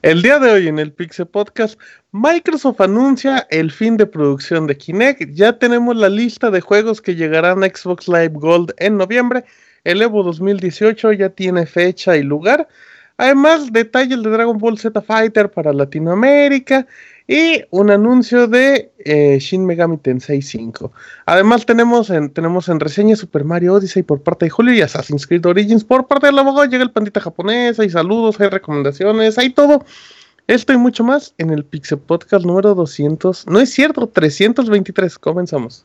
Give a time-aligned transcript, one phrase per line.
[0.00, 1.78] El día de hoy en el Pixel Podcast,
[2.12, 5.34] Microsoft anuncia el fin de producción de Kinect.
[5.34, 9.44] Ya tenemos la lista de juegos que llegarán a Xbox Live Gold en noviembre.
[9.82, 12.68] El Evo 2018 ya tiene fecha y lugar.
[13.16, 16.86] Además, detalles de Dragon Ball Z Fighter para Latinoamérica
[17.28, 20.90] y un anuncio de eh, Shin Megami Tensei 5.
[21.26, 25.26] Además, tenemos en, tenemos en reseña Super Mario Odyssey por parte de Julio y Assassin's
[25.26, 26.64] Creed Origins por parte del abogado.
[26.64, 29.84] Llega el pandita japonés, hay saludos, hay recomendaciones, hay todo.
[30.46, 33.46] Esto y mucho más en el Pixel Podcast número 200.
[33.46, 35.18] No es cierto, 323.
[35.18, 35.84] Comenzamos.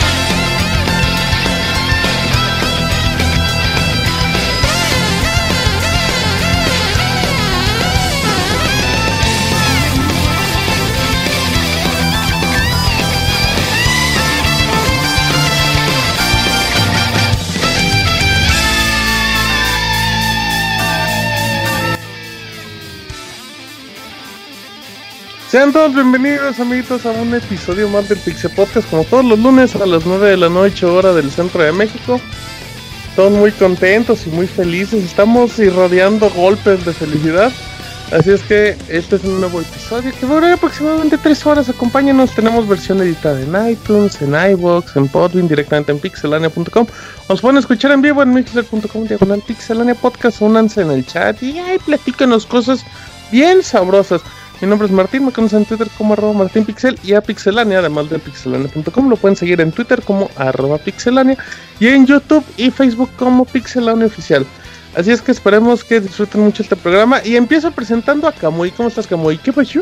[25.51, 29.75] Sean todos bienvenidos amiguitos a un episodio más del Pixel Podcast como todos los lunes
[29.75, 32.21] a las 9 de la noche hora del centro de México.
[33.17, 37.51] Todos muy contentos y muy felices, estamos irradiando golpes de felicidad.
[38.13, 41.67] Así es que este es un nuevo episodio que va a durar aproximadamente 3 horas.
[41.67, 46.87] Acompáñenos, tenemos versión editada en iTunes, en iVoox, en Podwin, directamente en pixelania.com.
[47.27, 50.41] Nos pueden escuchar en vivo en mixler.com, diagonal pixelania podcast.
[50.41, 52.85] Únanse en el chat y ay, platícanos cosas
[53.33, 54.21] bien sabrosas.
[54.61, 58.11] Mi nombre es Martín, me conocen en Twitter como arroba martinpixel y a pixelania, además
[58.11, 59.09] de pixelania.com.
[59.09, 61.35] Lo pueden seguir en Twitter como arroba pixelania
[61.79, 64.45] y en YouTube y Facebook como pixelania oficial.
[64.95, 68.69] Así es que esperemos que disfruten mucho este programa y empiezo presentando a Kamui.
[68.71, 69.39] ¿Cómo estás, Kamui?
[69.39, 69.79] ¿Qué pasó?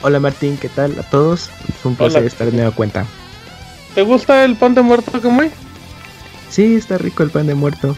[0.00, 1.50] Hola Martín, ¿qué tal a todos?
[1.68, 3.04] Es un placer estar de nueva cuenta.
[3.94, 5.50] ¿Te gusta el pan de muerto, Kamui?
[6.48, 7.96] Sí, está rico el pan de muerto.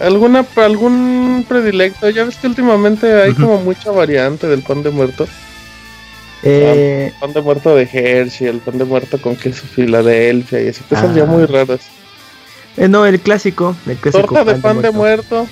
[0.00, 2.08] ¿Alguna, ¿Algún predilecto?
[2.10, 5.26] Ya ves que últimamente hay como mucha variante del pan de muerto.
[6.42, 7.12] Eh...
[7.12, 10.82] El pan de muerto de Hershey, el pan de muerto con queso Filadelfia y así
[10.84, 11.80] cosas ya muy raras.
[12.76, 15.48] Eh, no, el clásico, el clásico Torta de pan de muerto.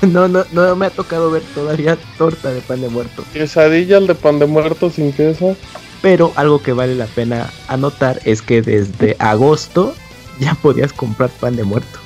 [0.02, 3.24] no, no, no me ha tocado ver todavía torta de pan de muerto.
[3.32, 5.56] Quesadilla de pan de muerto sin queso.
[6.00, 9.94] Pero algo que vale la pena anotar es que desde agosto
[10.38, 11.98] ya podías comprar pan de muerto.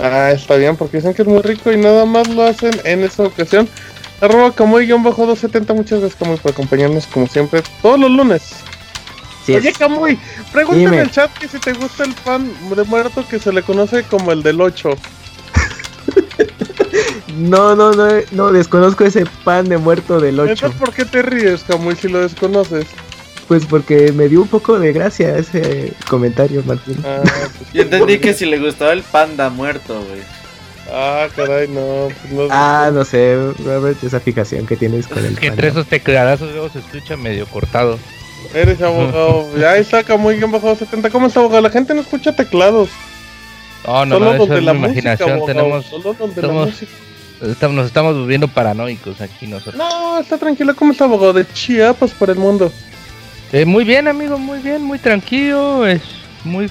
[0.00, 3.04] Ah, está bien, porque dicen que es muy rico y nada más lo hacen en
[3.04, 3.68] esta ocasión.
[4.20, 8.54] Arroba Camuy-270, muchas gracias Camuy por acompañarnos como siempre todos los lunes.
[9.46, 10.18] Oye Camuy,
[10.52, 13.62] pregúntame en el chat que si te gusta el pan de muerto que se le
[13.62, 14.88] conoce como el del 8.
[17.36, 20.72] no, no, no, no, desconozco ese pan de muerto del 8.
[20.78, 22.86] ¿Por qué te ríes Camuy si lo desconoces?
[23.48, 26.96] Pues porque me dio un poco de gracia ese comentario, Martín.
[27.04, 27.20] Ah,
[27.58, 30.20] pues Yo entendí que si le gustaba el panda muerto, güey.
[30.92, 32.48] Ah, caray, no, pues no.
[32.50, 36.68] Ah, no sé, Robert, esa fijación que tienes con el Que entre esos tecladazos luego
[36.68, 37.98] se escucha medio cortado.
[38.52, 39.48] Eres abogado.
[39.58, 41.10] ya está muy bien bajado 70.
[41.10, 41.62] ¿Cómo está abogado?
[41.62, 42.90] La gente no escucha teclados.
[43.86, 45.38] No, no, Solo no, los eso de es la imaginación.
[45.38, 46.92] música, tenemos, Solo los de la música.
[47.42, 49.76] estamos- nos estamos volviendo paranoicos aquí nosotros.
[49.76, 50.74] No, está tranquilo.
[50.76, 51.32] ¿Cómo está abogado?
[51.32, 52.72] De Chiapas por el mundo.
[53.54, 55.86] Eh, muy bien, amigo, muy bien, muy tranquilo.
[55.86, 56.02] Es
[56.42, 56.68] muy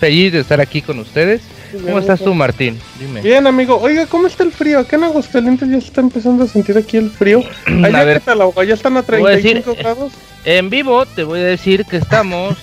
[0.00, 1.42] feliz de estar aquí con ustedes.
[1.80, 2.76] ¿Cómo estás tú, Martín?
[2.98, 3.20] Dime.
[3.20, 3.78] Bien, amigo.
[3.80, 4.80] Oiga, ¿cómo está el frío?
[4.80, 7.40] Acá en Aguascalientes ya se está empezando a sentir aquí el frío.
[7.66, 8.18] A Allá, ver.
[8.18, 8.40] ¿qué tal?
[8.66, 10.12] ¿Ya están a voy a decir, 35 eh, grados?
[10.44, 12.56] En vivo te voy a decir que estamos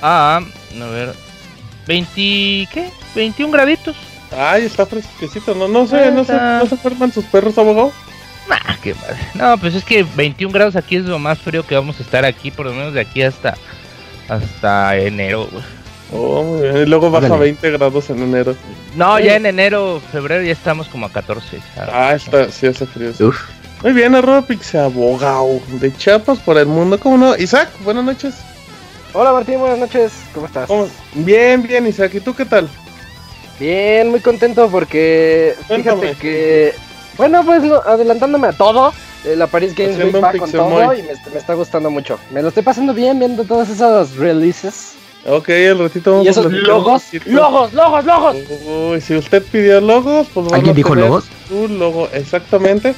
[0.00, 1.12] a, a ver,
[1.86, 2.10] 20,
[2.72, 2.88] ¿qué?
[3.14, 3.96] 21 graditos.
[4.34, 5.54] Ay, está fresquecito.
[5.54, 7.92] No, no sé, no se, Está- no se enferman sus perros, abogado.
[8.48, 9.16] Nah, qué madre.
[9.34, 12.24] No, pues es que 21 grados aquí es lo más frío que vamos a estar
[12.24, 13.54] aquí, por lo menos de aquí hasta
[14.28, 15.48] hasta enero.
[15.50, 15.64] güey.
[16.14, 16.76] Oh, muy bien.
[16.78, 17.44] Y luego baja Órale.
[17.44, 18.54] 20 grados en enero.
[18.96, 19.24] No, Sí.
[19.24, 21.58] ya en enero, febrero ya estamos como a 14.
[21.74, 21.90] ¿sabes?
[21.94, 23.12] Ah, está, sí hace frío.
[23.14, 23.24] sí.
[23.24, 23.38] Uf,
[23.82, 27.36] Muy bien, arroba Pixabogao de Chiapas por el mundo, ¿cómo no?
[27.36, 28.34] Isaac, buenas noches.
[29.14, 30.12] Hola Martín, buenas noches.
[30.34, 30.66] ¿Cómo estás?
[30.68, 30.88] ¿Cómo?
[31.14, 32.12] Bien, bien, Isaac.
[32.14, 32.68] ¿Y tú qué tal?
[33.58, 36.00] Bien, muy contento porque Cuéntame.
[36.00, 36.74] fíjate que
[37.16, 38.92] bueno, pues no, adelantándome a todo,
[39.24, 42.18] eh, la Paris Games Week un va con todo y me, me está gustando mucho.
[42.30, 44.92] Me lo estoy pasando bien viendo todos esos releases
[45.24, 48.36] Ok, el ratito vamos y a esos un logos, logos, logos, logos.
[48.66, 51.24] Uy, si usted pidió logos, pues van ¿Alguien a dijo logos?
[51.48, 52.94] Su logo, exactamente.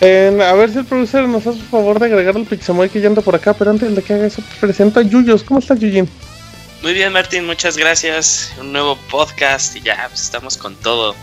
[0.00, 3.00] En- a ver si el producer nos hace el favor de agregar al Pixemoy que
[3.00, 5.42] ya anda por acá, pero antes de que haga eso, presento a Yuyos.
[5.42, 6.08] ¿Cómo estás, Yuyin?
[6.82, 8.52] Muy bien, Martín, muchas gracias.
[8.60, 11.16] Un nuevo podcast y ya, pues estamos con todo.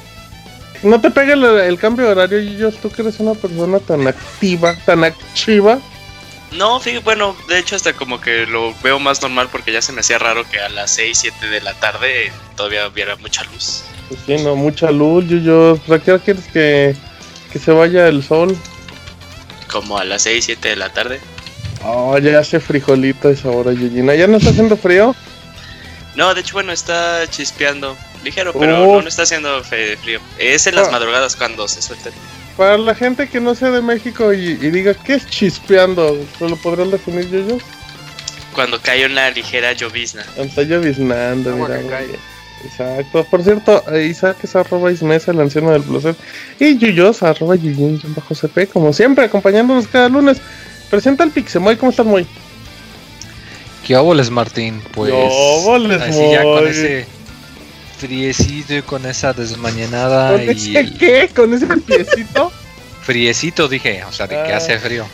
[0.84, 2.78] No te pegue el, el cambio de horario, Yuyos.
[2.78, 5.80] Tú que eres una persona tan activa, tan activa.
[6.52, 9.94] No, fíjate, bueno, de hecho hasta como que lo veo más normal porque ya se
[9.94, 13.84] me hacía raro que a las 6, 7 de la tarde todavía hubiera mucha luz.
[14.10, 15.80] Pues sí, no, mucha luz, Yuyos.
[15.82, 16.96] ¿Para qué quieres que,
[17.54, 18.58] que se vaya el sol?
[19.72, 21.22] Como a las 6, 7 de la tarde.
[21.84, 24.08] Oh, ya hace frijolito esa hora, Yuyin.
[24.08, 25.16] ¿Ya no está haciendo frío?
[26.16, 27.96] No, de hecho, bueno, está chispeando.
[28.24, 28.96] Ligero, pero Oh.
[28.98, 30.20] no, no está haciendo fe- frío.
[30.38, 30.92] Es en las Ah.
[30.92, 32.10] madrugadas cuando se suelta.
[32.58, 36.18] Para la gente que no sea de México y, y diga, ¿qué es chispeando?
[36.38, 37.64] ¿Se lo podrían definir, Yuyos?
[38.54, 40.26] Cuando cae una ligera llovizna.
[40.38, 41.80] Está lloviznando, mira.
[42.64, 43.24] Exacto.
[43.24, 46.16] Por cierto, Isaac es arroba Ismesa, el anciano del placer.
[46.60, 50.38] Y Yuyos, arroba Yuyin bajo CP, como siempre, acompañándonos cada lunes.
[50.92, 52.28] Presenta el Pixemoy, ¿cómo estás, Moy?
[53.88, 54.82] ¿Qué óboles, Martín?
[54.94, 55.12] Pues.
[55.12, 57.08] ¿Qué óboles, así ya con ese
[58.02, 61.30] friecito y con esa desmañanada ¿Con y ese qué?
[61.36, 62.52] ¿Con ese piecito?
[63.04, 64.58] friecito dije, o sea, de que Ah.
[64.58, 65.06] hace frío.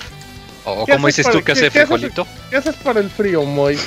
[0.66, 3.76] O ¿Qué como haces dices tú que hace frijolito, ¿Qué haces para el frío, Moy?
[3.76, 3.82] ¿Qué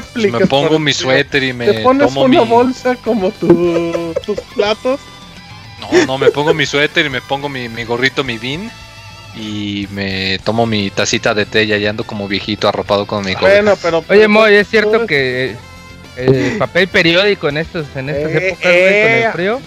[0.00, 0.40] pues aplicas?
[0.40, 4.40] me pongo mi suéter y me ¿Te pones tomo una mi bolsa como tu- tus
[4.54, 5.00] platos?
[5.80, 8.70] No, no, me pongo mi suéter y me pongo mi, mi gorrito, mi bean
[9.36, 13.34] y me tomo mi tacita de té y ahí ando como viejito arropado con mi
[13.34, 13.46] gorro.
[13.48, 14.04] Bueno, pero...
[14.08, 15.56] Oye, Moy, ¿es cierto tú- que
[16.16, 19.24] el papel periódico en estos en estas Eh, épocas, güey, con eh.
[19.24, 19.60] el frío?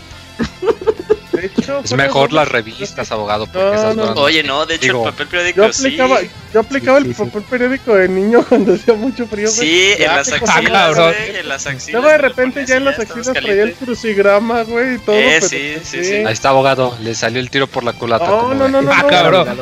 [1.34, 4.66] de hecho, Es mejor eso- las revistas, abogado, porque No, esas no, duran- Oye, no,
[4.66, 5.86] de hecho Digo, el papel Yo periódico sí.
[5.86, 6.20] aplicaba,
[6.54, 7.26] yo aplicaba Sí, el sí, sí.
[7.30, 9.48] papel periódico de niño cuando hacía mucho frío.
[9.50, 12.02] Sí, en las axilas, güey, en las axilas.
[12.02, 15.16] Luego de repente ya en las axilas traía el crucigrama, güey, y todo.
[15.16, 16.14] Eh, pero sí, pues sí, sí.
[16.26, 18.26] Ahí está, abogado, le salió el tiro por la culata.
[18.28, 19.08] No, no, no, no, Ah, no.
[19.10, 19.58] cabrón.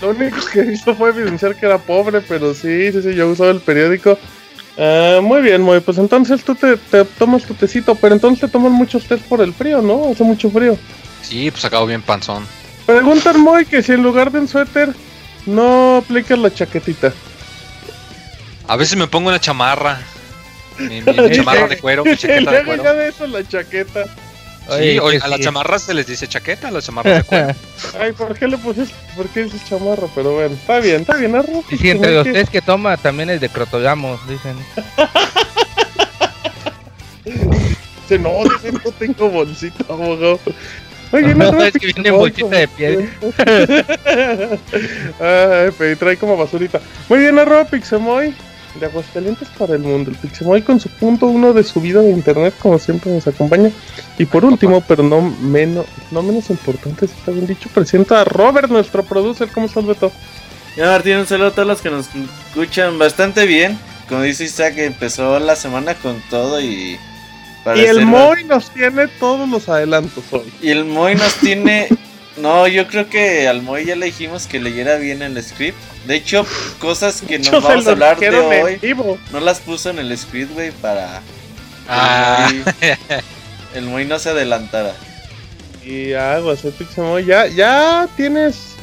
[0.00, 3.50] Lo único que hizo fue evidenciar que era pobre, pero sí, sí, sí, yo usaba
[3.50, 4.16] el periódico.
[4.78, 8.48] Ah, muy bien, muy pues entonces tú te, te tomas tu tecito, pero entonces te
[8.48, 10.10] toman muchos test por el frío, ¿no?
[10.12, 10.78] Hace mucho frío.
[11.22, 12.46] Sí, pues acabo bien panzón.
[12.86, 14.94] Preguntan muy que si en lugar de un suéter
[15.46, 17.12] no aplicas la chaquetita.
[18.68, 19.98] A veces me pongo una chamarra.
[20.78, 21.02] Mi,
[21.32, 22.84] chamarra de cuero, mi chaqueta de cuero.
[22.84, 24.04] ya de eso la chaqueta.
[24.68, 27.22] Sí, Oye, oye, que a las chamarras se les dice chaqueta, a las chamarras de
[27.24, 27.54] cuero.
[28.00, 28.94] Ay, ¿por qué le pusiste?
[29.16, 30.08] ¿Por qué dices chamarra?
[30.14, 31.64] Pero bueno, está bien, está bien, arroz.
[31.70, 34.56] Y si entre los test que toma también es de crotogamos, dicen.
[37.24, 40.40] Dice, no, dice, no tengo bolsita, abogado.
[41.12, 43.10] Oye, No, no, es que viene bolsita de piel.
[45.20, 46.80] Ay, pero trae como basurita.
[47.08, 48.34] Muy bien, arroba Pixemoy.
[48.78, 50.10] De Aguascalientes para el mundo.
[50.10, 53.70] El Pixemoy con su punto uno de su vida de internet, como siempre nos acompaña.
[54.18, 58.24] Y por último, pero no menos, no menos importante, si está bien dicho, presenta a
[58.24, 59.48] Robert, nuestro producer.
[59.52, 60.12] ¿Cómo estás, Beto?
[60.76, 62.06] Ya Martín, un saludo a todos los que nos
[62.46, 63.78] escuchan bastante bien.
[64.08, 66.98] Como dice Isaac, empezó la semana con todo y...
[67.74, 70.52] y el Moy nos tiene todos los adelantos hoy.
[70.62, 71.88] Y el Moy nos tiene...
[72.40, 75.78] No, yo creo que al Moy ya le dijimos que leyera bien el script.
[76.06, 76.46] De hecho,
[76.78, 79.18] cosas que nos vamos a hablar de hoy, vivo.
[79.32, 81.20] no las puso en el script, güey, para...
[81.88, 82.74] Ah, El Moy,
[83.74, 84.92] el Moy no se adelantara.
[85.84, 87.24] Y aguas, el Pixemoy.
[87.24, 88.74] Ya, ya tienes.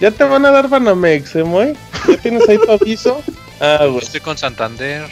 [0.00, 1.74] Ya te van a dar Banamex, ¿eh, Moy?
[2.08, 3.22] Ya tienes ahí tu aviso.
[3.60, 4.04] Aguas.
[4.04, 5.04] estoy con Santander.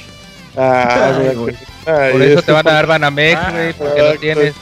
[0.56, 1.54] Ah, Ay, güey.
[1.87, 4.20] ay, Por eso este te van a dar Banamex, Ah, güey, porque no exacto.
[4.20, 4.54] tienes.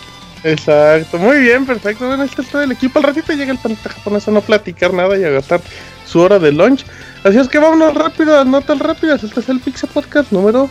[0.42, 2.06] Exacto, muy bien, perfecto.
[2.06, 2.98] Bueno, este es todo el equipo.
[2.98, 5.60] Al ratito llega el planeta japonés a no platicar nada y a gastar
[6.06, 6.84] su hora de lunch.
[7.24, 9.22] Así es que vámonos rápido, a notas rápidas.
[9.22, 10.70] Este es el Pixel Podcast número.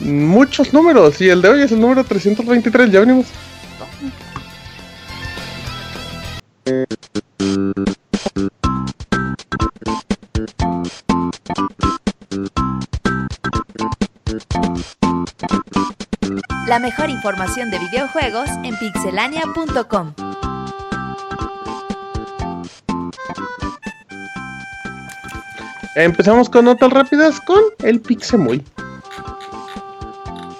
[0.00, 1.20] Muchos números.
[1.20, 2.90] Y el de hoy es el número 323.
[2.90, 3.26] Ya venimos.
[16.66, 20.14] La mejor información de videojuegos en pixelania.com.
[25.96, 28.62] Empezamos con notas rápidas con el Pixemoy.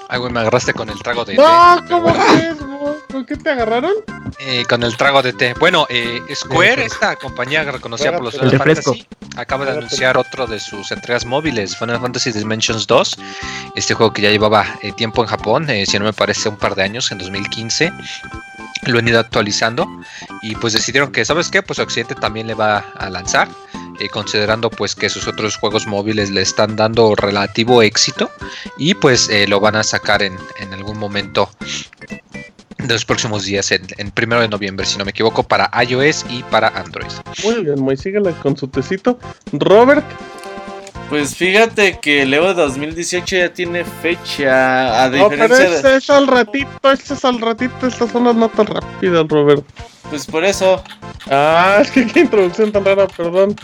[0.09, 1.35] Ay, güey, me agarraste con el trago de.
[1.35, 2.25] No, té, ¿cómo bueno.
[2.33, 2.95] crees, mo?
[3.09, 3.93] ¿Por qué te agarraron?
[4.39, 5.55] Eh, con el trago de té.
[5.59, 8.57] Bueno, eh, Square, esta compañía reconocida por los Final.
[8.59, 13.19] Fantasy, acaba de anunciar otro de sus entregas móviles, Final Fantasy Dimensions 2.
[13.75, 16.57] Este juego que ya llevaba eh, tiempo en Japón, eh, si no me parece un
[16.57, 17.93] par de años, en 2015.
[18.83, 19.88] Lo han ido actualizando
[20.42, 21.62] y pues decidieron que, ¿sabes qué?
[21.62, 23.49] Pues Occidente también le va a lanzar,
[24.00, 28.30] eh, considerando pues que sus otros juegos móviles le están dando relativo éxito
[28.78, 31.50] y pues eh, lo van a sacar en, en algún momento
[32.78, 36.25] de los próximos días, en, en primero de noviembre, si no me equivoco, para iOS
[36.28, 37.11] y para Android.
[37.42, 39.18] Muy bien, muy síguela con su tecito.
[39.52, 40.04] Robert,
[41.09, 45.05] Pues fíjate que el Evo 2018 ya tiene fecha.
[45.05, 45.77] A no, pero diferencia de.
[45.77, 49.65] este es al ratito, este es al ratito, estas son las notas rápidas, Robert.
[50.11, 50.83] Pues por eso.
[51.31, 53.55] Ah, es que qué introducción tan rara, perdón.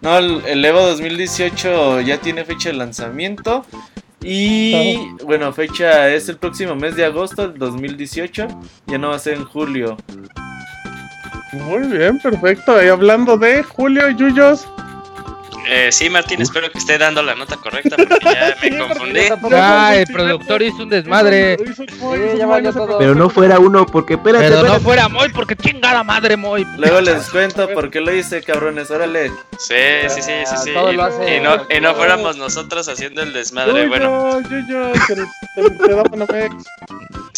[0.00, 3.66] No, el, el Evo 2018 ya tiene fecha de lanzamiento.
[4.20, 8.48] Y bueno, fecha es el próximo mes de agosto del 2018.
[8.86, 9.96] Ya no va a ser en julio.
[11.52, 12.82] Muy bien, perfecto.
[12.82, 14.68] Y hablando de Julio Yuyos,
[15.70, 19.20] Eh, sí, Martín, espero que esté dando la nota correcta porque ya me confundí.
[19.52, 21.58] Ah, el productor hizo un desmadre.
[21.60, 22.98] Hizo- hizo- hizo.
[22.98, 26.66] Pero no fuera uno, porque espérate, Pero no fuera Moy, porque chingada madre Moy.
[26.78, 28.90] Luego les cuento por qué lo hice, cabrones.
[28.90, 29.28] Órale.
[29.58, 29.74] Sí,
[30.08, 30.72] sí, sí, sí, sí.
[30.72, 33.86] Todo lo Y, hace- y no, y no fuéramos nosotros haciendo el desmadre.
[33.88, 34.40] Bueno.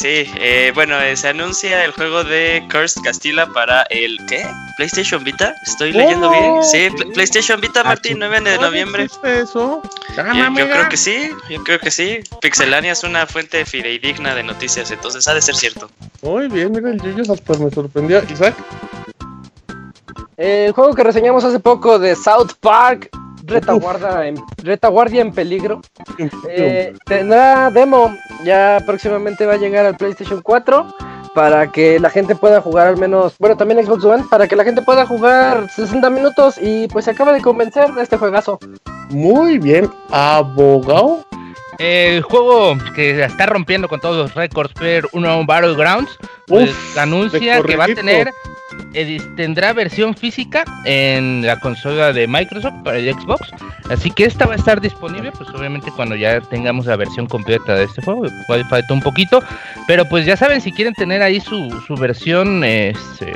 [0.00, 4.46] Sí, eh, bueno, eh, se anuncia el juego de Cursed Castilla para el ¿qué?
[4.76, 5.54] PlayStation Vita.
[5.66, 6.64] Estoy leyendo Oh, bien.
[6.64, 6.90] Sí, sí.
[6.96, 9.04] Pl- PlayStation Vita, Martín, 9 de ¿Dónde noviembre.
[9.24, 9.82] eso?
[10.16, 12.20] Yo, yo creo que sí, yo creo que sí.
[12.40, 15.90] Pixelania es una fuente fidedigna de noticias, entonces ha de ser cierto.
[16.22, 18.22] Muy bien, mira, el Yuyos hasta me sorprendió.
[18.30, 18.54] Isaac,
[20.36, 23.10] El juego que reseñamos hace poco de South Park,
[23.50, 25.80] Retaguardia en, Retaguardia en peligro,
[26.48, 28.14] eh, tendrá demo.
[28.44, 30.94] Ya próximamente va a llegar al PlayStation 4
[31.34, 34.64] para que la gente pueda jugar al menos, bueno, también Xbox One, para que la
[34.64, 38.58] gente pueda jugar 60 minutos y pues se acaba de convencer de este juegazo.
[39.10, 39.90] muy bien.
[40.10, 41.24] Abogado.
[41.78, 46.10] El juego que la está rompiendo con todos los récords, pero uno Battlegrounds,
[46.46, 48.30] pues Uf, anuncia que va a tener,
[49.36, 53.50] tendrá versión física en la consola de Microsoft para el Xbox.
[53.90, 57.74] Así que esta va a estar disponible, pues obviamente cuando ya tengamos la versión completa
[57.74, 58.26] de este juego,
[58.68, 59.42] falta un poquito,
[59.86, 63.32] pero pues ya saben si quieren tener ahí su, su versión este,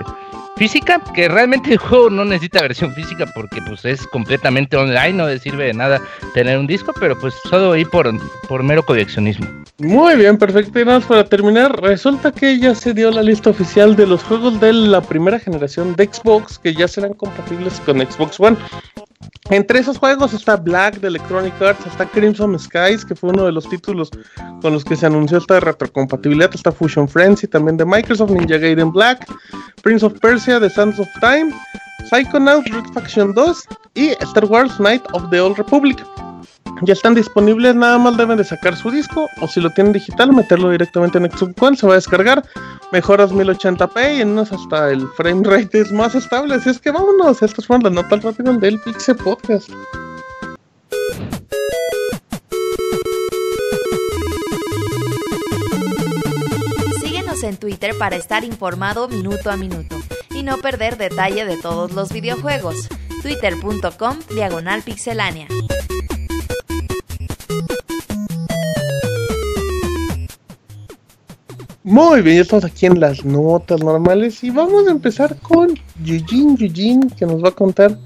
[0.56, 5.26] física, que realmente el juego no necesita versión física porque pues es completamente online, no
[5.26, 6.00] le sirve de nada
[6.32, 8.10] tener un disco, pero pues solo ahí por,
[8.48, 9.46] por mero coleccionismo.
[9.78, 10.78] Muy bien, perfecto.
[10.78, 14.22] Y nada más para terminar, resulta que ya se dio la lista oficial de los
[14.22, 18.56] juegos de la primera generación de Xbox que ya serán compatibles con Xbox One.
[19.50, 23.52] Entre esos juegos está Black de Electronic Arts, está Crimson Skies, que fue uno de
[23.52, 24.10] los títulos
[24.62, 28.90] con los que se anunció esta retrocompatibilidad, está Fusion Frenzy también de Microsoft, Ninja Gaiden
[28.90, 29.26] Black,
[29.82, 31.52] Prince of Persia, The Sands of Time,
[32.10, 33.64] Psychonauts, Root Faction 2
[33.94, 35.98] y Star Wars Knight of the Old Republic.
[36.82, 40.32] Ya están disponibles, nada más deben de sacar su disco o si lo tienen digital,
[40.32, 42.44] meterlo directamente en Xbox One, se va a descargar,
[42.92, 46.90] mejoras 1080p y en unos hasta el frame rate es más estable, así es que
[46.90, 49.70] vámonos, estas fueron las notas rápidas del Pixel Podcast.
[57.00, 59.96] Síguenos en Twitter para estar informado minuto a minuto
[60.34, 62.88] y no perder detalle de todos los videojuegos.
[63.22, 65.48] Twitter.com Diagonal Pixelánea.
[71.84, 76.56] Muy bien, ya estamos aquí en las notas normales y vamos a empezar con Yujin
[76.56, 77.98] Yujin que nos va a contar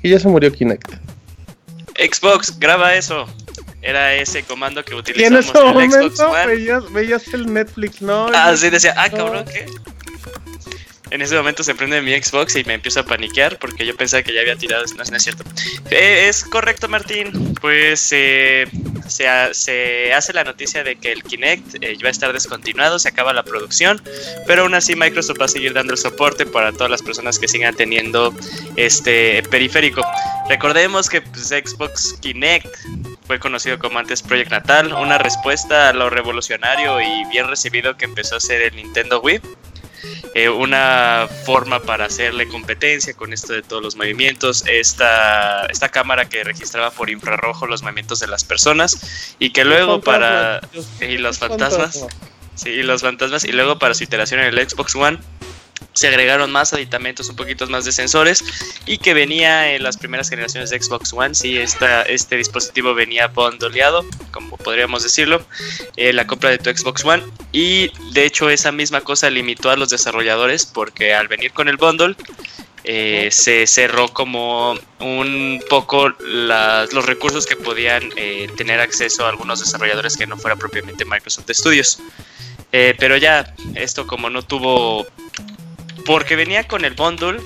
[0.00, 0.92] que ya se murió Kinect.
[1.96, 3.24] Xbox, graba eso.
[3.80, 6.46] Era ese comando que Y en utilizamos ese en el Xbox momento One.
[6.46, 8.26] veías, veías el Netflix, ¿no?
[8.34, 9.64] Ah, sí, decía, ah, cabrón, ¿qué?
[11.14, 14.24] En ese momento se prende mi Xbox y me empiezo a paniquear porque yo pensaba
[14.24, 14.84] que ya había tirado.
[14.96, 15.44] No, es cierto.
[15.88, 17.54] Eh, es correcto, Martín.
[17.60, 18.66] Pues eh,
[19.06, 19.28] se
[20.12, 23.44] hace la noticia de que el Kinect eh, va a estar descontinuado, se acaba la
[23.44, 24.02] producción,
[24.48, 27.46] pero aún así Microsoft va a seguir dando el soporte para todas las personas que
[27.46, 28.34] sigan teniendo
[28.74, 30.04] este periférico.
[30.48, 32.66] Recordemos que pues, Xbox Kinect
[33.28, 38.04] fue conocido como antes Project Natal, una respuesta a lo revolucionario y bien recibido que
[38.04, 39.40] empezó a ser el Nintendo Wii.
[40.34, 46.28] Eh, una forma para hacerle competencia con esto de todos los movimientos, esta, esta cámara
[46.28, 50.60] que registraba por infrarrojo los movimientos de las personas y que luego para...
[51.00, 52.06] Y los fantasmas.
[52.54, 53.44] Sí, y los fantasmas.
[53.44, 55.18] Y luego para su iteración en el Xbox One
[55.94, 58.44] se agregaron más aditamentos, un poquito más de sensores
[58.84, 61.34] y que venía en las primeras generaciones de Xbox One.
[61.34, 65.44] Sí, esta, este dispositivo venía bondoleado, como podríamos decirlo,
[65.96, 67.22] eh, la compra de tu Xbox One.
[67.52, 71.76] Y de hecho esa misma cosa limitó a los desarrolladores porque al venir con el
[71.76, 72.16] bundle
[72.86, 79.60] eh, se cerró como un poco los recursos que podían eh, tener acceso a algunos
[79.60, 81.98] desarrolladores que no fuera propiamente Microsoft Studios.
[82.72, 85.06] Eh, pero ya, esto como no tuvo...
[86.04, 87.40] Porque venía con el bundle,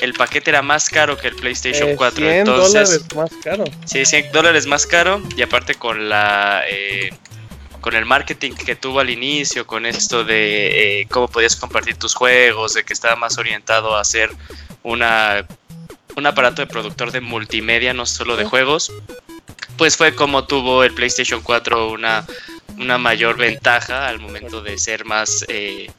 [0.00, 2.16] el paquete era más caro que el PlayStation Eh, 4.
[2.24, 3.64] 100 entonces, dólares más caro.
[3.84, 7.10] Sí, 100 dólares más caro y aparte con la eh,
[7.80, 12.14] con el marketing que tuvo al inicio, con esto de eh, cómo podías compartir tus
[12.14, 14.30] juegos, de que estaba más orientado a hacer
[14.82, 15.46] una
[16.16, 18.92] un aparato de productor de multimedia, no solo de juegos,
[19.76, 22.26] pues fue como tuvo el PlayStation 4 una,
[22.76, 25.90] una mayor ventaja al momento de ser más eh,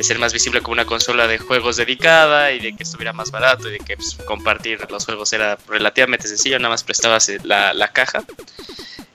[0.00, 3.30] de ser más visible como una consola de juegos dedicada y de que estuviera más
[3.30, 7.38] barato y de que pues, compartir los juegos era relativamente sencillo, nada más prestabas eh,
[7.44, 8.24] la, la caja.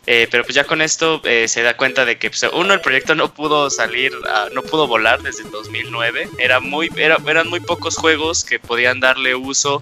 [0.06, 2.82] Eh, pero pues ya con esto eh, se da cuenta de que pues, uno el
[2.82, 6.30] proyecto no pudo salir, a- no pudo volar desde el 2009.
[6.38, 9.82] Era muy, era- eran muy pocos juegos que podían darle uso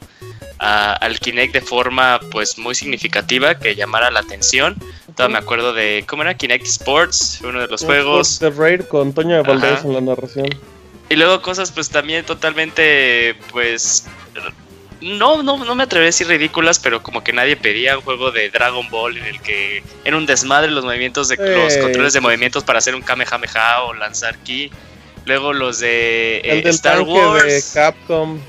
[0.59, 4.77] a- al Kinect de forma pues muy significativa que llamara la atención.
[5.17, 8.39] Todavía me acuerdo de cómo era Kinect Sports, uno de los juegos.
[8.39, 9.87] The Raid con Toño de Valdés Ajá.
[9.89, 10.47] en la narración.
[11.13, 14.07] Y luego cosas pues también totalmente pues
[14.99, 18.31] no, no, no me atrevería a decir ridículas, pero como que nadie pedía un juego
[18.31, 22.19] de Dragon Ball en el que era un desmadre los movimientos de los controles de
[22.19, 24.71] movimientos para hacer un Kamehameha o lanzar ki.
[25.25, 28.39] Luego los de eh, el del Star tanque Wars, de Capcom.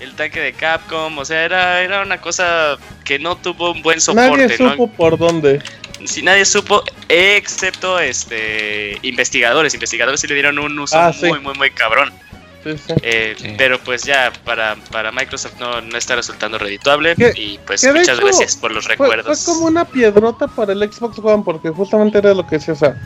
[0.00, 4.00] el tanque de Capcom, o sea, era, era una cosa que no tuvo un buen
[4.00, 4.70] soporte, Nadie ¿no?
[4.72, 5.62] supo por dónde.
[6.06, 11.26] Si nadie supo, excepto este investigadores, investigadores sí le dieron un uso Ah, sí.
[11.26, 12.12] muy, muy, muy cabrón.
[12.64, 12.94] Sí, sí.
[13.02, 13.54] Eh, Sí.
[13.58, 18.08] Pero pues ya para, para Microsoft no, no está resultando redituable Que- y pues muchas
[18.08, 19.44] hecho gracias por los Fue, fue recuerdos.
[19.44, 22.96] como una piedrota para el Xbox One, porque justamente era lo que decía, o sea,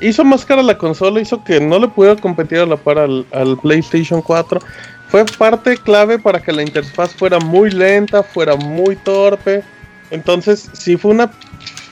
[0.00, 3.26] hizo más cara la consola, hizo que no le pudiera competir a la par al,
[3.32, 4.60] al PlayStation 4.
[5.08, 9.62] Fue parte clave para que la interfaz fuera muy lenta, fuera muy torpe.
[10.10, 11.30] Entonces, sí fue una,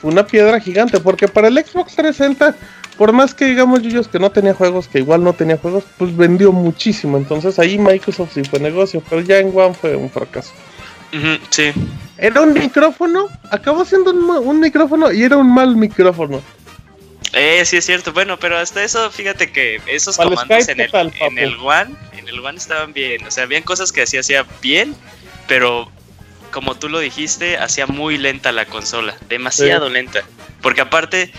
[0.03, 2.55] una piedra gigante, porque para el Xbox 360,
[2.97, 6.15] por más que digamos Yuyos que no tenía juegos, que igual no tenía juegos, pues
[6.15, 7.17] vendió muchísimo.
[7.17, 10.51] Entonces ahí Microsoft sí fue negocio, pero ya en One fue un fracaso.
[11.49, 11.73] Sí,
[12.17, 16.41] Era un micrófono, acabó siendo un, micrófono y era un mal micrófono.
[17.33, 18.13] eh, sí es cierto.
[18.13, 21.37] Bueno, pero hasta eso, fíjate que esos Para comandos Skype, en el, ¿qué tal, en
[21.37, 23.25] el One, en el One estaban bien.
[23.25, 24.95] O sea, habían cosas que hacía hacía bien,
[25.47, 25.91] pero
[26.51, 30.21] como tú lo dijiste, hacía muy lenta la consola, demasiado lenta.
[30.61, 31.31] Porque aparte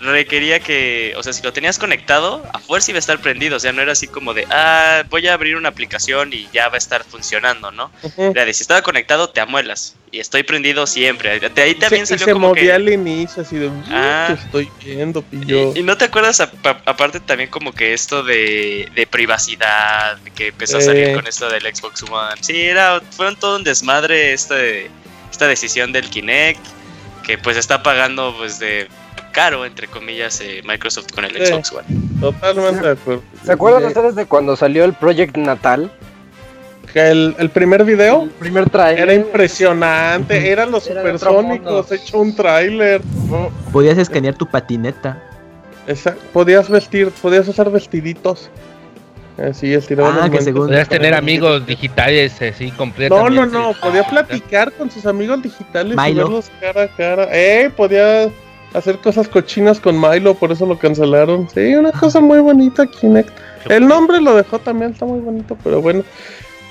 [0.00, 3.60] requería que, o sea, si lo tenías conectado, a fuerza iba a estar prendido, o
[3.60, 6.76] sea, no era así como de, ah, voy a abrir una aplicación y ya va
[6.76, 7.90] a estar funcionando, ¿no?
[8.16, 9.94] Era de, si estaba conectado, te amuelas.
[10.10, 11.38] Y estoy prendido siempre.
[11.38, 12.72] De ahí se, también salió se como movía que...
[12.72, 14.24] al inicio así de, "Uh, Ah.
[14.28, 15.74] te estoy viendo, pillo.
[15.74, 20.78] Y, y no te acuerdas, aparte también como que esto de, de privacidad, que empezó
[20.78, 22.36] a salir con esto del Xbox One.
[22.40, 24.90] Sí, era, fue un todo un desmadre este,
[25.30, 26.64] esta decisión del Kinect,
[27.26, 28.88] que pues está pagando pues de
[29.38, 31.46] caro, entre comillas, eh, Microsoft con el Sí.
[31.46, 31.86] Xbox One.
[32.20, 33.22] Totalmente de acuerdo.
[33.44, 35.90] ¿Se acuerdan De- ustedes de cuando salió el Project Natal?
[36.92, 39.02] que el, el primer video El primer trailer.
[39.02, 43.02] era impresionante, eran los Era supersónicos, hecho un tráiler.
[43.72, 45.22] Podías escanear tu patineta.
[45.86, 48.48] Esa- Podías vestir, podías usar vestiditos.
[49.36, 53.36] Así, estiraban Ah, que según- Podrías tener amigos digitales así No, completamente.
[53.36, 57.28] no, no, podía platicar con sus amigos digitales y verlos cara a cara.
[57.30, 58.30] Eh, podía
[58.74, 61.48] hacer cosas cochinas con Milo, por eso lo cancelaron.
[61.52, 63.30] Sí, una cosa muy bonita, Kinect.
[63.68, 66.04] El nombre lo dejó también, está muy bonito, pero bueno.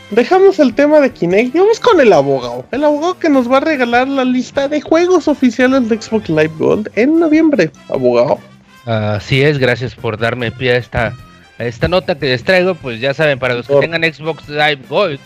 [0.10, 2.65] Dejamos el tema de Kinect y vamos con el abogado.
[2.71, 6.53] El abogado que nos va a regalar la lista de juegos oficiales de Xbox Live
[6.57, 7.71] Gold en noviembre.
[7.89, 8.39] Abogado.
[8.86, 11.13] Así es, gracias por darme pie a esta,
[11.60, 12.73] a esta nota que les traigo.
[12.75, 15.19] Pues ya saben, para los que tengan Xbox Live Gold,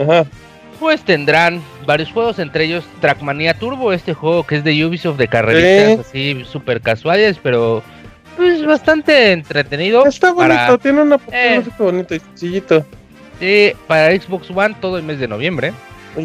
[0.00, 0.26] Ajá.
[0.78, 5.28] Pues tendrán varios juegos, entre ellos Trackmania Turbo, este juego que es de Ubisoft de
[5.28, 7.82] carreritas así súper casuales, pero
[8.36, 10.06] pues bastante entretenido.
[10.06, 11.62] Está bonito, para, tiene una Eh.
[11.78, 12.84] bonita y sencillito.
[13.40, 15.72] sí, para Xbox One todo el mes de noviembre.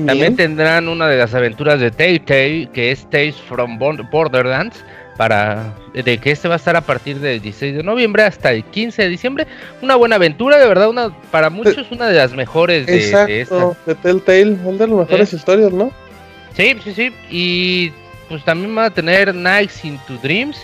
[0.06, 4.84] También tendrán una de las aventuras de Tay-Tay, que es Tales from Bor- Borderlands,
[5.18, 8.64] para de que este va a estar a partir del 16 de noviembre hasta el
[8.64, 9.48] 15 de diciembre.
[9.82, 13.34] Una buena aventura, de verdad, una para muchos una de las mejores de, de Exacto,
[13.34, 13.86] estas.
[13.86, 15.36] de Telltale, es de las mejores Eh.
[15.36, 15.92] historias, ¿no?
[16.56, 17.14] Sí, sí, sí.
[17.30, 17.92] Y
[18.28, 20.58] pues también van a tener Nights into Dreams,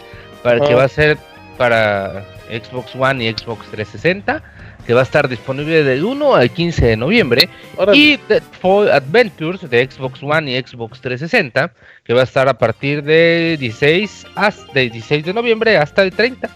[0.44, 0.76] para que Ajá.
[0.76, 1.18] va a ser
[1.58, 4.44] para Xbox One y Xbox 360.
[4.86, 7.50] Que va a estar disponible del 1 al 15 de noviembre.
[7.78, 7.98] Órale.
[7.98, 11.72] Y Deadfall Adventures de Xbox One y Xbox 360,
[12.04, 16.12] que va a estar a partir de 16, hasta, de 16 de noviembre hasta el
[16.12, 16.48] 30.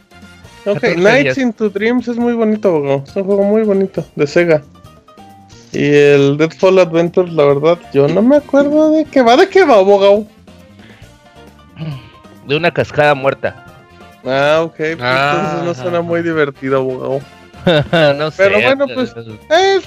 [0.65, 3.03] Ok, 14 Nights into Dreams es muy bonito, abogado.
[3.07, 4.61] Es un juego muy bonito, de Sega.
[5.71, 9.63] Y el Deadfall Adventures, la verdad, yo no me acuerdo de qué va, de qué
[9.63, 10.25] va, abogado.
[12.47, 13.63] De una cascada muerta.
[14.25, 15.33] Ah, ok, pues Ah.
[15.35, 17.21] entonces no suena muy divertido, abogado.
[18.17, 18.37] no sé.
[18.43, 19.13] Pero bueno, pues,
[19.49, 19.83] Es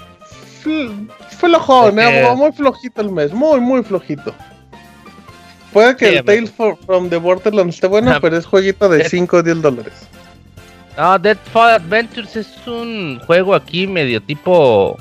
[0.64, 1.08] fl-
[1.38, 4.34] flojón, Es eh, muy flojito el mes, muy, muy flojito.
[5.72, 8.88] Puede que Sí, el Tales for- from the Borderlands esté bueno, Ah, pero es jueguito
[8.88, 9.92] de es- 5 o 10 dólares.
[10.98, 14.98] No, Deadfall Adventures es un juego aquí medio tipo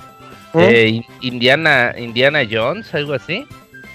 [0.54, 0.60] ¿Mm?
[0.60, 3.46] eh, in- Indiana, Indiana Jones, algo así.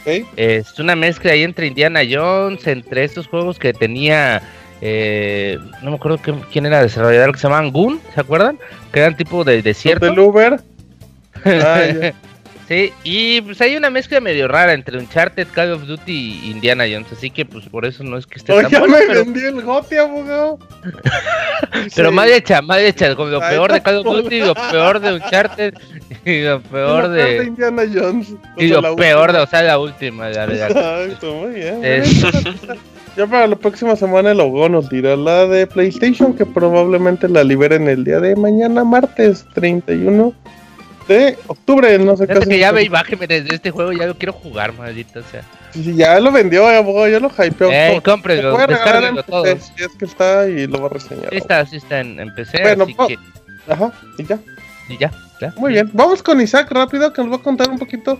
[0.02, 0.26] Ok.
[0.36, 4.42] Es una mezcla ahí entre Indiana Jones, entre estos juegos que tenía,
[4.80, 6.18] eh, no me acuerdo
[6.52, 8.58] quién era el desarrollador, que se llamaban Goon, ¿se acuerdan?
[8.92, 10.06] Que eran tipo de desierto.
[10.06, 10.60] Del Uber.
[11.44, 12.14] Ah, ya.
[12.68, 16.84] sí, y pues hay una mezcla medio rara entre Uncharted, Call of Duty y Indiana
[16.90, 19.40] Jones, así que pues por eso no es que esté tan bueno, me pero, vendí
[19.40, 20.58] el gote, abogado.
[21.94, 22.14] pero Sí.
[22.14, 24.04] mal hecha, mal hecha, como lo peor de Call of.
[24.04, 25.74] Duty, lo peor de Uncharted
[26.24, 27.44] y lo peor de...
[27.44, 28.34] Indiana Jones.
[28.56, 31.02] Y lo peor de, o sea, la última, la verdad.
[31.06, 31.84] Exacto, muy bien.
[31.84, 32.24] Es-
[33.16, 37.42] Ya para la próxima semana el Ogo nos dirá la de PlayStation, que probablemente la
[37.44, 40.34] liberen el día de mañana, martes 31
[41.08, 41.98] de octubre.
[41.98, 44.74] No sé casi- que ya ve y bájeme desde este juego, ya lo quiero jugar,
[44.74, 45.42] maldita sea.
[45.70, 47.70] Sí, ya lo vendió, eh, abogado, ya lo hypeó.
[47.72, 49.60] Eh, cómprenlo, puede regalar en PC.
[49.60, 51.30] Si es que está y lo va a reseñar.
[51.30, 53.18] Sí está, sí está en, en PC, Bueno, así que...
[53.72, 54.38] Ajá, y ya.
[54.88, 55.54] Y ya, ya.
[55.56, 55.90] Muy bien.
[55.94, 58.18] Vamos con Isaac rápido, que nos va a contar un poquito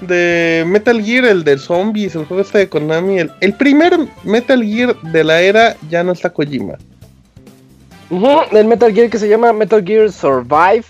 [0.00, 3.18] de Metal Gear, el de zombies, el juego este de Konami.
[3.18, 6.74] El, el primer Metal Gear de la era ya no está Kojima.
[8.52, 10.84] El Metal Gear que se llama Metal Gear Survive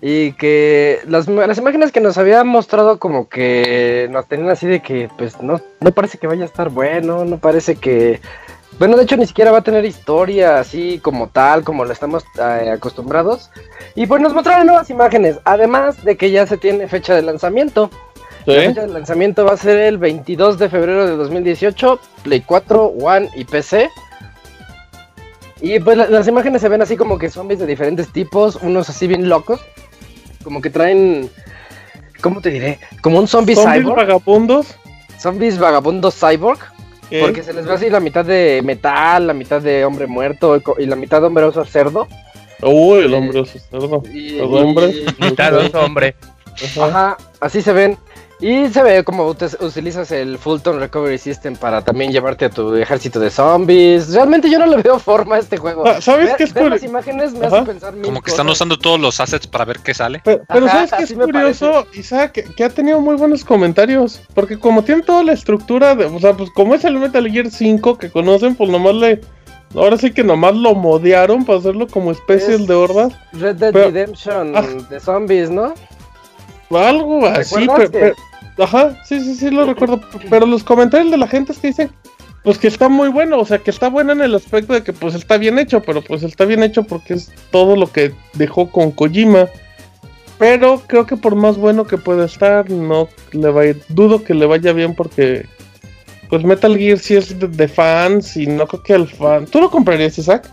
[0.00, 4.80] y que las, las imágenes que nos había mostrado como que nos tenían así de
[4.80, 8.20] que pues no, no parece que vaya a estar bueno, no parece que...
[8.78, 12.24] Bueno, de hecho ni siquiera va a tener historia así como tal, como lo estamos
[12.38, 13.50] eh, acostumbrados.
[13.94, 17.90] Y pues nos mostraron nuevas imágenes, además de que ya se tiene fecha de lanzamiento.
[18.46, 22.84] La fecha de lanzamiento va a ser el 22 de febrero de 2018, Play 4,
[23.00, 23.88] One y PC.
[25.60, 28.88] Y pues la- las imágenes se ven así como que zombies de diferentes tipos, unos
[28.90, 29.60] así bien locos,
[30.42, 31.30] como que traen,
[32.20, 32.80] ¿cómo te diré?
[33.00, 34.74] Como un zombie Zombies cyborg, vagabundos.
[35.20, 36.58] zombies vagabundos cyborg,
[37.08, 37.20] ¿qué?
[37.20, 40.86] porque se les ve así la mitad de metal, la mitad de hombre muerto y
[40.86, 42.08] la mitad de hombre oso cerdo.
[42.60, 44.02] Uy, el hombre oso cerdo.
[44.12, 44.96] Y, hombres.
[44.96, 46.16] y- Mitad oso, hombre.
[46.80, 47.96] Ajá, así se ven.
[48.44, 52.74] Y se ve como ut- utilizas el Fulton Recovery System para también llevarte a tu
[52.74, 54.12] ejército de zombies.
[54.12, 55.84] Realmente yo no le veo forma a este juego.
[55.86, 56.86] Ah, ¿Sabes Ver- qué es ver las curioso?
[56.86, 57.58] imágenes me Ajá.
[57.58, 60.20] hace pensar mil Como que están usando todos los assets para ver qué sale.
[60.24, 62.32] Pero, pero Ajá, ¿sabes qué es curioso, Isaac?
[62.32, 64.20] Que, que ha tenido muy buenos comentarios.
[64.34, 67.48] Porque como tiene toda la estructura, de, o sea, pues como es el Metal Gear
[67.48, 69.20] 5 que conocen, pues nomás le...
[69.76, 73.12] Ahora sí que nomás lo modearon para hacerlo como especie Es de hordas.
[73.34, 74.62] Red Dead Pero- Redemption Ah.
[74.90, 75.74] de zombies, ¿no?
[76.70, 78.14] Algo así, ¿Recuerdas pero,
[78.58, 80.00] Ajá, sí, sí, sí, lo recuerdo.
[80.28, 81.90] Pero los comentarios de la gente es que dicen,
[82.42, 84.92] pues que está muy bueno, o sea, que está bueno en el aspecto de que
[84.92, 88.70] pues está bien hecho, pero pues está bien hecho porque es todo lo que dejó
[88.70, 89.48] con Kojima.
[90.38, 94.24] Pero creo que por más bueno que pueda estar, no le va a ir, dudo
[94.24, 95.46] que le vaya bien porque
[96.28, 99.46] pues Metal Gear sí es de, fans y no creo que al fan.
[99.46, 100.50] ¿Tú lo comprarías, Isaac?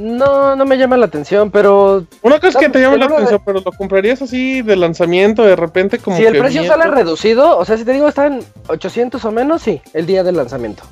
[0.00, 3.14] No, no me llama la atención, pero Una cosa es que te llama la de-
[3.14, 6.86] atención, pero lo comprarías así de lanzamiento de repente como si el que precio sale
[6.86, 10.36] reducido, o sea, si te digo está en 800 o menos, sí, el día del
[10.36, 10.82] lanzamiento.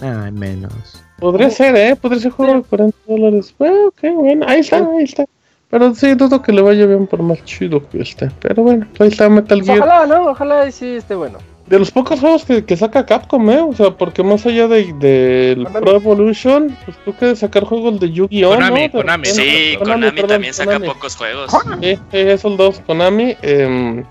[0.00, 0.72] Ay, menos.
[1.20, 1.96] Podría ser, ¿eh?
[1.96, 3.54] Podría ser juego de 40 dólares.
[3.58, 5.24] Bueno, ok, bueno, ahí está, ahí está.
[5.70, 8.30] Pero sí, dudo que le vaya bien por más chido que esté.
[8.40, 9.80] Pero bueno, ahí está Metal Pues Gear.
[9.80, 10.30] ojalá, ¿no?
[10.30, 11.38] Ojalá y sí esté bueno.
[11.68, 13.60] De los pocos juegos que, que saca Capcom, ¿eh?
[13.60, 15.84] O sea, porque más allá del de, del Konami.
[15.84, 18.54] Pro Evolution, pues tú quieres sacar juegos de Yu-Gi-Oh!
[18.54, 18.82] Konami, ¿no?
[18.82, 19.26] De Konami.
[19.26, 20.86] Sí, Konami, perdón, también saca Konami.
[20.94, 21.50] pocos juegos.
[21.82, 23.36] Sí, sí, esos dos, Konami.
[23.42, 24.02] em,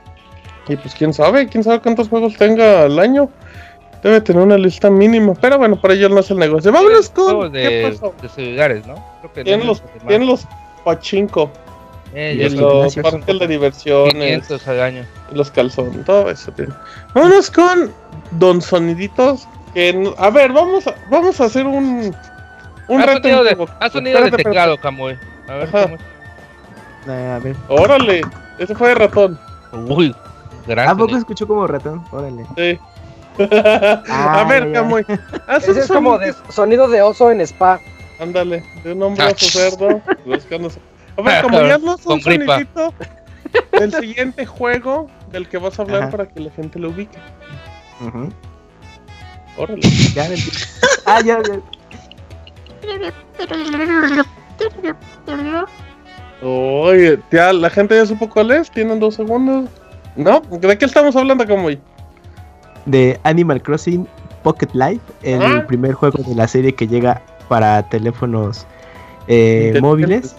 [0.69, 3.29] y pues quién sabe, quién sabe cuántos juegos tenga al año.
[4.03, 5.33] Debe tener una lista mínima.
[5.41, 6.71] Pero bueno, para ello no es el negocio.
[6.71, 7.25] Vámonos con.
[7.25, 8.13] Juegos ¿Qué de, pasó?
[8.21, 8.93] de celulares, ¿no?
[9.21, 10.45] Creo que Tienen los, tienen los
[10.85, 11.49] pachinko.
[12.19, 14.13] Eh, Y los parques de diversiones.
[14.47, 15.05] 500 al año.
[15.33, 16.73] los calzones, todo eso tiene.
[17.13, 17.91] Vámonos con
[18.31, 19.47] Don Soniditos.
[19.75, 22.15] Que, no- a ver, vamos a, vamos a hacer un.
[22.87, 23.21] Un Haz reto.
[23.29, 25.15] sonido de, haz sonido de teclado, Camuy.
[25.47, 25.83] A ver Ajá.
[25.83, 25.97] cómo.
[27.07, 27.55] Eh, a ver.
[27.67, 28.21] Órale,
[28.57, 29.39] ese fue de ratón.
[29.87, 30.15] Uy,
[30.65, 32.03] gran ¿A poco escuchó como ratón?
[32.11, 32.45] Órale.
[32.57, 32.79] Sí.
[33.43, 34.71] a Ah, ver.
[34.73, 35.05] Camuy.
[35.45, 37.79] haz Ese un es como sonido- de sonido de oso en spa.
[38.19, 39.27] Ándale, de un hombre Ah.
[39.27, 40.01] a su cerdo.
[40.25, 40.79] buscándose.
[41.23, 42.93] Ver, como ya Con un sonidito
[43.71, 46.11] del siguiente juego del que vas a hablar Ajá.
[46.11, 47.17] para que la gente lo ubique.
[49.57, 49.81] Órale.
[50.13, 50.27] Ya,
[51.05, 51.59] ah, ya, ya.
[56.43, 59.69] Oye, ya la gente ya supo cuál es, tienen dos segundos.
[60.15, 60.41] ¿No?
[60.51, 61.79] ¿De qué estamos hablando, Camuy?
[62.85, 64.07] De Animal Crossing
[64.43, 65.65] Pocket Life, el Ah.
[65.67, 68.65] primer juego de la serie que llega para teléfonos
[69.27, 70.35] eh, móviles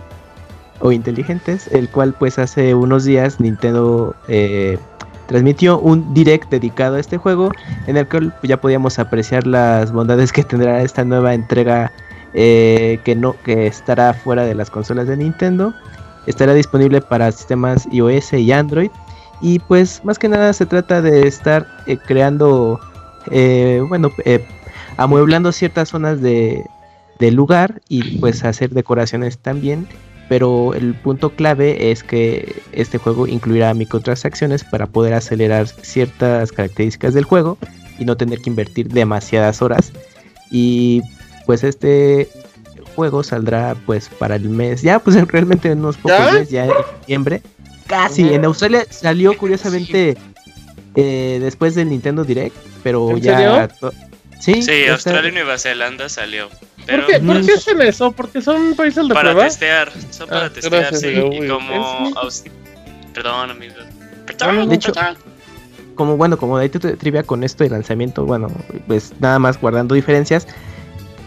[0.81, 4.79] o inteligentes, el cual pues hace unos días Nintendo eh,
[5.27, 7.53] transmitió un direct dedicado a este juego
[7.87, 11.93] en el cual ya podíamos apreciar las bondades que tendrá esta nueva entrega
[12.35, 15.75] eh, que no que estará fuera de las consolas de Nintendo.
[16.27, 18.91] Estará disponible para sistemas iOS y Android.
[19.41, 22.81] Y pues más que nada se trata de estar eh, creando
[23.89, 24.11] bueno
[24.97, 26.65] amueblando ciertas zonas de
[27.19, 29.87] del lugar y pues hacer decoraciones también
[30.29, 37.15] pero el punto clave es que este juego incluirá microtransacciones para poder acelerar ciertas características
[37.15, 37.57] del juego
[37.99, 39.93] y no tener que invertir demasiadas horas.
[40.51, 41.03] Y
[41.47, 42.29] pues este
[42.95, 46.35] juego saldrá pues para el mes, ya pues realmente en unos pocos ¿Ya?
[46.35, 47.43] días, ya en septiembre.
[47.87, 50.19] Casi, en Australia salió curiosamente
[50.95, 53.69] eh, después del Nintendo Direct, pero ¿En ya...
[53.71, 53.93] serio?
[54.41, 56.49] Sí, Sí, Australia y Nueva Zelanda salió.
[56.87, 57.47] Pero ¿Por qué, ¿Por Mm.
[57.47, 58.13] qué hacen eso?
[58.13, 59.45] ¿Porque son países de para prueba?
[59.49, 61.09] testear, son para Ah, testear, gracias, sí.
[61.09, 62.45] Y como Es- Aus-
[63.13, 63.75] Perdón, amigo.
[64.41, 64.93] No, no, De hecho,
[65.97, 68.49] como bueno, como de trivia con esto de lanzamiento, bueno,
[68.87, 70.47] pues nada más guardando diferencias.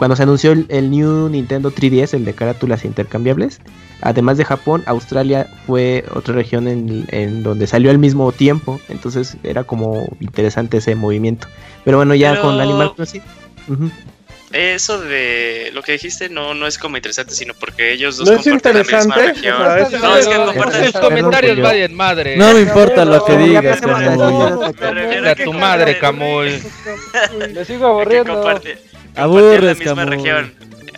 [0.02, 3.60] Cuando se anunció el, el New Nintendo 3DS, el de carátulas intercambiables,
[4.02, 9.38] además de Japón, Australia fue otra región en, en donde salió al mismo tiempo, entonces
[9.44, 11.48] era como interesante ese movimiento.
[11.86, 13.22] Pero bueno, ya Pero- con Animal Crossing.
[14.52, 18.36] Eso de lo que dijiste no, no es como interesante, sino porque ellos dos No
[18.38, 19.62] es comparten la misma interesante, región.
[19.62, 20.92] o sea, es- no, es que comparten.
[20.92, 22.38] Sus comentarios valen madre.
[22.38, 24.04] No me importa lo que digas, Camuy.
[25.28, 27.54] A tu madre, comparten- Camuy.
[27.54, 28.60] Me sigo aburriendo.
[29.16, 30.16] Comparten- compartían la Aburres, misma Camuy.
[30.18, 30.54] región.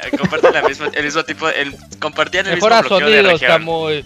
[0.06, 3.41] Eh, Comparten la misma, el mismo tipo, el, compartían el Mejora mismo bloqueo de sonidos,
[3.41, 3.52] región.
[3.60, 4.06] Camuy.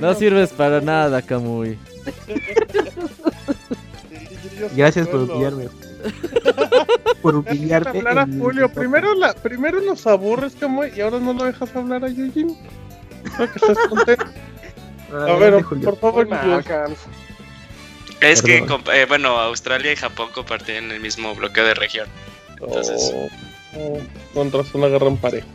[0.00, 1.78] No sirves para nada, Camuy.
[4.76, 5.68] Gracias por humillarme.
[7.22, 7.98] por Dejas humillarme.
[7.98, 8.68] hablar a Julio.
[8.72, 12.56] Primero, la, primero los aburres, Camuy, y ahora no lo dejas hablar a Yujin.
[13.36, 14.24] Creo que estás contento.
[15.12, 16.62] A ver, por favor, Julio.
[18.22, 18.82] Es que, Perdón.
[18.94, 22.06] eh, bueno, Australia y Japón compartían el mismo bloqueo de región.
[22.60, 23.28] Entonces- Oh,
[23.76, 24.00] oh,
[24.34, 25.46] con razón agarran parejo.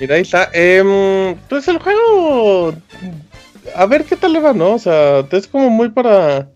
[0.00, 0.50] Mira, ahí está.
[0.52, 2.74] Em, pues el juego.
[3.74, 4.74] A ver qué tal le va, ¿no?
[4.74, 6.48] O sea, es como muy para.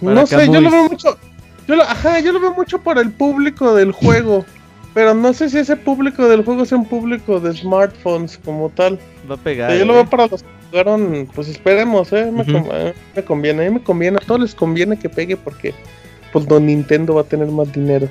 [0.00, 1.18] Para no sé, yo lo veo mucho.
[1.66, 4.44] Yo lo, ajá, yo lo veo mucho para el público del juego.
[4.92, 8.98] Pero no sé si ese público del juego sea un público de smartphones como tal.
[9.28, 9.70] Va a O pegar.
[9.70, 9.96] sea, yo lo eh.
[9.96, 10.44] veo para los
[10.84, 11.28] jugaron.
[11.34, 12.30] Pues esperemos, ¿eh?
[12.32, 14.16] Me, con- eh, me conviene, a mí me conviene.
[14.20, 15.74] A todos les conviene que pegue porque.
[16.32, 18.08] Pues don Nintendo va a tener más dinero.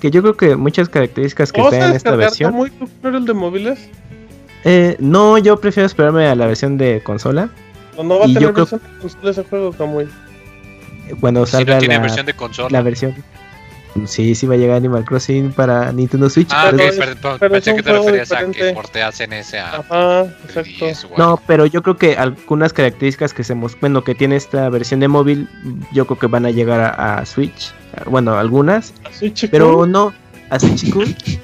[0.00, 2.52] Que yo creo que muchas características que ¿Vamos a traen esta versión.
[2.52, 2.72] muy
[3.04, 3.88] el de móviles?
[4.64, 7.48] Eh, no, yo prefiero esperarme a la versión de consola.
[7.96, 10.08] No, no va a tener creo- versión de consola ese juego, Camuy.
[11.20, 12.68] Cuando Si salga no tiene la, versión de consola.
[12.70, 13.14] la versión.
[14.06, 16.48] Sí, sí va a llegar Animal Crossing para Nintendo Switch.
[16.52, 18.74] Ah, pero perdón, pero pensé que te referías a que diferente.
[18.74, 20.70] porteasen ese a Ajá, exacto.
[20.86, 21.16] 3DS o algo.
[21.18, 25.00] No, pero yo creo que algunas características que se mos- bueno, que tiene esta versión
[25.00, 25.48] de móvil,
[25.92, 27.72] yo creo que van a llegar a, a Switch.
[28.06, 29.50] Bueno, algunas, Así, chico.
[29.50, 30.12] pero no
[30.50, 30.84] a Switch.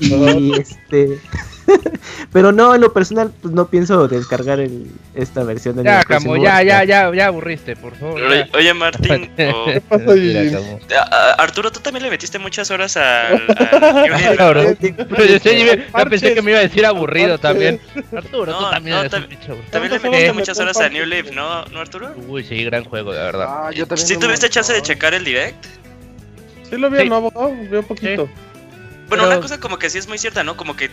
[0.01, 1.19] Y este
[2.33, 6.07] pero no, en lo personal, pues no pienso descargar el, esta versión de Ya, Animal
[6.07, 6.53] Crossing Camuy, World.
[6.53, 8.21] ya, ya, ya, ya aburriste, por favor.
[8.55, 10.59] Oye, Martín, o- ¿Qué pasa, Mira,
[11.01, 13.45] a- a- Arturo, tú también le metiste muchas horas al.
[14.39, 14.79] al
[15.29, 17.81] yo, sé, yo- yo pensé que me iba a decir aburrido también.
[18.17, 19.27] Arturo, No, tú también no, un tam-.
[19.71, 20.89] También le ¿Cuántas metiste muchas horas a?
[20.89, 22.15] New Leaf, ¿no, ¿no Arturo?
[22.29, 23.47] Uy, sí, gran juego, de verdad.
[23.49, 25.65] Ah, yo también ¿Sí un tuviste chance de checar el direct?
[26.71, 27.09] Sí lo vi, Sí.
[27.09, 27.53] ¿no, abogado?
[27.71, 28.29] Vio poquito.
[29.09, 30.57] Bueno, Pero- una cosa como que sí es muy cierta, ¿no?
[30.57, 30.91] Como que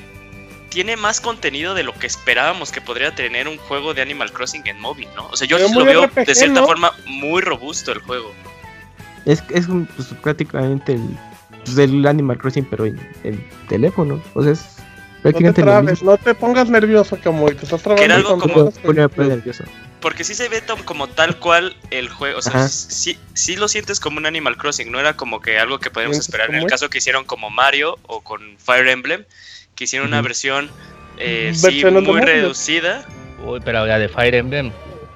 [0.71, 4.65] tiene más contenido de lo que esperábamos que podría tener un juego de Animal Crossing
[4.65, 5.27] en móvil, ¿no?
[5.27, 6.65] O sea, yo lo veo RPG, de cierta ¿no?
[6.65, 8.33] forma muy robusto el juego.
[9.25, 11.01] Es, es un, pues, prácticamente el,
[11.65, 14.23] pues, el Animal Crossing, pero en, en teléfono.
[14.33, 17.53] O sea, es No te prácticamente trabes, no te pongas nervioso, Camuy.
[17.53, 18.03] Te estás trabando.
[18.05, 18.73] era algo como-
[19.17, 19.65] nervioso.
[19.99, 22.39] Porque sí se ve como tal cual el juego.
[22.39, 22.69] O sea, Ajá.
[22.69, 24.89] sí, sí lo sientes como un Animal Crossing.
[24.89, 26.49] No era como que algo que podíamos ¿Sientes esperar.
[26.49, 29.25] En el como caso que hicieron como Mario o con Fire Emblem,
[29.75, 30.69] que hicieron una versión
[31.17, 33.05] eh, sí, muy reducida.
[33.43, 34.71] Uy, pero la de Fire Emblem.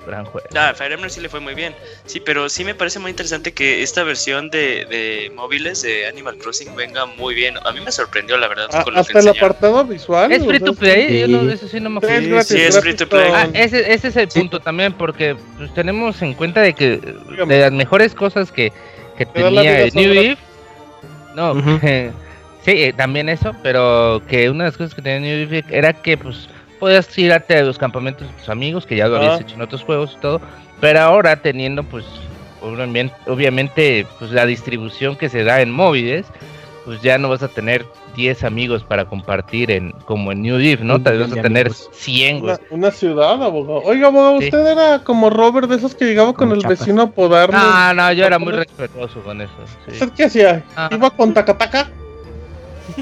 [0.07, 0.47] gran juego.
[0.55, 1.73] Ah, Fire Emblem sí le fue muy bien.
[2.05, 6.37] Sí, pero sí me parece muy interesante que esta versión de, de móviles de Animal
[6.37, 7.55] Crossing venga muy bien.
[7.65, 10.31] A mí me sorprendió, la verdad, A- con lo que hasta el apartado visual.
[10.31, 11.21] ¿Es free to play?
[11.21, 11.53] Yo no, Sí.
[11.55, 12.29] eso sí no me Sí, acuerdo.
[12.29, 13.31] gratis, Sí, es free to play.
[13.33, 14.39] Ah, ese, ese es el Sí.
[14.39, 16.99] punto también, porque pues, tenemos en cuenta de que
[17.31, 17.55] Dígame.
[17.55, 18.71] de las mejores cosas que,
[19.17, 20.11] que tenía el New.
[20.13, 20.37] Eve,
[21.35, 21.79] no, Ujú.
[22.65, 25.93] sí, eh, también eso, pero que una de las cosas que tenía New Eve era
[25.93, 26.49] que pues
[26.79, 29.41] podías irte a los campamentos de tus amigos, que ya lo habías Ah.
[29.41, 30.41] hecho en otros juegos y todo,
[30.81, 32.03] pero ahora teniendo pues
[33.27, 36.25] obviamente, pues la distribución que se da en móviles,
[36.83, 40.83] pues ya no vas a tener 10 amigos para compartir en como en New Eve,
[40.83, 41.01] ¿no?
[41.01, 41.89] Tal vez vas a tener amigos.
[41.93, 42.53] 100, güey.
[42.53, 43.81] Una, una ciudad, abogado.
[43.83, 44.45] Oiga, abogado, Sí.
[44.45, 46.79] usted era como Robert de esos que llegaba con Como el chapas.
[46.79, 47.55] vecino a podarle.
[47.57, 49.51] No, no, yo era muy respetuoso con eso.
[49.85, 49.91] sí.
[49.93, 50.63] ¿Usted qué hacía?
[50.75, 50.89] Ah.
[50.91, 51.89] ¿Iba con Takataka?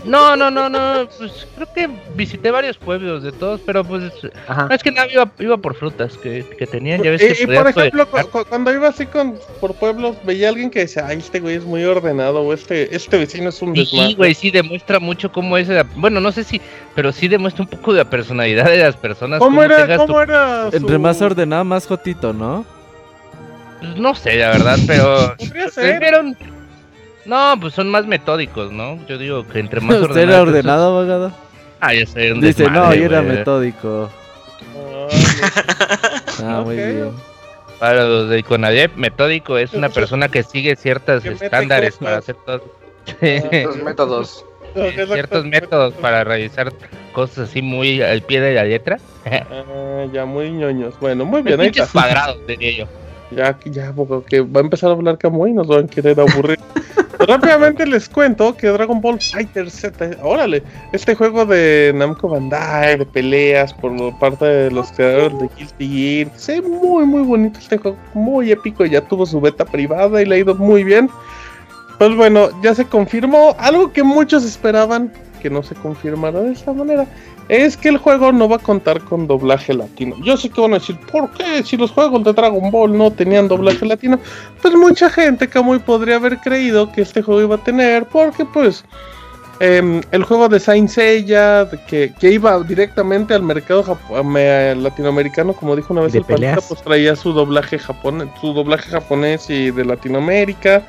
[0.05, 4.03] No, no, no, no, pues creo que visité varios pueblos de todos, pero pues
[4.47, 4.67] Ajá.
[4.69, 7.43] no es que nada, iba, iba por frutas que, que tenían, ya ves Y, que
[7.43, 10.79] y podías por ejemplo, cu- cuando iba así con por pueblos, veía a alguien que
[10.79, 14.13] decía, ay, este güey es muy ordenado, o este, este vecino es un Sí, desmadre.
[14.15, 16.61] güey, sí demuestra mucho cómo es, la- bueno, no sé si,
[16.95, 19.39] pero sí demuestra un poco de la personalidad de las personas.
[19.39, 22.65] ¿Cómo era, tu- cómo era su- Entre más ordenado, más jotito, ¿no?
[23.79, 25.99] pues, no sé, la verdad, pero Podría ser.
[25.99, 26.37] Vieron-
[27.25, 28.99] No, pues son más metódicos, ¿no?
[29.07, 31.31] Yo digo que entre más ¿Usted era ordenado, abogado?
[31.79, 33.37] Ah, soy un Dice, no, yo era güey.
[33.37, 34.09] metódico.
[34.75, 35.07] Ah,
[36.43, 37.11] Ah, muy bien.
[37.79, 42.63] Para los de Conadep, metódico es una persona que sigue ciertos estándares para hacer todo.
[43.21, 44.45] Los métodos.
[45.13, 46.71] ciertos métodos para realizar
[47.13, 48.97] cosas así muy al pie de la letra.
[49.25, 50.99] Ah, ya muy ñoños.
[50.99, 52.85] Bueno, muy bien, ahí Pinches cuadrados, diría yo.
[53.31, 56.19] Ya, ya, abogado, que va a empezar a hablar Camuy y nos van a querer
[56.19, 56.59] aburrir.
[57.27, 63.05] Rápidamente les cuento que Dragon Ball Fighter Z, órale, este juego de Namco Bandai, de
[63.05, 67.97] peleas por parte de los creadores de Guilty Gear, se muy muy bonito este juego,
[68.13, 71.09] muy épico, ya tuvo su beta privada y le ha ido muy bien.
[71.97, 76.73] Pues bueno, ya se confirmó algo que muchos esperaban que no se confirmara de esta
[76.73, 77.05] manera.
[77.53, 80.15] Es que el juego no va a contar con doblaje latino.
[80.23, 81.61] Yo sé que van a decir, ¿por qué?
[81.61, 84.17] Si los juegos de Dragon Ball no tenían doblaje latino.
[84.59, 88.83] Pues mucha gente, Kamui, podría haber creído que este juego iba a tener, porque pues
[89.59, 95.93] em, el juego de Saint Seiya, que, que iba directamente al mercado latinoamericano, como dijo
[95.93, 96.65] una vez el peleas.
[96.67, 100.87] pues traía su doblaje japonés, su doblaje japonés y de Latinoamérica.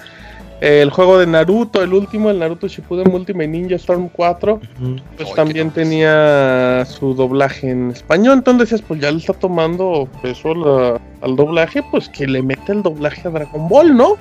[0.64, 4.96] El juego de Naruto, el último, el Naruto Shippuden Ultimate Ninja Storm 4, Ujú.
[5.16, 8.38] pues Ay, también tenía su doblaje en español.
[8.38, 12.83] Entonces pues ya le está tomando peso la- al doblaje, pues que le mete el
[12.83, 14.16] doblaje a Dragon Ball, ¿no?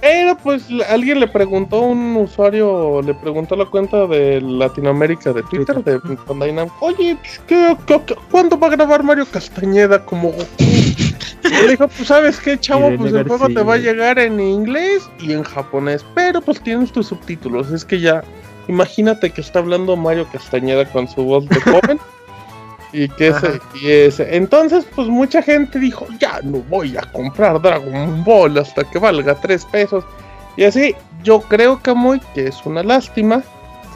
[0.00, 5.42] Pero pues alguien le preguntó, un usuario le preguntó a la cuenta de Latinoamérica de
[5.44, 10.28] Twitter, de Bandai oye, pues, ¿qué, qué- qué- cuándo va a grabar Mario Castañeda como
[10.32, 10.44] Goku?
[11.42, 14.40] Le dijo, pues sabes qué, chavo, Irene pues el juego te va a llegar en
[14.40, 18.22] inglés y en japonés, pero pues tienes tus subtítulos, es que ya,
[18.68, 21.98] imagínate que está hablando Mario Castañeda con su voz de joven.
[22.92, 24.36] Y que ese, y ese.
[24.36, 29.34] Entonces, pues mucha gente dijo, ya no voy a comprar Dragon Ball hasta que valga
[29.34, 30.04] 3 pesos.
[30.56, 33.42] Y así, yo creo, Camuy, que es una lástima.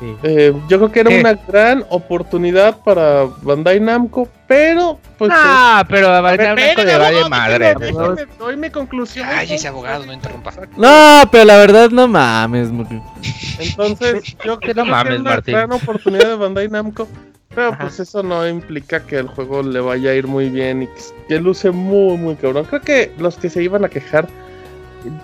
[0.01, 0.15] Sí.
[0.23, 1.21] Eh, yo creo que era ¿Qué?
[1.21, 5.31] una gran oportunidad para Bandai Namco, pero pues...
[5.35, 7.75] Ah, pero a Bandai Namco le vale madre.
[7.75, 9.27] déjenme- déjenme, doy mi conclusión.
[9.31, 10.53] Ay, ese abogado, no interrumpa.
[10.77, 12.69] No, pero la verdad no mames.
[13.59, 15.55] Entonces, yo creo no mames, que es una Martín.
[15.55, 17.09] gran oportunidad de Bandai Namco.
[17.57, 17.79] Pero Ajá.
[17.81, 21.01] pues eso no implica que el juego le vaya a ir muy bien y que,
[21.27, 22.67] que luce muy, muy cabrón.
[22.67, 24.29] Creo que los que se iban a quejar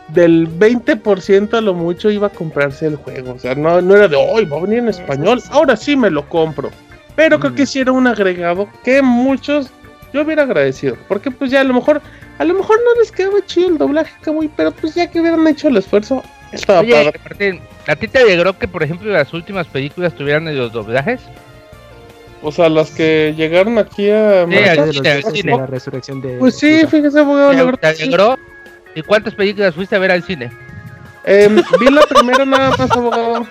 [0.09, 3.35] del 20% a lo mucho iba a comprarse el juego.
[3.35, 5.43] O sea, no, no era de hoy, va a venir en español.
[5.51, 6.71] Ahora sí me lo compro.
[7.15, 9.71] Pero creo que sí era un agregado que muchos
[10.15, 10.97] yo hubiera agradecido.
[11.09, 12.01] Porque pues ya a lo mejor,
[12.39, 15.47] a lo mejor no les quedaba chido el doblaje, Kamui, pero pues ya que hubieran
[15.47, 17.21] hecho el esfuerzo, estaba Oye, padre.
[17.23, 21.21] Martín, ¿a ti te alegró que, por ejemplo, las últimas películas tuvieran los doblajes?
[22.43, 24.47] O sea, las que llegaron aquí a...
[24.49, 25.57] Sí, al cine, al cine.
[25.57, 27.81] la resurrección de Pues sí, fíjese, abogado, la ¿Te, verdad.
[27.81, 28.03] te sí.
[28.03, 28.39] alegró?
[28.95, 30.51] ¿Y cuántas películas fuiste a ver al cine?
[31.25, 33.47] Em, vi la primera nada más, abogado.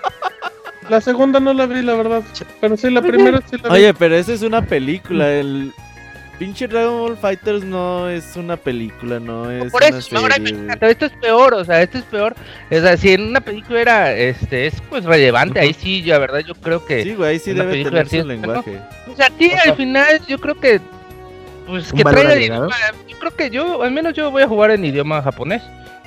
[0.90, 2.22] La segunda no la vi, la verdad.
[2.60, 3.76] Pero sí, la primera sí la vi.
[3.76, 5.32] Oye, pero esa es una película.
[5.32, 5.72] El
[6.42, 10.58] pinche Dragon Ball Fighters no es una película, no es Por una eso, ahora serie.
[10.90, 12.34] esto es peor, o sea, esto es peor.
[12.72, 16.40] O sea, si en una película era, este, es pues relevante, ahí sí, la verdad,
[16.40, 17.04] yo creo que...
[17.04, 18.82] Sí, güey, ahí sí debe tener su lenguaje.
[19.08, 20.82] O sea, aquí al final yo creo que,
[21.68, 22.70] pues, ¿Un que traiga el agregado?
[22.70, 22.76] idioma,
[23.08, 25.62] yo creo que yo, al menos yo voy a jugar en idioma japonés.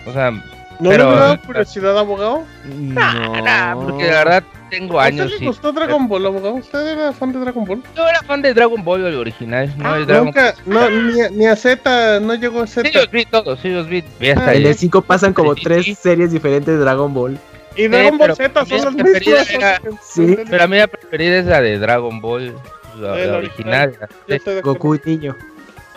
[0.04, 2.42] O sea, ¿No pero- curiosidad, abogado?
[2.64, 4.42] No, nah, porque la verdad,
[4.78, 5.26] tengo ¿A años.
[5.26, 5.44] usted sí.
[5.44, 6.54] le gustó Dragon Ball, abogado?
[6.54, 7.82] ¿Usted era fan de Dragon Ball?
[7.96, 9.72] Yo era fan de Dragon Ball, el original.
[9.76, 12.88] No, el Dragon Nunca, no, ni, a- ni a Z, no llegó a Z.
[12.88, 14.02] Sí, los vi todos, sí, los vi.
[14.20, 15.94] vi hasta Ah, En el 5 pasan como Sí, tres sí.
[15.94, 17.38] series diferentes de Dragon Ball.
[17.76, 19.50] y Dragon pero Ball Z mi son las preferida mismas.
[19.54, 20.38] era- Sí.
[20.48, 22.54] Pero a mí la preferida es la de Dragon Ball,
[23.00, 23.96] la, la original.
[24.28, 24.62] acuerdo.
[24.62, 25.36] Goku y niño.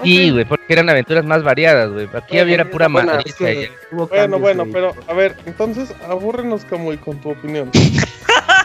[0.03, 2.07] Sí, güey, porque eran aventuras más variadas, güey.
[2.13, 3.13] Aquí había era pura buena.
[3.13, 3.49] madriza.
[3.49, 7.71] Es que Bueno, cambios bueno, pero a ver, entonces abúrrenos como y con tu opinión.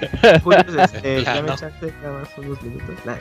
[0.94, 1.34] Este, Ya,
[2.02, 2.94] nada más unos minutos.
[3.04, 3.14] Nah.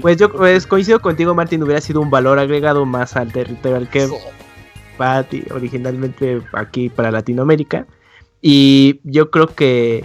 [0.00, 3.88] Pues yo pues, coincido contigo, Martín, hubiera sido un valor agregado más al territorio al
[3.88, 4.06] que
[5.00, 7.86] va ti- originalmente aquí para Latinoamérica.
[8.40, 10.04] Y yo creo que,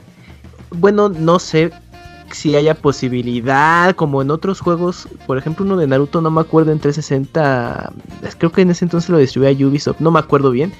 [0.71, 1.71] bueno, no sé
[2.31, 6.71] si haya posibilidad, como en otros juegos, por ejemplo uno de Naruto, no me acuerdo
[6.71, 7.91] en 360,
[8.23, 10.71] es- creo que en ese entonces lo distribuía Ubisoft, no me acuerdo bien.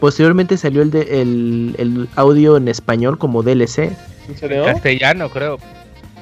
[0.00, 3.96] Posteriormente salió el, de, el, el audio en español como DLC.
[4.28, 4.64] ¿En?
[4.66, 5.58] Castellano, creo.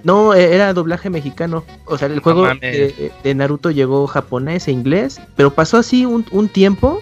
[0.04, 1.64] No, e- era doblaje mexicano.
[1.84, 6.24] O sea, el juego de, de Naruto llegó japonés e inglés, pero pasó así un,
[6.30, 7.00] un tiempo,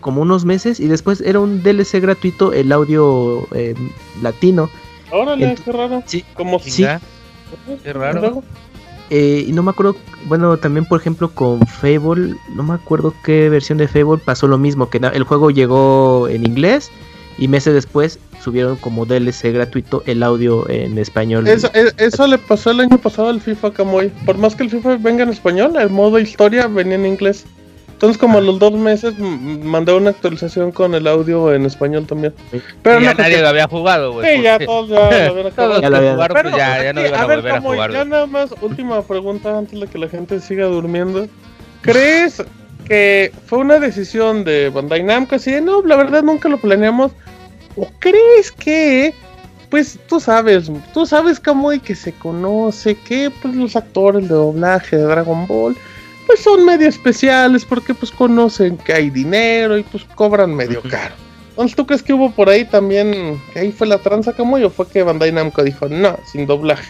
[0.00, 3.74] como unos meses, y después era un DLC gratuito el audio eh,
[4.22, 4.70] latino.
[5.10, 6.02] Órale, Ent- qué raro.
[6.06, 6.24] Sí.
[6.34, 6.84] Como Sí.
[7.82, 8.42] Qué raro.
[9.10, 9.96] Eh, y no me acuerdo,
[10.26, 14.58] bueno, también por ejemplo con Fable, no me acuerdo qué versión de Fable pasó lo
[14.58, 16.90] mismo, que el juego llegó en inglés
[17.38, 21.46] y meses después subieron como DLC gratuito el audio en español.
[21.48, 24.08] Eso, e- eso le pasó el año pasado al FIFA Camoy.
[24.26, 27.46] Por más que el FIFA venga en español, el modo historia venía en inglés.
[27.98, 32.32] Entonces, como a los dos meses, mandé una actualización con el audio en español también.
[32.80, 34.36] Pero Y ya no, nadie lo había jugado, güey.
[34.36, 35.80] Sí, ya porque todos ya lo habían acabado.
[35.80, 37.50] Todos Ya lo que habían- jugaron, Pero, pues ya, ya no iban a, ver, volver
[37.50, 37.92] a Camoy, jugar.
[37.92, 41.26] Ya nada más, última pregunta antes de que la gente siga durmiendo.
[41.80, 42.40] ¿Crees
[42.86, 47.10] que fue una decisión de Bandai Namco así de no, la verdad nunca lo planeamos?
[47.74, 49.12] ¿O crees que,
[49.70, 54.96] pues tú sabes, tú sabes Camoy que se conoce que pues los actores de doblaje
[54.96, 55.76] de Dragon Ball
[56.28, 61.14] pues son medio especiales porque pues conocen que hay dinero y pues cobran medio caro.
[61.48, 64.70] Entonces, ¿tú crees que hubo por ahí también, que ahí fue la tranza Camoy o
[64.70, 66.86] fue que Bandai Namco dijo no, sin doblaje?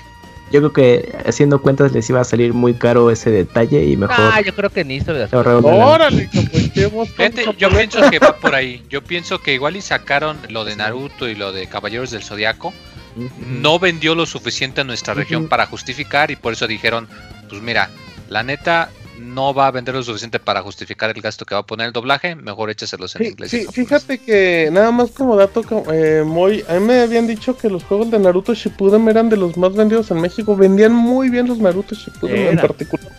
[0.50, 4.16] Yo creo que haciendo cuentas les iba a salir muy caro ese detalle y mejor
[4.18, 5.28] Ah, yo creo que ni hizo de.
[5.32, 8.82] Órale, Fíjate, yo pienso que va por ahí.
[8.88, 12.72] Yo pienso que igual y sacaron lo de Naruto y lo de Caballeros del Zodiaco.
[13.38, 17.08] No vendió lo suficiente a nuestra región para justificar y por eso dijeron,
[17.48, 17.90] pues mira,
[18.28, 21.66] la neta no va a vender lo suficiente para justificar el gasto que va a
[21.66, 23.50] poner el doblaje, mejor échaselos en Sí, inglés.
[23.50, 23.74] sí, y japonés".
[23.74, 25.62] fíjate que nada más como dato,
[25.92, 29.36] eh, muy, a mí me habían dicho que los juegos de Naruto Shippuden eran de
[29.36, 32.62] los más vendidos en México, vendían muy bien los Naruto Shippuden en Era.
[32.62, 33.12] particular.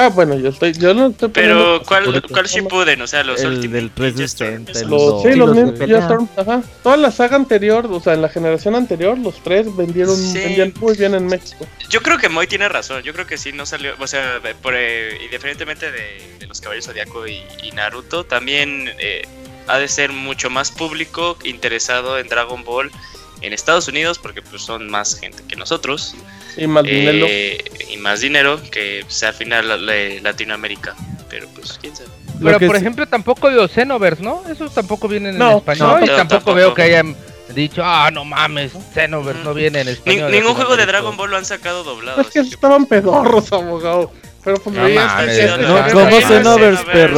[0.00, 3.02] Ah, bueno, yo estoy, yo no estoy Pero, ¿cuál, cuál Shippuden?
[3.02, 5.22] O sea, los El Ultimate del Ninja 360, Storm, el Los, dos.
[5.24, 5.98] sí, los Ninja.
[5.98, 6.62] Storm, ajá.
[6.84, 10.38] Toda la saga anterior, o sea, en la generación anterior, los tres vendieron, Sí.
[10.38, 11.66] vendían muy bien en México.
[11.90, 13.02] Yo creo que Moy tiene razón.
[13.02, 13.94] Yo creo que sí no salió.
[13.98, 19.22] O sea, por, eh, independientemente de, de los Caballeros Zodiaco y, y Naruto, también eh,
[19.66, 22.92] ha de ser mucho más público interesado en Dragon Ball
[23.40, 26.14] en Estados Unidos, porque pues son más gente que nosotros.
[26.58, 27.26] Y más dinero.
[27.28, 30.94] eh, y más dinero que pues, al final la- la- Latinoamérica.
[31.30, 32.08] Pero pues, quién sabe.
[32.42, 34.42] Pero por sí- ejemplo, tampoco los Xenoverse, ¿no?
[34.50, 35.88] Esos tampoco vienen No, en español.
[36.00, 36.54] no, y no, tampoco, tampoco.
[36.54, 37.16] veo que hayan
[37.54, 40.30] dicho, ah, no mames, Xenoverse no viene en Ni- español.
[40.32, 40.92] ningún juego de Latinoamérica".
[40.92, 42.20] Dragon Ball lo han sacado doblado.
[42.20, 44.12] Es que estaban pedorros, abogado.
[44.44, 47.08] Pero pues No mames, que- no, No, Pero ¿cómo bien, Xenoverse?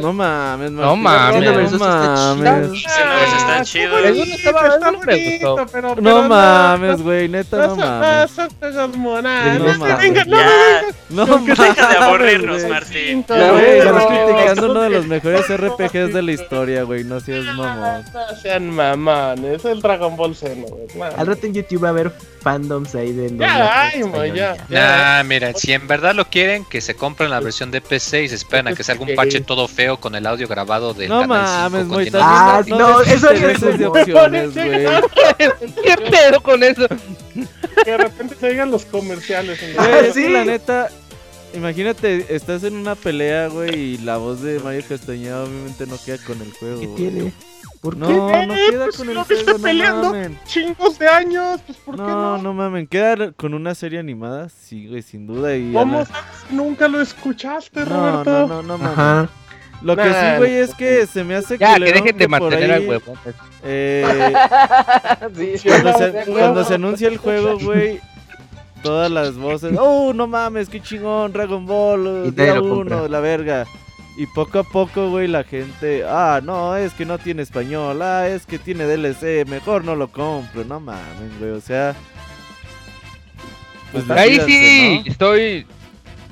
[0.00, 1.72] No mames, No mames.
[1.72, 2.82] No mames.
[2.82, 3.98] Xenoverse está chido.
[3.98, 4.50] está
[5.10, 8.36] Eso no mames, güey, neta, no No, no, mames.
[11.10, 11.58] no, mames.
[11.58, 12.62] deja de aburrirnos.
[12.68, 13.24] Martín.
[13.28, 17.04] no, criticando no, uno de no, los mejores RPGs de la historia, güey.
[17.04, 18.04] No seas mamón.
[18.12, 20.96] No sean mamanes, es el Dragon Ball Xenoverse.
[20.98, 21.04] no.
[21.04, 24.28] Al rato en YouTube va a haber fandoms ahí de Ya, doblaje ay, español.
[24.28, 24.56] mo, ya.
[24.68, 25.16] ya.
[25.18, 28.28] Nah, mira, si en verdad lo quieren, que se compren la versión de PC y
[28.28, 31.20] se esperan a que salga un parche todo feo con el audio grabado del No
[31.20, 31.28] canal
[31.72, 32.26] mames, 5 muy continuando.
[32.36, 34.86] Ah, no, eso es de opciones, güey.
[35.82, 36.86] ¿Qué pedo con eso?
[37.84, 39.62] Que de repente se digan los comerciales.
[39.62, 40.46] en Güey, la- sí.
[40.46, 40.88] neta,
[41.54, 46.18] imagínate, estás en una pelea, güey, y la voz de Mario Castañeda obviamente no queda
[46.18, 46.80] con el juego.
[46.80, 46.96] ¿Qué güey.
[46.96, 47.32] tiene?
[47.80, 48.46] ¿Por No, qué?
[48.46, 50.02] no Eh, queda pues con si el lo no peleando.
[50.10, 50.38] mamen.
[50.46, 52.42] Chingos de años, pues ¿por qué No, no?
[52.42, 55.54] no mamen, queda con una serie animada, sí, güey, sin duda.
[55.56, 58.46] Y ¿Cómo Ana- sabes que nunca lo escuchaste, No, no, Roberto?
[58.48, 58.98] no, no mames.
[58.98, 59.28] Ajá.
[59.82, 62.28] Lo que sí, güey, no, es que se me hace Ya, que culero dejen de
[62.28, 63.18] mantener al ahí, huevón.
[63.62, 64.32] eh,
[65.36, 66.64] Sí, sí, cuando, no, se, cuando huevo.
[66.64, 68.00] se anuncia el juego, güey,
[68.82, 73.08] todas las voces, oh, no mames, qué chingón, Dragon Ball, Y día uno, compra.
[73.08, 73.66] la verga.
[74.16, 78.26] Y poco a poco, güey, la gente, ah, no, es que no tiene español, ah,
[78.26, 81.94] es que tiene DLC, mejor no lo compro, no mames, güey, o sea...
[83.92, 85.10] Pues Ahí sí, ¿no?
[85.10, 85.66] estoy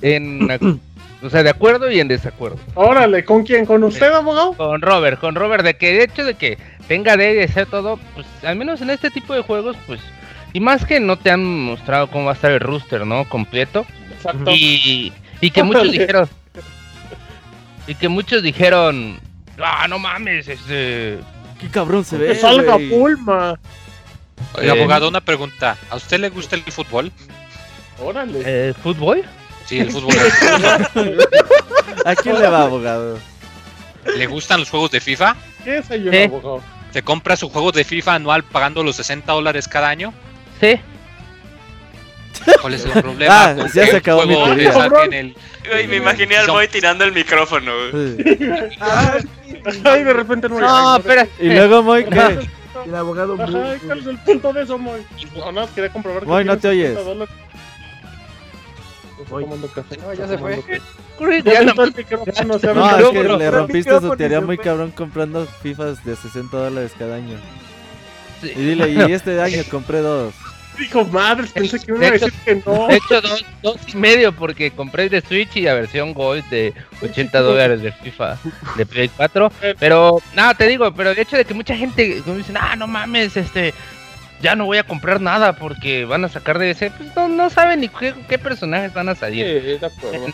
[0.01, 0.81] en,
[1.23, 2.59] o sea, de acuerdo y en desacuerdo.
[2.75, 3.65] Órale, ¿con quién?
[3.67, 4.55] ¿Con usted, abogado?
[4.55, 6.59] Con Robert, con Robert, de que el hecho de que
[6.89, 10.01] tenga DLC todo, pues al menos en este tipo de juegos, pues,
[10.55, 13.29] y más que no te han mostrado cómo va a estar el rooster, ¿no?
[13.29, 13.85] Completo.
[14.15, 14.51] Exacto.
[14.51, 16.29] Y, y que muchos dijeron,
[17.87, 19.19] y que muchos dijeron,
[19.63, 21.19] ah, no mames, este,
[21.61, 22.91] Qué cabrón se Que ve, salga güey.
[22.91, 23.59] Pulma.
[24.55, 24.71] Oye, Eh.
[24.71, 25.77] abogado, una pregunta.
[25.91, 27.13] ¿A usted le gusta el fútbol?
[28.01, 28.43] Órale.
[28.45, 29.23] eh, ¿fútbol?
[29.67, 30.15] Sí, el fútbol.
[32.05, 33.19] ¿A quién le va, abogado?
[34.17, 35.37] ¿Le gustan los juegos de FIFA?
[35.65, 35.95] ¿Qué es Sí.
[36.25, 36.61] abogado?
[36.93, 40.13] ¿Se compra su juego de FIFA anual pagando los 60 dólares cada año?
[40.61, 40.79] Sí.
[42.61, 43.45] ¿Cuál es el problema?
[43.51, 44.73] Ah, con ya se acabó mi teoría.
[45.13, 45.37] el-
[45.89, 47.73] me imaginé al boy tirando el micrófono.
[47.93, 48.17] Sí.
[49.85, 50.59] Ay, de repente no.
[50.61, 51.27] No, espera.
[51.41, 52.49] Y luego, Moy, ¿qué?
[52.87, 53.35] El abogado.
[53.41, 55.01] Ajá, ¿cuál es el punto de eso, Moy?
[55.37, 57.19] No, no, quería comprobar que Moy, no te 60 oyes.
[59.75, 59.97] café.
[59.97, 60.63] No, ya se fue.
[61.45, 64.41] Ya Ya no- quitó el micrófono, se No, abrió es que le rompiste su teoría
[64.41, 67.37] muy cabrón comprando FIFAs de 60 dólares cada año.
[68.43, 68.51] Sí.
[68.51, 70.35] Y dile, y este año compré dos.
[70.79, 72.87] Dijo, madres, pensé que me iba a De decir que no.
[72.89, 76.45] De hecho, dos, dos y medio porque compré el de Switch y la versión Gold
[76.51, 78.39] de 80 dólares de FIFA
[78.77, 79.53] de Play 4.
[79.79, 82.87] Pero, nada, te digo, pero el hecho de que mucha gente me dicen, ah, no
[82.87, 83.73] mames, este,
[84.43, 87.81] ya no voy a comprar nada porque van a sacar DLC, pues no, no saben
[87.81, 89.79] ni qué, qué personajes van a Sí, salir.
[89.81, 90.27] de acuerdo.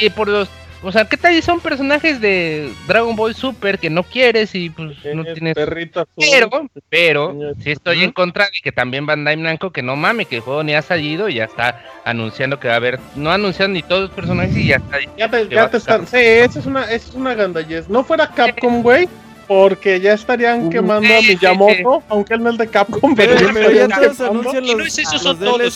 [0.00, 0.48] Y por los,
[0.82, 4.70] o sea, ¿qué tal si son personajes de Dragon Ball Super que no quieres y
[4.70, 5.54] pues no Tienes tienes...
[5.54, 6.24] perrito azul.
[6.30, 6.50] Pero,
[6.88, 10.42] pero, sí estoy en contra de que también Bandai Namco que no mame, que el
[10.42, 13.70] juego ni ha salido y ya está anunciando que va a haber, no ha anunciado
[13.72, 14.98] ni todos los personajes y ya está.
[15.16, 16.06] Ya te, ya te están.
[16.06, 17.88] Sí, esa es una, es una gandallez.
[17.88, 19.08] No fuera Capcom, güey.
[19.48, 23.34] Porque ya estarían quemando a sí, sí, Miyamoto, aunque él no es de Capcom, pero,
[23.34, 24.40] Pero, ya pero ya estarían todos quemando.
[24.50, 25.72] anuncian Y no los, es eso, los son todos,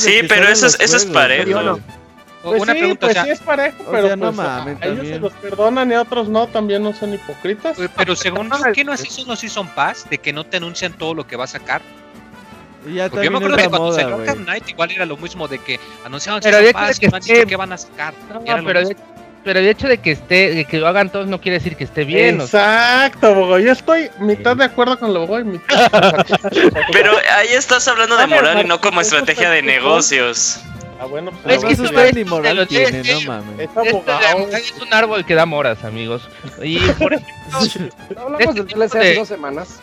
[0.00, 1.78] Sí, que pero eso es- los eso es parejo.
[2.42, 4.36] Pues una sí, pregunta, pues o sea, sí es parejo, o pero sea, no pues,
[4.36, 7.76] mamen, a ellos se los perdonan y a otros no, también no son hipócritas.
[7.96, 10.08] Pero según ¿qué no así son los Season Pass?
[10.08, 11.82] De que no te anuncian todo lo que va a sacar.
[12.86, 15.46] Y ya Porque yo me acuerdo que cuando moda, salió Knight igual era lo mismo
[15.48, 18.14] de que anunciaban Pero de Pass que y no han dicho qué van a sacar.
[18.32, 18.88] No, pero, mismo.
[18.88, 18.96] de-
[19.44, 21.84] pero el hecho de que esté, de que lo hagan todos no quiere decir que
[21.84, 22.40] esté bien.
[22.40, 23.58] o sea, Exacto, Bogo.
[23.58, 25.90] Yo estoy mitad de acuerdo con lo Bogo y mitad.
[26.92, 30.60] Pero ahí estás hablando de moral y no como ¿eso estrategia de negocios.
[31.00, 33.68] Ah, bueno, pues No, Es que eso está es- ni moral lo tiene, no mames.
[33.70, 33.74] es
[34.76, 36.28] de un árbol que da moras, amigos.
[36.62, 37.30] Y por ejemplo,
[38.16, 39.80] Hablamos del DLC hace dos semanas.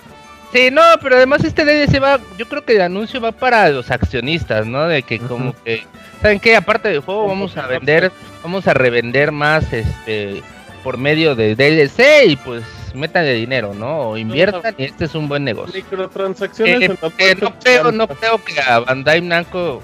[0.54, 3.92] Sí, no, pero además este DLC va, yo creo que el anuncio va para los
[3.92, 4.88] accionistas, ¿no?
[4.88, 5.86] De que como que,
[6.22, 6.56] ¿saben qué?
[6.56, 8.12] Aparte del juego vamos a vender,
[8.44, 10.42] vamos a revender más, este,
[10.84, 12.64] por medio de DLC y pues
[12.94, 14.12] métanle dinero, ¿no?
[14.12, 15.74] O inviertan y este es un buen negocio.
[15.76, 19.82] Microtransacciones Eh, eh, no creo, no creo que a Bandai Namco,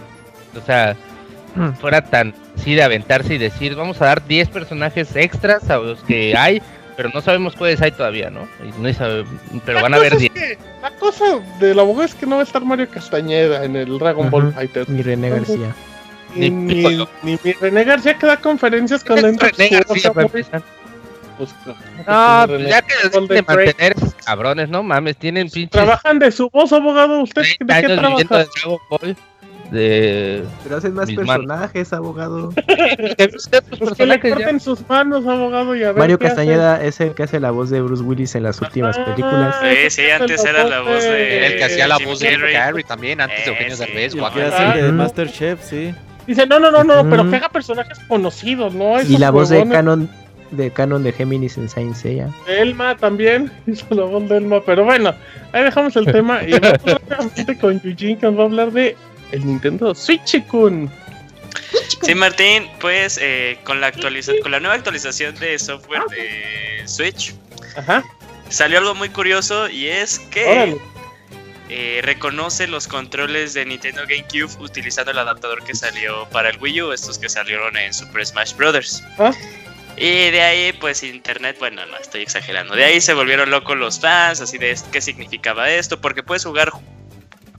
[0.55, 0.95] o sea,
[1.79, 5.99] fuera tan así de aventarse y decir, vamos a dar 10 personajes extras a los
[6.03, 6.61] que hay,
[6.95, 8.47] pero no sabemos cuáles hay todavía, ¿no?
[8.63, 9.25] Y no sabe-
[9.65, 10.33] pero van a La haber cosa 10.
[10.35, 11.25] es que- La cosa
[11.59, 14.53] del abogado es que no va a estar Mario Castañeda en el Dragon Ball.
[14.53, 14.89] Fighter.
[14.89, 15.73] Mi René García.
[16.35, 19.85] Ni, Ni ni, ni mi René García que da conferencias muy- empezar.
[21.37, 21.49] pues,
[22.07, 22.57] No, René.
[22.57, 22.93] pues ya que
[23.27, 27.21] de mantener esos cabrones, no mames, tienen pinches Trabajan de su voz, abogado.
[27.21, 27.81] ¿Usted 30 de
[28.17, 28.45] qué trabaja?
[29.73, 29.79] De.
[29.79, 30.43] De.
[30.63, 32.53] Pero hacen más personajes, abogado.
[32.55, 34.21] ¿Qué ves usted, tus Pues que le ya?
[34.21, 36.35] corten sus manos, abogado, y a ver Mario qué hace.
[36.35, 39.55] Castañeda es el que hace la voz de Bruce Willis en las últimas Ah, películas.
[39.61, 42.37] Sí, sí, es antes era la voz de- El que hacía la Jim voz de.
[42.53, 43.83] Carrey también, antes de Eh, Eugenio sí.
[43.85, 44.15] Derbez.
[44.15, 44.91] Y hace el de.
[44.91, 45.93] Masterchef, sí.
[46.27, 47.31] Dice, no, no, no, no, pero Ujú.
[47.31, 48.97] que haga personajes conocidos, ¿no?
[48.99, 49.75] Y Esos la voz de huevones.
[49.77, 50.09] canon
[50.51, 52.29] de canon de Géminis en Saint Seiya.
[52.47, 55.13] Elma también hizo la voz de Elma, pero bueno,
[55.51, 56.81] ahí dejamos el tema y vamos
[57.61, 58.95] con Eugene que nos va a hablar de
[59.33, 60.89] el Nintendo Switch Kun.
[62.01, 67.33] Sí, Martín, pues eh, con la actualiza con la nueva actualización de software de Switch
[67.75, 68.03] Ajá,
[68.49, 70.77] salió algo muy curioso y es que
[71.69, 76.81] eh, reconoce los controles de Nintendo GameCube utilizando el adaptador que salió para el Wii
[76.83, 79.01] U, estos que salieron en Super Smash Bros.
[79.17, 79.31] Ah.
[79.95, 82.75] Y de ahí, pues internet, bueno, no estoy exagerando.
[82.75, 86.71] De ahí se volvieron locos los fans, así de qué significaba esto, porque puedes jugar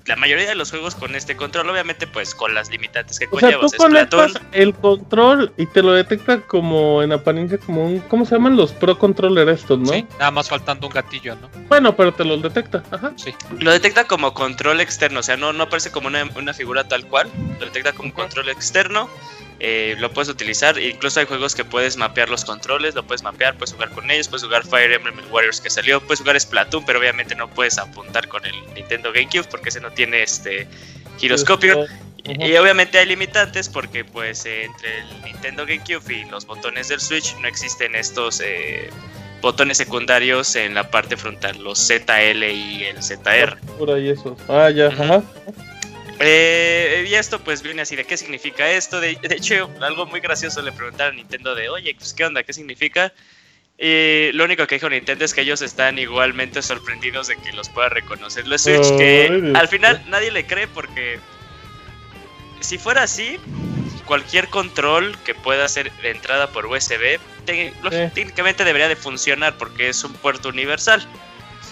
[0.07, 3.39] la mayoría de los juegos con este control, obviamente, pues con las limitantes que O
[3.39, 3.61] sea, conlleva.
[3.63, 8.01] tú conectas el control y te lo detecta como en apariencia como un...
[8.01, 9.93] ¿Cómo se llaman los Pro Controller estos, no?
[9.93, 11.49] Sí, nada más faltando un gatillo, ¿no?
[11.69, 13.13] Bueno, pero te los detecta, ajá.
[13.17, 13.35] Sí.
[13.61, 17.07] Lo detecta como control externo, o sea, no, no aparece como una, una figura tal
[17.07, 19.09] cual, lo detecta como control externo.
[19.61, 20.79] Eh, lo puedes utilizar.
[20.79, 24.29] Incluso hay juegos que puedes mapear los controles, lo puedes mapear, puedes jugar con ellos,
[24.29, 28.29] puedes jugar Fire Emblem Warriors que salió, puedes jugar Splatoon, pero obviamente no puedes apuntar
[28.29, 30.67] con el Nintendo GameCube porque ese no tiene este
[31.19, 31.87] giroscopio.
[32.25, 36.89] Y, y obviamente hay limitantes porque pues eh, entre el Nintendo GameCube y los botones
[36.89, 38.89] del Switch no existen estos eh,
[39.43, 43.59] botones secundarios en la parte frontal, los ZL y el ZR.
[43.79, 44.37] Por ahí eso.
[44.49, 45.23] Ah, ya, ajá.
[46.21, 49.01] Eh, y esto pues viene así de qué significa esto.
[49.01, 52.43] De, de hecho, algo muy gracioso le preguntaron a Nintendo de, oye, pues qué onda,
[52.43, 53.13] qué significa.
[53.77, 57.69] Y lo único que dijo Nintendo es que ellos están igualmente sorprendidos de que los
[57.69, 58.97] pueda reconocer los Switch.
[58.97, 59.57] Que Dios.
[59.59, 61.19] al final nadie le cree porque
[62.61, 63.39] si fuera así,
[64.07, 67.73] cualquier control que pueda ser de entrada por USB, te-
[68.15, 71.05] técnicamente debería de funcionar porque es un puerto universal.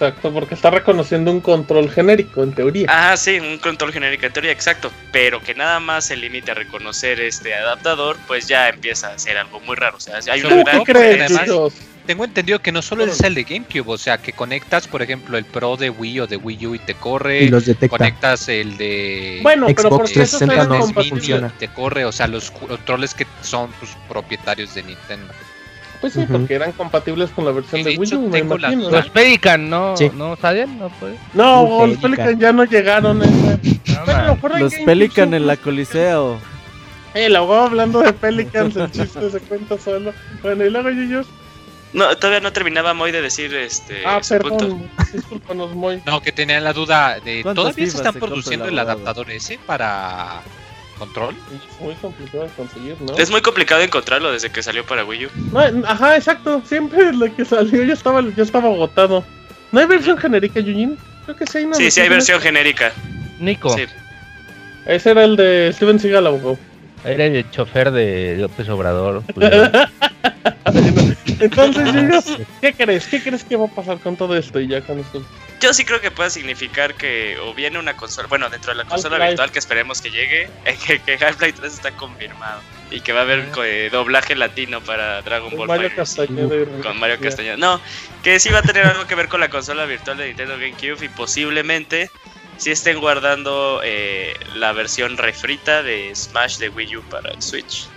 [0.03, 2.88] Exacto, porque está reconociendo un control genérico, en teoría.
[2.90, 4.90] Ah, sí, un control genérico en teoría, exacto.
[5.12, 9.36] Pero que nada más se limite a reconocer este adaptador, pues ya empieza a ser
[9.36, 9.98] algo muy raro.
[9.98, 11.32] O sea, hay ¿Tú una gran crees?
[12.05, 15.38] Tengo entendido que no solo es el de GameCube, o sea, que conectas, por ejemplo,
[15.38, 17.44] el Pro de Wii o de Wii U y te corre.
[17.44, 17.96] Y los detecta.
[17.96, 21.53] Conectas el de Bueno, pero Xbox porque esos 360 eran no funciona.
[21.55, 25.32] y te corre, o sea, los controles que son pues, propietarios de Nintendo.
[26.03, 28.70] Pues sí, porque eran compatibles con la versión de de Wii U, me la.
[28.72, 29.96] Los Pelican, ¿no?
[29.96, 30.11] Sí.
[30.14, 30.78] ¿No sabían?
[30.78, 31.16] No puede.
[31.32, 32.26] No, los Pelican.
[32.26, 33.18] Pelican ya no llegaron.
[33.20, 36.38] No, en Los Pelican en la Coliseo.
[37.14, 40.12] Eh, la abogado hablando de Pelicans, el chiste se cuenta solo.
[40.42, 41.26] Bueno, y luego Yuyos.
[41.92, 44.88] No, todavía no terminaba Moy de decir este Ah, perdón.
[45.12, 46.03] Discúlpanos, Moy.
[46.07, 50.40] No, que tenían la duda de ¿Cuántas ¿todavía se están produciendo el adaptador ese para
[51.07, 51.34] control?
[51.53, 53.16] Es muy complicado de conseguir, ¿no?
[53.16, 55.28] Es muy complicado encontrarlo desde que salió para Wii U.
[55.53, 56.62] No, ajá, exacto.
[56.64, 59.24] Siempre la que salió ya estaba, ya estaba agotado.
[59.72, 60.96] ¿No hay versión genérica, Yujin?
[61.24, 62.92] Creo que sí hay una Sí, sí hay versión genérica.
[63.40, 63.84] Nico, Sí.
[64.86, 66.59] Ese era el de Steven Seagal, abogado.
[67.05, 69.22] Era el chofer de López Obrador.
[69.34, 69.53] pues,
[71.40, 72.24] Entonces, Yuyos,
[72.61, 73.07] ¿qué crees?
[73.07, 74.61] ¿Qué crees que va a pasar con todo esto?
[74.61, 75.24] Y ya con esto.
[75.61, 78.84] Yo sí creo que puede significar que o viene una consola, bueno, dentro de la
[78.84, 80.48] consola virtual que esperemos que llegue,
[80.86, 85.22] que, que Half-Life 3 está confirmado y que va a haber eh, doblaje latino para
[85.22, 85.90] Dragon Con Ball Mario.
[85.96, 87.18] Castañeda y- Con Mario.
[87.20, 87.57] Castañeda.
[87.57, 87.80] No,
[88.22, 91.05] que sí va a tener algo que ver con la consola virtual de Nintendo GameCube
[91.05, 92.11] y posiblemente
[92.57, 97.88] sí estén guardando eh, la versión refrita de Smash de Wii U para el Switch.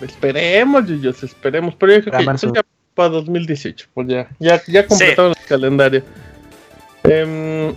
[0.00, 1.74] Esperemos, Yuyos, esperemos.
[1.74, 2.62] Pero yo creo que ya
[2.94, 3.88] para 2018.
[3.94, 6.02] Pues ya, ya, ya completaron el calendario.
[7.04, 7.74] Em,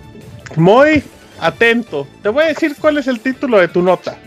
[0.56, 1.04] muy
[1.40, 2.08] atento.
[2.24, 4.18] Te voy a decir cuál es el título de tu nota.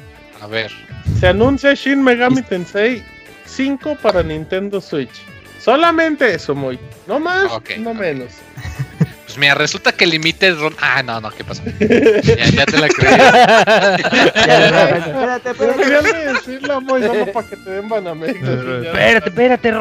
[0.41, 0.71] A ver,
[1.19, 3.03] Se anuncia Shin Megami Tensei
[3.47, 5.23] 5 para Nintendo Switch.
[5.61, 6.79] Solamente eso, muy.
[7.07, 8.33] No más, no menos.
[9.33, 10.77] pues mira, resulta que Limited Run.
[10.81, 11.63] Ah, no, no, ¿qué pasó?
[11.65, 13.15] ya, ya te la creí.
[14.35, 16.11] Espérate, Pero espérate.
[16.13, 18.35] quería decirlo, muy, solo para que te den Banamex.
[18.37, 19.73] espérate, espérate,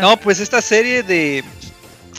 [0.00, 1.42] No, pues esta serie de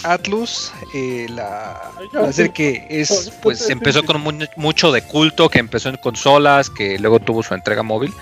[0.03, 5.59] Atlus, eh, la, la serie que es, Pues empezó con mu- mucho de culto, que
[5.59, 8.13] empezó en consolas, que luego tuvo su entrega móvil.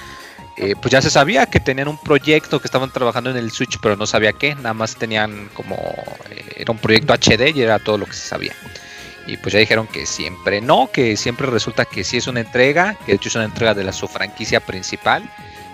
[0.57, 3.77] Eh, pues ya se sabía que tenían un proyecto que estaban trabajando en el Switch,
[3.81, 4.55] pero no sabía qué.
[4.55, 5.75] Nada más tenían como.
[6.29, 8.53] eh, era un proyecto HD y era todo lo que se sabía.
[9.27, 12.95] Y pues ya dijeron que siempre no, que siempre resulta que sí es una entrega,
[13.05, 15.23] que de hecho es una entrega de la, su franquicia principal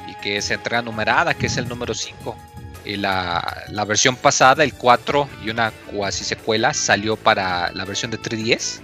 [0.08, 2.36] y que es entrega numerada, que es el número 5.
[2.86, 8.10] Y la, la versión pasada, el 4 y una cuasi secuela, salió para la versión
[8.10, 8.80] de 3DS.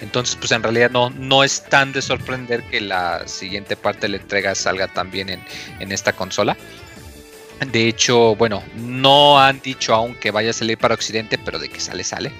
[0.00, 4.10] Entonces, pues en realidad no, no es tan de sorprender que la siguiente parte de
[4.10, 5.44] la entrega salga también en,
[5.78, 6.56] en esta consola.
[7.72, 11.68] De hecho, bueno, no han dicho aún que vaya a salir para Occidente, pero de
[11.68, 12.32] que sale, sale.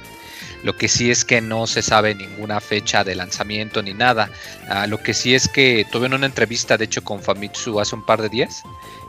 [0.63, 4.31] Lo que sí es que no se sabe ninguna fecha de lanzamiento ni nada.
[4.69, 8.05] Ah, lo que sí es que tuvieron una entrevista, de hecho, con Famitsu hace un
[8.05, 8.63] par de días.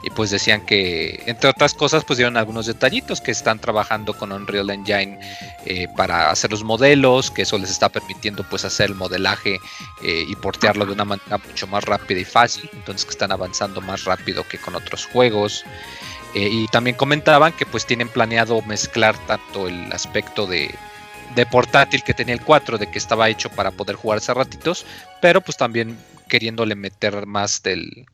[0.04, 4.32] Y pues decían que, entre otras cosas, pues dieron algunos detallitos que están trabajando con
[4.32, 5.20] Unreal Engine
[5.66, 9.60] eh, para hacer los modelos, que eso les está permitiendo pues hacer el modelaje
[10.04, 12.70] eh, y portearlo de una manera mucho más rápida y fácil.
[12.74, 15.64] Entonces que están avanzando más rápido que con otros juegos.
[16.34, 20.74] Eh, y también comentaban que pues tienen planeado mezclar tanto el aspecto de,
[21.36, 24.86] de portátil que tenía el 4, de que estaba hecho para poder jugarse a ratitos,
[25.22, 25.98] pero pues también
[26.28, 28.06] queriéndole meter más del,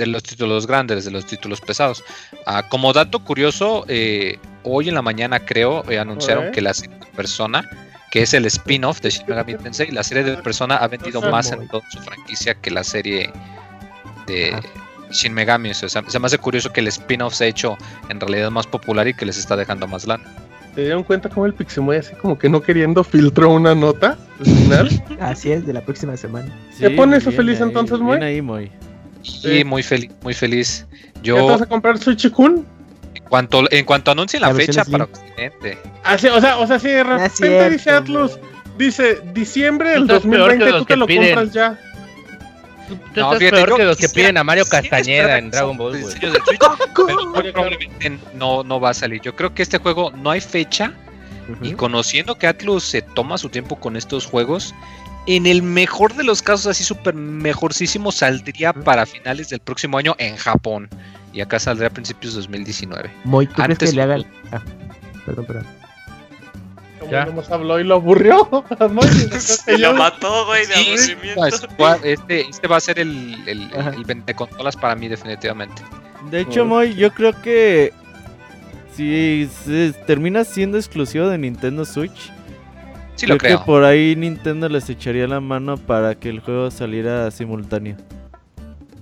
[0.00, 2.02] de los títulos grandes, de los títulos pesados.
[2.46, 6.96] Ah, como dato curioso, eh, hoy en la mañana creo eh, anunciaron que la serie
[6.98, 7.68] de Persona,
[8.10, 11.52] que es el spin-off de Shin Megami Tensei, la serie de Persona ha vendido más
[11.52, 13.30] en toda su franquicia que la serie
[14.26, 14.58] de
[15.10, 15.70] Shin Megami.
[15.70, 17.76] O sea, se me hace curioso que el spin-off se ha hecho
[18.08, 20.24] en realidad más popular y que les está dejando más lana.
[20.74, 24.46] ¿Te dieron cuenta cómo el Pixemoy así como que no queriendo filtró una nota al
[24.46, 25.02] final?
[25.20, 26.48] Así es, de la próxima semana.
[26.78, 28.22] ¿Te pones viene feliz ahí, entonces, Moy?
[28.22, 28.70] ahí, Moy.
[29.22, 30.86] Y muy feliz, muy feliz.
[31.16, 32.66] ¿Ya te Yo, vas a comprar Switch Kun?
[33.14, 36.88] en cuanto, en cuanto anuncien la, fecha para Occidente, Así, o sea, o sea, si
[36.88, 38.38] de repente cierto, dice Atlus,
[38.78, 41.34] dice diciembre del Estás peor que 2020, los tú te que lo piden.
[41.34, 41.78] compras ya.
[42.88, 45.76] Tú No, estás fíjate, peor que los que quisiera- piden a Mario Castañeda en Dragon
[45.76, 49.20] Ball, Switch, pero probablemente no, no va a salir.
[49.20, 50.92] Yo creo que este juego no hay fecha
[51.62, 54.74] y conociendo que Atlus se toma su tiempo con estos juegos,
[55.26, 60.14] en el mejor de los casos, así súper mejorcísimo, saldría para finales del próximo año
[60.18, 60.88] en Japón.
[61.32, 63.10] Y acá saldría a principios de 2019.
[63.24, 64.24] Moy, ¿tú crees Antes- que le hagan?
[64.50, 64.60] Ah,
[65.24, 65.66] perdón, perdón.
[66.98, 67.24] Como Ya.
[67.26, 68.64] nomás habló y lo aburrió.
[69.68, 71.68] Y Lo mató, güey, de Sí, aburrimiento.
[71.78, 73.90] gua- este, este va a ser el, el, Ajá.
[73.90, 75.82] el vende consolas para mí, definitivamente.
[76.30, 77.92] De hecho, Moy, yo creo que
[78.94, 82.32] si se termina siendo exclusivo de Nintendo Switch,
[83.20, 83.58] Sí, lo creo creo.
[83.58, 87.94] que por ahí Nintendo les echaría la mano para que el juego saliera simultáneo.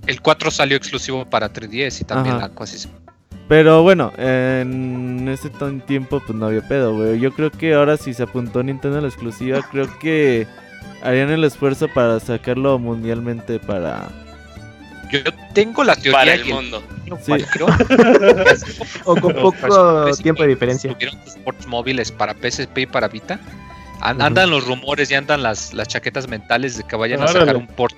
[0.07, 2.47] El 4 salió exclusivo para 3DS y también Ajá.
[2.47, 2.89] la Aquasis.
[3.47, 7.17] Pero bueno, en ese tan tiempo pues no había pedo, güey.
[7.21, 10.45] Yo creo que ahora si se apuntó Nintendo a la exclusiva, creo que
[11.01, 14.09] harían el esfuerzo para sacarlo mundialmente para...
[15.13, 15.19] Yo
[15.53, 16.83] tengo la teoría Para el y mundo.
[17.21, 17.31] Sí.
[17.53, 17.67] creo
[19.05, 20.93] O con poco tiempo de diferencia.
[20.93, 23.39] Tuvieron sus ports móviles para PSP y para Vita.
[24.01, 27.67] Andan los rumores y andan las, las chaquetas mentales de que vayan a sacar un
[27.67, 27.95] port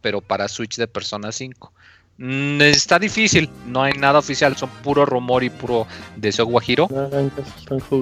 [0.00, 1.72] pero para Switch de Persona 5.
[2.16, 6.86] Mm, está difícil, no hay nada oficial, son puro rumor y puro deseo guajiro.
[6.86, 7.32] Jugando.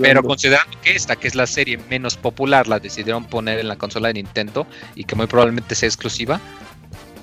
[0.03, 3.77] Pero considerando que esta, que es la serie menos popular, la decidieron poner en la
[3.77, 6.41] consola de Nintendo y que muy probablemente sea exclusiva,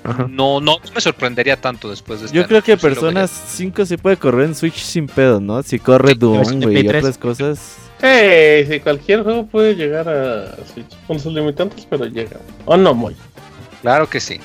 [0.02, 0.26] Ajá.
[0.28, 3.98] no, no me sorprendería tanto después de este Yo creo que sí Persona 5 se
[3.98, 5.62] puede correr en Switch sin pedo, ¿no?
[5.62, 7.04] Si corre Doom, de güey, y Play 3.
[7.04, 7.89] otras cosas.
[8.00, 12.38] Sí, sí, cualquier juego puede llegar a Switch con sus limitantes, pero llega.
[12.64, 13.14] ¿O no, Moy?
[13.82, 14.40] Claro que sí.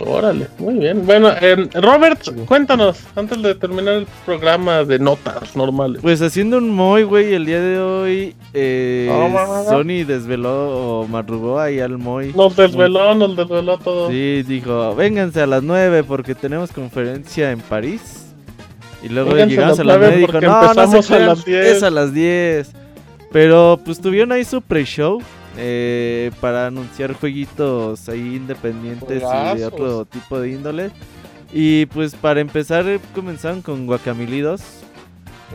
[0.00, 1.04] Órale, muy bien.
[1.06, 6.00] Bueno, eh, Robert, cuéntanos, antes de terminar el programa de notas normales.
[6.02, 9.64] Pues haciendo un Moy, güey, el día de hoy eh, Oh.
[9.68, 12.32] Sony desveló o madrugó ahí al Moy.
[12.34, 14.10] Nos desveló, nos desveló todo.
[14.10, 18.31] Sí, dijo, vénganse a las 9 porque tenemos conferencia en París.
[19.02, 21.02] Y luego llegamos a a las las 9 y 9 dijo, no, no se a
[21.02, 21.66] crean, las 10".
[21.66, 22.72] es a las 10.
[23.32, 25.20] Pero pues tuvieron ahí su pre-show
[25.56, 29.22] eh, para anunciar jueguitos ahí independientes
[29.54, 30.90] y de otro tipo de índole.
[31.52, 34.60] Y pues para empezar eh, comenzaron con Guacamole 2.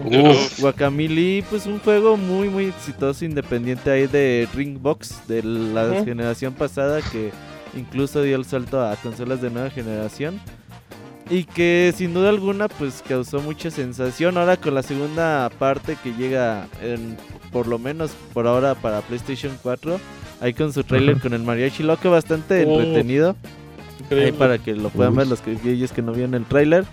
[0.06, 0.60] Uf.
[0.60, 6.06] Guacamole, pues un juego muy muy exitoso independiente ahí de Ringbox de la Ujú.
[6.06, 7.32] generación pasada que
[7.76, 10.40] incluso dio el salto a consolas de nueva generación
[11.30, 16.14] y que sin duda alguna pues causó mucha sensación ahora con la segunda parte que
[16.14, 17.18] llega en,
[17.52, 20.00] por lo menos por ahora para PlayStation 4
[20.42, 23.36] ahí con su trailer con el mariachi loco bastante entretenido
[24.10, 25.18] Ahí para que lo puedan Uy.
[25.20, 26.86] ver los que ellos que no vieron el tráiler.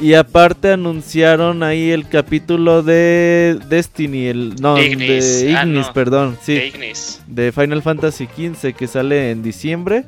[0.00, 5.40] Y aparte anunciaron ahí el capítulo de Destiny, el no, Ignis.
[5.42, 5.92] de Ah, Ignis, no.
[5.92, 7.20] perdón, sí, De Ignis.
[7.26, 10.04] de Final Fantasy XV que sale en diciembre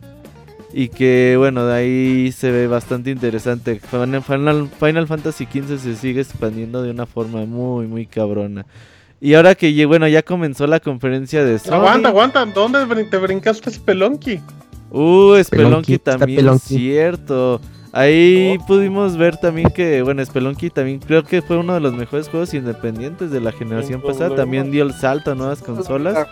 [0.76, 3.78] y que bueno, de ahí se ve bastante interesante.
[3.80, 8.66] Final, Final, Fantasy XV se sigue expandiendo de una forma muy muy cabrona.
[9.20, 11.74] Y ahora que bueno, ya comenzó la conferencia de Sony.
[11.74, 12.44] Aguanta, aguanta.
[12.44, 14.40] ¿Dónde te brincaste Spelunky?
[14.90, 16.66] Uh, Spelunky también, Spelunky.
[16.66, 17.60] cierto.
[17.92, 22.28] Ahí pudimos ver también que, bueno, Spelunky también creo que fue uno de los mejores
[22.28, 24.26] juegos independientes de la generación Sin pasada.
[24.30, 24.42] problema.
[24.42, 26.26] También dio el salto a nuevas consolas.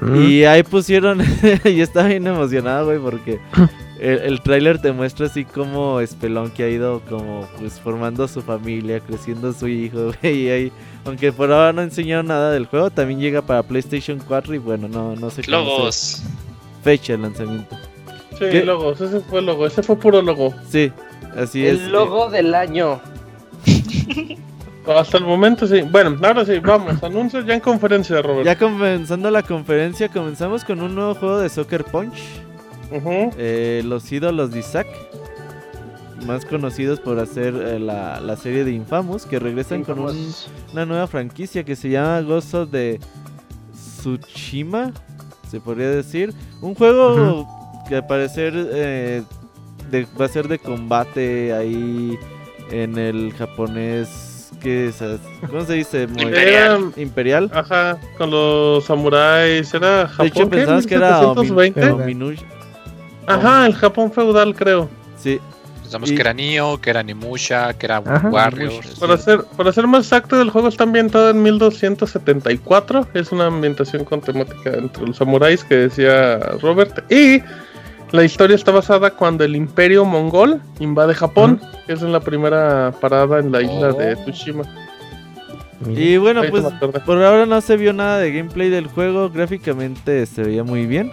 [0.00, 0.22] Mm.
[0.22, 1.20] Y ahí pusieron,
[1.64, 3.40] y estaba bien emocionado, güey, porque
[4.00, 9.00] el, el tráiler te muestra así como Spelunky ha ido como pues formando su familia,
[9.00, 10.42] creciendo su hijo, güey.
[10.42, 10.72] Y ahí,
[11.04, 14.88] aunque por ahora no enseñaron nada del juego, también llega para PlayStation 4 y bueno,
[14.88, 16.22] no, no sé Logos.
[16.84, 17.76] fecha de lanzamiento.
[18.32, 18.64] Sí, ¿Qué?
[18.66, 19.00] logos.
[19.00, 19.66] Ese fue el logo.
[19.66, 20.52] Ese fue puro logo.
[20.68, 20.92] Sí,
[21.34, 21.80] así es.
[21.80, 23.00] El logo del año.
[24.86, 25.82] Hasta el momento sí.
[25.82, 27.02] Bueno, ahora sí, vamos.
[27.02, 28.44] Anuncios ya en conferencia, Robert.
[28.46, 32.14] Ya comenzando la conferencia, comenzamos con un nuevo juego de Soccer Punch.
[32.92, 33.32] Ujú.
[33.36, 34.86] eh, los ídolos de Isaac.
[36.24, 39.26] Más conocidos por hacer eh, la, la serie de Infamous.
[39.26, 40.32] Que regresan con un-
[40.72, 43.00] una nueva franquicia que se llama Ghost of de
[43.74, 44.92] Tsushima.
[45.50, 46.32] Se podría decir.
[46.60, 47.46] Un juego
[47.88, 49.22] que al parecer eh,
[49.90, 52.16] de- va a ser de combate ahí
[52.70, 54.25] en el japonés.
[55.48, 56.06] ¿Cómo se dice?
[56.06, 56.92] Muy- Imperial.
[56.96, 57.50] Imperial.
[57.54, 59.72] Ajá, con los samuráis.
[59.74, 60.16] ¿Era Japón?
[60.18, 61.40] De hecho, pensabas que era Omin-
[61.74, 61.92] 1720?
[61.92, 62.44] Ominu-
[63.26, 64.88] Ajá, el Japón feudal, creo.
[65.18, 65.40] Sí,
[65.82, 68.28] Pensamos Y- que era Nioh, que era Nimusha, que era Ajá.
[68.28, 68.98] Warriors.
[68.98, 73.06] Para ser, para ser más exacto, el juego está ambientado en 1274.
[73.14, 77.08] Es una ambientación con temática entre los samuráis que decía Robert.
[77.08, 77.40] Y
[78.16, 82.90] La historia está basada cuando el Imperio Mongol invade Japón, que es en la primera
[82.98, 84.62] parada en la isla de Tsushima.
[85.86, 86.64] Y bueno, pues
[87.04, 89.28] por ahora no se vio nada de gameplay del juego.
[89.28, 91.10] Gráficamente se veía muy bien.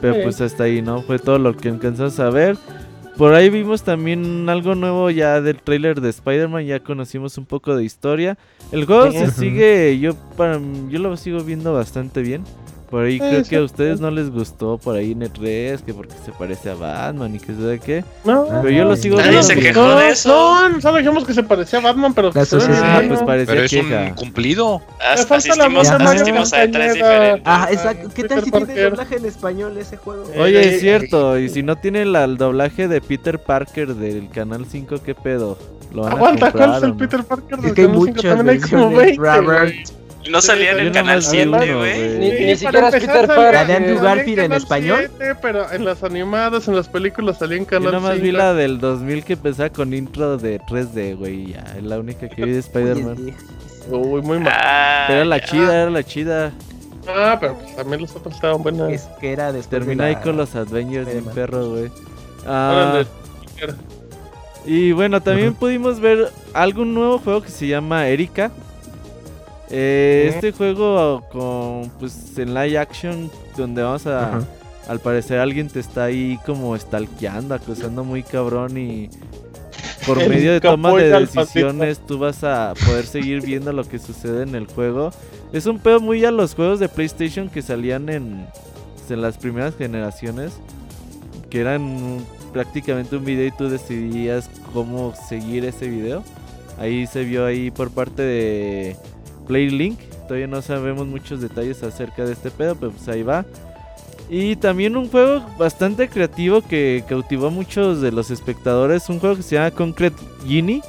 [0.00, 0.20] Pero Sí.
[0.22, 1.02] pues hasta ahí, ¿no?
[1.02, 2.56] Fue todo lo que alcanzamos a ver.
[3.18, 6.64] Por ahí vimos también algo nuevo ya del trailer de Spider-Man.
[6.64, 8.38] Ya conocimos un poco de historia.
[8.72, 10.58] El juego se sigue, yo para
[10.88, 12.42] yo lo sigo viendo bastante bien.
[12.90, 15.80] Por ahí Sí, creo sí, que a ustedes no les gustó por ahí en E3,
[15.80, 18.04] que porque se parece a Batman y que sabe qué.
[18.24, 20.68] No, Pero yo lo sigo Nadie viendo se quejó no, de eso.
[20.68, 23.26] No, solo dijimos que se parecía a Batman, pero que se Ah, pues ¿no?
[23.26, 24.02] parecía Pero es queja.
[24.02, 24.80] un cumplido.
[25.00, 27.42] As- falta la asistimos, asistimos a tres diferentes.
[27.44, 28.08] Ah, exacto.
[28.14, 30.22] ¿Qué tal si tiene doblaje en español ese juego?
[30.38, 34.28] Oye, Eh, es cierto, y si no tiene la- el doblaje de Peter Parker del
[34.30, 35.58] Canal 5, ¿qué pedo?
[35.92, 36.96] ¿Lo van a Aguanta, comprar ¿cuál es el no?
[36.98, 37.58] Peter Parker?
[37.58, 37.98] Es del Canal cinco?
[38.06, 39.72] muchas También hay como versiones, 20, Robert.
[39.74, 40.05] güey.
[40.30, 42.18] No salía en Yo el canal vi 7, uno, güey.
[42.18, 43.54] Ni, ni para siquiera es Peter Parker.
[43.54, 45.10] ¿La de Andrew salía Garfield en Canal español?
[45.18, 48.36] 7, pero en las animadas, en las películas salía en Yo Canal nomás vi 5.
[48.36, 52.28] la del 2000 que empezaba con intro de 3D, güey, y ya, es la única
[52.28, 53.34] que vi de Spider-Man.
[53.90, 54.52] Uy, muy mal.
[54.56, 56.52] Ah, era la chida, era la chida.
[57.08, 58.90] Ah, pero pues también los otros estaban buenos.
[58.92, 61.34] Es que era después de Termina ahí con los Avengers bien Spider-Man.
[61.34, 61.90] perro, güey.
[62.46, 63.04] Ah,
[64.64, 68.50] y bueno, también pudimos ver algún nuevo juego que se llama Erika.
[69.70, 70.30] Eh.
[70.32, 74.44] Este juego con pues en live action donde vamos a Ajá.
[74.88, 79.10] al parecer alguien te está ahí como stalkeando, acusando muy cabrón y
[80.06, 83.98] por El medio de toma de decisiones tú vas a poder seguir viendo lo que
[83.98, 85.10] sucede en el juego.
[85.52, 88.46] Es un pedo muy a los juegos de PlayStation que salían en,
[88.94, 90.52] pues, en las primeras generaciones,
[91.50, 96.22] que eran prácticamente un video y tú decidías cómo seguir ese video.
[96.78, 98.96] Ahí se vio ahí por parte de
[99.46, 99.98] PlayLink.
[100.26, 103.44] Todavía no sabemos muchos detalles acerca de este pedo, pero pues ahí va.
[104.28, 109.08] Y también un juego bastante creativo que cautivó a muchos de los espectadores.
[109.08, 110.16] Un juego que se llama Concrete
[110.46, 110.82] Genie.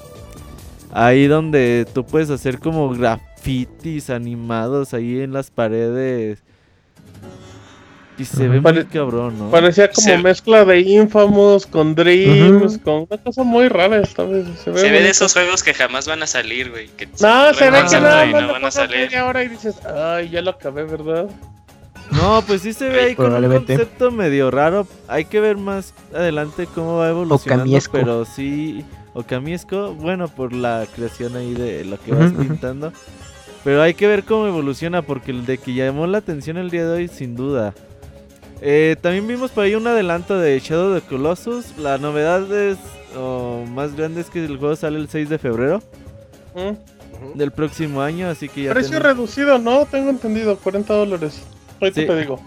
[0.91, 6.43] Ahí donde tú puedes hacer como grafitis animados ahí en las paredes.
[8.17, 9.51] Y se ve muy cabrón, ¿no?
[9.51, 14.47] Parecía como Se- mezcla de Infamous con Dreams, con una cosa muy rara esta vez.
[14.63, 16.87] Se ve, Se ve de esos juegos que jamás van a salir, güey.
[16.97, 18.97] que No, se ve que nada no le van a salir.
[19.01, 21.27] media hora y dices, ay, ya lo acabé, ¿verdad?
[22.11, 24.87] No, pues sí se ve ahí con un concepto medio raro.
[25.07, 27.63] Hay que ver más adelante cómo va evolucionando.
[27.63, 27.91] Okamiesco.
[27.91, 32.93] Pero sí, Okamiesco, bueno, por la creación ahí de lo que vas pintando.
[33.63, 36.85] Pero hay que ver cómo evoluciona, porque el de que llamó la atención el día
[36.85, 37.73] de hoy, sin duda.
[38.61, 41.77] Eh, también vimos por ahí un adelanto de Shadow of the Colossus.
[41.77, 42.77] La novedad es,
[43.15, 45.81] o más grande es que el juego sale el 6 de febrero
[46.55, 47.37] ¿Mm?
[47.37, 49.85] del próximo año, así que ya Precio tenemos- reducido, ¿no?
[49.85, 51.43] Tengo entendido, 40 dólares.
[51.79, 52.07] Ahorita Sí.
[52.07, 52.39] te digo.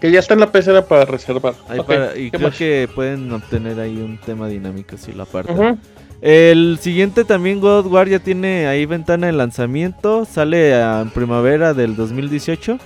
[0.00, 1.54] Que ya está en la pecera para reservar.
[1.86, 2.58] Para- y ¿qué creo más?
[2.58, 5.58] que pueden obtener ahí un tema dinámico si lo apartan.
[5.58, 5.78] Ujú.
[6.20, 10.24] El siguiente también God of War ya tiene ahí ventana de lanzamiento.
[10.26, 12.78] Sale en primavera del 2018.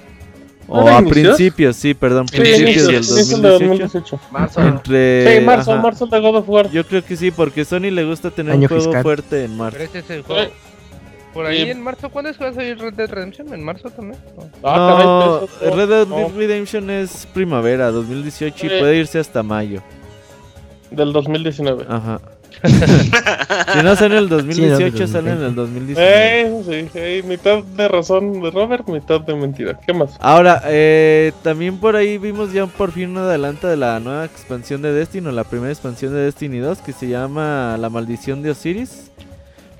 [0.68, 1.36] O ¿Ah, a inicios?
[1.36, 3.88] principios, sí, perdón, Sí, principios del inicios, inicios de 2018.
[4.18, 4.20] 2018.
[4.30, 4.60] Marzo.
[4.62, 5.82] Entre, Sí, marzo, ajá.
[5.82, 6.70] marzo de God of War.
[6.70, 9.02] Yo creo que sí, porque Sony le gusta tener Año un juego fiscal.
[9.02, 9.78] fuerte en marzo.
[9.78, 10.50] Pero ese es el juego.
[11.34, 13.52] Por ahí en marzo, ¿cuándo es que va a salir Red Dead Redemption?
[13.54, 14.20] ¿En marzo también?
[14.36, 14.48] No.
[14.64, 19.80] Ah, no, eso- Red Dead no, Redemption es primavera 2018 y puede irse hasta mayo.
[20.90, 21.84] del 2019.
[21.88, 22.20] Ajá.
[23.72, 26.10] si no sale en el 2018, Sí, sale en el 2019.
[26.10, 29.78] Eh, sí, mitad de razón de Robert, mitad de mentira.
[29.86, 30.16] ¿Qué más?
[30.20, 34.82] Ahora, eh, también por ahí vimos ya por fin un adelanto de la nueva expansión
[34.82, 38.50] de Destiny, o la primera expansión de Destiny 2, que se llama La Maldición de
[38.50, 39.10] Osiris,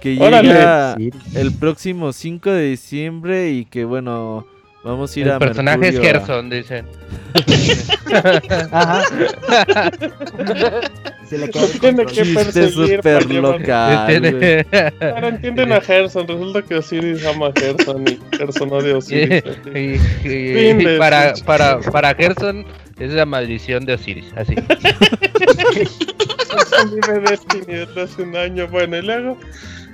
[0.00, 0.48] que Órale.
[0.48, 0.96] llega
[1.34, 4.46] el próximo 5 de diciembre y que bueno,
[4.84, 6.86] vamos a ir a El personaje es Mercurio a- Gerson, dicen.
[8.72, 9.02] Ajá.
[11.28, 14.66] Se le queda el Tiene que Chiste perseguir super local, güey.
[15.12, 19.44] Ahora entienden a Gerson, resulta que Osiris ama a Gerson y Gerson odia a Osiris.
[19.72, 22.64] Y, y- Fin de- para, para, para Gerson
[22.98, 24.56] es la maldición de Osiris, así.
[26.50, 29.38] Gerson vive Destiny desde hace un año, bueno, y luego...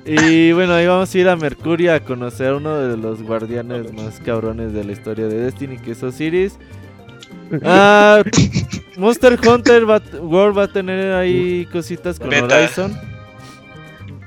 [0.07, 3.93] Y bueno, ahí vamos a ir a Mercurio a conocer a uno de los guardianes
[3.93, 6.59] más cabrones de la historia de Destiny, que es Osiris.
[7.63, 8.23] Ah,
[8.97, 12.57] Monster Hunter va- World va a tener ahí cositas con Beta.
[12.57, 12.97] Horizon.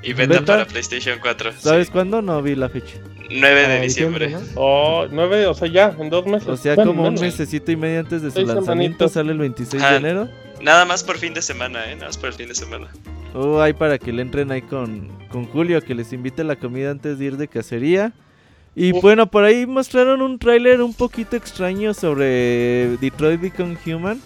[0.02, 0.44] Y beta, ¿Beta?
[0.46, 1.52] para PlayStation 4.
[1.58, 1.92] ¿Sabes sí.
[1.92, 2.22] cuándo?
[2.22, 2.96] No vi la fecha.
[3.30, 4.30] 9 de Ah, diciembre.
[4.30, 4.38] ¿no?
[4.56, 6.48] Oh, nueve, o sea, ya, en dos meses.
[6.48, 7.20] O sea, Bueno, como un menos.
[7.20, 9.12] mesecito y medio antes de su Seis lanzamiento, semanitas.
[9.12, 9.96] sale el 26 de Ajá.
[9.96, 10.28] enero.
[10.60, 11.94] Nada más por fin de semana, ¿eh?
[11.94, 12.88] Nada más por el fin de semana.
[13.34, 16.90] Oh, ahí para que le entren ahí con, con Julio, que les invite la comida
[16.90, 18.12] antes de ir de cacería.
[18.74, 24.20] Y bueno, por ahí mostraron un tráiler un poquito extraño sobre Detroit Become Human.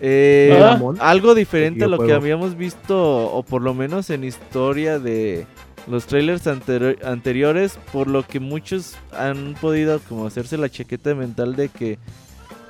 [0.00, 0.80] Eh, Ah.
[1.00, 2.96] Algo diferente a lo que habíamos visto,
[3.32, 5.46] o por lo menos en historia de
[5.88, 11.56] los trailers anteri- anteriores, por lo que muchos han podido como hacerse la chaqueta mental
[11.56, 11.98] de que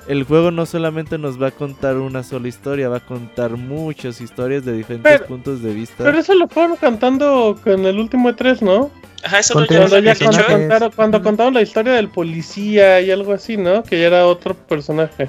[0.07, 4.21] el juego no solamente nos va a contar una sola historia, va a contar muchas
[4.21, 6.03] historias de diferentes Pero- puntos de vista.
[6.03, 8.89] Pero eso lo fueron cantando con el último E3, ¿no?
[9.23, 10.47] Ajá, eso Conté- lo ya, cuando, dicho.
[10.47, 13.83] contaron, cuando contaron la historia del policía y algo así, ¿no?
[13.83, 15.27] Que ya era otro personaje.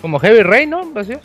[0.00, 0.90] Como Heavy Rain, ¿no?
[0.92, 1.18] ¿Vacío?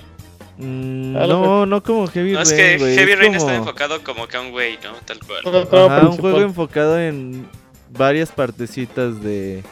[0.57, 3.55] Mm, no, no como Heavy No, es Rain, que güey, Heavy es Rain como- está
[3.57, 4.93] enfocado como que a un güey, ¿no?
[5.05, 5.39] Tal cual.
[5.45, 6.17] Ajá, un principal.
[6.19, 7.47] juego enfocado en
[7.91, 9.63] varias partecitas de...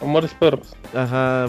[0.00, 0.74] Amores perros.
[0.94, 1.48] Ajá,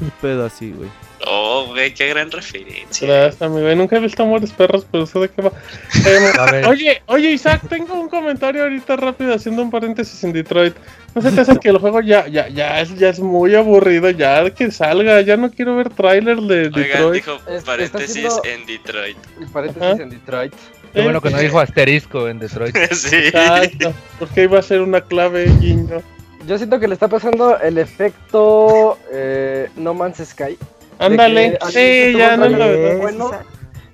[0.00, 0.88] un pedo así, güey.
[1.26, 3.06] Oh, güey, qué gran referencia.
[3.06, 3.74] Gracias, amigo.
[3.74, 5.52] Nunca he visto Amores perros, pero sé de qué va.
[6.06, 10.74] Eh, oye, oye, Isaac, tengo un comentario ahorita rápido haciendo un paréntesis en Detroit.
[11.14, 14.10] ¿No se te hace que el juego ya, ya, ya, es, ya es muy aburrido?
[14.10, 17.24] Ya que salga, ya no quiero ver tráiler de Oigan, Detroit.
[17.24, 19.16] dijo paréntesis haciendo- en Detroit.
[19.52, 20.02] Paréntesis Ajá.
[20.02, 20.52] en Detroit.
[20.94, 22.76] Qué bueno que no Eh, dijo asterisco en Detroit.
[22.92, 23.16] sí.
[23.16, 26.00] Exacto, porque iba a ser una clave guiño.
[26.46, 30.56] Yo siento que le está pasando el efecto eh, No Man's Sky.
[30.98, 33.30] Ándale, sí, ya no lo bueno,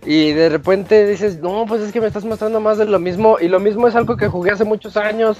[0.06, 3.38] Y de repente dices, no, pues es que me estás mostrando más de lo mismo.
[3.40, 5.38] Y lo mismo es algo que jugué hace muchos años.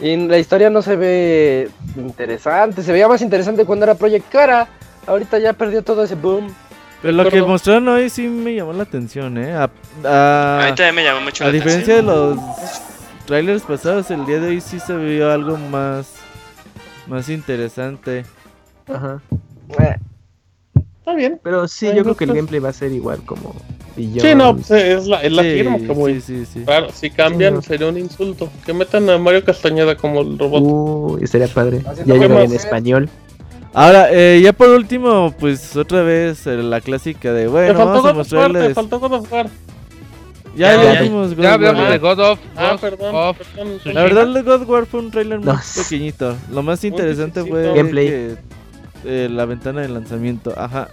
[0.00, 2.82] Y la historia no se ve interesante.
[2.82, 4.68] Se veía más interesante cuando era Project Cara.
[5.06, 6.52] Ahorita ya perdió todo ese boom.
[7.02, 9.52] Pero lo que mostraron hoy sí me llamó la atención, ¿eh?
[9.52, 9.70] A,
[10.04, 12.30] a- A mí también me llamó mucho a la diferencia atención.
[12.36, 16.13] de los trailers pasados, el día de hoy sí se vio algo más,
[17.06, 18.24] más interesante.
[18.86, 19.20] Ajá.
[19.78, 19.96] Eh,
[20.98, 21.38] Está bien.
[21.42, 23.54] Pero sí, yo creo que el gameplay va a ser igual como
[23.94, 24.20] Beyond.
[24.22, 26.14] Sí, no, pues es la, es la Sí, firma que muy.
[26.20, 26.64] sí, sí, sí.
[26.64, 27.62] Claro, si cambian Sí, no.
[27.62, 28.48] sería un insulto.
[28.64, 30.62] Que metan a Mario Castañeda como el robot.
[30.62, 31.82] Uh, estaría padre.
[32.06, 33.10] Ya llegó en español.
[33.74, 38.32] Ahora, eh, ya por último, pues otra vez eh, la clásica de, bueno, faltó vamos
[38.32, 38.74] a War, te mostrarles...
[38.74, 39.00] faltó.
[40.56, 43.14] Ya, Ya, ya ya, vimos God Ya of hablamos de God of, Ah, Ghost perdón.
[43.14, 43.68] of perdón.
[43.78, 43.94] Tsushima.
[43.94, 45.60] La verdad, el de God of War fue un trailer muy No.
[45.76, 46.36] pequeñito.
[46.52, 48.06] Lo más interesante fue Gameplay.
[48.08, 48.36] que,
[49.04, 50.52] eh, la ventana de lanzamiento.
[50.56, 50.88] Ajá.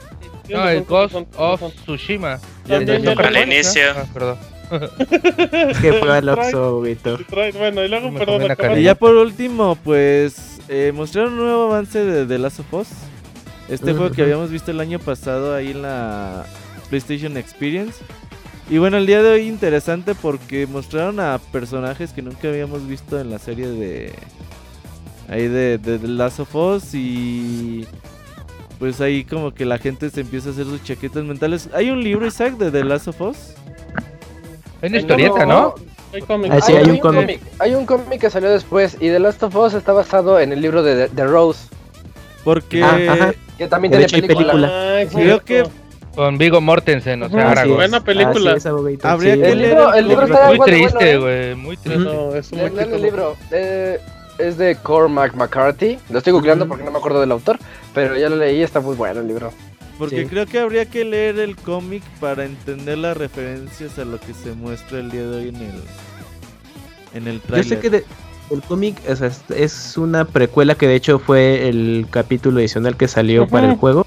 [0.50, 2.40] No, el Ghost of Tsushima.
[2.66, 3.84] Ya ya lo- Al inicio.
[3.96, 4.38] Ah, perdón.
[5.82, 6.22] Que fue
[6.54, 6.82] todo.
[6.82, 12.04] Detroit, Bueno, y luego, perdón, Y ya por último, pues eh, mostraron un nuevo avance
[12.04, 12.88] de The Last of Us.
[13.70, 16.46] Este juego que habíamos visto el año pasado ahí en la
[16.90, 17.98] PlayStation Experience.
[18.72, 23.20] Y bueno, el día de hoy interesante porque mostraron a personajes que nunca habíamos visto
[23.20, 24.14] en la serie de
[25.28, 27.86] ahí de, de The Last of Us y
[28.80, 31.70] pues ahí como que la gente se empieza a hacer sus chaquetas mentales.
[31.74, 33.38] Hay un libro Isaac de The Last of Us.
[34.82, 35.76] Hay una historieta, ¿no?
[36.14, 36.56] Hay cómics.
[36.56, 37.42] Ah, sí, hay un cómic.
[37.60, 40.62] Hay un cómic que salió después y The Last of Us está basado en el
[40.62, 41.68] libro de The, The Rose,
[42.46, 43.34] Porque Ah, ajá.
[43.58, 44.54] que también De tiene hecho, hay película.
[44.54, 45.02] película.
[45.02, 45.64] Ah, Creo que
[46.16, 48.58] Con Vigo Mortensen, o sea, es, Buena película.
[48.66, 49.42] abogadito, Habría sí.
[49.42, 51.54] que El leer libro, el libro está Muy bueno, triste, bueno, ¿eh?
[51.54, 52.00] güey, muy triste.
[52.04, 53.38] No, es muy Lean el libro.
[53.52, 54.00] Eh,
[54.38, 56.00] es de Cormac McCarthy.
[56.10, 57.60] Lo estoy googleando porque no me acuerdo del autor,
[57.94, 59.52] pero ya lo leí, está muy bueno el libro.
[59.98, 60.26] Porque Sí.
[60.28, 64.52] creo que habría que leer el cómic para entender las referencias a lo que se
[64.54, 65.72] muestra el día de hoy en el
[67.14, 68.06] en el Yo sé que de-
[68.50, 73.08] el cómic o sea, es- una precuela que de hecho fue el capítulo adicional que
[73.08, 74.06] salió para el juego.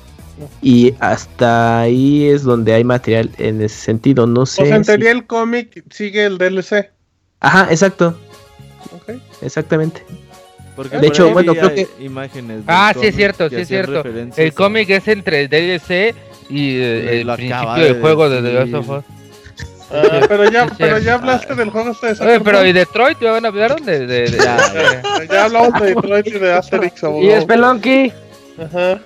[0.62, 4.26] Y hasta ahí es donde hay material en ese sentido.
[4.26, 4.66] No O sé.
[4.66, 6.90] sea, en si- teoría el cómic sigue el DLC.
[7.40, 8.18] Ajá, exacto.
[8.94, 9.16] Ok.
[9.42, 10.04] Exactamente.
[10.76, 12.62] Porque de por hecho, bueno, creo que- imágenes.
[12.66, 14.02] Ah, sí es cierto, sí es cierto.
[14.36, 16.14] El a- cómic es entre DLC
[16.50, 18.52] y eh, el Lo principio del de juego de The.
[18.52, 19.04] Last of Us.
[19.92, 20.76] Ah, pero ya, Sí, sí.
[20.78, 23.18] pero ya hablaste del juego este de Oye, pero ¿y Detroit?
[23.20, 24.56] ¿Ya van a hablar de, de, de- Ya,
[25.20, 27.40] de- Ya hablamos de Detroit y de Asterix, Y.
[27.42, 28.12] Spelunky.
[28.58, 28.98] Ajá.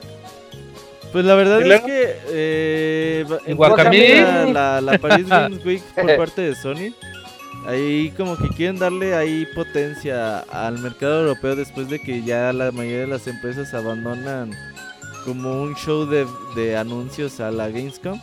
[1.12, 4.52] Pues la verdad ¿Y es que eh, en Guacamole.
[4.52, 6.92] la, la Paris Games Week por parte de Sony,
[7.66, 12.70] ahí como que quieren darle ahí potencia al mercado europeo después de que ya la
[12.72, 14.52] mayoría de las empresas abandonan
[15.24, 18.20] como un show de, de anuncios a la Gamescom.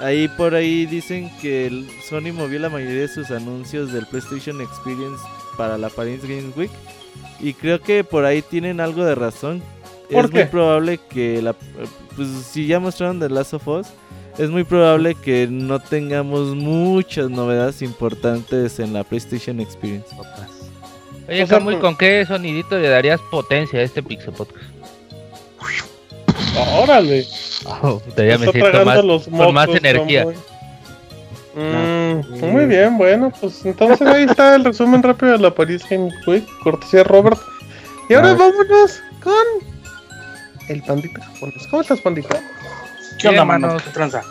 [0.00, 4.60] Ahí por ahí dicen que el Sony movió la mayoría de sus anuncios del PlayStation
[4.60, 5.22] Experience
[5.58, 6.70] para la Paris Games Week.
[7.40, 9.62] Y creo que por ahí tienen algo de razón.
[10.10, 10.38] ¿Por es qué?
[10.38, 11.54] muy probable que la
[12.16, 13.86] pues si ya mostraron The Last of Us,
[14.38, 20.08] es muy probable que no tengamos muchas novedades importantes en la PlayStation Experience.
[21.28, 24.64] Oye, O sea, Camuy, ¿con qué sonidito le darías potencia a este Pixel Podcast?
[26.82, 27.26] Órale.
[27.82, 30.26] Oh, ya me Está siento tragando más, los con más energía.
[31.54, 36.14] Mm, muy bien, bueno, pues entonces ahí está el resumen rápido de la Paris Games
[36.26, 37.38] Week, cortesía de Robert.
[38.08, 39.34] Y ahora vámonos con
[40.70, 41.66] el pandita japonés.
[41.68, 42.40] ¿Cómo estás, pandita?
[43.18, 43.76] ¿Qué onda, mano?
[43.76, 44.22] ¿Qué tranza?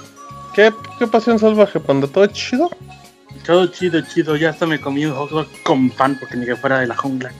[0.53, 2.07] ¿Qué ¿Qué, pasión salvaje, panda?
[2.07, 2.69] ¿Todo chido?
[3.45, 4.35] Todo chido, chido.
[4.35, 6.95] Ya hasta me comí un hot dog con pan porque ni que fuera de la
[6.95, 7.31] jungla.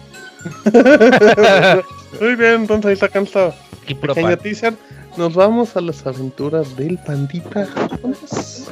[2.21, 3.53] Muy bien, entonces ahí está cansado.
[3.99, 4.39] Puro Pequeña pan.
[4.39, 4.73] teaser.
[5.17, 8.69] Nos vamos a las aventuras del pandita japonés.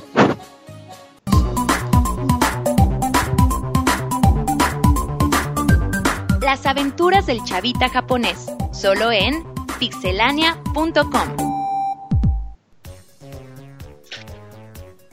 [6.41, 11.57] Las aventuras del chavita japonés, solo en pixelania.com.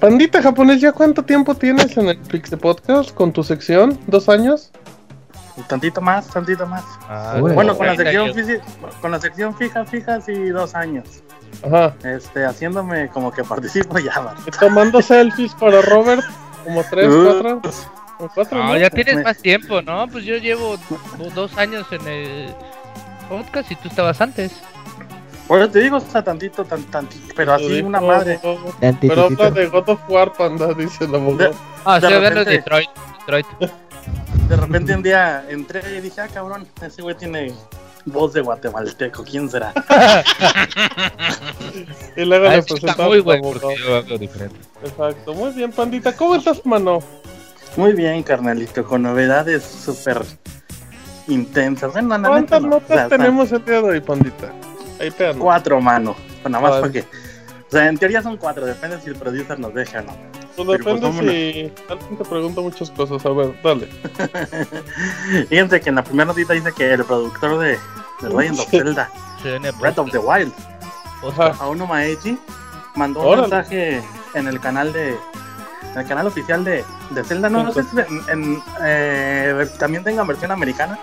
[0.00, 3.98] Pandita japonés, ¿ya cuánto tiempo tienes en el Pixel Podcast con tu sección?
[4.06, 4.70] ¿Dos años?
[5.56, 6.82] Un tantito más, tantito más.
[7.08, 7.36] Ah.
[7.40, 8.60] Bueno, con la sección fisi-
[9.00, 11.04] con la sección fija, fija, sí, dos años.
[11.64, 11.94] Ajá.
[12.02, 16.22] Este, haciéndome como que participo ya, tomando selfies para Robert,
[16.64, 17.62] como tres, cuatro.
[18.18, 18.76] como cuatro, No, ¿no?
[18.76, 20.08] ya tienes más tiempo, ¿no?
[20.08, 20.76] Pues yo llevo
[21.16, 22.54] do- dos años en el
[23.28, 24.52] podcast y tú estabas antes.
[25.46, 28.40] Bueno, te digo, o sea, tantito, tan, tantito, pero así una madre.
[29.00, 31.50] Pero habla de God of War, panda, dice la abogado.
[31.50, 32.88] De, Ah, De estoy hablando de repente- Detroit.
[33.20, 33.46] Detroit.
[34.48, 37.52] de repente un día entré y dije, ah, cabrón, ese güey tiene
[38.06, 39.72] voz de guatemalteco, ¿quién será?
[42.16, 43.68] Y luego Ah, le presentamos muy bueno abogado.
[43.68, 44.56] porque yo hablo diferente.
[44.82, 46.14] Exacto, muy bien, pandita.
[46.16, 47.00] ¿Cómo estás, mano?
[47.76, 50.22] Muy bien, carnalito, con novedades súper
[51.28, 51.92] intensas.
[51.92, 54.52] Bueno, la neta ¿Cuántas no, notas o sea, tenemos el día de hoy, pandita?
[55.00, 55.12] Ahí.
[55.38, 56.14] Cuatro, mano.
[56.42, 57.00] Pues nada más porque.
[57.00, 60.16] O sea, en teoría son cuatro, depende si el producer nos deja o no.
[60.56, 63.24] Pues depende pues si alguien te pregunta muchas cosas.
[63.26, 63.88] A ver, dale.
[65.48, 67.78] Fíjense que en la primera notita dice que el productor de,
[68.20, 69.10] de Legend of Zelda,
[69.80, 70.52] Breath of the Wild,
[71.28, 71.56] Ajá.
[71.58, 72.38] Aono Maechi,
[72.94, 73.42] mandó un Órale.
[73.42, 74.02] mensaje
[74.34, 75.16] en el canal de.
[75.94, 77.48] En el canal oficial de, de Zelda.
[77.48, 80.98] No, no sé si en, en, eh, también tengan versión americana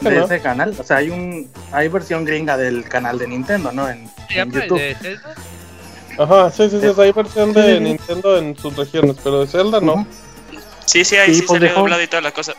[0.00, 0.24] de no.
[0.24, 0.74] ese canal.
[0.78, 3.88] O sea, hay un hay versión gringa del canal de Nintendo, ¿no?
[3.88, 4.78] En, ¿Se en YouTube.
[4.78, 5.34] de Zelda?
[6.18, 7.00] Ajá, sí, sí, sí.
[7.00, 7.80] Hay versión de sí, sí.
[7.80, 10.06] Nintendo en sus regiones, pero de Zelda no.
[10.84, 12.54] Sí, sí, ahí Sí, sí, pues salió dejó- doblado y toda la cosa.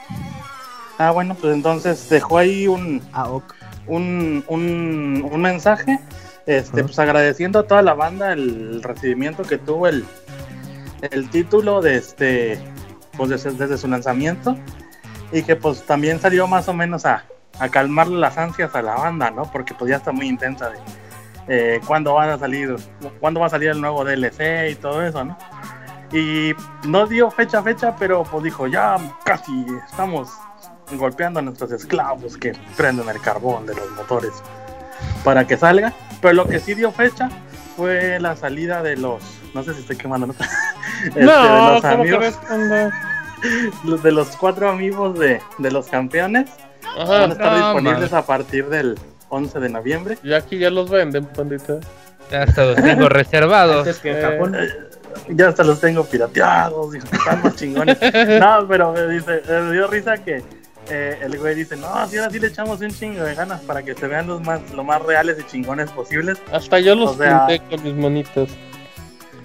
[0.99, 3.53] Ah, bueno, pues entonces dejó ahí un, Ah, ok.
[3.87, 5.99] un, un, un mensaje,
[6.45, 10.05] este, pues agradeciendo a toda la banda el recibimiento que tuvo el,
[11.01, 12.59] el título de este,
[13.15, 14.57] pues desde, su lanzamiento
[15.31, 17.25] y que pues también salió más o menos a,
[17.59, 19.51] a calmar las ansias a la banda, ¿no?
[19.51, 20.77] Porque pues ya está muy intensa de
[21.49, 22.75] eh, cuándo van a salir,
[23.19, 25.37] cuándo va a salir el nuevo DLC y todo eso, ¿no?
[26.11, 26.53] Y
[26.87, 30.29] no dio fecha fecha, pero pues dijo, ya casi estamos
[30.93, 34.31] golpeando a nuestros esclavos que prenden el carbón de los motores
[35.23, 35.93] para que salga.
[36.21, 37.29] Pero lo que sí dio fecha
[37.75, 39.21] fue la salida de los,
[39.57, 40.35] no sé si estoy quemando, ¿no?
[41.05, 41.31] Este, no,
[41.67, 42.39] de los ¿cómo amigos,
[43.83, 46.49] los- de los cuatro amigos de, de los campeones
[46.97, 47.25] van a Ajá.
[47.33, 48.97] estar no, disponibles a partir del
[49.29, 50.17] 11 de noviembre.
[50.23, 51.79] Y aquí ya los venden, pandita.
[52.31, 53.79] Ya hasta los tengo reservados.
[53.79, 54.57] Antes que en Eh, Japón.
[55.29, 57.97] Ya hasta los tengo pirateados, dijo, están más chingones.
[58.39, 60.43] No, pero me dice, me dio risa que
[60.89, 63.83] eh, el güey dice, no, si ahora sí le echamos un chingo de ganas para
[63.83, 67.17] que se vean los más, lo más reales y chingones posibles, Hasta yo los O
[67.17, 68.49] sea- pinté con mis monitas.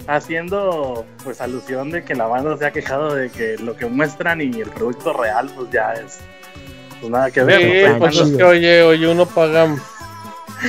[0.07, 4.41] Haciendo pues alusión de que la banda se ha quejado de que lo que muestran
[4.41, 6.19] y el producto real pues ya es
[6.99, 7.61] pues nada que ver.
[7.61, 7.99] Sí, ¿no?
[7.99, 9.65] pues Pero- es que, oye, oye, uno paga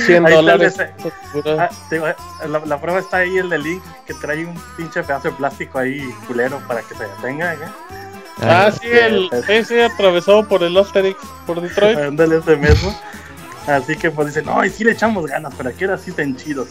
[0.05, 0.77] 100 Ahí está el dólares.
[1.57, 2.15] Ah, digo, eh,
[2.49, 5.79] la, la prueba está ahí el de Link que trae un pinche pedazo de plástico
[5.79, 7.53] ahí culero para que se detenga.
[7.53, 7.57] ¿eh?
[8.41, 11.17] Ah, sí, el, sí, sí, atravesado por el Asterix,
[11.47, 11.97] por Detroit.
[12.09, 12.93] Ándale ese mismo.
[13.67, 16.35] Así que pues dicen, no, y sí le echamos ganas, pero aquí ahora sí estén
[16.35, 16.67] chidos.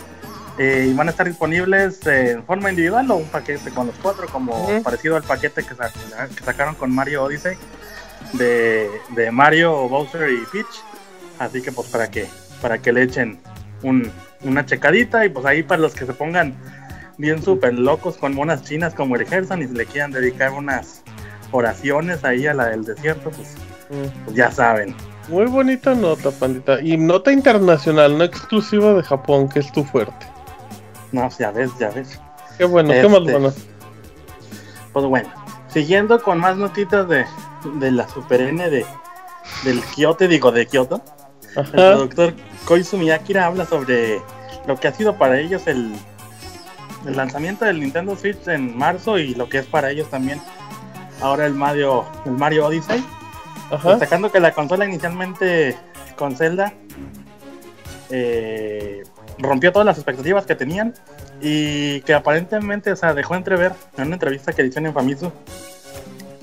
[0.59, 3.97] Eh, y van a estar disponibles eh, en forma individual o un paquete con los
[4.01, 5.91] cuatro, como parecido al paquete que, sa-
[6.29, 7.57] que sacaron con Mario Odyssey
[8.35, 10.67] de, de Mario, Bowser y Peach.
[11.41, 12.29] Así que pues para que,
[12.63, 13.41] para que le echen
[13.83, 14.11] un,
[14.43, 16.55] una checadita y pues ahí para los que se pongan
[17.19, 21.03] bien súper locos con monas chinas como el Gerson y se le quieran dedicar unas
[21.51, 23.55] oraciones ahí a la del desierto, pues
[24.35, 24.95] ya saben.
[25.29, 26.81] Muy bonita nota, pandita.
[26.81, 30.27] Y nota internacional, no exclusiva de Japón, que es tu fuerte.
[31.15, 32.21] No, ya ves, ya ves.
[32.59, 33.53] Qué bueno, qué Este, mal bueno.
[34.93, 35.29] Pues bueno,
[35.69, 37.25] siguiendo con más notitas de,
[37.77, 38.85] de la Super N de,
[39.65, 41.01] del Kyoto, digo de Kyoto,
[41.55, 41.71] el Ajá.
[41.73, 42.35] productor
[42.65, 44.21] Koizumi Akira habla sobre
[44.67, 45.95] lo que ha sido para ellos el,
[47.07, 50.41] el lanzamiento del Nintendo Switch en marzo y lo que es para ellos también
[51.21, 53.05] ahora el Mario, el Mario Odyssey.
[53.71, 53.91] Ajá.
[53.91, 55.77] Destacando que la consola inicialmente
[56.17, 56.73] con Zelda
[58.11, 59.03] eh,
[59.39, 60.95] rompió todas las expectativas que tenían
[61.41, 65.33] y que aparentemente, o sea, dejó entrever en una entrevista que hicieron en Famitsu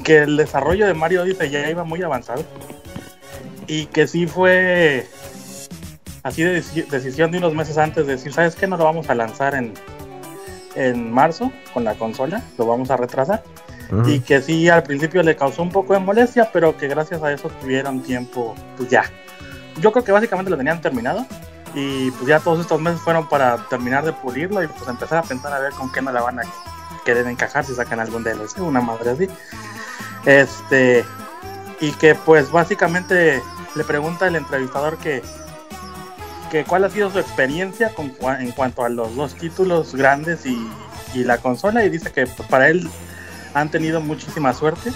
[0.04, 2.44] que el desarrollo de Mario Odyssey ya iba muy avanzado
[3.68, 5.08] y que sí fue
[6.24, 8.68] así de deci- decisión de unos meses antes de decir, ¿sabes qué?
[8.68, 9.74] No lo vamos a lanzar en,
[10.76, 13.44] en marzo con la consola, lo vamos a retrasar.
[14.08, 17.32] Y que sí, al principio le causó un poco de molestia, pero que gracias a
[17.34, 19.04] eso tuvieron tiempo, pues ya.
[19.82, 21.26] Yo creo que básicamente lo tenían terminado.
[21.74, 25.24] Y pues ya todos estos meses fueron para terminar de pulirlo y pues empezar a
[25.24, 26.44] pensar a ver con qué no la van a
[27.06, 29.28] querer encajar si sacan algún DLC, una madre así.
[30.26, 31.06] Este,
[31.80, 33.42] y que pues básicamente
[33.76, 35.24] le pregunta el entrevistador que,
[36.52, 37.92] que cuál ha sido su experiencia
[38.40, 40.70] en cuanto a los dos títulos grandes y,
[41.14, 42.90] y la consola y dice que pues, para él
[43.54, 44.92] han tenido muchísima suerte.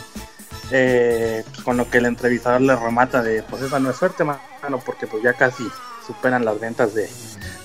[0.71, 4.23] eh, pues, con lo que el entrevistador le remata de pues esa no es suerte
[4.23, 4.39] mano
[4.85, 5.63] porque pues ya casi
[6.05, 7.09] superan las ventas de,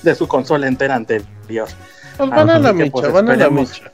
[0.03, 1.69] de su consola entera anterior.
[2.17, 3.91] Pues van a la que, micha, pues, van a la micha.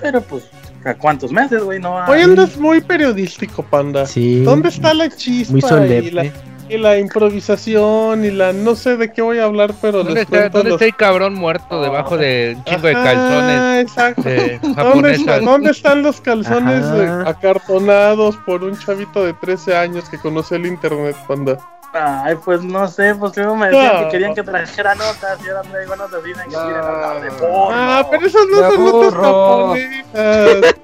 [0.00, 0.44] Pero pues,
[0.84, 1.80] ¿a cuántos meses, güey?
[1.80, 4.06] No Hoy hay- andas muy periodístico, panda.
[4.06, 4.42] Sí.
[4.44, 6.32] ¿Dónde está la chispa Muy y, la, solemne.
[6.68, 10.22] y la improvisación y la no sé de qué voy a hablar, pero ¿Dónde les
[10.22, 14.22] está, dónde los- está el cabrón muerto debajo de un chingo de calzones exacto.
[14.22, 15.18] de ¿Dónde, japonesas?
[15.20, 17.02] está- dónde están los calzones Ajá.
[17.02, 21.58] eh, acartonados por un chavito de 13 años que conoce el internet, panda?
[21.92, 24.00] Ay, pues no sé, pues luego me decían No.
[24.04, 27.30] que querían que trajera notas y ahora traigo notas y dicen que quieren hablar de
[27.30, 27.68] porno.
[27.72, 30.74] Ah, pero esas no son notas japonesas.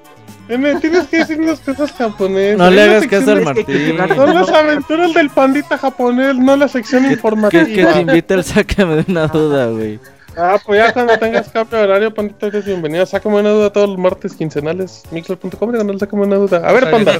[0.47, 2.57] Tienes que decir unas cosas japonesas.
[2.57, 3.97] No le hagas caso al Martín.
[4.15, 7.65] Son las aventuras del pandita japonés, no la sección Que, informativa.
[7.65, 9.99] que te invite el sácame de una duda, güey.
[10.37, 13.05] Ah, pues ya cuando tengas cambio de horario, pandita, eres bienvenido.
[13.05, 15.03] Sácame una duda todos los martes quincenales.
[15.11, 16.61] Mixler.com, diagonal, sácame una duda.
[16.67, 17.13] A ver, panda,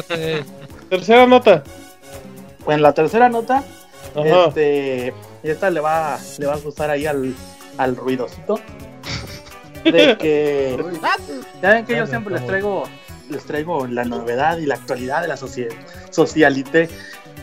[0.89, 1.63] tercera nota.
[2.65, 3.63] Pues en la tercera nota,
[4.15, 4.45] Ajá.
[4.47, 5.13] este,
[5.43, 7.33] y esta le va, le va a gustar ahí al,
[7.77, 8.59] al ruidosito.
[9.83, 10.83] De que
[11.61, 12.83] ya ven que yo siempre les traigo,
[13.29, 15.69] les traigo la novedad y la actualidad de la socie-
[16.09, 16.89] socialité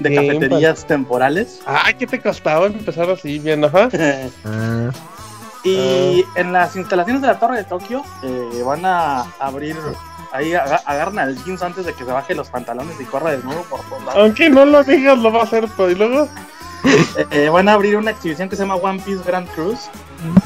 [0.00, 1.60] de Sí, cafeterías temporales.
[1.66, 3.38] Ay, ¿qué te costaba empezar así?
[3.38, 3.88] Bien, ajá.
[4.44, 4.90] Ah,
[5.68, 9.76] Y en las instalaciones de la Torre de Tokio eh, van a abrir,
[10.32, 13.62] ahí aga- agarran al jeans antes de que se baje los pantalones y corra desnudo
[13.64, 14.20] por todos lados.
[14.22, 15.66] Aunque no lo digas, lo va a hacer.
[15.76, 16.28] pues, Y luego,
[17.16, 19.88] Eh, eh, van a abrir una exhibición que se llama One Piece Grand Cruise,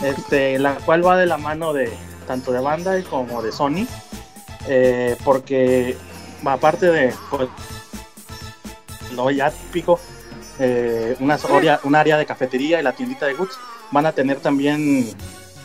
[0.03, 1.91] este, la cual va de la mano de
[2.27, 3.87] tanto de Bandai como de Sony,
[4.69, 5.97] eh, porque
[6.45, 7.49] aparte de pues,
[9.15, 9.99] lo ya típico,
[10.59, 11.39] eh, una,
[11.85, 13.59] un área de cafetería y la tiendita de goods,
[13.91, 15.09] van a tener también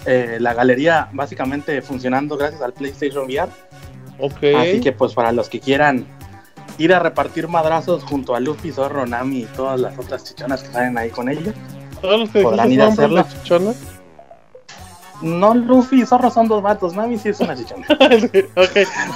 [0.05, 3.51] la galería básicamente funcionando gracias al PlayStation VR.
[4.19, 6.05] Así que pues para los que quieran
[6.77, 10.71] ir a repartir madrazos junto a Luffy, Zorro, Nami y todas las otras chichonas que
[10.71, 11.53] salen ahí con ellos.
[12.01, 13.25] Todos los que podrán ir a hacerlo.
[15.21, 17.85] No, Luffy y Zorro son dos vatos, Nami sí es una chichona.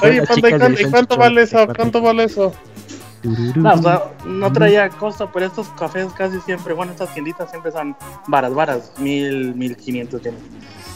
[0.04, 1.66] Oye, panda, ¿y cuánto, vale eso?
[1.76, 2.54] ¿Cuánto vale eso?
[3.24, 3.62] tururú.
[3.62, 7.72] No, o sea, no traía costo, pero estos cafés casi siempre, bueno, estas tienditas siempre
[7.72, 7.96] son
[8.28, 10.42] varas, varas, mil, mil quinientos yenes.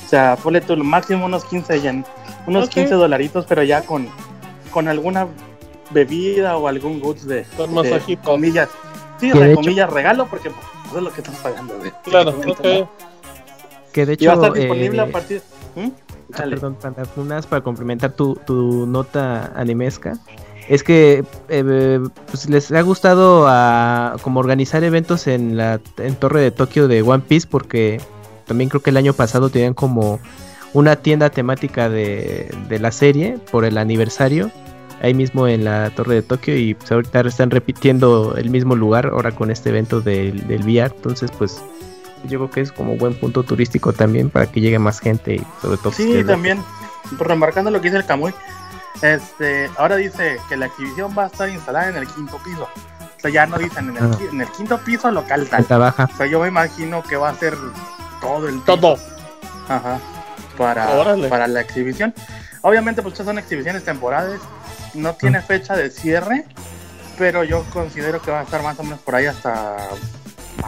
[0.10, 2.04] O sea, ponle tú lo máximo unos 15 yen,
[2.48, 2.72] unos Ok.
[2.74, 4.08] 15 dolaritos, pero ya con,
[4.72, 5.28] con alguna
[5.92, 8.70] bebida o algún goods de, Con de comillas.
[9.20, 11.78] Sí, o de sea, hecho- comillas regalo, porque pues, eso es lo que estás pagando.
[11.78, 11.92] güey.
[12.06, 12.90] Claro, Técnicamente, ok.
[12.90, 12.90] ¿no?
[13.94, 15.42] Que de Y va a hecho, estar disponible eh, a partir.
[15.76, 15.90] ¿Mm?
[15.90, 16.56] Ah, Dale.
[16.56, 20.18] Perdón, Panda, unas para complementar tu, tu nota animesca.
[20.68, 22.00] Es que eh,
[22.32, 27.04] pues les ha gustado a, como organizar eventos en la en Torre de Tokio de
[27.04, 28.02] One Piece porque
[28.50, 30.20] también creo que el año pasado tenían como
[30.74, 34.52] una tienda temática de, de la serie por el aniversario
[35.02, 39.08] ahí mismo en la Torre de Tokio y pues ahorita están repitiendo el mismo lugar
[39.08, 41.62] ahora con este evento del, del VR entonces pues
[42.26, 45.40] yo creo que es como buen punto turístico también para que llegue más gente y
[45.62, 46.62] sobre todo pues, Sí, también,
[47.08, 48.34] pues, remarcando lo que dice el Camuy,
[49.02, 52.64] este, ahora dice que la exhibición va a estar instalada en el quinto piso.
[52.64, 54.12] O sea, ya no dicen en el, Ah.
[54.18, 55.60] qui- en el quinto piso local tal.
[55.62, 57.56] alta baja O sea, yo me imagino que va a ser
[58.22, 58.78] todo el piso.
[58.78, 58.98] Todo.
[59.68, 60.00] Ajá.
[60.58, 61.28] Para, Órale.
[61.30, 62.14] para la exhibición.
[62.62, 64.40] Obviamente, pues estas son exhibiciones temporales.
[64.94, 66.46] No tiene fecha de cierre,
[67.18, 69.78] pero yo considero que va a estar más o menos por ahí hasta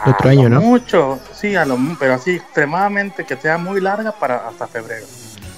[0.06, 0.60] Otro año, ¿no?
[0.60, 5.04] Mucho, sí, a lo, pero así extremadamente que sea muy larga para hasta febrero.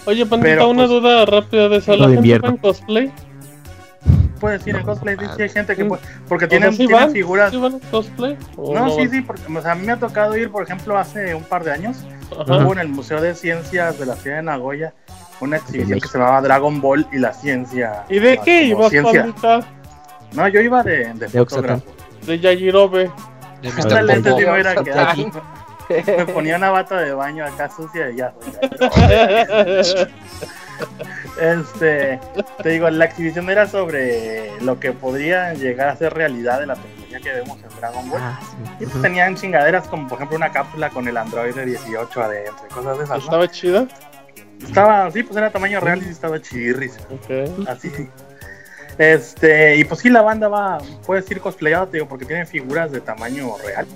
[0.07, 1.93] Oye, pandita, Pero, una pues, duda rápida de eso.
[1.93, 2.49] Todo ¿La gente invierno.
[2.49, 3.13] va en cosplay?
[4.45, 6.97] Puede decir en cosplay, sí, sí hay gente que puede, porque sea, tienen, ¿sí tienen
[6.97, 7.11] van?
[7.13, 7.51] figuras.
[7.51, 8.37] ¿Sí van cosplay?
[8.59, 10.99] ¿O No, sí, sí, porque o sea, a mí me ha tocado ir, por ejemplo,
[10.99, 14.43] hace un par de años, hubo en el Museo de Ciencias de la ciudad de
[14.43, 14.93] Nagoya
[15.41, 18.05] una exhibición que se llamaba Dragon Ball y la ciencia.
[18.11, 19.35] ¿Y de qué ibas, ciencia.
[20.35, 21.85] No, yo iba de, de De fotógrafo.
[22.27, 23.11] De Yajirobe.
[23.63, 24.59] De Mr.
[24.59, 25.33] Era que- Ay.
[26.19, 28.35] Me ponía una bata de baño acá sucia y ya.
[31.41, 32.21] Este,
[32.63, 36.75] te digo, la exhibición era sobre lo que podría llegar a ser realidad de la
[36.77, 38.21] tecnología que vemos en Dragon Ball.
[38.23, 38.85] Ah, sí.
[38.85, 42.65] Y pues tenían chingaderas como por ejemplo una cápsula con el Android de 18 adentro
[42.71, 43.19] y cosas de esas.
[43.19, 43.25] ¿no?
[43.25, 43.89] ¿Estaba chida?
[44.63, 46.97] Estaba, sí, pues era tamaño real y sí estaba chirris.
[47.11, 47.69] Ok.
[47.69, 47.91] Así.
[48.97, 52.93] Este, y pues sí, la banda va, puedes ir cosplayado, te digo, porque tiene figuras
[52.93, 53.87] de tamaño real.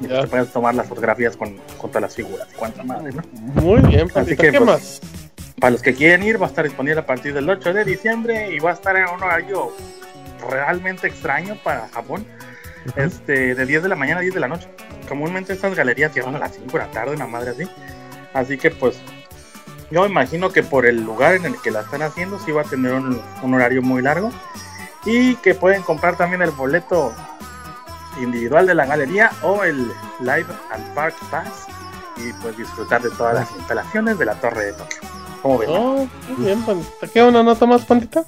[0.00, 0.20] Y Ya.
[0.20, 2.46] te puedes tomar las fotografías con, con todas las figuras.
[2.56, 3.22] Cuánta madre, ¿no?
[3.62, 5.00] Muy bien, Así que, ¿Qué pues, más?
[5.60, 8.50] Para los que quieren ir, va a estar disponible a partir del 8 de diciembre
[8.52, 9.72] y va a estar en un horario
[10.50, 12.26] realmente extraño para Japón.
[12.96, 14.68] Este, de 10 de la mañana a 10 de la noche.
[15.08, 17.68] Comúnmente estas galerías cierran a las 5 de la tarde, una madre así.
[18.34, 19.00] Así que pues
[19.90, 22.64] yo imagino que por el lugar en el que la están haciendo sí va a
[22.64, 24.32] tener un, un horario muy largo.
[25.04, 27.14] Y que pueden comprar también el boleto
[28.20, 29.88] individual de la galería o el
[30.20, 31.66] Live and Park Pass
[32.16, 35.00] y pues disfrutar de todas las instalaciones de la Torre de Tokio.
[35.42, 35.70] ¿Cómo ven?
[35.70, 37.06] Oh, muy bien, pandita.
[37.12, 38.24] ¿Qué una nota más, pandita?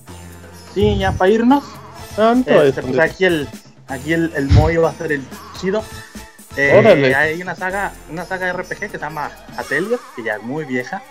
[0.74, 1.64] Sí, ya para irnos.
[2.18, 3.48] Ah, no te vayas, Este, pues aquí el,
[3.88, 5.24] aquí el, el Moy va a ser el
[5.60, 5.82] chido.
[6.56, 7.14] Eh, Órale.
[7.14, 11.02] hay una saga, una saga RPG que se llama Atelier, que ya es muy vieja.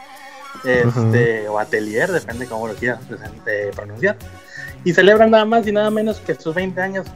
[0.64, 3.00] Este, o Atelier, depende cómo lo quieras
[3.48, 4.18] eh, pronunciar.
[4.84, 7.08] Y celebran nada más y nada menos que sus 20 años.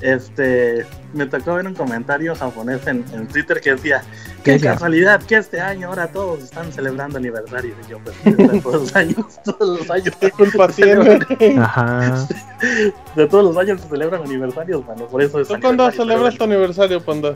[0.00, 4.02] Este, me tocó ver un comentario japonés en, en Twitter que decía,
[4.44, 7.74] ¿Qué qué casualidad que este año ahora todos están celebrando aniversario.
[7.86, 10.14] Y yo, pues, todos los años, todos los años.
[10.20, 11.18] ¿Qué culpa tiene?
[11.60, 12.26] Ajá.
[13.16, 15.06] de todos los años se celebran aniversarios, mano.
[15.06, 17.34] Por eso es ¿Tú cuándo aniversario, celebras tu aniversario, panda?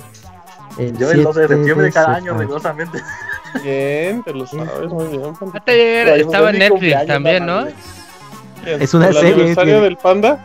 [0.79, 2.99] El Yo el 12 de 7 septiembre de cada año, rigurosamente.
[3.65, 5.33] Bien, te lo sabes, muy bien.
[5.67, 7.67] Ayer estaba es en Netflix también, no.
[8.65, 10.39] Es una ¿El serie, aniversario tiene- del panda?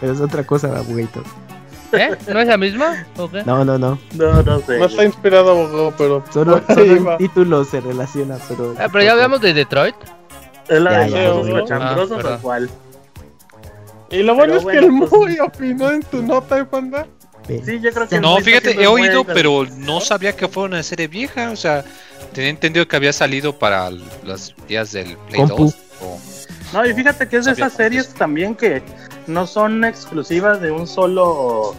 [0.00, 1.22] Pero es otra cosa, abuelito.
[1.92, 2.16] ¿Eh?
[2.28, 3.06] ¿No es la misma?
[3.18, 3.42] ¿O qué?
[3.44, 3.98] No, no, no.
[4.14, 4.78] No, no sé.
[4.78, 6.24] No está inspirado, abogado, pero.
[6.32, 6.82] Solo, solo
[7.12, 8.74] el título se relaciona, pero.
[8.78, 9.94] Ah, pero ya hablamos de Detroit.
[10.68, 12.38] Es la Ya, de los cochambrosos Ah, perdón.
[12.42, 12.70] cuál.
[14.10, 16.64] Y lo bueno Pero es que bueno, el pues- muy opinó en tu nota, ¿eh,
[16.64, 17.06] panda?
[17.46, 21.08] Sí, yo creo que No, fíjate, he oído, pero no sabía que fue una serie
[21.08, 21.50] vieja.
[21.50, 21.84] O sea,
[22.32, 25.64] tenía entendido que había salido para los días del Play Compu.
[25.64, 25.76] 2.
[26.02, 26.18] o-
[26.72, 28.82] No, y fíjate que es de esas series también que
[29.26, 31.74] no son exclusivas de un solo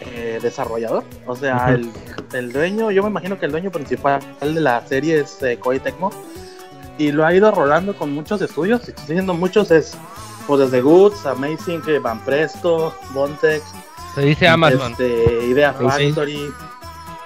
[0.00, 1.04] eh, desarrollador.
[1.26, 1.90] O sea, el,
[2.32, 5.80] el dueño, yo me imagino que el dueño principal de la serie es eh, Koei
[5.80, 6.10] Tecmo.
[6.98, 8.82] Y lo ha ido rolando con muchos estudios.
[8.82, 9.96] Si estoy diciendo muchos, es
[10.46, 13.64] pues desde Goods, Amazing, que Van Presto, Bontex,
[14.14, 14.92] Se dice Amazon.
[14.92, 16.50] este, Idea Sí, sí.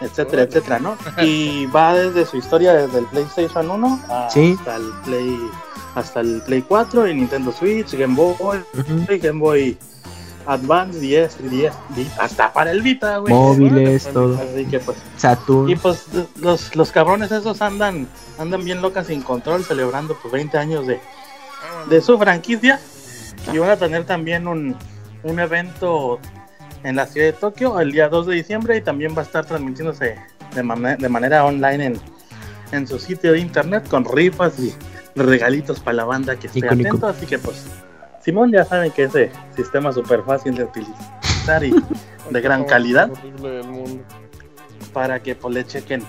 [0.00, 0.96] Etcétera, etcétera, ¿no?
[1.22, 4.56] Y va desde su historia desde el PlayStation 1 hasta Sí.
[4.66, 5.50] el Play
[5.94, 8.60] hasta el Play 4 y Nintendo Switch, Game Boy,
[9.20, 9.78] Game Boy
[10.46, 13.32] Advance 10, 10, Vi- hasta para el Vita, güey.
[13.32, 14.36] Móviles, todo.
[14.36, 15.70] Así que pues Saturn.
[15.70, 16.06] y pues
[16.40, 18.08] los, los cabrones esos andan
[18.38, 21.00] andan bien locas sin control celebrando pues 20 años de,
[21.88, 22.80] de su franquicia
[23.52, 24.76] y van a tener también un,
[25.22, 26.18] un evento
[26.84, 29.44] en la ciudad de Tokio el día 2 de diciembre y también va a estar
[29.44, 30.16] transmitiéndose
[30.54, 32.00] de, mane- de manera online en,
[32.72, 34.72] en su sitio de internet con rifas y
[35.16, 37.06] regalitos para la banda que esté atento.
[37.06, 37.66] Así que pues
[38.24, 41.74] Simón ya saben que ese sistema súper fácil de utilizar y
[42.30, 43.10] de gran calidad.
[44.92, 46.02] para que pues le chequen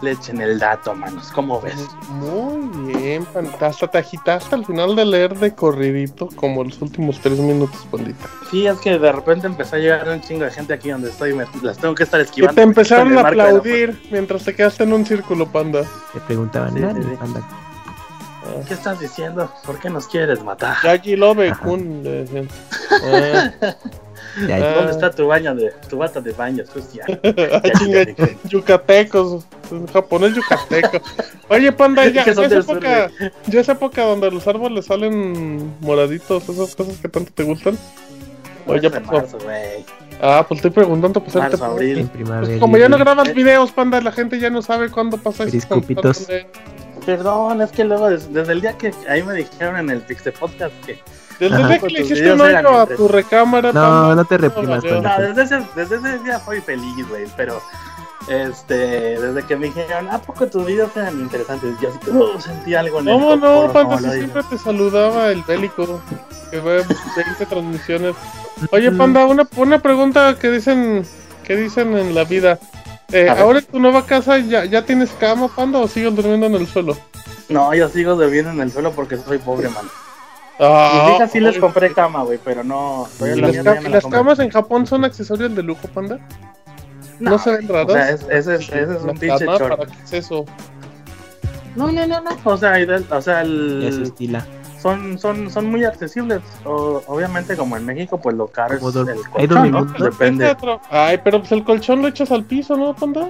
[0.00, 1.30] le echen el dato, manos.
[1.32, 1.86] ¿Cómo ves?
[2.10, 3.66] Muy bien, panda.
[3.66, 8.26] Hasta te agitaste al final de leer de corridito, como los últimos tres minutos, pandita.
[8.50, 11.34] Sí, es que de repente empezó a llegar un chingo de gente aquí donde estoy,
[11.34, 12.54] me, las tengo que estar Y esquivando.
[12.54, 15.82] te empezaron a aplaudir mientras te quedaste en un círculo, panda.
[16.12, 17.16] Te preguntaban, Sí, "Nani, sí, sí.
[17.20, 17.40] anda".
[17.40, 18.68] puerta.
[18.68, 19.50] ¿Qué estás diciendo?
[19.64, 20.76] ¿Por qué nos quieres matar?
[20.82, 22.02] Jackie Love Kun,
[24.48, 24.74] Ya.
[24.74, 27.04] ¿Dónde está tu baño de tu bata de baño, sucia?
[27.24, 29.44] ah, yucatecos,
[29.92, 31.00] japonés yucateco.
[31.48, 33.10] Oye, panda, ya, es sur, época,
[33.46, 37.78] ya es época donde los árboles salen moraditos, esas cosas que tanto te gustan.
[38.66, 39.12] O ya de pasó.
[39.12, 39.84] marzo, güey.
[40.20, 42.08] Ah, pues estoy preguntando, pues Marzo, abril.
[42.24, 43.32] Pues como ya no grabas Eh.
[43.34, 45.50] videos, panda, la gente ya no sabe cuándo pasa eso.
[45.52, 46.26] Periscopitos.
[47.04, 50.32] Perdón, es que luego des- desde, el día que ahí me dijeron en el Pixel
[50.32, 50.98] Podcast que
[51.38, 51.62] Desde Ajá.
[51.62, 55.18] el día que le hiciste un hoyo a tu recámara, No, no te reprimas, panda.
[55.18, 57.60] No, desde ese, desde ese día fui feliz, güey, pero
[58.28, 61.74] este, desde que me dijeron, ¿a poco tus videos eran interesantes?
[61.80, 65.42] Yo así que oh, sentí algo en el ¿Cómo no, lo siempre te saludaba el
[65.42, 66.00] bélico,
[66.50, 66.84] que ve
[67.16, 68.16] 20 transmisiones.
[68.70, 71.04] Oye, panda, una, una pregunta que dicen
[71.44, 72.58] que dicen en la vida.
[73.12, 73.28] Eh.
[73.28, 76.66] ¿Ahora en tu nueva casa ya, ya tienes cama, panda, o sigues durmiendo en el
[76.66, 76.96] suelo?
[77.48, 79.84] No, yo sigo durmiendo en el suelo porque soy pobre, man.
[80.60, 83.08] Ah, Mis hijas sí les oye, compré cama, güey, pero no.
[83.14, 85.88] ¿Y todavía la las, mía ca- la las camas en Japón son accesorios de lujo,
[85.88, 86.18] panda?
[87.18, 87.86] ¿No, se ven raras?
[87.88, 89.76] O sea, es- ese es, ese es La un pinche chorro.
[89.76, 90.44] ¿Para qué es eso?
[91.76, 92.30] No, no, no, no.
[92.44, 94.46] O sea, y del- o sea el, estila.
[94.80, 96.40] son, son, son muy accesibles.
[96.64, 99.80] O- obviamente, como en México, pues lo caro es el colchón, ¿no?
[99.84, 100.04] ¿no?
[100.04, 100.56] Depende.
[100.90, 103.28] Ay, pero pues el colchón lo echas al piso, ¿no, panda?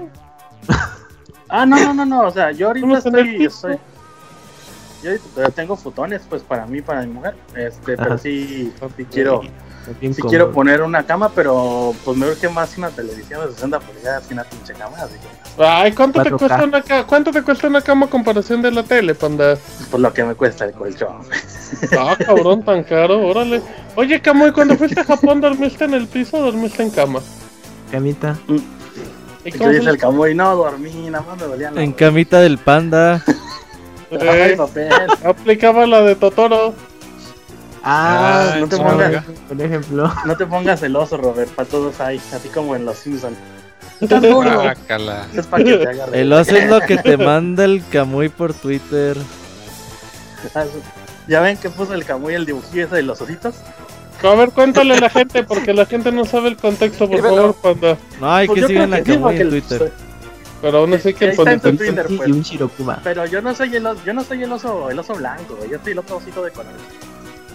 [1.48, 2.22] Ah, no, no, no, no.
[2.26, 3.68] O sea, yo ahorita ¿Cómo está en el estoy, piso?
[3.70, 3.93] estoy.
[5.04, 7.34] Yo todavía tengo futones, pues para mí, para mi mujer.
[7.54, 8.18] Este, pero Ajá.
[8.18, 9.50] sí, sí quiero, sí
[10.16, 10.28] cómodo.
[10.30, 14.34] quiero poner una cama, pero pues me urge más una televisión de 60 pulgadas que
[14.34, 14.96] una pinche cama.
[14.98, 16.38] Así que, Ay, ¿cuánto te 4K.
[16.38, 19.56] cuesta una ca- cuánto te cuesta una cama a comparación de la tele, panda?
[19.90, 21.18] pues lo que me cuesta el colchón.
[21.98, 23.60] Ah, cabrón, tan caro, órale.
[23.96, 27.20] Oye, Camuy, cuando fuiste a Japón, ¿dormiste en el piso o dormiste en cama?
[27.90, 28.36] Camita.
[29.44, 32.56] ¿Y Que cómo dice el camuy, no dormí, nada más me dolían En camita del
[32.58, 33.22] panda.
[34.12, 34.92] Ay, Eh, papel.
[35.24, 36.74] aplicaba la de Totoro.
[37.82, 39.24] Ah, no te pongas.
[39.48, 40.12] Por ejemplo.
[40.24, 43.36] No te pongas celoso, Robert, para todos hay, así como en Los Simpsons.
[44.00, 44.62] Estás gordo.
[44.62, 45.26] Guácala.
[45.34, 46.20] Es para que te agarre.
[46.20, 49.16] El oso es lo que te manda el Camuy por Twitter.
[51.28, 53.54] ¿Ya ven que puso el camuy el dibujillo ese de los ositos?
[54.22, 57.36] A ver, cuéntale a la gente, porque la gente no sabe el contexto, por Dímelo.
[57.54, 57.96] favor, panda.
[58.20, 59.92] No, hay Pues que creo a Camuy en el- Twitter.
[60.64, 61.70] Pero aún así que Ahí el está en pandita...
[61.70, 62.30] tu Twitter, Y pues.
[62.30, 63.00] un Shirokuma.
[63.04, 65.68] Pero yo no soy el oso, yo no soy el oso, el oso blanco, güey,
[65.68, 66.80] yo soy el otro osito de colores.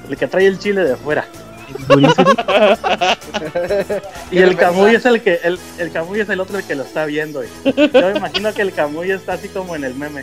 [0.08, 1.26] El que trae el chile de fuera.
[4.32, 6.84] Y el camuy es el que, el, el camuy es el otro el que lo
[6.84, 7.42] está viendo.
[7.44, 10.22] Yo me imagino que el camuy está así como en el meme.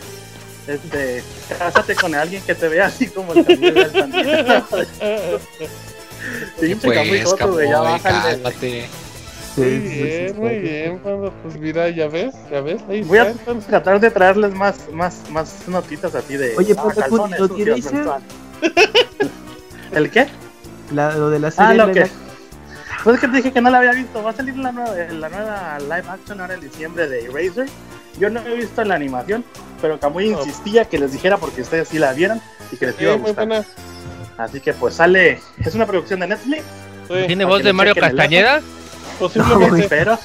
[0.69, 1.25] Este,
[1.59, 3.75] cásate con alguien que te vea así como el camuy.
[6.61, 7.99] Pinche camuy Pues, ya.
[9.57, 11.01] Muy Sí, sí, sí, bien, sí, muy bien.
[11.43, 12.83] Pues mira, ya ves, ya ves.
[12.89, 13.33] Ahí Voy a
[13.67, 17.29] tratar de traerles más, más, más notitas así de Oye, ah,
[17.65, 18.23] menstrual.
[19.93, 20.27] ¿El qué?
[20.93, 21.71] La- lo de la serie.
[21.81, 22.07] Ah, lo que.
[23.05, 24.23] Pues es que te dije que no la había visto.
[24.23, 27.67] Va a salir la nueva, la nueva live action ahora en diciembre de Eraser.
[28.19, 29.45] Yo no he visto la animación,
[29.81, 30.39] pero Camuy Oh.
[30.41, 32.41] insistía que les dijera porque ustedes sí la vieran
[32.73, 33.65] y que les iba a gustar.
[34.39, 35.41] Así que pues sale.
[35.65, 36.63] Es una producción de Netflix.
[37.09, 38.61] Sí, ¿Tiene voz que de Mario Castañeda?
[39.19, 39.81] Posiblemente.
[39.83, 40.19] Espero.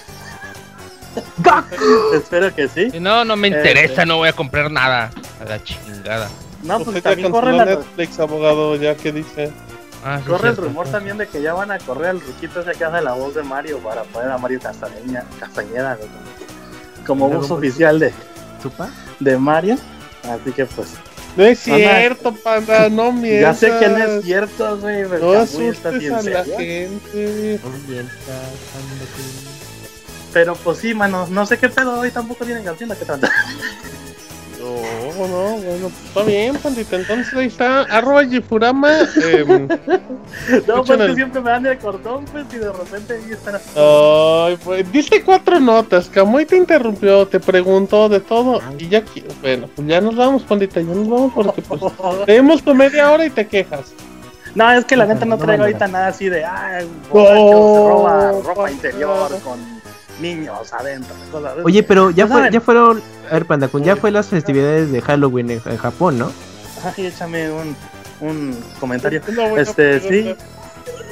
[2.13, 2.89] Espero que sí.
[2.99, 3.59] No, no me Este.
[3.59, 5.09] interesa, no voy a comprar nada.
[5.41, 6.29] A la chingada.
[6.63, 9.51] No, Pues pues también corre, la- Netflix, abogado, ya que dice.
[10.05, 10.61] Ah, sí, corre el cierto.
[10.69, 13.35] rumor también de que ya van a correr al ruquito ese que hace la voz
[13.35, 15.97] de Mario para poner a Mario Castañeda, Castañeda
[17.05, 18.11] como, como voz oficial de,
[18.63, 18.89] ¿Supa?
[19.19, 19.77] de Mario.
[20.23, 20.93] Así que pues.
[21.37, 23.59] No es cierto, panda, no Ya mientas.
[23.59, 25.05] sé que no es cierto, güey.
[25.09, 27.59] pero No asustes está bien a la gente.
[30.33, 33.29] Pero pues sí, mano, no sé qué pedo hoy tampoco tienen canción qué trata.
[34.61, 36.95] No, no, bueno, pues está bien, pandita.
[36.95, 38.91] Entonces ahí está, arroba Gifurama.
[39.23, 39.67] em,
[40.67, 43.69] No, pues el- siempre me dan el cordón, pues, y de repente ahí están así.
[43.75, 46.07] Ay, pues, dice cuatro notas.
[46.09, 48.61] Camuy te interrumpió, te preguntó de todo.
[48.77, 49.03] Y ya,
[49.41, 50.79] bueno, pues ya nos vamos, pandita.
[50.81, 51.81] Ya nos vamos porque pues
[52.25, 53.93] tenemos tu media hora y te quejas.
[54.53, 55.67] No, es que la neta no No, traigo no.
[55.67, 56.79] ahorita nada así de, ah,
[57.09, 59.80] borracho se roba ropa interior con
[60.21, 61.13] niños adentro.
[61.31, 63.01] cosas de- Oye, pero ya Pues, fue, ya fueron.
[63.29, 66.31] A ver, Panda, Kun, ya fue las festividades de Halloween en, en Japón, ¿no?
[66.83, 67.75] Ay, échame un,
[68.21, 69.21] un comentario.
[69.57, 70.35] Este, sí.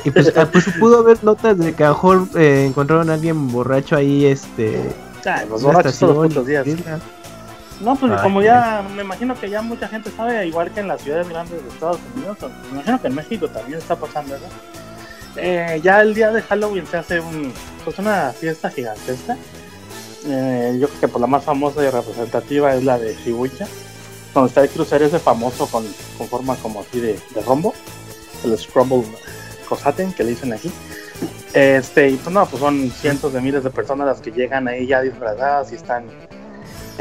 [0.05, 3.15] Y pues, ah, pues pudo haber notas de que a lo mejor eh, encontraron a
[3.15, 4.81] alguien borracho ahí, este.
[5.25, 6.65] Ay, los borrachos todos los días.
[6.65, 6.99] isla.
[7.81, 10.81] No, pues Ay, como qué ya, me imagino que ya mucha gente sabe, igual que
[10.81, 14.35] en las ciudades grandes de Estados Unidos, me imagino que en México también está pasando
[14.35, 14.45] eso.
[15.35, 17.21] Eh, ya el día de Halloween se hace
[17.83, 19.37] pues una fiesta gigantesca.
[20.25, 23.67] Eh, yo creo que por la más famosa y representativa es la de Shibuya,
[24.33, 25.85] donde está el crucero ese famoso con,
[26.17, 27.73] con forma como así de, de rombo,
[28.43, 29.03] el Scrumble
[29.67, 30.71] Cosaten que le dicen aquí.
[31.53, 34.87] Este, y pues no, pues son cientos de miles de personas las que llegan ahí
[34.87, 36.05] ya disfrazadas y están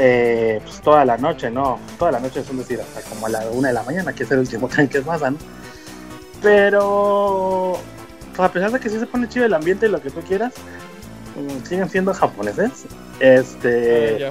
[0.01, 1.77] eh, pues toda la noche, ¿no?
[1.97, 4.31] Toda la noche es decir, hasta como a la una de la mañana, que es
[4.31, 5.37] el último tren que ¿no?
[6.41, 7.98] Pero, pues
[8.43, 10.53] a pesar de que sí se pone chido el ambiente y lo que tú quieras,
[11.35, 12.71] mm, siguen siendo japoneses.
[13.19, 14.29] Este, Ah,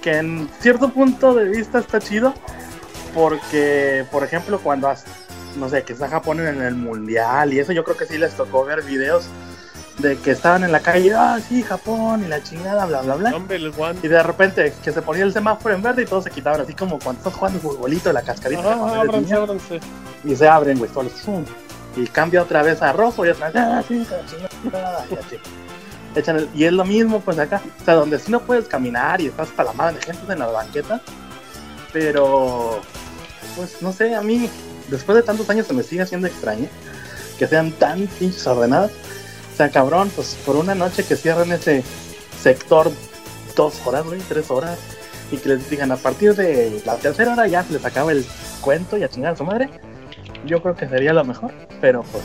[0.00, 2.32] que en cierto punto de vista está chido,
[3.14, 5.04] porque, por ejemplo, cuando, has-
[5.56, 8.34] no sé, que está Japón en el mundial y eso, yo creo que sí les
[8.34, 9.24] tocó ver videos
[9.98, 13.30] de que estaban en la calle, ah, sí, Japón y la chingada, bla, bla, bla.
[14.00, 16.74] Y de repente que se ponía el semáforo en verde y todos se quitaban, así
[16.74, 18.60] como cuando estás jugando futbolito, la cascarita.
[18.62, 18.78] Eres
[19.08, 19.80] ábranse, ábranse.
[20.24, 21.12] y se abren, güey, todos.
[21.98, 25.36] Y cambia otra vez a rojo y otra vez, ah, la y así.
[26.14, 27.60] Echan el- y es lo mismo, pues acá.
[27.80, 30.38] O sea, donde sí no puedes caminar y estás para la madre de gente en
[30.38, 31.00] las banquetas.
[31.92, 32.80] Pero,
[33.56, 34.48] pues no sé, a mí,
[34.88, 36.68] después de tantos años se me sigue haciendo extraño
[37.38, 38.90] que sean tan pinches ordenadas.
[39.52, 41.82] O sea, cabrón, pues por una noche que cierren ese
[42.40, 42.92] sector
[43.56, 44.78] dos horas, güey, tres horas,
[45.32, 48.24] y que les digan a partir de la tercera hora ya se les acaba el
[48.60, 49.68] cuento y a chingar a su madre,
[50.46, 52.24] yo creo que sería lo mejor, pero pues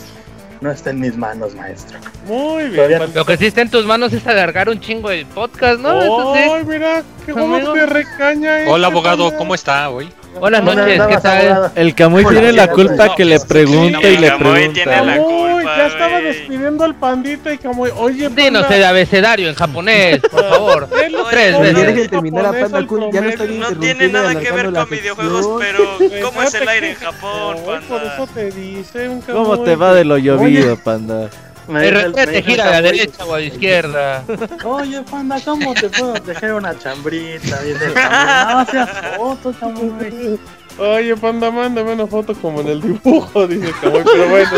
[0.62, 2.00] no está en mis manos, maestro.
[2.26, 2.76] Muy bien.
[2.76, 3.08] Todavía-.
[3.14, 6.02] Lo que sí está en tus manos es alargar un chingo el podcast, ¿no?
[6.02, 6.40] Eso sí.
[6.40, 8.52] Ay, mira, qué de recaña.
[8.68, 9.38] Hola este, abogado.
[9.38, 10.10] ¿cómo está hoy?
[10.40, 11.72] Buenas noches, ¿qué tal?
[11.76, 15.04] El Camuy tiene la culpa que le pregunte y le Camuy tiene pregunta.
[15.04, 19.50] la Uy, culpa, ya estaba despidiendo al pandita y como, oye, Dinos panda, el abecedario
[19.50, 20.90] en japonés, por favor.
[21.04, 22.10] es lo Tres veces.
[22.10, 22.82] Panda.
[22.82, 27.64] No tiene nada que ver con videojuegos, pero ¿cómo es el aire en Japón, Ay,
[27.88, 28.28] Por eso panda?
[28.34, 31.30] te dice un ¿Cómo te va de lo llovido, panda?
[31.68, 34.24] Me dice El el- el gira a la derecha o a la izquierda.
[34.66, 37.62] Oye, panda, ¿cómo te puedo dejar una chambrita?
[37.62, 37.94] Dice el.
[37.94, 40.40] No seas foto, Camuy.
[40.78, 44.50] Oye, panda, mándame una foto como en el dibujo, dice Camuy, pero bueno.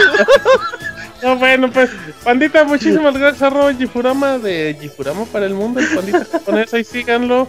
[1.24, 1.90] No, bueno, pues,
[2.24, 7.48] pandita, muchísimas gracias, arroba Gifurama de Gifurama para el mundo, el pandita japonés, ahí síganlo,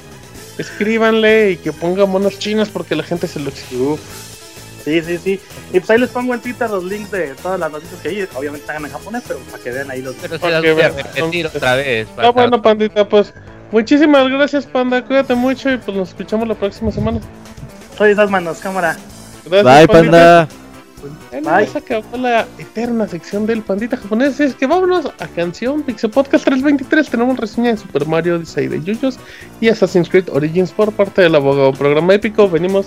[0.56, 3.98] escríbanle y que ponga monos chinos porque la gente se lo exige.
[4.86, 5.40] Sí, sí, sí.
[5.72, 8.28] Y pues ahí les pongo en Twitter los links de todas las noticias que hay.
[8.36, 10.88] Obviamente están en japonés, pero para que vean ahí los Pero se las voy a
[10.90, 12.06] repetir otra vez.
[12.16, 13.34] Ah, bueno, pandita, pues,
[13.72, 17.18] muchísimas gracias, panda, cuídate mucho y pues nos escuchamos la próxima semana.
[17.98, 18.96] Soy esas manos, cámara.
[19.44, 20.48] Gracias, Bye, pandita.
[21.32, 21.56] panda.
[21.56, 21.66] Bye.
[21.66, 24.38] se acabó la eterna sección del pandita japonés.
[24.38, 27.10] Es que vámonos a canción Pixel Podcast 323.
[27.10, 29.18] Tenemos reseña de Super Mario Odyssey de Yuyos
[29.60, 32.48] y Assassin's Creed Origins por parte del abogado programa épico.
[32.48, 32.86] Venimos.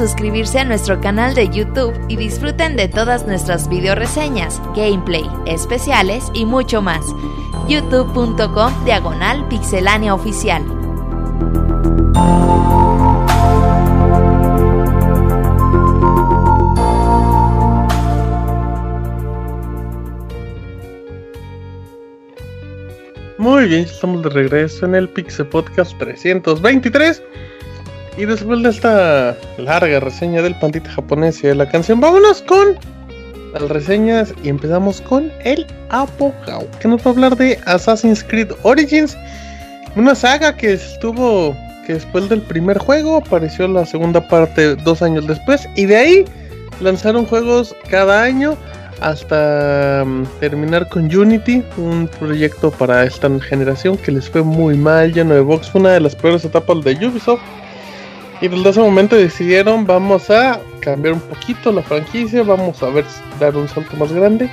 [0.00, 6.24] suscribirse a nuestro canal de YouTube y disfruten de todas nuestras video reseñas, gameplay, especiales
[6.32, 7.04] y mucho más.
[7.68, 10.64] youtube.com diagonal pixelánea oficial.
[23.36, 27.22] Muy bien, estamos de regreso en el Pixel Podcast 323.
[28.20, 32.78] Y después de esta larga reseña del pandita japonés y de la canción, vámonos con
[33.54, 38.52] las reseñas y empezamos con el abogado, que nos va a hablar de Assassin's Creed
[38.62, 39.16] Origins,
[39.96, 41.56] una saga que estuvo,
[41.86, 46.24] que después del primer juego apareció la segunda parte dos años después, y de ahí
[46.82, 48.54] lanzaron juegos cada año
[49.00, 55.10] hasta um, terminar con Unity, un proyecto para esta generación que les fue muy mal,
[55.10, 57.40] lleno de bugs, una de las peores etapas de Ubisoft.
[58.40, 63.04] Y desde ese momento decidieron, vamos a cambiar un poquito la franquicia, vamos a ver
[63.38, 64.50] dar un salto más grande.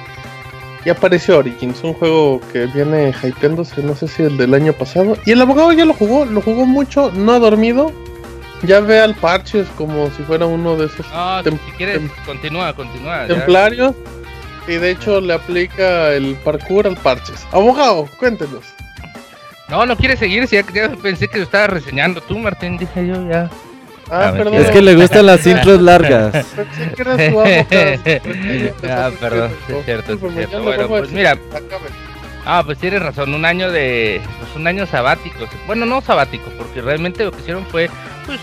[0.83, 5.17] Y apareció Origins, un juego que viene hypeándose, no sé si el del año pasado.
[5.25, 7.91] Y el abogado ya lo jugó, lo jugó mucho, no ha dormido.
[8.63, 11.05] Ya ve al parches como si fuera uno de esos.
[11.11, 13.27] No, si quieres, continúa, continúa.
[13.27, 13.93] Templarios.
[14.67, 17.45] Y de hecho le aplica el parkour al parches.
[17.51, 18.65] Abogado, cuéntenos.
[19.69, 23.29] No, no quiere seguir, ya, ya pensé que lo estaba reseñando tú, Martín, dije yo
[23.29, 23.49] ya.
[24.09, 24.55] Ah, perdón.
[24.55, 26.45] Es que le gustan las intros largas.
[26.55, 28.73] Pensé que.
[28.89, 30.63] Ah, perdón, es cierto, es cierto.
[30.63, 31.37] Bueno, pues mira.
[32.45, 34.21] Ah, pues tienes razón, un año de.
[34.39, 35.47] Pues un año sabático.
[35.65, 37.89] Bueno, no sabático, porque realmente lo que hicieron fue,
[38.25, 38.39] pues,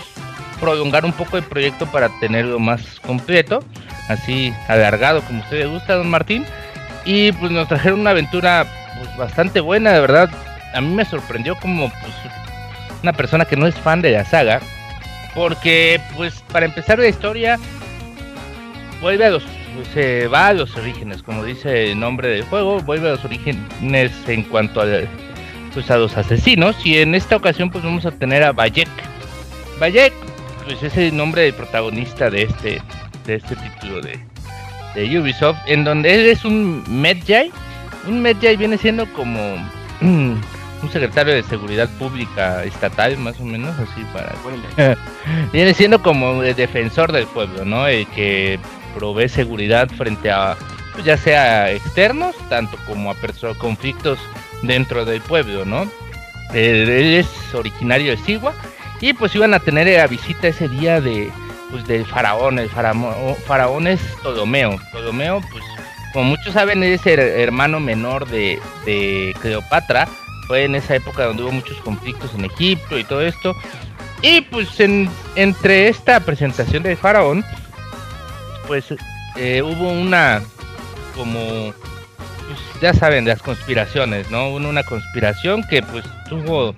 [0.59, 3.63] prolongar un poco el proyecto para tenerlo más completo,
[4.07, 6.45] así alargado como a usted le gusta, don Martín.
[7.05, 8.65] Y pues nos trajeron una aventura
[8.97, 10.29] pues, bastante buena, de verdad.
[10.73, 12.13] A mí me sorprendió como pues,
[13.01, 14.59] una persona que no es fan de la saga,
[15.35, 17.59] porque pues para empezar la historia
[19.01, 19.43] vuelve a los
[19.93, 24.11] se va a los orígenes, como dice el nombre del juego, vuelve a los orígenes
[24.25, 24.85] en cuanto a,
[25.73, 28.87] pues, a los asesinos y en esta ocasión pues vamos a tener a Bayek.
[29.79, 30.13] Bayek
[30.63, 32.81] pues es el nombre del protagonista de este
[33.25, 34.19] de este título de,
[34.95, 37.51] de Ubisoft, en donde él es un Medjay.
[38.07, 39.39] Un Medjay viene siendo como
[40.85, 44.33] un secretario de seguridad pública estatal, más o menos, así para.
[45.51, 47.87] viene siendo como el defensor del pueblo, ¿no?
[47.87, 48.59] El que
[48.93, 50.55] provee seguridad frente a,
[50.93, 53.15] pues, ya sea externos, tanto como a
[53.57, 54.19] conflictos
[54.61, 55.83] dentro del pueblo, ¿no?
[56.53, 58.53] Él, él es originario de Sigua
[59.01, 61.29] y pues iban a tener la visita ese día de
[61.71, 64.77] pues del faraón, el faraón, faraón es Ptolomeo.
[64.91, 65.63] Ptolomeo, pues
[66.13, 70.07] como muchos saben, es el hermano menor de, de Cleopatra.
[70.47, 73.55] Fue en esa época donde hubo muchos conflictos en Egipto y todo esto.
[74.21, 77.43] Y pues en, entre esta presentación del faraón,
[78.67, 78.85] pues
[79.35, 80.41] eh, hubo una
[81.15, 81.73] como
[82.47, 84.49] pues, ya saben las conspiraciones, ¿no?
[84.49, 86.75] Hubo una conspiración que pues tuvo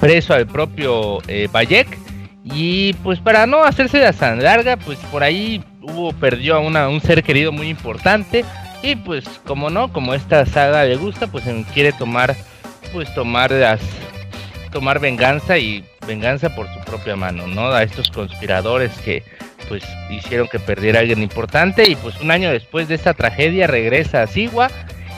[0.00, 1.98] preso al propio eh, Bayek
[2.44, 6.88] y pues para no hacerse la tan larga, pues por ahí hubo perdió a una,
[6.88, 8.44] un ser querido muy importante
[8.82, 12.36] y pues como no, como esta saga le gusta, pues quiere tomar
[12.92, 13.80] pues tomar las
[14.70, 17.68] tomar venganza y venganza por su propia mano, ¿no?
[17.68, 19.22] A estos conspiradores que
[19.68, 24.22] pues hicieron que perdiera alguien importante y pues un año después de esta tragedia regresa
[24.22, 24.70] a Sigua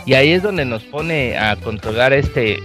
[0.06, 2.58] y ahí es donde nos pone a controlar a este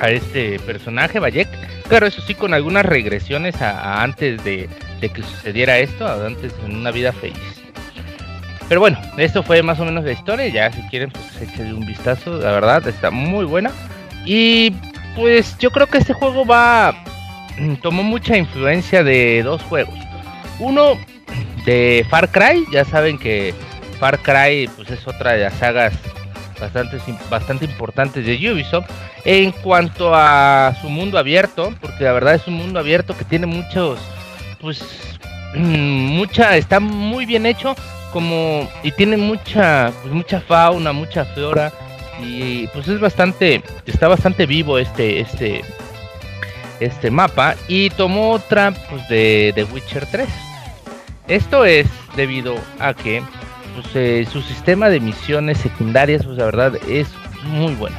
[0.00, 1.48] a este personaje Bayek.
[1.88, 4.68] Claro eso sí con algunas regresiones a, antes de,
[5.00, 7.62] de que sucediera esto antes en una vida feliz.
[8.68, 11.86] Pero bueno esto fue más o menos la historia ya si quieren pues échenle un
[11.86, 12.38] vistazo.
[12.38, 13.70] La verdad está muy buena
[14.24, 14.72] y
[15.14, 16.94] pues yo creo que este juego va
[17.82, 19.98] tomó mucha influencia de dos juegos.
[20.58, 20.98] Uno
[21.64, 23.54] de Far Cry, ya saben que
[23.98, 25.94] Far Cry pues es otra de las sagas
[26.60, 26.98] bastante,
[27.30, 28.88] bastante importantes de Ubisoft
[29.24, 33.46] en cuanto a su mundo abierto, porque la verdad es un mundo abierto que tiene
[33.46, 33.98] muchos,
[34.60, 34.82] pues
[35.54, 37.74] mucha, está muy bien hecho
[38.12, 41.72] como y tiene mucha, pues mucha fauna, mucha flora
[42.22, 45.62] y pues es bastante, está bastante vivo este, este,
[46.80, 50.28] este mapa y tomó otra pues de The Witcher 3.
[51.28, 51.86] Esto es
[52.16, 53.22] debido a que
[53.74, 57.08] pues, eh, su sistema de misiones secundarias, pues la verdad es
[57.44, 57.96] muy bueno.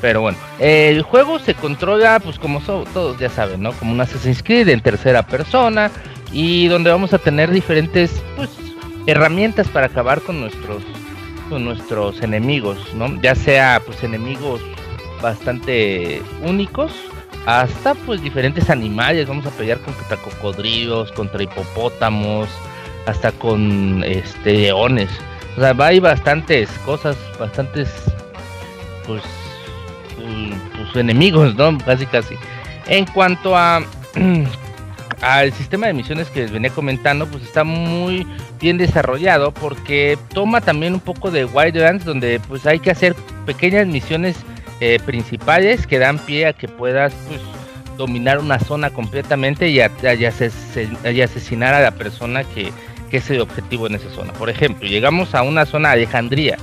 [0.00, 3.72] Pero bueno, el juego se controla, pues como todos ya saben, ¿no?
[3.72, 5.90] Como un Assassin's Creed en tercera persona
[6.32, 8.48] y donde vamos a tener diferentes, pues,
[9.06, 10.82] herramientas para acabar con nuestros,
[11.58, 13.20] nuestros enemigos, ¿no?
[13.20, 14.60] Ya sea, pues, enemigos
[15.20, 16.92] bastante únicos
[17.46, 19.28] hasta pues diferentes animales.
[19.28, 22.48] Vamos a pelear contra cocodrilos, contra hipopótamos,
[23.06, 25.10] hasta con este leones.
[25.56, 27.90] O sea, hay bastantes cosas, bastantes
[29.06, 29.22] pues,
[30.18, 31.76] mm, pues enemigos, ¿no?
[31.78, 32.34] Casi casi.
[32.86, 33.82] En cuanto a
[35.20, 38.26] al sistema de misiones que les venía comentando, pues está muy
[38.60, 43.14] bien desarrollado porque toma también un poco de Wildlands donde pues hay que hacer
[43.46, 44.36] pequeñas misiones
[44.80, 47.40] eh, principales que dan pie a que puedas pues
[47.98, 52.72] dominar una zona completamente y, asesinar a la persona que,
[53.10, 54.32] que es el objetivo en esa zona.
[54.32, 56.56] Por ejemplo, llegamos a una zona Alejandría,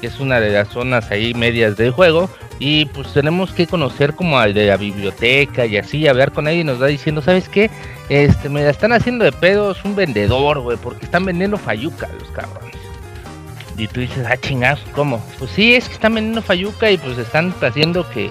[0.00, 2.28] que es una de las zonas ahí medias del juego,
[2.58, 6.58] y pues tenemos que conocer como al de la biblioteca y así, hablar con él
[6.58, 7.70] y nos va diciendo, ¿sabes qué?
[8.08, 12.30] Este, me la están haciendo de pedos un vendedor, güey, porque están vendiendo fayuca los
[12.30, 12.76] cabrones.
[13.76, 15.24] Y tú dices, ah, chingados, ¿cómo?
[15.38, 18.30] Pues sí, es que están vendiendo fayuca y pues están haciendo que,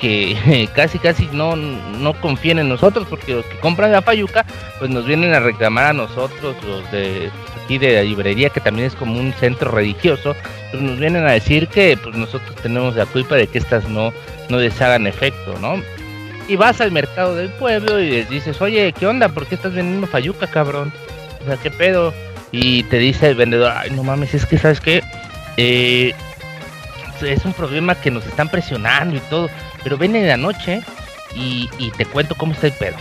[0.00, 4.44] que casi casi no, no confíen en nosotros, porque los que compran la fayuca,
[4.78, 7.30] pues nos vienen a reclamar a nosotros, los de
[7.64, 10.36] aquí de la librería, que también es como un centro religioso,
[10.70, 14.12] pues nos vienen a decir que pues nosotros tenemos la culpa de que estas no,
[14.48, 15.82] no les hagan efecto, ¿no?
[16.48, 19.28] Y vas al mercado del pueblo y les dices, oye, ¿qué onda?
[19.28, 20.92] ¿Por qué estás vendiendo fayuca, cabrón?
[21.42, 22.14] O sea, ¿qué pedo?
[22.52, 25.02] Y te dice el vendedor, ay, no mames, es que, ¿sabes qué?
[25.56, 26.14] Eh,
[27.22, 29.48] es un problema que nos están presionando y todo,
[29.86, 30.82] pero ven en la noche
[31.36, 32.96] y, te cuento cómo está el pedo.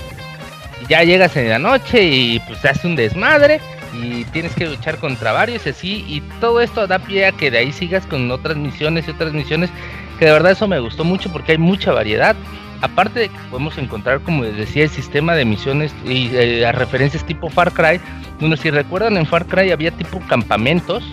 [0.88, 3.60] Ya llegas en la noche y pues hace un desmadre
[3.91, 7.49] y tienes que luchar contra varios y así y todo esto da pie a que
[7.49, 9.72] de ahí sigas con otras misiones y otras misiones
[10.20, 12.36] que de verdad eso me gustó mucho porque hay mucha variedad
[12.82, 17.26] aparte de que podemos encontrar como les decía el sistema de misiones y eh, referencias
[17.26, 17.99] tipo Far Cry
[18.40, 21.03] donde si recuerdan en Far Cry había tipo campamentos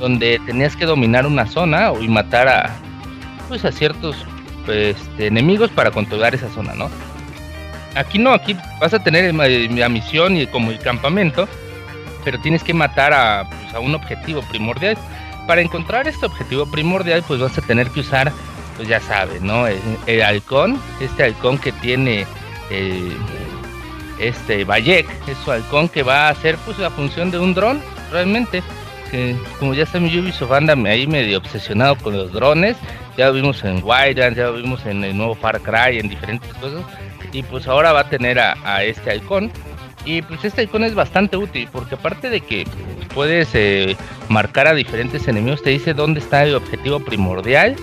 [0.00, 2.74] donde tenías que dominar una zona y matar a
[3.48, 4.26] pues a ciertos
[4.68, 6.90] este, enemigos para controlar esa zona no
[7.94, 11.48] aquí no aquí vas a tener la misión y como el campamento
[12.24, 14.96] pero tienes que matar a, pues, a un objetivo primordial.
[15.46, 18.32] Para encontrar este objetivo primordial, pues vas a tener que usar,
[18.76, 19.66] pues ya sabes, ¿no?
[19.66, 22.26] El, halcón, este halcón que tiene
[24.18, 27.82] este Bayek, es su halcón que va a hacer pues la función de un dron,
[28.10, 28.62] realmente.
[29.60, 32.76] Como ya mi Ubisoft anda ahí medio obsesionado con los drones,
[33.16, 36.52] ya lo vimos en Wildlands, ya lo vimos en el nuevo Far Cry, en diferentes
[36.54, 36.84] cosas,
[37.32, 39.50] y pues ahora va a tener a, este halcón.
[40.06, 42.66] Y pues este icono es bastante útil porque aparte de que
[43.14, 43.96] puedes eh,
[44.28, 47.74] marcar a diferentes enemigos, te dice dónde está el objetivo primordial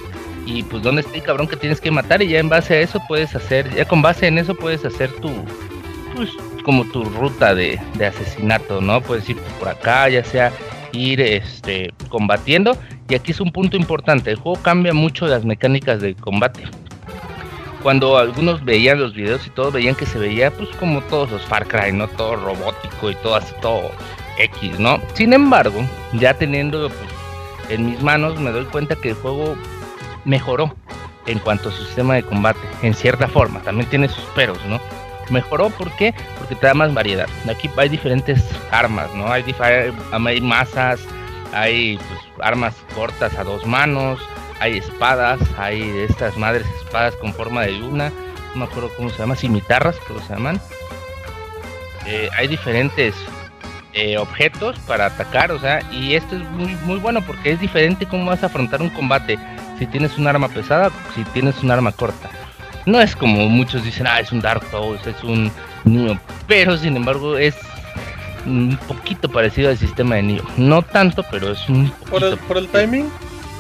[0.46, 2.22] y pues dónde está el cabrón que tienes que matar.
[2.22, 5.12] Y ya en base a eso puedes hacer, ya con base en eso puedes hacer
[5.14, 5.32] tu,
[6.16, 6.30] pues
[6.64, 9.02] como tu ruta de, de asesinato, ¿no?
[9.02, 10.52] Puedes ir por acá, ya sea
[10.92, 12.78] ir este combatiendo
[13.10, 16.64] y aquí es un punto importante, el juego cambia mucho las mecánicas de combate
[17.82, 21.42] cuando algunos veían los videos y todos veían que se veía pues como todos los
[21.44, 22.08] Far Cry, ¿no?
[22.08, 23.92] Todo robótico y todo así, todo
[24.38, 25.00] X, ¿no?
[25.14, 27.10] Sin embargo, ya teniendo pues,
[27.70, 29.56] en mis manos me doy cuenta que el juego
[30.26, 30.76] mejoró
[31.26, 34.80] en cuanto a su sistema de combate, en cierta forma, también tiene sus peros, ¿no?
[35.32, 36.14] Mejoró, ¿por?
[36.38, 37.28] Porque te da más variedad.
[37.50, 39.32] Aquí hay diferentes armas, ¿no?
[39.32, 39.44] Hay,
[40.12, 41.00] hay masas,
[41.54, 44.20] hay pues, armas cortas a dos manos,
[44.60, 48.12] hay espadas, hay estas madres espadas con forma de luna,
[48.54, 50.62] no me acuerdo cómo se llama, cimitarras, creo que se llaman.
[52.06, 53.16] Eh, hay diferentes
[53.94, 58.06] eh, objetos para atacar, o sea, y esto es muy, muy bueno porque es diferente
[58.06, 59.38] cómo vas a afrontar un combate
[59.78, 62.30] si tienes un arma pesada, si tienes un arma corta.
[62.86, 65.52] No es como muchos dicen, ah, es un Dark Souls, es un
[65.84, 67.56] niño, pero sin embargo es
[68.46, 70.44] un poquito parecido al sistema de Nioh.
[70.58, 73.10] No tanto, pero es un ¿Por el, ¿Por el timing?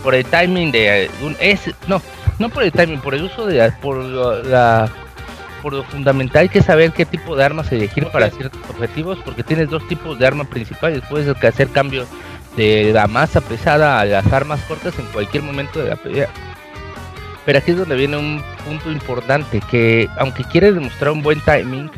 [0.03, 2.01] por el timing de un es no
[2.39, 4.89] no por el timing por el uso de por la
[5.61, 9.69] por lo fundamental que saber qué tipo de armas elegir para ciertos objetivos porque tienes
[9.69, 12.07] dos tipos de armas principales puedes hacer cambio
[12.57, 16.29] de la masa pesada a las armas cortas en cualquier momento de la pelea
[17.45, 21.89] pero aquí es donde viene un punto importante que aunque quieres demostrar un buen timing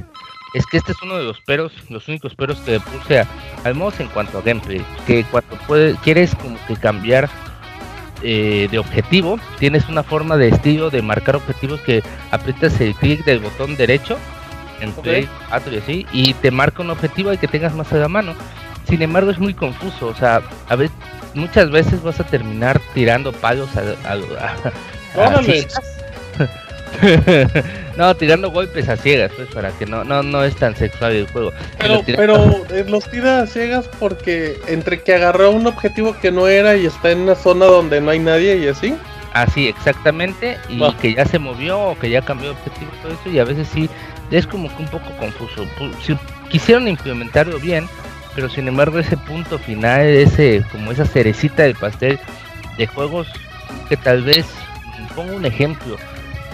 [0.54, 3.26] es que este es uno de los peros, los únicos peros que le puse
[3.64, 7.30] al menos en cuanto a gameplay, que cuando puedes, quieres como que cambiar
[8.22, 13.26] eh, de objetivo, tienes una forma de estilo de marcar objetivos que aprietas el clic
[13.26, 14.18] del botón derecho
[14.80, 15.28] en Play
[15.72, 18.34] y así, y te marca un objetivo y que tengas más a la mano.
[18.88, 20.96] Sin embargo, es muy confuso, o sea, a veces,
[21.34, 24.18] muchas veces vas a terminar tirando palos a, a,
[27.98, 31.28] no, tirando golpes a ciegas, pues para que no, no, no es tan sexual el
[31.28, 31.52] juego.
[31.80, 36.48] Pero, pero eh, los tira a ciegas porque entre que agarró un objetivo que no
[36.48, 38.96] era y está en una zona donde no hay nadie y así.
[39.34, 43.14] Así, exactamente, y que ya se movió o que ya cambió de objetivo y todo
[43.14, 43.90] eso, y a veces sí
[44.30, 45.66] es como que un poco confuso.
[46.04, 46.16] Si
[46.50, 47.90] quisieron implementarlo bien,
[48.36, 52.20] pero sin embargo ese punto final, ese como esa cerecita del pastel
[52.78, 53.28] de juegos
[53.90, 54.46] que tal vez,
[55.16, 55.98] pongo un ejemplo,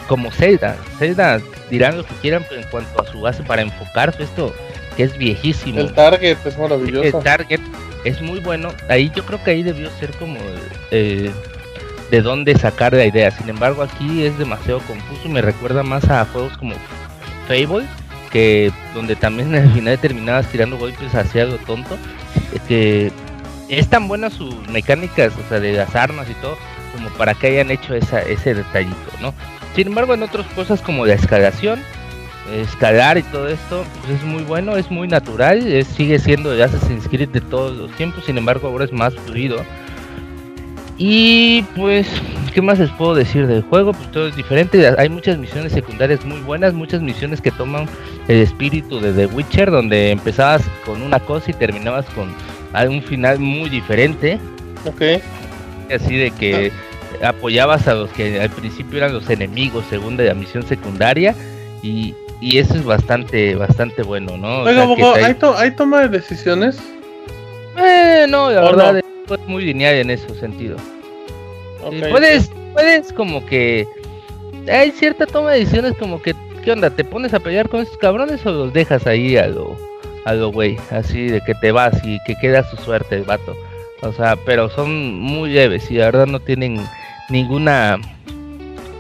[0.08, 1.40] como Zelda, Zelda
[1.70, 4.54] dirán lo que quieran, pero en cuanto a su base para enfocarse esto,
[4.98, 5.80] que es viejísimo.
[5.80, 7.20] El target es El maravilloso.
[7.20, 7.62] target
[8.06, 8.70] es muy bueno.
[8.90, 10.38] Ahí yo creo que ahí debió ser como
[10.92, 11.32] eh,
[12.12, 13.32] de dónde sacar la idea.
[13.32, 16.76] Sin embargo, aquí es demasiado confuso y me recuerda más a juegos como
[17.48, 17.86] Fable,
[18.32, 21.98] que donde también al final terminabas tirando golpes hacia algo tonto.
[22.68, 23.12] Que
[23.70, 26.58] es tan buena sus mecánicas, o sea, de las armas y todo,
[26.90, 29.34] como para que hayan hecho esa, ese detallito, ¿no?
[29.76, 31.80] Sin embargo, en otras cosas como la escalación,
[32.54, 36.62] escalar y todo esto pues es muy bueno, es muy natural, es- sigue siendo el
[36.62, 39.64] Assassin's Creed de todos los tiempos, sin embargo ahora es más fluido.
[40.98, 42.08] Y pues,
[42.54, 43.94] ¿qué más les puedo decir del juego?
[43.94, 47.86] Pues todo es diferente, hay muchas misiones secundarias muy buenas, muchas misiones que toman
[48.28, 52.34] el espíritu de The Witcher, donde empezabas con una cosa y terminabas con
[52.90, 54.40] un final muy diferente.
[54.86, 55.22] Ok.
[55.94, 56.72] Así de que
[57.24, 61.36] apoyabas a los que al principio eran los enemigos según de la misión secundaria
[61.82, 64.62] y, y eso es bastante bastante bueno, ¿no?
[64.62, 66.78] O sea, ¿hay, to- ¿hay toma de decisiones?
[67.78, 69.36] Eh, no, la ¿O verdad no?
[69.36, 70.78] es muy lineal en ese sentido.
[71.90, 73.88] Sí, puedes, puedes como que
[74.72, 76.90] hay cierta toma de decisiones como que ¿qué onda?
[76.90, 79.78] ¿Te pones a pelear con estos cabrones o los dejas ahí a lo
[80.26, 80.78] a lo güey?
[80.92, 83.56] Así de que te vas y que queda su suerte el vato.
[84.02, 86.80] O sea, pero son muy leves y la verdad no tienen
[87.30, 87.98] ninguna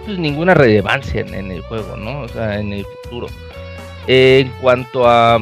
[0.05, 2.21] pues ninguna relevancia en, en el juego, ¿no?
[2.21, 3.27] O sea, en el futuro.
[4.07, 5.39] Eh, en cuanto a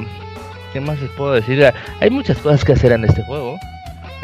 [0.74, 1.64] ¿qué más les puedo decir?
[2.00, 3.58] Hay muchas cosas que hacer en este juego.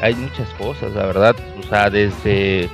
[0.01, 1.35] Hay muchas cosas, la verdad.
[1.59, 2.69] O sea, desde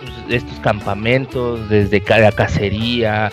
[0.00, 0.12] pues,
[0.42, 3.30] estos campamentos, desde cada cacería,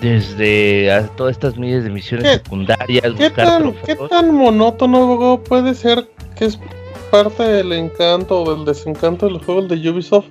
[0.00, 6.06] desde todas estas miles de misiones ¿Qué- secundarias, ¿Qué tan, ¿Qué tan monótono, puede ser
[6.36, 6.58] que es
[7.06, 10.28] parte del encanto o del desencanto de los juegos de Ubisoft?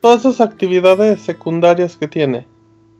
[0.00, 2.46] Todas esas actividades secundarias que tiene.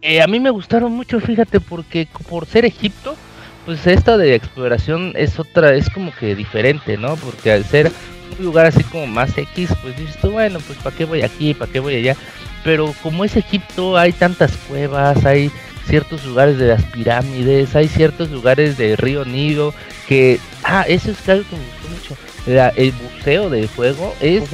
[0.03, 3.15] Eh, a mí me gustaron mucho, fíjate, porque por ser Egipto,
[3.65, 7.17] pues esta de exploración es otra, es como que diferente, ¿no?
[7.17, 7.91] Porque al ser
[8.39, 11.55] un lugar así como más X, pues dices tú, bueno, pues ¿para qué voy aquí?
[11.55, 12.17] ¿Para qué voy allá?
[12.63, 15.51] Pero como es Egipto, hay tantas cuevas, hay
[15.87, 19.73] ciertos lugares de las pirámides, hay ciertos lugares del río Nilo,
[20.09, 22.26] que, ah, eso es algo que me gustó mucho.
[22.47, 24.45] La- el buceo del juego es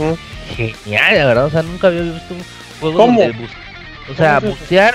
[0.57, 2.43] genial, la verdad, o sea, nunca había visto un
[2.81, 3.21] juego ¿Cómo?
[3.21, 4.95] donde el buce- o sea, bucear,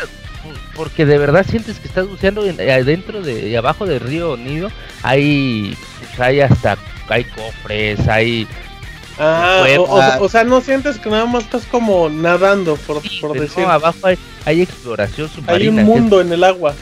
[0.76, 4.69] porque de verdad sientes que estás buceando en- adentro de, y abajo del río Nido,
[5.03, 8.48] hay, pues, hay hasta, hay cofres, hay
[9.19, 10.22] Ah, o, o- cuevas.
[10.22, 13.64] o sea, no sientes que nada más estás como nadando, por, por Pero decir.
[13.64, 15.56] no, abajo hay, hay exploración submarina.
[15.60, 16.76] Hay un es- mundo en el agua.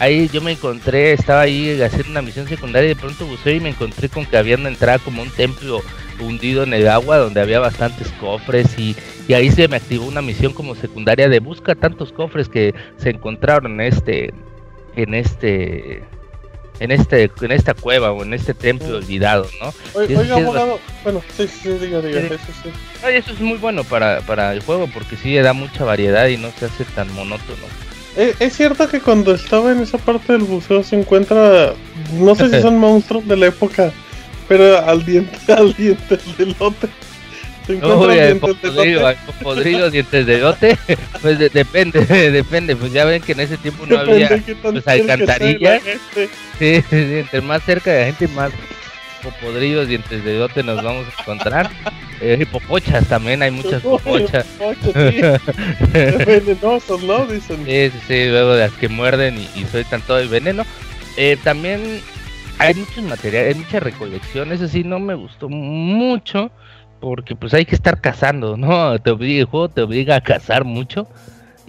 [0.00, 3.60] Ahí yo me encontré, estaba ahí haciendo una misión secundaria y de pronto buceé y
[3.60, 5.82] me encontré con que había una entrada como un templo
[6.20, 8.96] hundido en el agua donde había bastantes cofres y,
[9.28, 13.10] y ahí se me activó una misión como secundaria de busca tantos cofres que se
[13.10, 14.34] encontraron en este
[14.96, 16.02] en este
[16.80, 19.72] en este en esta cueva o en este templo olvidado, ¿no?
[19.94, 22.70] Oiga, es abogado, bueno, sí, sí, diga, diga, eso sí.
[23.02, 25.84] No, y eso es muy bueno para, para el juego porque sí le da mucha
[25.84, 27.66] variedad y no se hace tan monótono.
[28.16, 31.74] ¿Es, es cierto que cuando estaba en esa parte del buceo se encuentra,
[32.12, 33.92] no sé si son monstruos de la época,
[34.48, 36.88] pero al diente, al diente del lote.
[37.66, 39.18] Se encuentran Uy, el dientes de podrido, lote.
[39.26, 40.78] el podrido, dientes de lote,
[41.22, 42.00] pues de- depende,
[42.30, 45.82] depende, pues ya ven que en ese tiempo no Depende había pues alcantarillas,
[46.14, 46.28] sí,
[46.58, 48.52] sí, entre más cerca de la gente más
[49.32, 51.70] podridos, dientes de lote nos vamos a encontrar,
[52.20, 56.24] eh, y popochas también, hay muchas Uy, popochas, popochas, sí.
[56.26, 57.26] Venenosos, ¿no?
[57.26, 57.64] Dicen.
[57.64, 60.64] Sí, sí, sí, luego las que muerden y, y sueltan todo el veneno.
[61.16, 62.00] Eh, también
[62.58, 66.50] hay muchos materiales, hay mucha recolección, eso sí no me gustó mucho
[67.00, 68.98] porque pues hay que estar cazando, ¿no?
[69.02, 71.06] Te obliga, el juego te obliga a cazar mucho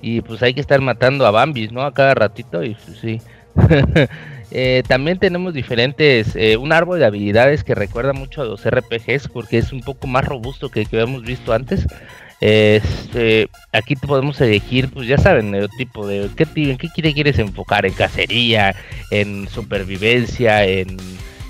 [0.02, 1.82] y pues hay que estar matando a Bambis, ¿no?
[1.82, 3.22] A cada ratito y pues, sí.
[4.57, 9.27] Eh, también tenemos diferentes, eh, un árbol de habilidades que recuerda mucho a los RPGs
[9.27, 11.86] porque es un poco más robusto que el que habíamos visto antes.
[12.40, 17.14] Este, aquí te podemos elegir, pues ya saben, el tipo de qué, en qué quiere-
[17.14, 18.73] quieres enfocar, en cacería,
[19.11, 20.95] en supervivencia, en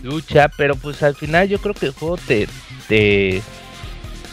[0.02, 2.48] lucha, pero pues al final yo creo que el juego te,
[2.88, 3.40] te,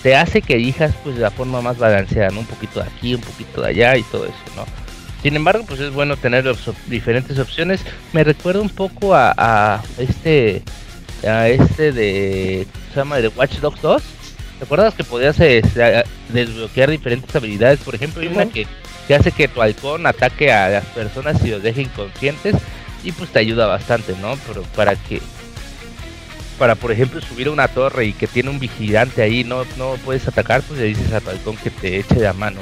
[0.03, 2.41] te hace que elijas pues de la forma más balanceada, ¿no?
[2.41, 4.65] Un poquito de aquí, un poquito de allá y todo eso, ¿no?
[5.23, 7.81] Sin embargo, pues es bueno tener op- diferentes opciones.
[8.13, 10.63] Me recuerda un poco a, a este
[11.27, 14.03] a este de se llama de Watch Dogs 2
[14.59, 17.81] ¿Te acuerdas que podías este, desbloquear diferentes habilidades?
[17.81, 18.67] Por ejemplo, hay una que,
[19.09, 22.55] que hace que tu halcón ataque a las personas y los deje inconscientes
[23.05, 24.37] y pues te ayuda bastante, ¿no?
[24.47, 25.21] Pero para que
[26.59, 29.95] para por ejemplo subir a una torre y que tiene un vigilante ahí no no
[30.05, 32.61] puedes atacar, pues le dices a tu halcón que te eche de mano.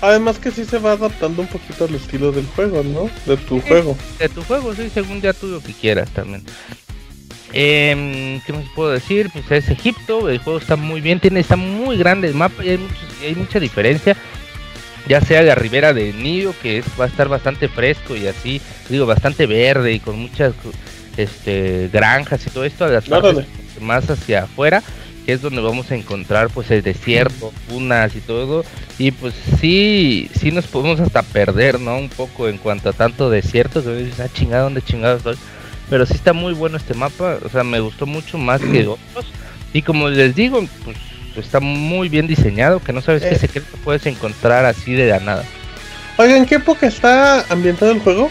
[0.00, 3.10] Además que sí se va adaptando un poquito al estilo del juego, ¿no?
[3.24, 3.96] De tu juego.
[4.18, 6.44] De tu juego, sí, según ya tú lo que quieras también.
[7.52, 9.30] Eh, ¿Qué más puedo decir?
[9.32, 12.70] Pues es Egipto, el juego está muy bien, tiene está muy grande el mapa y
[12.70, 14.16] hay, muchos, hay mucha diferencia.
[15.08, 18.60] Ya sea la ribera de Nido, que es, va a estar bastante fresco y así,
[18.88, 20.52] digo, bastante verde y con muchas
[21.16, 23.46] este, granjas y todo esto, a las partes
[23.80, 24.82] más hacia afuera,
[25.26, 28.64] que es donde vamos a encontrar pues el desierto, dunas y todo.
[28.96, 31.98] Y pues sí, sí nos podemos hasta perder, ¿no?
[31.98, 35.36] Un poco en cuanto a tanto desierto, que dices, ah, chingada, ¿dónde chingados estoy?
[35.90, 39.26] Pero sí está muy bueno este mapa, o sea, me gustó mucho más que otros.
[39.72, 40.96] Y como les digo, pues
[41.36, 43.38] está muy bien diseñado, que no sabes qué Eh.
[43.38, 45.44] secreto puedes encontrar así de la nada.
[46.18, 48.30] Oigan, ¿en qué época está ambientado el juego?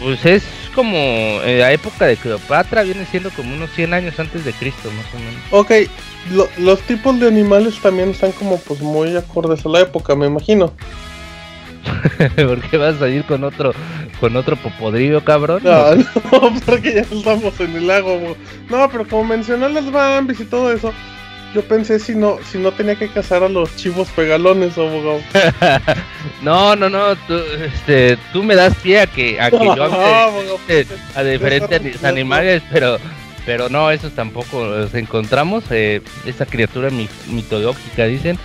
[0.00, 0.42] Pues es
[0.74, 5.06] como la época de Cleopatra, viene siendo como unos 100 años antes de Cristo, más
[5.14, 5.42] o menos.
[5.50, 5.90] Ok,
[6.32, 10.26] lo- los tipos de animales también están como pues muy acordes a la época, me
[10.26, 10.72] imagino.
[12.36, 13.72] Porque vas a ir con otro
[14.20, 15.60] con otro popodrillo, cabrón.
[15.64, 15.94] No,
[16.32, 18.36] no, porque ya estamos en el lago.
[18.70, 20.92] No, pero como mencionó las Bambis y todo eso,
[21.54, 25.20] yo pensé si no, si no tenía que cazar a los chivos pegalones, abogado.
[26.42, 30.58] no, no, no, tú, este, tú me das pie a que, a que yo abogado.
[30.68, 32.98] de- a diferentes ani- animales, pero
[33.46, 35.64] pero no, esos tampoco los encontramos.
[35.70, 38.38] Eh, esa criatura mi- mitológica, dicen.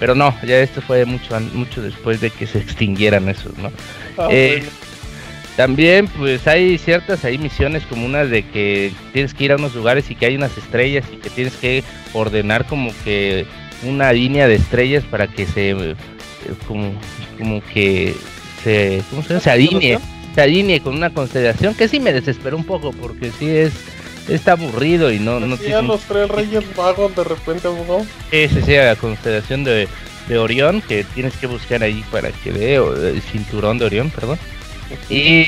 [0.00, 3.70] Pero no, ya esto fue mucho, mucho después de que se extinguieran esos, ¿no?
[4.18, 4.83] Ah, Eh, bueno.
[5.56, 9.74] También pues hay ciertas hay misiones como una de que tienes que ir a unos
[9.74, 13.46] lugares y que hay unas estrellas y que tienes que ordenar como que
[13.84, 15.94] una línea de estrellas para que se eh,
[16.66, 16.92] como,
[17.38, 18.14] como que
[18.64, 19.40] se ¿cómo se, llama?
[19.40, 19.98] se alinee
[20.34, 23.72] se alinee con una constelación que sí me desesperó un poco porque sí es
[24.28, 28.04] está aburrido y no no Sí, a los tres reyes vagos de repente, abogado.
[28.32, 29.86] ese sea la constelación de,
[30.28, 34.10] de Orión que tienes que buscar ahí para que vea o el cinturón de Orión
[34.10, 34.38] perdón
[35.08, 35.46] y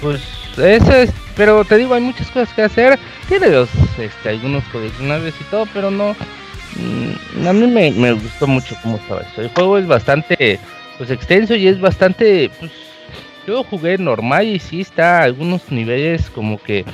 [0.00, 0.20] pues
[0.56, 2.98] eso es, pero te digo, hay muchas cosas que hacer.
[3.28, 6.16] Tiene los, este, algunos coleccionables y todo, pero no.
[6.76, 9.42] mm, a mí me, me gustó mucho cómo estaba eso.
[9.42, 10.58] El juego es bastante,
[10.96, 12.72] pues extenso y es bastante, pues
[13.46, 16.84] yo jugué normal y sí está algunos niveles como que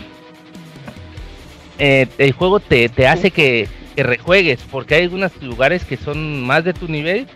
[1.78, 6.42] eh, el juego te, te hace que, que rejuegues, porque hay algunos lugares que son
[6.42, 7.26] más de tu nivel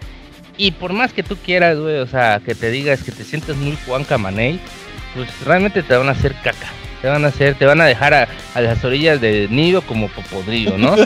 [0.58, 3.56] y por más que tú quieras, güey, o sea, que te digas que te sientes
[3.56, 4.60] muy Juan Camaney,
[5.14, 6.68] pues realmente te van a hacer caca.
[7.00, 10.08] Te van a hacer, te van a dejar a, a las orillas del nido como
[10.08, 10.96] popodrillo, ¿no?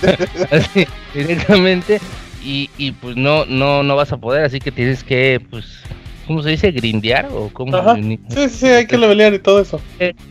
[0.50, 2.00] así, directamente.
[2.42, 5.82] Y, y pues no, no, no vas a poder, así que tienes que, pues,
[6.26, 6.72] ¿cómo se dice?
[6.72, 7.28] ¿Grindear?
[7.30, 7.76] ¿O cómo?
[7.76, 7.96] Ajá.
[8.28, 9.80] Sí, sí, hay que levelear y todo eso.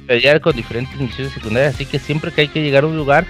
[0.08, 3.26] Pelear con diferentes misiones secundarias, así que siempre que hay que llegar a un lugar,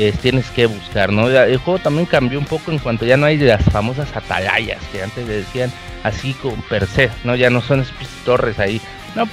[0.00, 1.28] eh, tienes que buscar, ¿no?
[1.28, 5.02] El juego también cambió un poco en cuanto ya no hay las famosas atalayas que
[5.02, 5.70] antes le decían
[6.04, 7.36] así con per se, ¿no?
[7.36, 7.94] Ya no son esas
[8.24, 8.80] torres ahí,
[9.14, 9.28] no.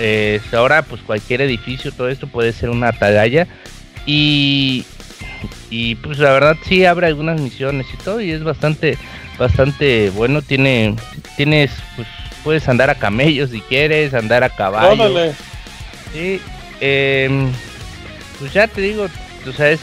[0.00, 3.46] Eh, ahora pues cualquier edificio, todo esto puede ser una atalaya
[4.04, 4.84] y
[5.70, 8.98] y pues la verdad sí abre algunas misiones y todo y es bastante
[9.38, 10.96] bastante bueno tiene
[11.36, 12.08] tienes pues
[12.42, 15.32] puedes andar a camellos si quieres andar a caballo Órale.
[16.12, 16.40] Sí,
[16.80, 17.52] em,
[18.40, 19.06] pues ya te digo,
[19.48, 19.80] o sea, es,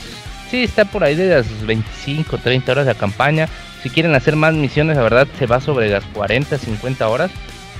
[0.49, 3.47] sí está por ahí de las 25, 30 horas la campaña.
[3.83, 7.31] Si quieren hacer más misiones, la verdad se va sobre las 40, 50 horas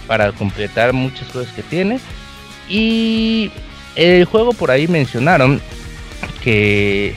[0.08, 2.00] para completar muchas cosas que tiene.
[2.70, 3.52] Y
[3.96, 5.60] el juego por ahí mencionaron
[6.44, 7.16] que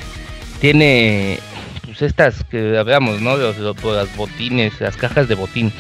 [0.61, 1.39] tiene
[1.85, 3.37] pues estas que hablamos, ¿no?
[3.37, 5.73] Los, los- las botines, las cajas de botín.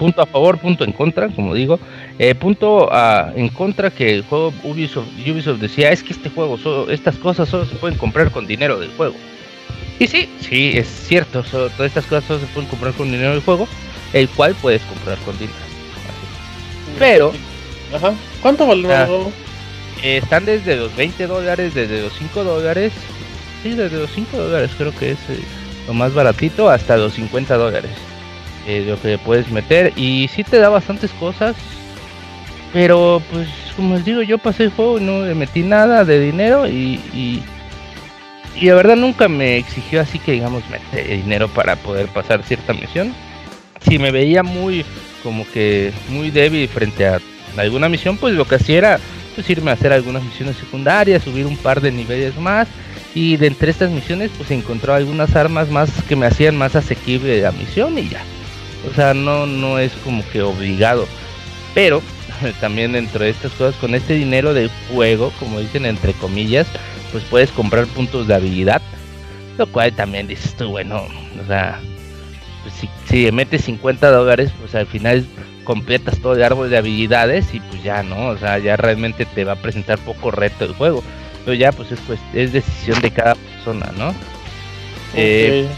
[0.00, 1.78] Punto a favor, punto en contra, como digo.
[2.18, 6.56] Eh, punto a- en contra que el juego Ubisoft, Ubisoft decía es que este juego,
[6.56, 9.14] solo, estas cosas solo se pueden comprar con dinero del juego.
[9.98, 13.32] Y sí, sí, es cierto, solo- todas estas cosas solo se pueden comprar con dinero
[13.32, 13.68] del juego,
[14.14, 15.58] el cual puedes comprar con dinero.
[16.08, 16.96] Así.
[16.98, 17.32] Pero
[17.94, 18.14] Ajá.
[18.40, 18.72] ¿Cuánto Ah.
[18.72, 19.30] abogado?
[20.02, 22.92] eh, están desde los 20 dólares, desde los 5 dólares,
[23.62, 25.38] sí, desde los 5 dólares creo que es eh,
[25.86, 27.90] lo más baratito, hasta los 50 dólares.
[28.66, 29.92] Eh, lo que puedes meter.
[29.96, 31.56] Y sí te da bastantes cosas.
[32.72, 36.68] Pero pues como les digo yo pasé el juego y no metí nada de dinero
[36.68, 37.42] y, y,
[38.54, 42.72] y la verdad nunca me exigió así que digamos meter dinero para poder pasar cierta
[42.72, 43.12] misión.
[43.80, 44.84] Si me veía muy
[45.24, 47.18] como que muy débil frente a
[47.56, 49.00] alguna misión pues lo que hacía era
[49.34, 52.68] pues irme a hacer algunas misiones secundarias subir un par de niveles más.
[53.14, 57.40] Y de entre estas misiones, pues encontró algunas armas más que me hacían más asequible
[57.40, 58.22] la misión y ya.
[58.88, 61.06] O sea, no, no es como que obligado.
[61.74, 62.02] Pero
[62.60, 66.66] también dentro de estas cosas, con este dinero del juego, como dicen entre comillas,
[67.12, 68.82] pues puedes comprar puntos de habilidad.
[69.58, 71.06] Lo cual también dices tú, bueno,
[71.42, 71.80] o sea,
[72.62, 75.26] pues si, si metes 50 dólares, pues al final
[75.64, 78.28] completas todo el árbol de habilidades y pues ya, ¿no?
[78.28, 81.02] O sea, ya realmente te va a presentar poco reto el juego.
[81.44, 84.14] Pero ya, pues es, pues, es decisión de cada persona, ¿no?
[85.14, 85.68] Eh,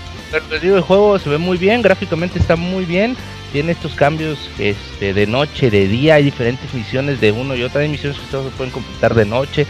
[0.41, 3.17] pero digo, el juego se ve muy bien, gráficamente está muy bien.
[3.53, 7.83] Tiene estos cambios este, de noche, de día, hay diferentes misiones de uno y otra.
[7.83, 9.67] Hay misiones que se pueden completar de noche.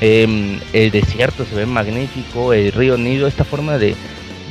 [0.00, 3.96] Em, el desierto se ve magnífico, el río Nido, esta forma de,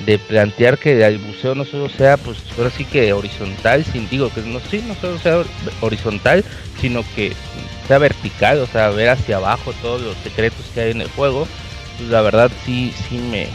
[0.05, 4.31] de plantear que el buceo no solo sea, pues ahora sí que horizontal, sin digo
[4.33, 5.43] que no, sí, no solo sea
[5.81, 6.43] horizontal,
[6.81, 7.33] sino que
[7.87, 11.47] sea vertical, o sea, ver hacia abajo todos los secretos que hay en el juego,
[11.97, 13.47] pues la verdad sí, sí me,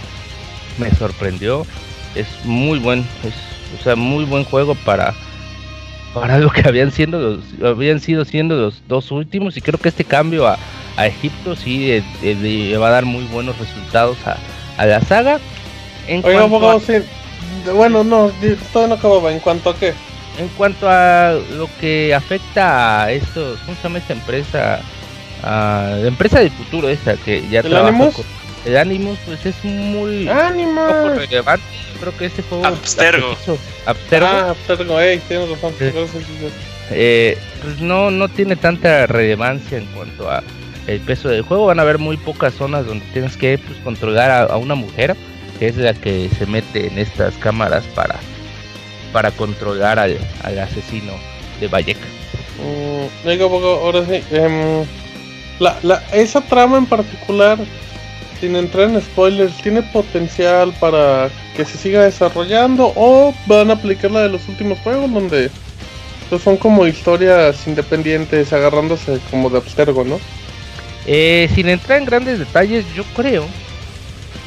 [0.78, 1.66] me sorprendió.
[2.15, 3.35] Es muy buen, es,
[3.78, 5.15] o sea, muy buen juego para,
[6.12, 9.89] para lo que habían siendo los, habían sido siendo los dos últimos y creo que
[9.91, 10.59] este cambio a,
[10.97, 14.37] a Egipto sí eh, eh, le va a dar muy buenos resultados a,
[14.77, 15.39] a la saga
[16.09, 16.95] en Oiga, cuanto abogado, a- sí.
[17.74, 18.31] Bueno, no,
[18.73, 19.32] todavía no acababa.
[19.32, 19.93] ¿En cuanto a qué?
[20.39, 24.81] En cuanto a lo que afecta a estos, ¿cómo se llama esta empresa?
[25.43, 28.15] A la empresa del futuro esta que ya ¿El trabaja Animus?
[28.15, 28.24] con-
[28.66, 31.65] el Animus pues es muy poco relevante.
[32.01, 33.36] Creo que este juego Abstergo.
[33.86, 35.74] Abstergo, Ah, Abstergo, ey, tienes razón.
[36.90, 40.43] Eh, pues no, no tiene tanta relevancia en cuanto a
[40.86, 41.66] el peso del juego.
[41.66, 45.14] Van a haber muy pocas zonas donde tienes que pues, controlar a, a una mujer,
[45.59, 48.16] que es la que se mete en estas cámaras para,
[49.12, 51.12] para controlar al, al asesino
[51.60, 52.06] de Valleca.
[52.59, 54.22] Mm, oiga, abogado, ahora sí.
[54.32, 54.85] em,
[55.60, 57.59] la, la, esa trama en particular,
[58.40, 64.10] sin entrar en spoilers, ¿tiene potencial para que se siga desarrollando o van a aplicar
[64.10, 65.50] la de los últimos juegos donde
[66.28, 70.18] pues, son como historias independientes agarrándose como de abstergo, ¿no?
[71.06, 73.44] Eh, sin entrar en grandes detalles, yo creo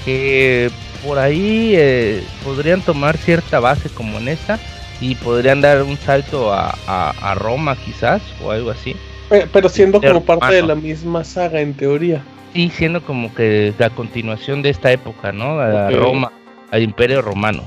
[0.06, 0.70] que
[1.06, 4.60] por ahí eh, podrían tomar cierta base como en esta
[5.02, 8.96] y podrían dar un salto a, a- a Roma quizás o algo así.
[9.30, 12.24] Pe- Pero siendo como parte de la misma saga en teoría.
[12.54, 15.60] Sí, siendo como que la continuación de esta época, ¿no?
[15.60, 15.96] A Ok.
[15.96, 16.32] Roma,
[16.72, 17.64] al Imperio Romano.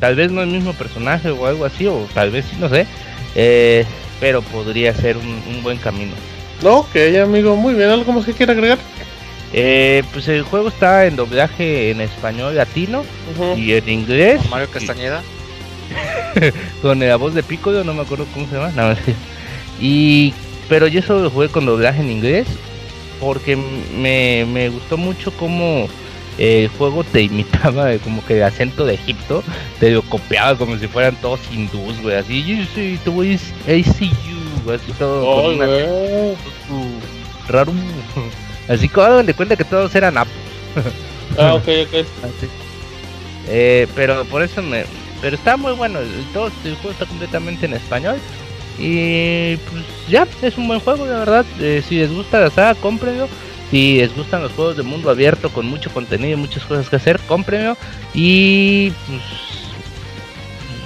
[0.00, 2.86] Tal vez no el mismo personaje o algo así, o tal vez sí, no sé.
[3.34, 3.84] Eh,
[4.20, 6.12] pero podría ser un, un buen camino.
[6.62, 7.90] No, ok, amigo, muy bien.
[7.90, 8.78] ¿Algo más que quiera agregar?
[9.52, 13.04] Eh, pues el juego está en doblaje en español latino
[13.56, 14.40] y en inglés.
[14.48, 15.22] Mario Castañeda.
[16.82, 18.72] con la voz de Piccolo, no me acuerdo cómo se llama.
[18.74, 18.96] No,
[19.80, 20.32] y
[20.68, 22.46] pero yo solo lo jugué con doblaje en inglés
[23.22, 25.88] porque me, me gustó mucho cómo
[26.38, 29.44] el juego te imitaba eh, como que el acento de Egipto,
[29.78, 34.70] te lo copiaba como si fueran todos hindús, güey, así, yo soy, tú es ACU,
[34.72, 35.70] así todo con un güey.
[35.70, 36.36] acento
[37.48, 37.72] raro,
[38.68, 40.34] así como hagan de cuenta que todos eran apos.
[41.38, 41.94] Ah, ok, ok.
[42.24, 42.46] Así.
[43.48, 44.84] Eh, pero por eso me.
[45.22, 46.00] Pero está muy bueno.
[46.00, 48.18] El, todo el juego está completamente en español.
[48.78, 51.46] Y pues ya, es un buen juego, la verdad.
[51.60, 53.28] Eh, si les gusta la saga, cómprenlo.
[53.70, 56.96] Si les gustan los juegos de mundo abierto con mucho contenido y muchas cosas que
[56.96, 57.76] hacer, cómprenlo.
[58.14, 59.22] Y pues.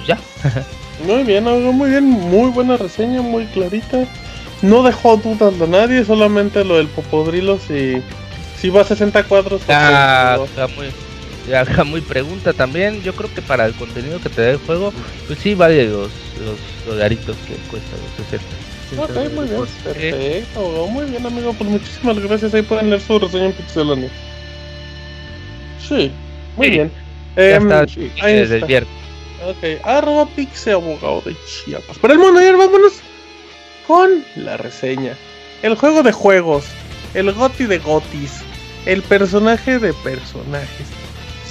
[0.07, 0.19] Ya.
[1.05, 2.05] Muy bien, muy bien.
[2.05, 4.07] Muy buena reseña, muy clarita.
[4.63, 8.01] No dejó dudas de nadie, solamente lo del Popodrilos y
[8.57, 9.61] si va a 60 cuadros.
[9.67, 10.87] Ya, ok, Camuy,
[11.49, 13.01] ya, Camuy pregunta también.
[13.03, 14.93] Yo creo que para el contenido que te da el juego,
[15.27, 18.45] pues sí vale los, los dolaritos que cuesta los 60.
[18.97, 23.19] Ok, muy bien, perfecto, abogado, muy bien amigo, pues muchísimas gracias, ahí pueden leer su
[23.19, 24.09] reseña en Pixelania.
[25.87, 26.11] Sí,
[26.55, 26.91] muy Sí, bien.
[27.35, 27.81] Ya Em, está
[28.25, 28.65] ahí desde el está.
[28.67, 28.91] viernes.
[29.45, 31.97] Ok, arroba Pixel abogado de Chiapas.
[31.99, 32.93] Para el mundo, ahora vámonos
[33.85, 35.13] con la reseña.
[35.61, 36.65] El juego de juegos,
[37.13, 38.41] el goti de gotis,
[38.85, 40.87] el personaje de personajes.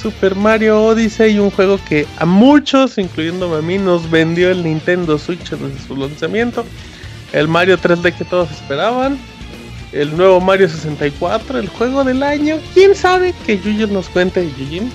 [0.00, 5.18] Super Mario Odyssey, un juego que a muchos, incluyéndome a mí, nos vendió el Nintendo
[5.18, 6.64] Switch desde su lanzamiento.
[7.32, 9.18] El Mario 3D que todos esperaban.
[9.92, 12.58] El nuevo Mario 64, el juego del año.
[12.74, 14.92] ¿Quién sabe que Yuyo nos cuente, Yujin?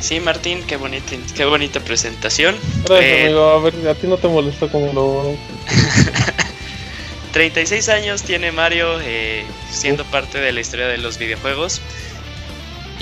[0.00, 2.56] Sí, Martín, qué bonita, qué bonita presentación.
[2.86, 3.50] Gracias, Eh, amigo.
[3.50, 5.36] A ver, a ti no te molesta como lo.
[7.32, 11.80] 36 años tiene Mario eh, siendo parte de la historia de los videojuegos.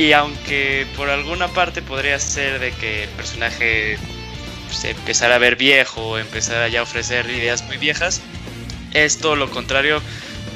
[0.01, 3.99] Y aunque por alguna parte podría ser de que el personaje
[4.73, 8.23] se empezara a ver viejo o empezara ya a ofrecer ideas muy viejas,
[8.95, 10.01] es todo lo contrario.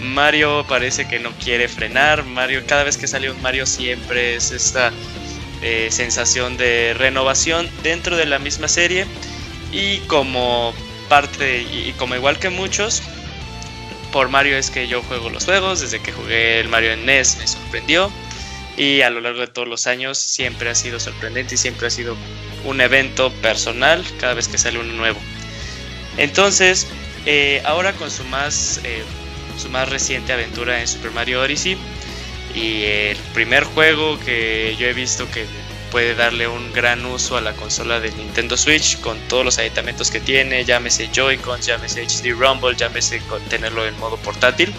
[0.00, 2.24] Mario parece que no quiere frenar.
[2.24, 4.90] Mario, cada vez que sale un Mario siempre es esta
[5.60, 9.04] eh, sensación de renovación dentro de la misma serie.
[9.72, 10.72] Y como
[11.10, 13.02] parte, y como igual que muchos,
[14.10, 15.82] por Mario es que yo juego los juegos.
[15.82, 18.10] Desde que jugué el Mario en NES me sorprendió.
[18.76, 21.90] Y a lo largo de todos los años siempre ha sido sorprendente y siempre ha
[21.90, 22.16] sido
[22.64, 25.20] un evento personal cada vez que sale uno nuevo.
[26.16, 26.86] Entonces,
[27.26, 29.02] eh, ahora con su más, eh,
[29.56, 31.76] su más reciente aventura en Super Mario Odyssey
[32.54, 35.46] y el primer juego que yo he visto que
[35.90, 40.10] puede darle un gran uso a la consola de Nintendo Switch con todos los aditamentos
[40.10, 44.74] que tiene, llámese Joy-Cons, llámese HD Rumble, llámese tenerlo en modo portátil.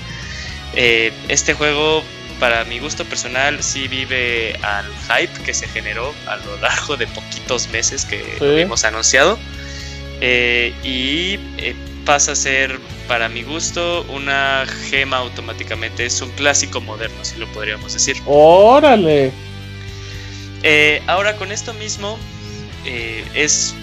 [0.74, 2.04] Eh, este juego
[2.40, 7.08] para mi gusto personal sí vive al hype que se generó a lo largo de
[7.08, 9.40] poquitos meses que lo hemos anunciado.
[10.22, 11.76] Eh, y eh,
[12.06, 16.06] pasa a ser, para mi gusto, una gema automáticamente.
[16.06, 18.18] Es un clásico moderno, si lo podríamos decir.
[18.26, 19.32] ¡Órale!
[20.64, 22.18] Eh, ahora con esto mismo
[23.34, 23.76] es...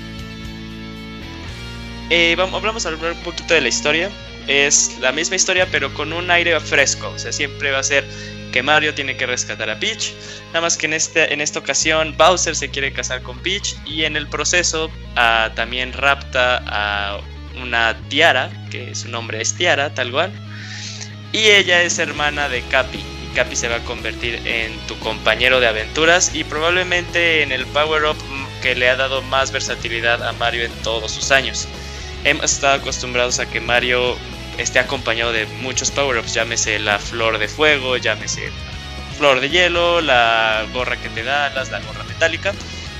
[2.36, 4.10] vamos, vamos a hablar un poquito de la historia.
[4.48, 7.08] Es la misma historia pero con un aire fresco.
[7.14, 8.04] O sea, siempre va a ser
[8.52, 10.12] que Mario tiene que rescatar a Peach.
[10.48, 14.04] Nada más que en, este, en esta ocasión Bowser se quiere casar con Peach y
[14.04, 17.20] en el proceso ah, también rapta a
[17.60, 20.32] una Tiara, que su nombre es Tiara, tal cual.
[21.32, 22.98] Y ella es hermana de Capi.
[22.98, 27.66] Y Capi se va a convertir en tu compañero de aventuras y probablemente en el
[27.66, 28.16] Power Up
[28.62, 31.66] que le ha dado más versatilidad a Mario en todos sus años.
[32.24, 34.16] Hemos estado acostumbrados a que Mario
[34.58, 38.50] esté acompañado de muchos power-ups, llámese la flor de fuego, llámese
[39.16, 42.52] flor de hielo, la gorra que te da alas, la gorra metálica.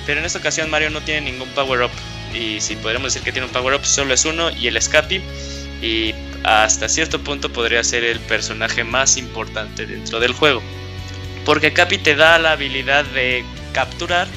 [0.07, 1.91] Pero en esta ocasión Mario no tiene ningún power-up.
[2.35, 5.21] Y si podríamos decir que tiene un power-up, solo es uno y el Escapi.
[5.81, 6.15] Y
[6.45, 10.63] hasta cierto punto podría ser el personaje más importante dentro del juego.
[11.45, 14.29] Porque Capi te da la habilidad de capturar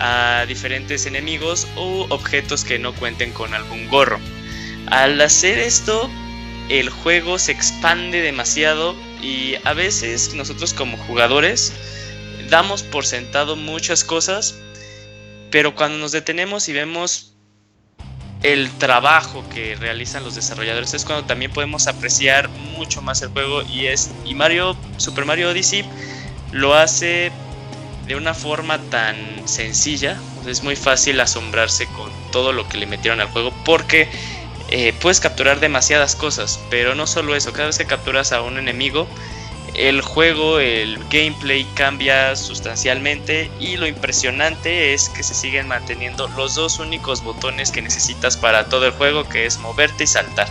[0.00, 4.18] a diferentes enemigos o objetos que no cuenten con algún gorro.
[4.88, 6.10] Al hacer esto,
[6.68, 11.72] el juego se expande demasiado y a veces nosotros como jugadores
[12.48, 14.54] damos por sentado muchas cosas,
[15.50, 17.32] pero cuando nos detenemos y vemos
[18.42, 23.62] el trabajo que realizan los desarrolladores es cuando también podemos apreciar mucho más el juego
[23.62, 25.84] y es y Mario Super Mario Odyssey
[26.50, 27.30] lo hace
[28.06, 29.16] de una forma tan
[29.46, 34.08] sencilla, es muy fácil asombrarse con todo lo que le metieron al juego porque
[34.74, 38.56] eh, puedes capturar demasiadas cosas, pero no solo eso, cada vez que capturas a un
[38.56, 39.06] enemigo,
[39.74, 46.54] el juego, el gameplay cambia sustancialmente y lo impresionante es que se siguen manteniendo los
[46.54, 50.48] dos únicos botones que necesitas para todo el juego, que es moverte y saltar.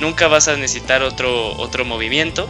[0.00, 2.48] Nunca vas a necesitar otro, otro movimiento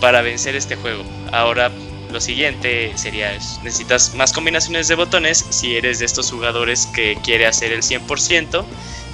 [0.00, 1.04] para vencer este juego.
[1.32, 1.70] Ahora
[2.10, 3.30] lo siguiente sería,
[3.62, 8.64] necesitas más combinaciones de botones si eres de estos jugadores que quiere hacer el 100%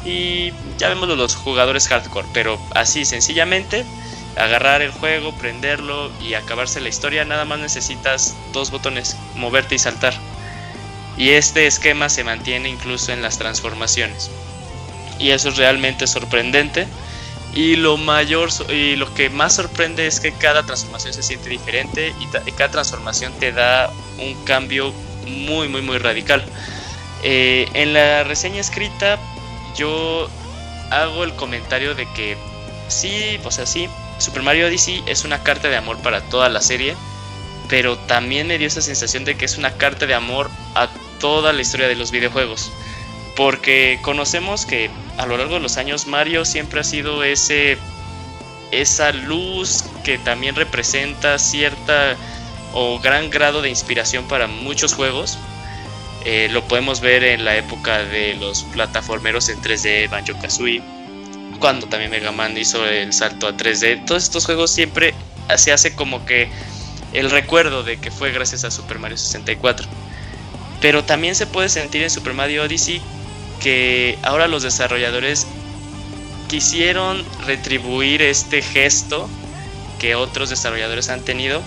[0.04, 3.84] y ya vemos los jugadores hardcore, pero así sencillamente
[4.36, 9.78] agarrar el juego, prenderlo y acabarse la historia, nada más necesitas dos botones, moverte y
[9.78, 10.14] saltar.
[11.16, 14.30] Y este esquema se mantiene incluso en las transformaciones.
[15.18, 16.86] Y eso es realmente sorprendente.
[17.54, 22.14] Y lo mayor y lo que más sorprende es que cada transformación se siente diferente
[22.20, 24.92] y, cada transformación te da un cambio
[25.26, 26.44] muy muy muy radical.
[27.24, 29.18] Eh, en la reseña escrita
[29.76, 30.28] yo
[30.90, 32.36] hago el comentario de que
[32.88, 33.88] sí, o sea, sí,
[34.18, 36.96] Super Mario Odyssey es una carta de amor para toda la serie,
[37.68, 40.88] pero también me dio esa sensación de que es una carta de amor a
[41.20, 42.72] toda la historia de los videojuegos.
[43.36, 47.78] Porque conocemos que a lo largo de los años Mario siempre ha sido ese
[48.70, 52.16] esa luz que también representa cierta
[52.74, 55.38] o gran grado de inspiración para muchos juegos
[56.24, 60.82] eh, lo podemos ver en la época de los plataformeros en 3D, Banjo Kazooie,
[61.58, 64.04] cuando también Mega Man hizo el salto a 3D.
[64.04, 65.14] Todos estos juegos siempre
[65.56, 66.48] se hace como que
[67.12, 69.86] el recuerdo de que fue gracias a Super Mario 64.
[70.80, 73.00] Pero también se puede sentir en Super Mario Odyssey
[73.60, 75.46] que ahora los desarrolladores
[76.48, 79.28] quisieron retribuir este gesto
[79.98, 81.62] que otros desarrolladores han tenido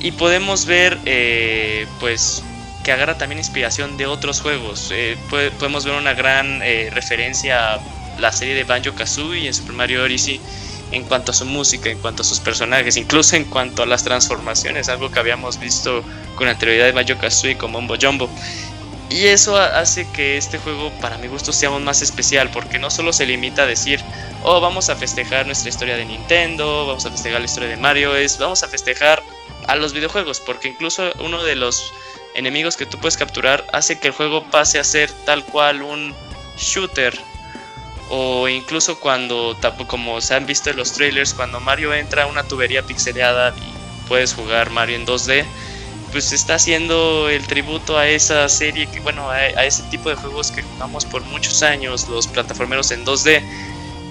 [0.00, 2.42] y podemos ver eh, pues
[2.84, 4.90] que agarra también inspiración de otros juegos.
[4.92, 5.16] Eh,
[5.58, 7.80] podemos ver una gran eh, referencia a
[8.20, 10.40] la serie de Banjo Kazooie en Super Mario Odyssey
[10.92, 14.04] en cuanto a su música, en cuanto a sus personajes, incluso en cuanto a las
[14.04, 16.04] transformaciones, algo que habíamos visto
[16.36, 18.30] con anterioridad de Banjo Kazooie con Mombo Jumbo.
[19.10, 22.90] Y eso hace que este juego, para mi gusto, sea aún más especial, porque no
[22.90, 24.00] solo se limita a decir,
[24.42, 28.14] oh, vamos a festejar nuestra historia de Nintendo, vamos a festejar la historia de Mario,
[28.16, 29.22] es, vamos a festejar
[29.66, 31.92] a los videojuegos, porque incluso uno de los
[32.34, 36.14] enemigos que tú puedes capturar hace que el juego pase a ser tal cual un
[36.56, 37.18] shooter.
[38.10, 39.56] O incluso cuando,
[39.86, 44.08] como se han visto en los trailers, cuando Mario entra a una tubería pixeleada y
[44.08, 45.44] puedes jugar Mario en 2D,
[46.12, 50.52] pues está haciendo el tributo a esa serie, que bueno, a, ese tipo de juegos
[50.52, 53.42] que jugamos por muchos años, los plataformeros en 2D,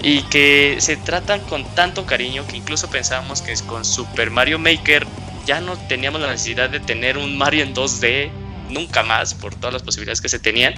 [0.02, 5.06] y que se tratan con tanto cariño que incluso pensábamos que con Super Mario Maker
[5.46, 8.30] ya no teníamos la necesidad de tener un Mario en 2D
[8.70, 10.74] nunca más por todas las posibilidades que se tenían.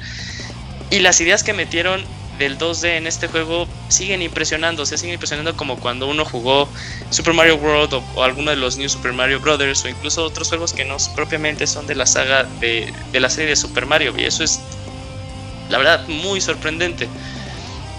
[0.91, 2.05] Y las ideas que metieron
[2.39, 6.69] del 2D en este juego siguen impresionando, se siguen impresionando como cuando uno jugó
[7.11, 10.73] Super Mario World o, alguno de los New Super Mario Brothers o incluso otros juegos
[10.73, 14.25] que no propiamente son de la saga de, de la serie de Super Mario y
[14.25, 14.61] eso es
[15.71, 17.09] la verdad muy sorprendente.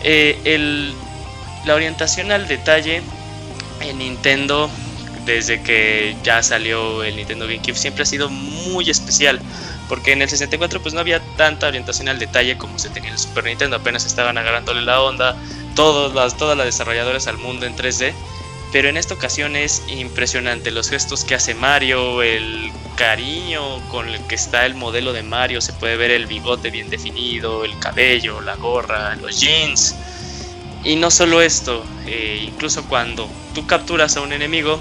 [0.04, 0.94] Eh, el,
[1.66, 3.02] la orientación al detalle
[3.82, 4.70] en Nintendo
[5.28, 9.40] desde que ya salió el Nintendo GameCube siempre ha sido muy especial.
[9.88, 13.14] Porque en el 64 pues no había tanta orientación al detalle como se tenía en
[13.14, 13.76] el Super Nintendo.
[13.76, 15.36] Apenas estaban agarrándole la onda
[15.76, 18.14] todas las, todas las desarrolladoras al mundo en 3D.
[18.72, 24.20] Pero en esta ocasión es impresionante los gestos que hace Mario, el cariño con el
[24.28, 25.62] que está el modelo de Mario.
[25.62, 29.96] Se puede ver el bigote bien definido, el cabello, la gorra, los jeans.
[30.84, 34.80] Y no solo esto, eh, incluso cuando tú capturas a un enemigo,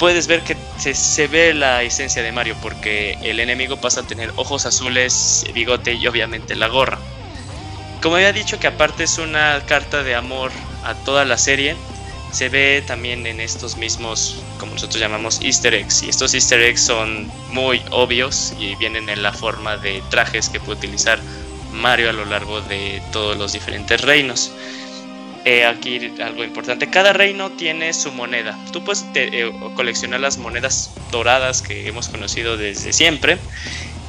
[0.00, 4.32] puedes ver que se, ve la esencia de Mario porque el enemigo pasa a tener
[4.36, 6.98] ojos azules, bigote y obviamente la gorra.
[8.00, 10.50] Como había dicho que aparte es una carta de amor
[10.84, 11.76] a toda la serie,
[12.32, 16.02] se ve también en estos mismos, como nosotros llamamos, easter eggs.
[16.02, 20.60] Y estos easter eggs son muy obvios y vienen en la forma de trajes que
[20.60, 21.20] puede utilizar
[21.74, 24.50] Mario a lo largo de todos los diferentes reinos.
[25.68, 28.58] Aquí algo importante, cada reino tiene su moneda.
[28.72, 33.38] Tú puedes eh, coleccionar las monedas doradas que hemos conocido desde siempre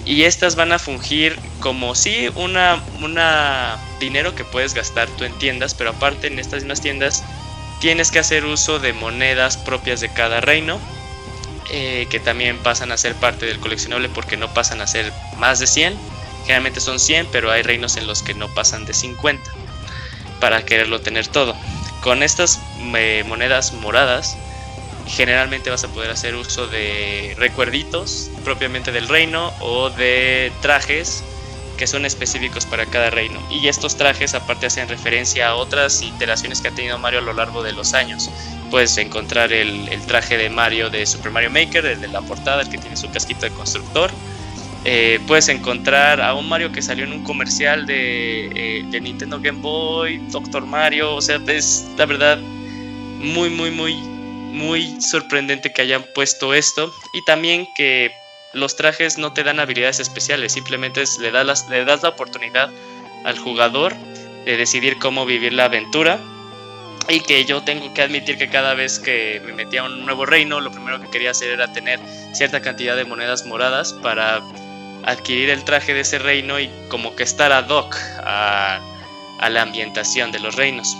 [0.05, 1.93] y estas van a fungir como
[2.35, 7.23] una, una dinero que puedes gastar tú en tiendas, pero aparte en estas mismas tiendas
[7.79, 10.79] tienes que hacer uso de monedas propias de cada reino.
[11.73, 15.59] Eh, que también pasan a ser parte del coleccionable porque no pasan a ser más
[15.59, 15.95] de 100
[16.41, 19.49] generalmente son 100 pero hay reinos en los que no pasan de 50
[20.41, 21.55] para quererlo tener todo.
[22.01, 22.59] Con estas
[22.95, 24.35] eh, monedas moradas,
[25.07, 31.23] generalmente vas a poder hacer uso de recuerditos propiamente del reino o de trajes
[31.77, 33.41] que son específicos para cada reino.
[33.49, 37.33] Y estos trajes aparte hacen referencia a otras iteraciones que ha tenido Mario a lo
[37.33, 38.29] largo de los años.
[38.69, 42.61] Puedes encontrar el, el traje de Mario de Super Mario Maker, el de la portada,
[42.61, 44.11] el que tiene su casquito de constructor
[44.83, 49.59] eh, puedes encontrar a un Mario que salió en un comercial eh, de, Nintendo Game
[49.61, 56.03] Boy, Doctor Mario, o sea, es la verdad muy, muy, muy, muy sorprendente que hayan
[56.15, 56.91] puesto esto.
[57.13, 58.11] Y también que
[58.53, 62.71] los trajes no te dan habilidades especiales, simplemente le, das le das la oportunidad
[63.23, 63.95] al jugador
[64.45, 66.19] de decidir cómo vivir la aventura.
[67.07, 70.25] Y que yo tengo que admitir que cada vez que me metía a un nuevo
[70.25, 71.99] reino, lo primero que quería hacer era tener
[72.31, 74.41] cierta cantidad de monedas moradas para
[75.03, 78.79] adquirir el traje de ese reino y como que estar ad hoc a,
[79.49, 80.97] la ambientación de los reinos.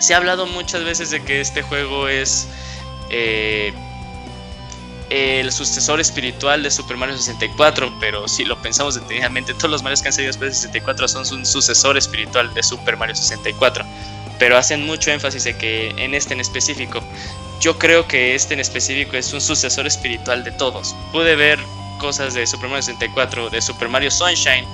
[0.00, 2.48] Se ha hablado muchas veces de que este juego es
[3.10, 3.72] eh,
[5.10, 10.00] el sucesor espiritual de Super Mario 64, pero si lo pensamos detenidamente, todos los Mario
[10.00, 13.84] que han salido después de 64 son un sucesor espiritual de Super Mario 64,
[14.38, 17.02] pero hacen mucho énfasis en que en este en específico.
[17.60, 20.94] Yo creo que este en específico es un sucesor espiritual de todos.
[21.12, 21.58] Pude ver
[21.98, 24.64] cosas de Super Mario 64, de Super Mario Sunshine.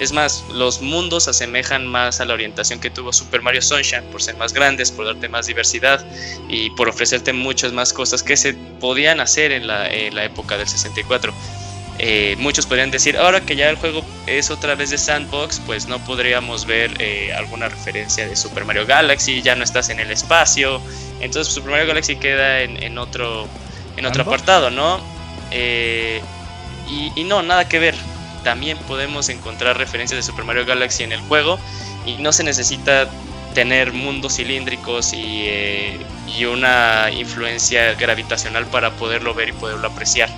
[0.00, 4.22] Es más, los mundos asemejan más a la orientación que tuvo Super Mario Sunshine por
[4.22, 6.02] ser más grandes, por darte más diversidad
[6.48, 9.88] y por ofrecerte muchas más cosas que se podían hacer en la,
[10.24, 11.34] época del 64.
[11.98, 15.86] Eh, muchos podrían decir, ahora que ya el juego es otra vez de sandbox, pues
[15.86, 20.10] no podríamos ver eh, alguna referencia de Super Mario Galaxy, ya no estás en el
[20.10, 20.80] espacio,
[21.20, 23.46] entonces Super Mario Galaxy queda en, otro,
[23.98, 24.98] en otro apartado, ¿no?
[25.50, 26.22] Eh,
[26.90, 27.94] y, no, nada que ver.
[28.44, 31.58] También podemos encontrar referencias de Super Mario Galaxy en el juego
[32.06, 33.08] y no se necesita
[33.54, 35.98] tener mundos cilíndricos y, eh,
[36.50, 40.30] una influencia gravitacional para poderlo ver y poderlo apreciar.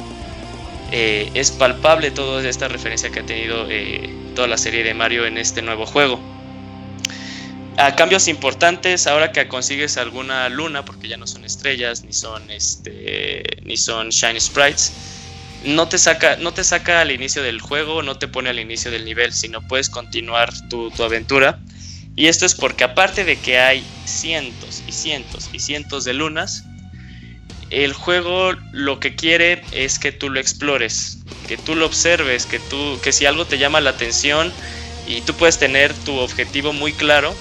[0.90, 5.26] Eh, es palpable toda esta referencia que ha tenido eh, toda la serie de Mario
[5.26, 6.20] en este nuevo juego.
[7.78, 12.50] A cambios importantes, ahora que consigues alguna luna, porque ya no son estrellas, ni son,
[12.50, 14.92] este, ni son shiny sprites,
[15.64, 18.90] no te saca, no te saca al inicio del juego, no te pone al inicio
[18.90, 21.58] del nivel, sino puedes continuar tu, tu aventura.
[22.14, 26.64] Y esto es porque aparte de que hay cientos y cientos y cientos de lunas,
[27.70, 31.18] el juego lo que quiere es que tú lo explores,
[31.48, 34.52] que tú lo observes, que tú, que si algo te llama la atención
[35.06, 37.34] y tú puedes tener tu objetivo muy claro,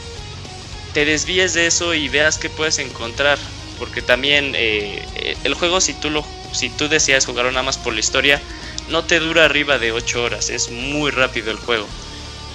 [0.94, 3.38] te desvíes de eso y veas qué puedes encontrar.
[3.78, 5.04] Porque también eh,
[5.44, 8.42] el juego, si tú, lo, si tú deseas jugarlo nada más por la historia,
[8.90, 11.88] no te dura arriba de 8 horas, es muy rápido el juego.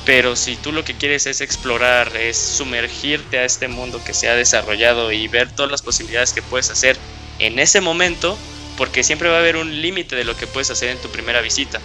[0.04, 4.28] Pero si tú lo que quieres es explorar, es sumergirte a este mundo que se
[4.28, 6.96] ha desarrollado y ver todas las posibilidades que puedes hacer
[7.40, 8.38] en ese momento,
[8.76, 11.40] porque siempre va a haber un límite de lo que puedes hacer en tu primera
[11.40, 11.80] visita.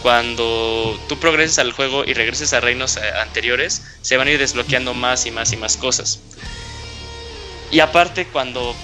[0.00, 4.38] Cuando tú progreses al juego y regreses a reinos eh, anteriores, se van a ir
[4.38, 6.20] desbloqueando más y más y más cosas.
[7.70, 8.74] Y aparte, cuando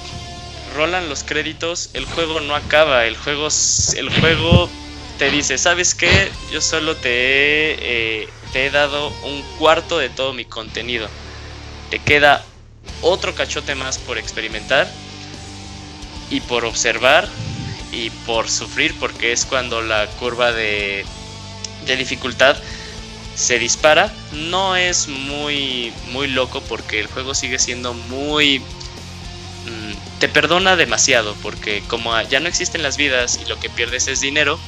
[0.79, 3.05] rolan los créditos, el juego no acaba.
[3.05, 3.49] El juego,
[3.97, 4.71] el juego
[5.19, 6.31] te dice, ¿sabes qué?
[6.53, 11.09] Yo solo te he, eh, te he dado un cuarto de todo mi contenido.
[11.91, 12.45] Te queda
[13.03, 14.89] otro cachote más por experimentar
[16.31, 17.29] y por observar
[17.91, 21.05] y por sufrir porque es cuando la curva de,
[21.87, 22.57] de dificultad
[23.35, 24.13] se dispara.
[24.33, 28.63] No es muy, muy loco porque el juego sigue siendo muy...
[30.21, 34.21] Te perdona demasiado porque como ya no existen las vidas y lo que pierdes es
[34.21, 34.59] dinero,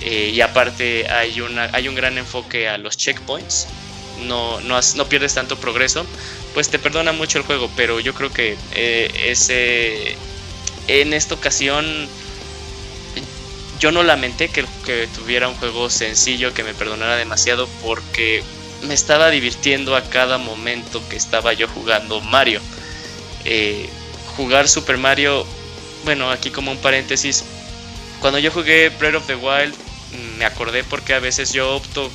[0.00, 3.68] eh, y aparte hay, una, hay un gran enfoque a los checkpoints,
[4.22, 6.06] no, no, no, pierdes tanto progreso,
[6.54, 10.16] pues te perdona mucho el juego, pero yo creo que eh, ese,
[10.88, 12.08] en esta ocasión
[13.78, 18.42] yo no lamenté que, que, tuviera un juego sencillo que me perdonara demasiado porque
[18.82, 22.60] me estaba divirtiendo a cada momento que estaba yo jugando Mario.
[23.44, 23.88] Eh,
[24.40, 25.46] jugar Super Mario,
[26.06, 27.44] bueno, aquí como un paréntesis,
[28.20, 29.74] cuando yo jugué Breath of the Wild
[30.38, 32.10] me acordé porque a veces yo opto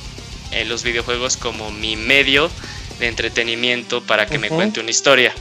[0.50, 2.50] en los videojuegos como mi medio
[2.98, 5.32] de entretenimiento para que me cuente una historia.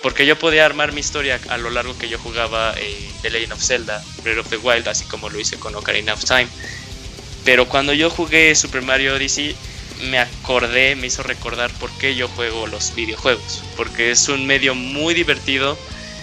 [0.00, 3.52] Porque yo podía armar mi historia a lo largo que yo jugaba eh, The Legend
[3.52, 6.46] of Zelda, Breath of the Wild, así como lo hice con Ocarina of Time.
[7.44, 9.56] Pero cuando yo jugué Super Mario Odyssey,
[10.04, 13.62] me acordé, me hizo recordar por qué yo juego los videojuegos.
[13.76, 15.76] Porque es un medio muy divertido,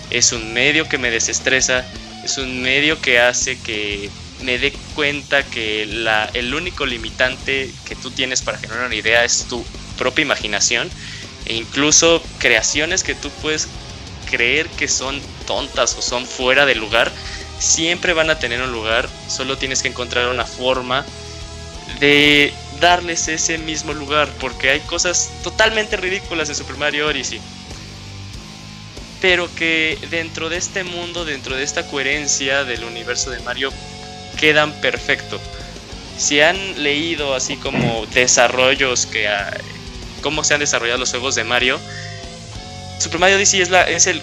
[0.10, 1.86] es un medio que me desestresa,
[2.24, 4.10] es un medio que hace que
[4.42, 9.24] me dé cuenta que la, el único limitante que tú tienes para generar una idea
[9.24, 9.66] es tu
[9.98, 10.90] propia imaginación
[11.46, 13.68] e incluso creaciones que tú puedes
[14.30, 17.12] creer que son tontas o son fuera de lugar,
[17.60, 21.06] siempre van a tener un lugar, solo tienes que encontrar una forma
[22.00, 27.42] de darles ese mismo lugar, porque hay cosas totalmente ridículas en Super Mario Odyssey.
[29.22, 33.72] Pero que dentro de este mundo, dentro de esta coherencia del universo de Mario,
[34.40, 35.40] quedan perfecto.
[36.18, 39.28] Si han leído así como desarrollos que
[40.22, 41.80] cómo se han desarrollado los juegos de Mario.
[43.00, 44.22] Super Mario Odyssey es, la, es el,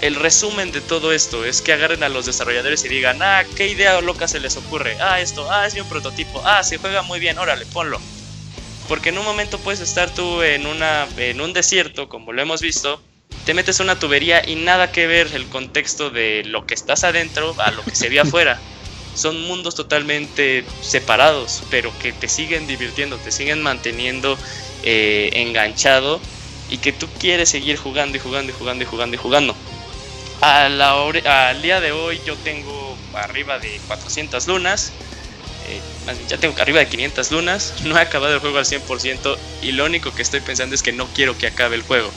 [0.00, 1.44] el resumen de todo esto.
[1.44, 4.96] Es que agarren a los desarrolladores y digan, ah, qué idea loca se les ocurre.
[5.00, 6.42] Ah, esto, ah, es un prototipo.
[6.44, 8.00] Ah, se juega muy bien, órale, ponlo.
[8.88, 12.60] Porque en un momento puedes estar tú en, una, en un desierto, como lo hemos
[12.60, 13.00] visto,
[13.44, 17.54] te metes una tubería y nada que ver el contexto de lo que estás adentro
[17.58, 18.60] a lo que se ve afuera.
[19.14, 24.36] Son mundos totalmente separados, pero que te siguen divirtiendo, te siguen manteniendo
[24.82, 26.20] eh, enganchado
[26.68, 29.56] y que tú quieres seguir jugando y jugando y jugando y jugando y jugando.
[30.40, 34.92] Al día de hoy yo tengo arriba de 400 lunas,
[35.68, 35.80] eh,
[36.28, 39.84] ya tengo arriba de 500 lunas, no he acabado el juego al 100% y lo
[39.84, 42.10] único que estoy pensando es que no quiero que acabe el juego.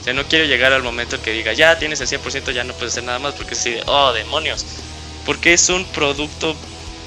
[0.00, 2.72] O sea, no quiero llegar al momento que diga, ya tienes el 100%, ya no
[2.74, 4.64] puedes hacer nada más porque de, oh demonios.
[5.26, 6.56] Porque es un producto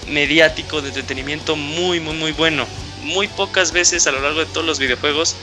[0.08, 2.68] mediático de entretenimiento muy, muy, muy bueno
[3.04, 5.36] muy pocas veces a lo largo de todos los videojuegos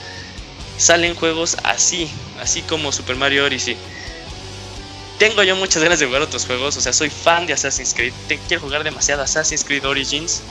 [0.77, 2.09] salen juegos así,
[2.41, 3.77] así como Super Mario Odyssey.
[5.19, 8.13] Tengo yo muchas ganas de jugar otros juegos, o sea, soy fan de Assassin's Creed,
[8.47, 10.41] quiero jugar demasiado Assassin's Creed Origins,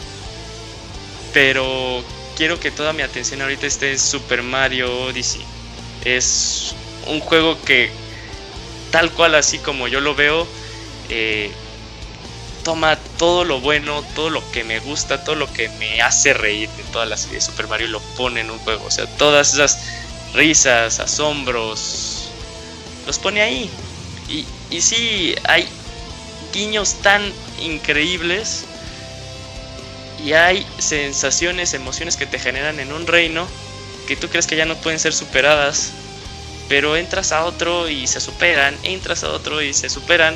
[1.33, 2.05] pero
[2.37, 5.43] quiero que toda mi atención ahorita esté en Super Mario Odyssey.
[6.05, 6.75] Es
[7.07, 7.91] un juego que,
[8.91, 10.47] tal cual así como yo lo veo,
[11.09, 11.51] eh,
[12.63, 16.69] toma todo lo bueno, todo lo que me gusta, todo lo que me hace reír
[16.69, 18.85] de toda la serie de Super Mario y lo pone en un juego.
[18.85, 19.79] O sea, todas esas
[20.35, 22.29] risas, asombros,
[23.07, 23.71] los pone ahí.
[24.29, 25.67] Y, y sí, hay
[26.53, 27.23] guiños tan
[27.61, 28.65] increíbles
[30.25, 33.47] y hay sensaciones, emociones que te generan en un reino
[34.09, 35.93] que tú crees que ya no pueden ser superadas,
[36.69, 40.35] pero entras a otro y se superan, entras a otro y se superan.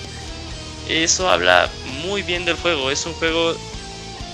[0.89, 1.71] Eso habla
[2.05, 2.91] muy bien del juego.
[2.91, 3.57] Es un juego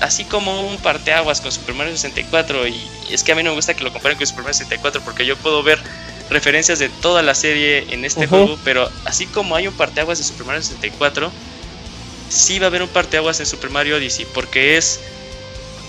[0.00, 2.66] así como un parteaguas con Super Mario 64.
[2.66, 5.02] Y es que a mí no me gusta que lo comparen con Super Mario 64
[5.02, 5.78] porque yo puedo ver
[6.30, 8.58] referencias de toda la serie en este juego.
[8.64, 11.30] Pero así como hay un parteaguas de Super Mario 64,
[12.28, 14.26] sí va a haber un parteaguas en Super Mario Odyssey.
[14.34, 15.00] Porque es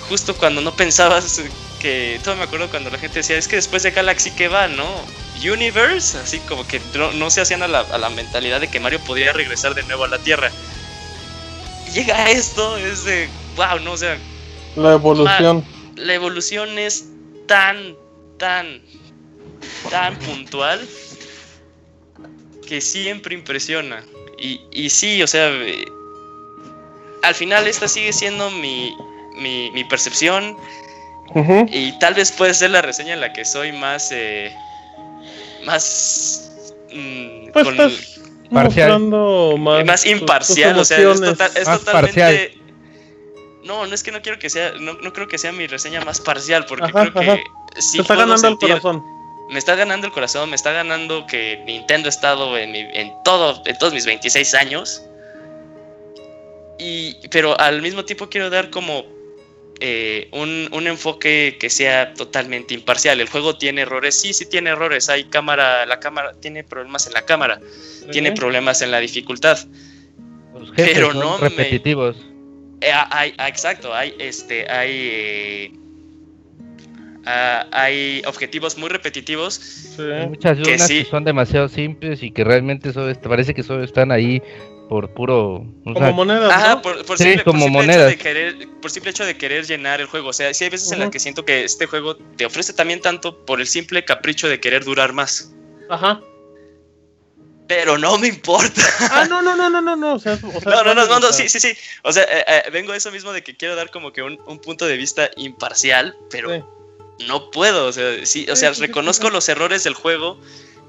[0.08, 1.42] justo cuando no pensabas
[1.80, 2.20] que.
[2.24, 4.86] Todo me acuerdo cuando la gente decía, es que después de Galaxy, ¿qué va, no?
[5.42, 8.82] Universe, así como que no, no se hacían a la, a la mentalidad de que
[8.82, 10.52] Mario podría regresar de nuevo a la Tierra.
[11.94, 13.30] Llega esto, es de.
[13.56, 13.80] ¡Wow!
[13.80, 14.18] No, o sea,
[14.76, 15.66] La evolución.
[15.96, 17.06] la evolución es
[17.48, 17.96] tan,
[18.38, 18.82] tan,
[19.90, 20.88] tan puntual
[22.68, 24.04] que siempre impresiona.
[24.38, 25.86] Y, y sí, o sea, eh,
[27.24, 28.96] al final esta sigue siendo mi,
[29.38, 30.56] mi, mi percepción
[31.72, 34.56] y tal vez puede ser la reseña en la que soy más, eh,
[35.66, 36.52] más,
[36.94, 38.20] mm, Pues con- estás
[38.50, 41.84] mostrando más, imparcial, tus o sea, es, total- totalmente...
[41.92, 42.50] parcial.
[43.64, 46.02] No, no es que no quiero que sea, no, no creo que sea mi reseña
[46.02, 47.44] más parcial, porque Ajá, creo que
[47.82, 49.04] sí Te está puedo ganando el corazón.
[49.50, 53.12] Me está ganando el corazón, me está ganando que Nintendo ha estado en, mi- en
[53.24, 55.04] todo, en todos mis 26 años.
[56.78, 59.06] Y, pero al mismo tiempo quiero dar como
[59.82, 63.20] eh, un, un enfoque que sea totalmente imparcial.
[63.20, 65.10] El juego tiene errores, sí, sí tiene errores.
[65.10, 67.60] Hay cámara, la cámara tiene problemas en la cámara,
[68.12, 69.58] tiene problemas en la dificultad.
[70.58, 72.16] Los Pero no me- repetitivos.
[72.82, 75.72] Eh, hay, exacto, hay este, hay, eh,
[77.30, 80.04] ah, hay objetivos muy repetitivos Sí.
[80.28, 81.04] Muchas que unas sí.
[81.04, 84.42] que son demasiado simples y que realmente solo parece que solo están ahí
[84.90, 85.56] por puro.
[85.58, 86.82] o Como sea, monedas, Ajá, ¿no?
[86.82, 89.66] por, por Sí, simple, por como simple hecho de querer, por simple hecho de querer
[89.66, 90.30] llenar el juego.
[90.30, 93.00] O sea, sí hay veces en las que siento que este juego te ofrece también
[93.00, 95.54] tanto por el simple capricho de querer durar más.
[95.90, 96.22] Ajá.
[97.68, 98.82] Pero no me importa.
[99.12, 100.14] Ah, no, no, no, no, no, no.
[100.16, 101.72] O sea, o sea, No, no, no, no, no, sí, sí, sí.
[102.04, 104.40] O sea, eh, eh, vengo a eso mismo de que quiero dar como que un,
[104.48, 106.64] un punto de vista imparcial, pero Sí.
[107.28, 107.88] No puedo.
[107.88, 110.40] O sea, sí, o reconozco los errores del juego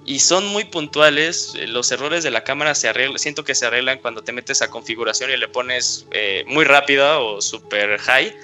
[0.07, 1.53] y son muy puntuales.
[1.57, 4.63] Eh, Los errores de la cámara se arreglan, siento que se arreglan cuando te metes
[4.63, 8.35] a configuración y le pones eh, muy rápida o super high.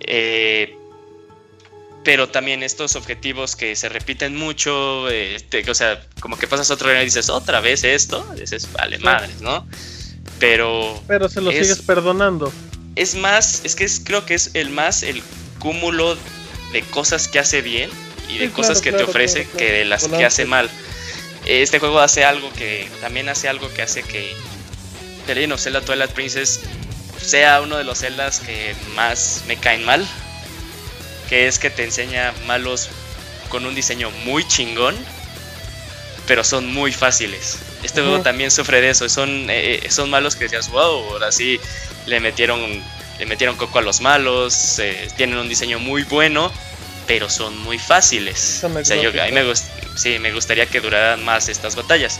[0.00, 0.76] Eh,
[2.04, 6.70] pero también estos objetivos que se repiten mucho, eh, te- o sea, como que pasas
[6.70, 9.02] otro año y dices, otra vez esto, dices, vale, Sí.
[9.02, 9.66] madres, ¿no?
[10.38, 12.52] Pero Pero se lo Es- sigues perdonando.
[12.94, 15.20] es más, es que es, creo que es el más el
[15.58, 16.16] cúmulo
[16.72, 17.90] de cosas que hace bien
[18.28, 20.44] y de Sí, cosas claro, que claro, te ofrece claro, que de las que hace
[20.44, 20.70] mal.
[21.44, 24.34] Este juego hace algo que también hace algo que hace que
[25.26, 26.60] The Legend of Zelda Twilight Princess
[27.20, 30.06] sea uno de los Zeldas que más me caen mal,
[31.28, 32.88] que es que te enseña malos
[33.48, 34.96] con un diseño muy chingón,
[36.26, 37.58] pero son muy fáciles.
[37.82, 41.60] Este juego también sufre de eso, son, eh, son malos que decías, wow, ahora sí
[42.06, 42.60] le metieron,
[43.18, 46.52] le metieron coco a los malos, eh, tienen un diseño muy bueno,
[47.06, 48.62] pero son muy fáciles.
[48.64, 49.44] O sea, yo, a mí me,
[49.96, 52.18] sí, me gustaría que duraran más estas batallas.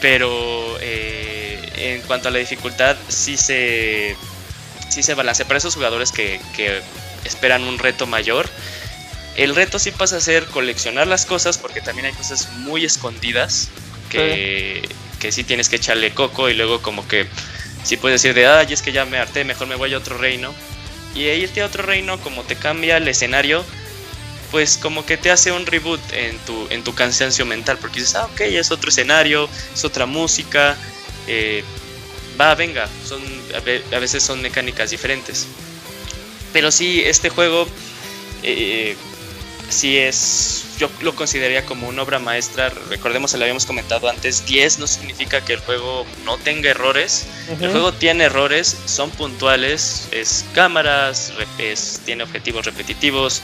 [0.00, 4.16] Pero eh, en cuanto a la dificultad, sí se,
[4.88, 5.46] sí se balancea.
[5.46, 6.80] Para esos jugadores que, que
[7.24, 8.48] esperan un reto mayor,
[9.36, 13.68] el reto sí pasa a ser coleccionar las cosas, porque también hay cosas muy escondidas
[14.10, 14.88] que,
[15.20, 17.26] que sí tienes que echarle coco y luego como que
[17.82, 20.18] si puedes decir de, ay, es que ya me harté, mejor me voy a otro
[20.18, 20.54] reino.
[21.14, 23.64] Y de irte a otro reino, como te cambia el escenario,
[24.50, 28.16] pues como que te hace un reboot en tu, en tu cansancio mental, porque dices,
[28.16, 30.76] ah, ok, es otro escenario, es otra música,
[31.26, 31.64] eh,
[32.40, 33.22] va, venga, son,
[33.54, 35.46] a veces son mecánicas diferentes.
[36.52, 37.66] Pero sí, este juego
[38.42, 38.96] eh,
[39.70, 44.78] sí es, yo lo consideraría como una obra maestra, recordemos, lo habíamos comentado antes, 10
[44.78, 50.44] no significa que el juego no tenga errores, el juego tiene errores, son puntuales, es
[50.54, 53.42] cámaras, es- tiene objetivos repetitivos,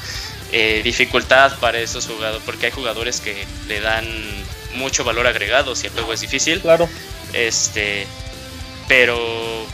[0.52, 4.04] eh, dificultad para esos jugadores, porque hay jugadores que le dan
[4.74, 6.60] mucho valor agregado si el juego es difícil.
[6.60, 6.88] Claro.
[7.32, 8.06] Este,
[8.88, 9.66] pero,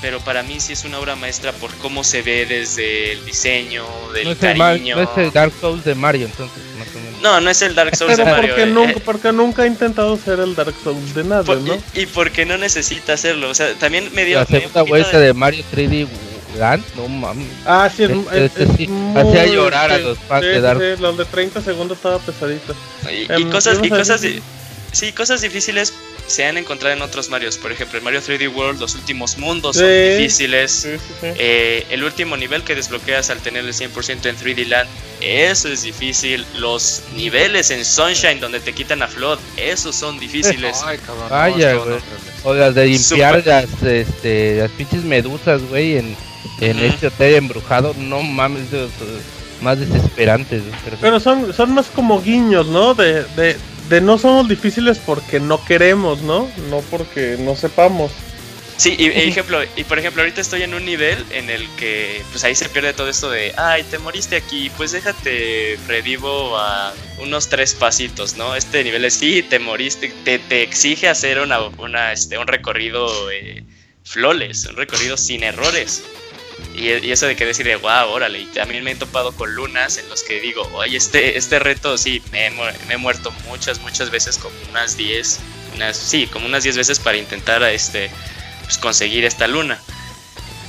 [0.00, 3.84] pero para mí sí es una obra maestra por cómo se ve desde el diseño,
[4.14, 4.96] del no, es el cariño.
[4.96, 7.20] no es el Dark Souls de Mario, entonces, más o menos.
[7.22, 8.48] No, no es el Dark Souls Pero de Mario.
[8.50, 11.60] porque, eh, nunca, eh, porque nunca ha intentado ser el Dark Souls de nadie, por-
[11.60, 11.74] ¿no?
[11.94, 13.50] y, y porque no necesita hacerlo.
[13.50, 14.38] O sea, también me dio.
[14.38, 16.06] La segunda vuelta de- de Mario 3D
[16.56, 17.46] Land, no mames.
[17.66, 20.48] Ah, sí, es, Este- es- este es sí, muy, hacía llorar a los fans sí,
[20.50, 20.80] de Dark.
[20.80, 22.74] sí, los de 30 segundos estaba pesadito.
[23.10, 24.42] Y, y Em, cosas, y cosas, decir- di-
[24.92, 25.92] sí, cosas difíciles
[26.28, 27.58] se han encontrado en otros Marios.
[27.58, 29.80] Por ejemplo, en Mario 3D World, los últimos mundos Sí.
[29.82, 29.88] son
[30.18, 30.70] difíciles.
[30.70, 31.26] Sí, sí, sí.
[31.36, 34.88] Eh, el último nivel que desbloqueas al tener el 100% en 3D Land,
[35.20, 36.46] eso es difícil.
[36.58, 40.78] Los niveles en Sunshine donde te quitan a Flood, esos son difíciles.
[40.84, 41.28] Ay, cabrón.
[41.28, 41.82] Vaya, no,
[42.44, 46.16] O las de limpiar las, este, las pinches medusas, güey, en,
[46.60, 46.84] en Ujú.
[46.86, 47.94] este hotel embrujado.
[47.98, 48.86] No mames, de
[49.60, 50.62] más desesperantes.
[51.00, 52.94] Pero son, son más como guiños, ¿no?
[52.94, 53.56] De, de,
[53.88, 56.50] de no somos difíciles porque no queremos, ¿no?
[56.70, 58.12] No porque no sepamos.
[58.76, 62.22] Sí, y, y ejemplo, y por ejemplo, ahorita estoy en un nivel en el que
[62.30, 66.94] pues ahí se pierde todo esto de, ay, te moriste aquí, pues déjate revivo a
[67.18, 68.54] unos tres pasitos, ¿no?
[68.54, 73.30] Este nivel es, sí, te moriste, te, te exige hacer una, una, este, un recorrido
[73.30, 73.64] eh,
[74.04, 76.04] flawless, un recorrido sin errores.
[76.74, 79.54] Y, y eso de que decir, de, wow, órale, y también me he topado con
[79.54, 83.32] lunas en los que digo, oye, este, este reto sí, me he, me he muerto
[83.46, 85.40] muchas, muchas veces, como unas 10,
[85.74, 88.10] unas, sí, como unas 10 veces para intentar este,
[88.64, 89.80] pues, conseguir esta luna.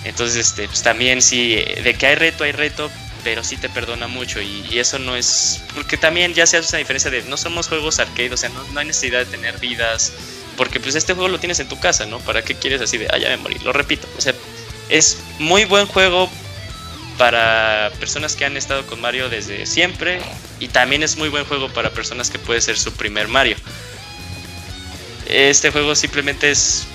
[0.06, 2.90] Entonces, este, pues también sí, de que hay reto, hay reto,
[3.24, 6.70] pero sí te perdona mucho y, y eso no es, porque también ya se hace
[6.70, 9.60] una diferencia de, no somos juegos arcade, o sea, no, no hay necesidad de tener
[9.60, 10.14] vidas,
[10.56, 12.20] porque pues este juego lo tienes en tu casa, ¿no?
[12.20, 13.60] ¿Para qué quieres así de, ah, ya me morí?
[13.60, 14.34] Lo repito, o sea,
[14.90, 16.30] es muy buen juego
[17.18, 20.22] para personas que han estado con Mario desde siempre
[20.60, 23.58] y también es muy buen juego para personas que puede ser su primer Mario.
[25.28, 26.88] Este juego simplemente es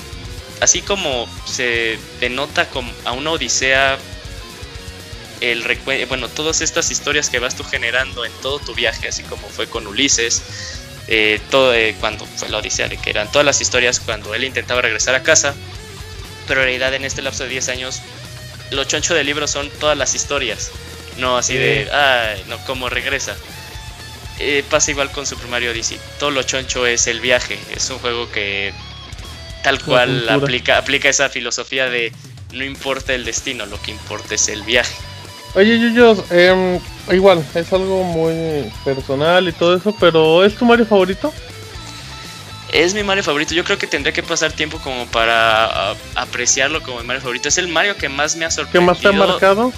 [0.60, 3.98] así como se denota como a una odisea
[5.40, 5.62] el
[6.08, 9.66] bueno, todas estas historias que vas tú generando en todo tu viaje, así como fue
[9.66, 10.42] con Ulises,
[11.06, 14.80] eh, todo eh, cuando fue la odisea, que eran todas las historias cuando él intentaba
[14.80, 15.54] regresar a casa,
[16.46, 18.02] pero en este lapso de 10 años,
[18.70, 20.70] lo choncho del libro son todas las historias,
[21.18, 23.36] no así de, ay, no, cómo regresa.
[24.40, 27.98] Eh, pasa igual con Super Mario Odyssey, todo lo choncho es el viaje, es un
[27.98, 28.72] juego que
[29.62, 32.12] tal cual aplica, aplica esa filosofía de
[32.52, 34.94] no importa el destino, lo que importa es el viaje.
[35.54, 36.80] Oye, Yuyos, em,
[37.12, 41.32] igual, es algo muy personal y todo eso, pero ¿es tu Mario favorito?
[42.74, 43.54] Es mi Mario favorito.
[43.54, 47.48] Yo creo que tendré que pasar tiempo como para apreciarlo como mi Mario favorito.
[47.48, 48.82] Es el Mario que más me ha ¿Qué sorprendido.
[48.92, 49.72] más te ha marcado?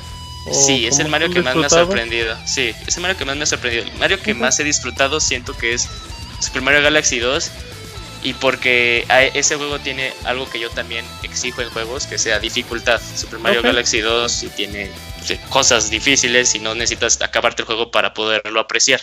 [0.49, 2.35] ¿O Sí, es el Mario que más me ha sorprendido.
[2.47, 3.85] Sí, es el Mario que más me ha sorprendido.
[3.85, 5.89] El Mario que más he disfrutado siento que es
[6.41, 7.51] Super Mario Galaxy 2.
[8.23, 12.39] Y porque a- ese juego tiene algo que yo también exijo en juegos, que sea
[12.41, 13.01] dificultad.
[13.15, 13.61] Super Mario.
[13.63, 14.91] Galaxy 2 sí tiene
[15.51, 19.03] cosas difíciles y no necesitas acabarte el juego para poderlo apreciar.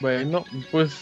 [0.00, 0.92] Bueno, pues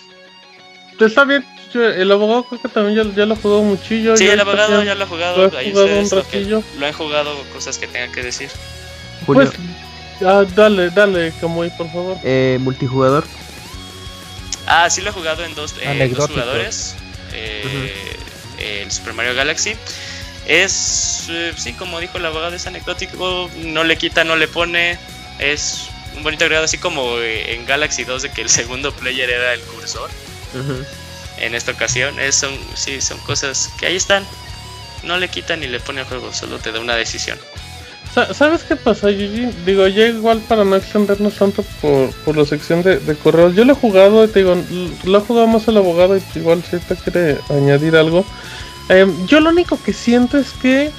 [1.00, 1.44] está bien.
[1.74, 4.16] El abogado creo que también ya, ya lo jugó muchillo.
[4.16, 5.48] Sí, el abogado ya lo ha jugado.
[5.50, 6.62] lo ahí jugado un ratillo.
[6.78, 8.48] lo han jugado, cosas que tengan que decir.
[9.26, 12.16] Julio, Pues, ah, dale, dale, Kamui, por favor.
[12.24, 13.24] eh, multijugador.
[14.66, 16.28] Ah, sí lo he jugado en dos, Anecdótico.
[16.32, 16.94] jugadores.
[17.34, 17.92] eh,
[18.82, 19.74] El Super Mario Galaxy.
[20.46, 23.50] Es, eh, sí, como dijo el abogado, es anecdótico.
[23.64, 24.98] No le quita, no le pone.
[25.38, 29.28] Es un bonito agregado, así como eh, en Galaxy 2 de que el segundo player
[29.28, 30.08] era el cursor.
[31.38, 34.24] En esta ocasión, es, son, sí, son cosas que ahí están.
[35.04, 37.38] No le quita ni le pone al juego, solo te da una decisión.
[38.14, 39.46] Sa- ¿Sabes qué pasa, Yuji?
[39.66, 43.54] Digo, ya igual para no extendernos tanto por, por la sección de, correos.
[43.54, 44.56] Yo lo he jugado, te digo,
[45.04, 48.24] lo ha jugado más el abogado y igual si te quiere añadir algo.
[48.88, 50.90] Em, yo lo único que siento es que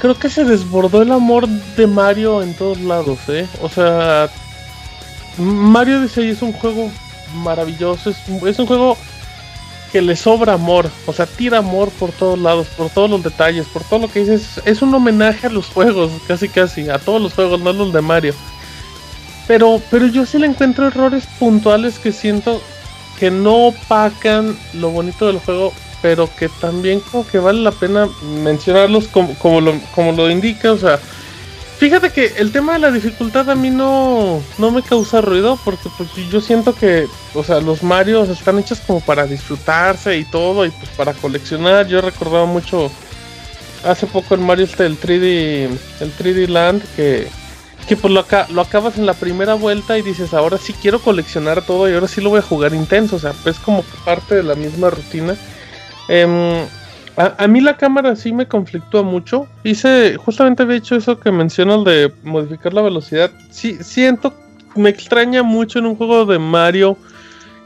[0.00, 3.48] creo que se desbordó el amor de Mario en todos lados, ¿eh?
[3.60, 4.30] O sea,
[5.36, 6.90] Mario Odyssey es un juego
[7.34, 8.96] maravilloso, es, un- juego
[9.92, 13.66] que le sobra amor, o sea, tira amor por todos lados, por todos los detalles,
[13.66, 14.60] por todo lo que dices.
[14.66, 18.02] Es un homenaje a los juegos, casi casi, a todos los juegos, no los de
[18.02, 18.34] Mario.
[19.46, 22.60] Pero, pero yo sí le encuentro errores puntuales que siento
[23.18, 28.08] que no opacan lo bonito del juego, pero que también como que vale la pena
[28.42, 31.00] mencionarlos como, como, lo, como lo indica, o sea,
[31.78, 35.88] fíjate que el tema de la dificultad a mí no, no me causa ruido, porque
[35.96, 40.66] pues yo siento que, o sea, los Marios están hechos como para disfrutarse y todo,
[40.66, 42.90] y pues para coleccionar, yo recordaba mucho
[43.84, 47.28] hace poco el Mario este, el 3D, el 3D Land, que
[47.86, 51.00] que pues lo, aca- lo acabas en la primera vuelta y dices, ahora sí quiero
[51.00, 54.34] coleccionar todo y ahora sí lo voy a jugar intenso, o sea, pues como parte
[54.34, 55.38] de la misma rutina.
[56.08, 56.66] Em,
[57.18, 59.48] a, mí la cámara sí me conflictúa mucho.
[59.64, 63.30] Hice, justamente había hecho eso que mencionas de modificar la velocidad.
[63.50, 64.34] Sí, siento,
[64.76, 66.96] me extraña mucho en un juego de Mario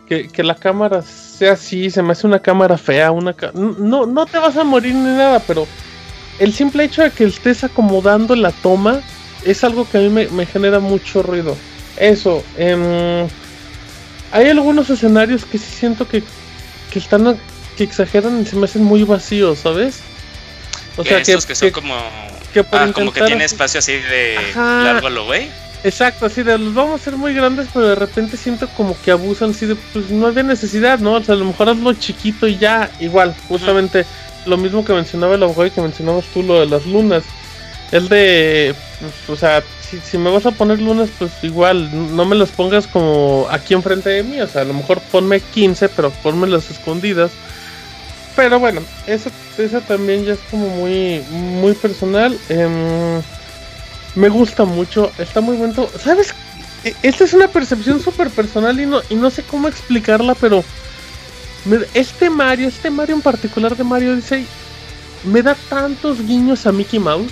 [0.08, 4.26] que, que la cámara sea así, se me hace una cámara fea, una no, no
[4.26, 5.66] te vas a morir ni nada, pero
[6.38, 9.00] el simple hecho de que estés acomodando la toma
[9.44, 11.56] es algo que a mí me, me genera mucho ruido.
[11.98, 13.28] Eso, em,
[14.32, 16.22] hay algunos escenarios que sí siento que
[16.92, 17.26] que están
[17.76, 20.00] que exageran y se me hacen muy vacíos, ¿sabes?
[20.96, 21.94] O sea, esos que, son como
[22.52, 24.84] que por ah, como que tiene espacio así de Ajá.
[24.84, 25.48] largo a lo güey.
[25.84, 29.10] Exacto, así de los vamos a ser muy grandes, pero de repente siento como que
[29.10, 31.14] abusan así de pues no había necesidad, ¿no?
[31.14, 34.06] O sea, a lo mejor hazlo chiquito y ya, igual, justamente
[34.46, 37.24] lo mismo que mencionaba el abogado y que mencionabas tú lo de las lunas.
[37.90, 42.24] Es de, pues, o sea, si, si me vas a poner lunas, pues igual, no
[42.24, 45.88] me las pongas como aquí enfrente de mí, o sea, a lo mejor ponme 15,
[45.88, 47.32] pero ponme las escondidas.
[48.36, 52.38] Pero bueno, eso, eso también ya es como muy, muy personal.
[52.48, 53.20] Em,
[54.14, 55.86] me gusta mucho, está muy bueno.
[56.02, 56.34] ¿Sabes?
[56.84, 60.64] E- Esta es una percepción súper personal y no, y no sé cómo explicarla, pero
[61.94, 64.46] este Mario, este Mario en particular de Mario Odyssey,
[65.24, 67.30] me da tantos guiños a Mickey Mouse,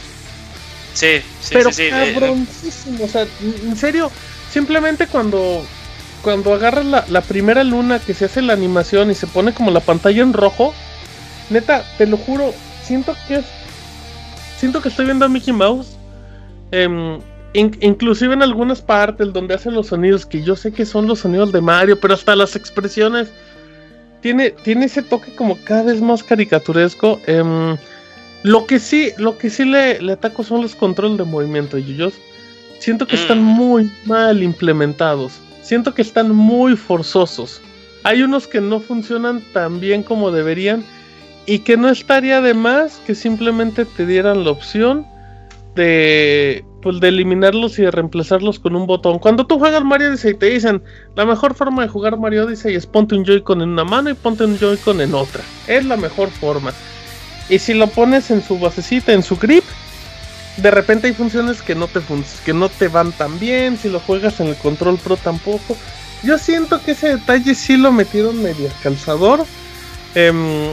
[0.94, 1.90] Sí, sí, pero sí, sí.
[1.90, 3.04] cabroncísimo.
[3.04, 4.10] O sea, en serio,
[4.52, 5.64] simplemente cuando,
[6.22, 9.70] cuando agarras la, la primera luna que se hace la animación y se pone como
[9.70, 10.74] la pantalla en rojo,
[11.50, 13.44] neta, te lo juro, siento que es.
[14.58, 15.96] Siento que estoy viendo a Mickey Mouse.
[17.52, 21.20] In- inclusive en algunas partes donde hacen los sonidos, que yo sé que son los
[21.20, 23.28] sonidos de Mario, pero hasta las expresiones.
[24.20, 27.20] Tiene, tiene ese toque como cada vez más caricaturesco.
[27.26, 27.76] em,
[28.42, 32.14] lo que sí, lo que sí le, le ataco son los controles de movimiento, Yuyos.
[32.78, 35.32] Siento que están muy mal implementados.
[35.62, 37.60] Siento que están muy forzosos.
[38.04, 40.84] Hay unos que no funcionan tan bien como deberían.
[41.46, 45.06] Y que no estaría de más que simplemente te dieran la opción
[45.74, 49.18] de, pues, de eliminarlos y de reemplazarlos con un botón.
[49.18, 50.82] Cuando tú juegas Mario Odyssey te dicen,
[51.16, 54.14] la mejor forma de jugar Mario Odyssey es ponte un Joy-Con en una mano y
[54.14, 55.42] ponte un Joy-Con en otra.
[55.66, 56.72] Es la mejor forma.
[57.48, 59.64] Y si lo pones en su basecita, en su grip,
[60.56, 62.00] de repente hay funciones que no te
[62.44, 65.76] que no te van tan bien, si lo juegas en el control pro tampoco.
[66.22, 69.44] Yo siento que ese detalle sí lo metieron medio calzador.
[70.14, 70.68] Em,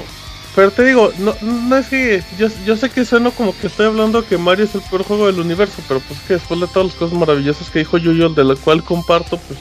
[0.57, 3.85] pero te digo, no, no es que yo, yo sé que sueno como que estoy
[3.85, 6.87] hablando que Mario es el peor juego del universo, pero pues que después de todas
[6.87, 9.59] las cosas maravillosas que dijo Yuyo, de la cual comparto, pues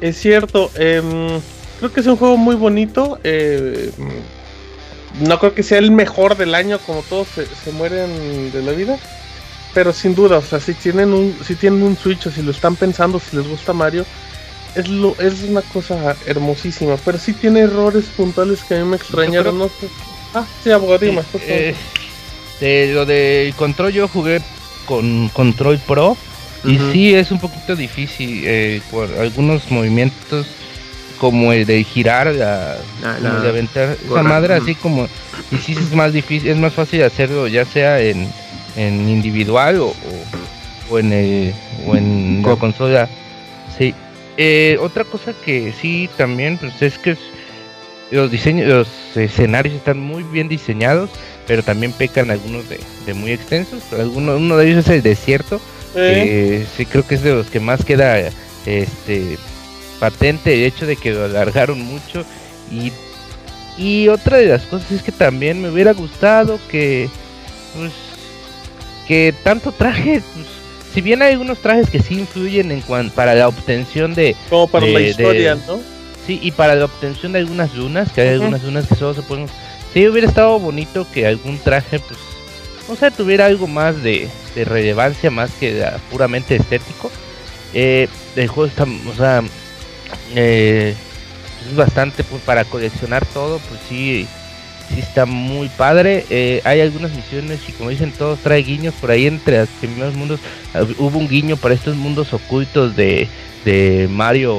[0.00, 0.70] es cierto.
[0.76, 1.42] em,
[1.78, 3.18] creo que es un juego muy bonito.
[3.22, 3.90] eh,
[5.20, 8.72] no creo que sea el mejor del año como todos se, se mueren de la
[8.72, 8.98] vida.
[9.74, 12.50] Pero sin duda, o sea, si tienen un, si tienen un Switch o si lo
[12.50, 14.06] están pensando, si les gusta Mario,
[14.76, 16.96] es lo, es una cosa hermosísima.
[17.04, 19.58] Pero sí tiene errores puntuales que a mí me extrañaron.
[19.58, 19.88] No sé.
[20.34, 20.44] Ah,
[21.10, 21.14] sí.
[21.48, 21.74] Eh,
[22.60, 24.40] de lo del control yo jugué
[24.86, 26.16] con control pro
[26.64, 30.46] y sí es un poquito difícil eh, por algunos movimientos
[31.18, 32.76] como el de girar la,
[33.42, 35.06] de aventar esa madre así como
[35.50, 38.28] y sí es más difícil es más fácil hacerlo ya sea en,
[38.76, 39.94] en individual o, o,
[40.90, 41.54] o en el,
[41.86, 43.08] o en la Co- consola
[43.78, 43.94] sí
[44.38, 47.16] Eh, otra cosa que sí también pues es que
[48.10, 51.10] los diseños los escenarios están muy bien diseñados
[51.46, 55.60] pero también pecan algunos de, de muy extensos alguno uno de ellos es el desierto
[55.94, 56.60] Eh.
[56.60, 58.18] eh, sí creo que es de los que más queda
[58.66, 59.38] este
[59.98, 62.24] patente el hecho de que lo alargaron mucho
[62.70, 62.92] y
[63.78, 67.08] y otra de las cosas es que también me hubiera gustado que
[67.74, 67.92] pues
[69.08, 70.46] que tanto traje pues,
[70.96, 74.66] si bien hay algunos trajes que sí influyen en cuan- para la obtención de Como
[74.66, 75.78] para de- la de- historia, ¿no?
[76.26, 79.20] Sí, y para la obtención de algunas lunas, que hay algunas lunas que solo se
[79.20, 79.46] pueden...
[79.92, 82.18] Sí, hubiera estado bonito que algún traje, pues,
[82.88, 87.10] no sé, tuviera algo más de, de relevancia, más que puramente estético.
[87.74, 89.42] Eh, el juego está, o sea,
[90.34, 90.94] eh,
[91.68, 94.26] es bastante pues, para coleccionar todo, pues sí,
[94.92, 96.24] sí está muy padre.
[96.30, 100.14] Eh, hay algunas misiones y como dicen todos, trae guiños por ahí entre los primeros
[100.14, 100.40] mundos.
[100.74, 103.28] Ah, Hubo un guiño para estos mundos ocultos de,
[103.64, 104.56] de Mario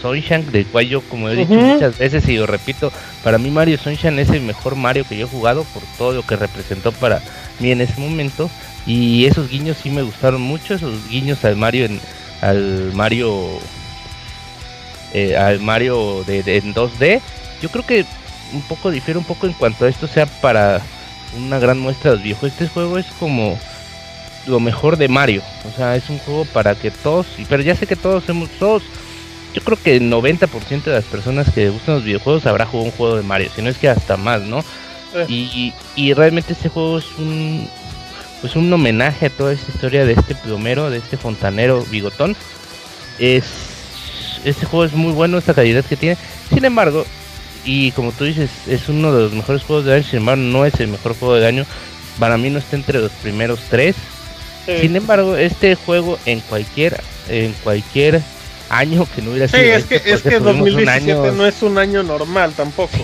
[0.00, 2.92] Sunshine, del cual yo, como he dicho muchas veces y lo repito,
[3.24, 6.22] para mí Mario Sunshine es el mejor Mario que yo he jugado por todo lo
[6.22, 7.20] que representó para
[7.60, 8.48] mí en ese momento.
[8.86, 12.00] Y esos guiños sí me gustaron mucho, esos guiños al Mario en,
[12.40, 13.58] al Mario
[15.12, 17.20] eh, al Mario de, de- en 2D.
[17.62, 18.04] Yo creo que
[18.52, 20.80] un poco difiere un poco en cuanto a esto sea para
[21.36, 22.44] una gran muestra de los viejos.
[22.50, 23.58] Este juego es como
[24.46, 25.42] lo mejor de Mario.
[25.72, 28.48] O sea, es un juego para que todos, y- pero ya sé que todos hemos,
[28.58, 28.82] todos,
[29.54, 32.96] yo creo que el 90% de las personas que gustan los videojuegos habrá jugado un
[32.96, 34.64] juego de Mario, si no es que hasta más, ¿no?
[35.28, 37.68] Y, y realmente este juego es un
[38.42, 42.36] pues un homenaje a toda esta historia de este plomero, de este fontanero bigotón.
[43.18, 43.44] Es
[44.44, 46.16] este juego es muy bueno, esta calidad que tiene.
[46.52, 47.04] Sin embargo,
[47.66, 50.64] y como tú dices, es uno de los mejores juegos del año, sin embargo, no
[50.64, 51.66] es el mejor juego del año.
[52.18, 53.94] Para mí no está entre los primeros tres.
[54.64, 54.72] Sí.
[54.80, 58.22] Sin embargo, este juego en cualquier, en cualquier
[58.70, 61.12] año que no hubiera Sí, sido es que, este, es porque que tuvimos un 2017
[61.12, 62.96] año- no es un año normal tampoco.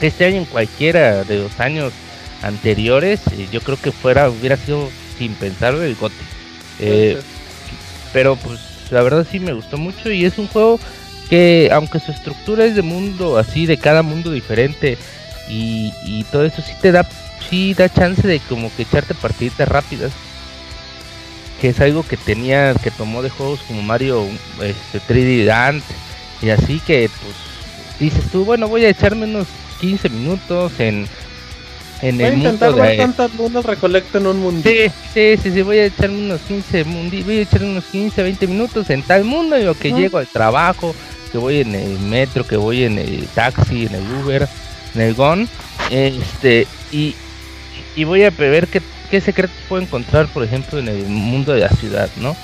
[0.00, 1.92] este año en cualquiera de los años
[2.42, 4.88] anteriores, eh, yo creo que fuera hubiera sido
[5.18, 6.14] sin pensarlo el GOTY.
[6.80, 7.18] Eh,
[8.12, 8.58] pero pues
[8.90, 10.78] la verdad sí me gustó mucho y es un juego
[11.28, 14.96] que aunque su estructura es de mundo así, de cada mundo diferente
[15.48, 17.08] y, y todo eso sí te da,
[17.48, 20.12] sí da chance de como que echarte partiditas rápidas.
[21.60, 24.26] Que es algo que tenía, que tomó de juegos como Mario
[24.60, 25.82] este, 3D Land
[26.42, 27.34] y así que pues
[27.98, 29.46] dices tú, bueno voy a echarme unos
[29.80, 31.06] 15 minutos en,
[32.02, 33.28] en Voy a el intentar mundo ver de...
[33.38, 34.68] lunas recolecto en un mundo.
[34.68, 38.22] Sí, sí, sí, sí, voy a echarme unos 15 mundi, voy a echarme unos 15,
[38.22, 40.94] 20 minutos en tal mundo, y lo que llego al trabajo,
[41.36, 44.48] que voy en el metro, que voy en el taxi, en el Uber,
[44.94, 45.46] en el GON,
[45.90, 47.14] este, y,
[47.94, 51.60] y voy a ver qué, qué secretos puedo encontrar, por ejemplo, en el mundo de
[51.60, 52.34] la ciudad, ¿no?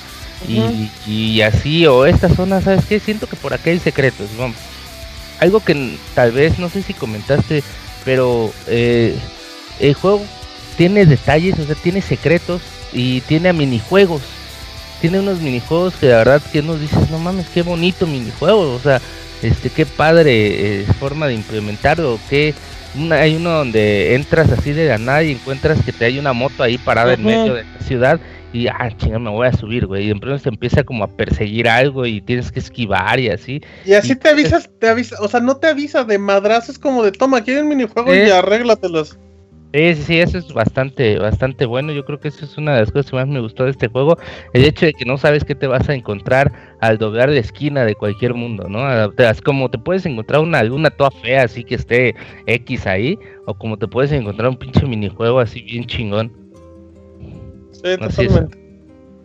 [1.06, 3.00] Y, así, o esta zona, ¿sabes qué?
[3.00, 4.58] Siento que por acá hay secretos, vamos.
[5.40, 7.62] Algo que tal vez, no sé si comentaste,
[8.04, 9.16] pero eh,
[9.80, 10.20] el juego
[10.76, 12.60] tiene detalles, o sea, tiene secretos
[12.92, 14.20] y tiene minijuegos.
[15.02, 18.78] Tiene unos minijuegos que la verdad que nos dices, no mames, qué bonito minijuego, o
[18.78, 19.00] sea,
[19.42, 22.54] este, qué padre eh, forma de implementarlo, que
[22.96, 26.32] una, hay uno donde entras así de la nada y encuentras que te hay una
[26.32, 28.20] moto ahí parada en medio de la ciudad
[28.52, 31.08] y ah, chinga, me voy a subir, güey, y de pronto te empieza como a
[31.08, 33.60] perseguir algo y tienes que esquivar y así.
[33.84, 36.78] Y así Y- te avisas, te avisa, o sea, no te avisa de madrazo, es
[36.78, 38.26] como de toma, aquí hay un minijuego Eh.
[38.28, 39.18] y arréglatelos.
[39.74, 41.92] Sí, sí, sí, eso es bastante, bastante bueno.
[41.92, 43.88] Yo creo que eso es una de las cosas que más me gustó de este
[43.88, 44.18] juego.
[44.52, 47.84] El hecho de que no sabes qué te vas a encontrar al doblar la esquina
[47.84, 48.86] de cualquier mundo, ¿no?
[49.16, 52.14] Es como te puedes encontrar una luna toda fea, así que esté
[52.46, 56.30] X ahí, o como te puedes encontrar un pinche minijuego así bien chingón.
[57.70, 58.58] Sí, totalmente.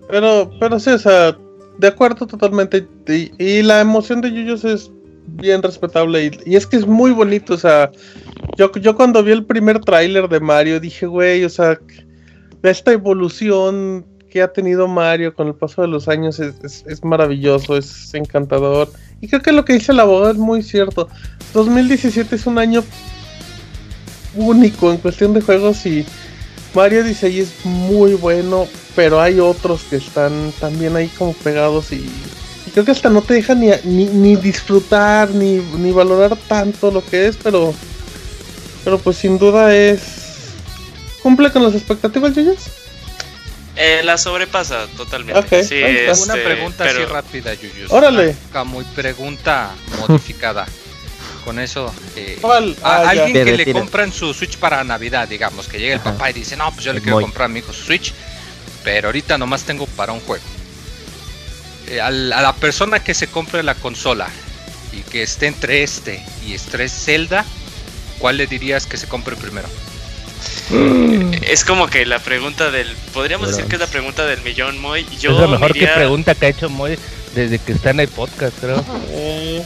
[0.10, 1.38] Pero, pero sí, o sea,
[1.78, 2.88] de acuerdo totalmente.
[3.08, 4.90] Y, y la emoción de Yuyos es
[5.28, 6.32] bien respetable.
[6.46, 7.92] Y, es que es muy bonito, o sea,
[8.58, 11.80] yo, yo cuando vi el primer tráiler de Mario dije, güey, o sea,
[12.64, 17.04] esta evolución que ha tenido Mario con el paso de los años es, es- es
[17.04, 18.92] maravilloso, es encantador.
[19.22, 21.08] Y creo que lo que dice el abogado es muy cierto.
[21.54, 22.84] 2017 es un año
[24.36, 26.06] único en cuestión de juegos y
[26.76, 32.06] Mario Odyssey es muy bueno, pero hay otros que están también ahí como pegados y
[32.78, 37.04] creo que hasta no te dejan ni, ni, ni disfrutar ni, ni valorar tanto lo
[37.04, 37.74] que es, pero
[38.84, 40.00] pero pues sin duda es
[41.24, 42.60] cumple con las expectativas, Yuyos.
[43.76, 45.40] Eh, la sobrepasa totalmente.
[45.40, 46.24] Ok, sí, está.
[46.24, 47.92] Una este, pregunta así rápida, Yuyus.
[47.92, 48.36] Órale.
[48.66, 50.68] Muy pregunta modificada.
[51.46, 52.76] Con eso, eh, ¿Cuál?
[52.84, 56.12] a Ah, alguien que le compran su Switch para Navidad, digamos, que llega el Ajá.
[56.12, 57.24] papá y dice, no, pues yo le quiero Moy.
[57.24, 58.14] comprar a mi hijo su Switch,
[58.84, 60.44] pero ahorita nomás tengo para un juego.
[61.88, 64.28] Eh, al- a la persona que se compre la consola
[64.92, 67.46] y que esté entre este y entre Zelda,
[68.20, 69.68] ¿cuál le dirías que se compre primero?
[71.44, 72.94] Es como que la pregunta del.
[73.14, 75.06] Podríamos decir que es la pregunta del millón, Moy.
[75.20, 76.98] Yo es la mejor me iría- que pregunta que ha hecho Moy
[77.34, 78.84] desde que está en el podcast, creo.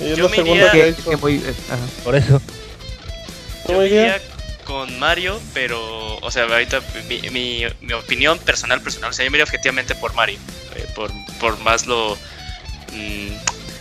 [0.00, 1.10] Eh, Yo me segunda iría- que he Que- hecho.
[1.10, 1.82] que muy- eh, ajá.
[2.04, 2.40] Por eso.
[3.66, 4.02] Yo Muy me bien.
[4.04, 4.22] iría
[4.68, 9.38] con Mario, pero, o sea, ahorita mi, mi, opinión personal, personal, o sea, yo me
[9.38, 10.38] iría objetivamente por Mario,
[10.76, 12.18] eh, por, por más lo,
[12.92, 13.30] mm,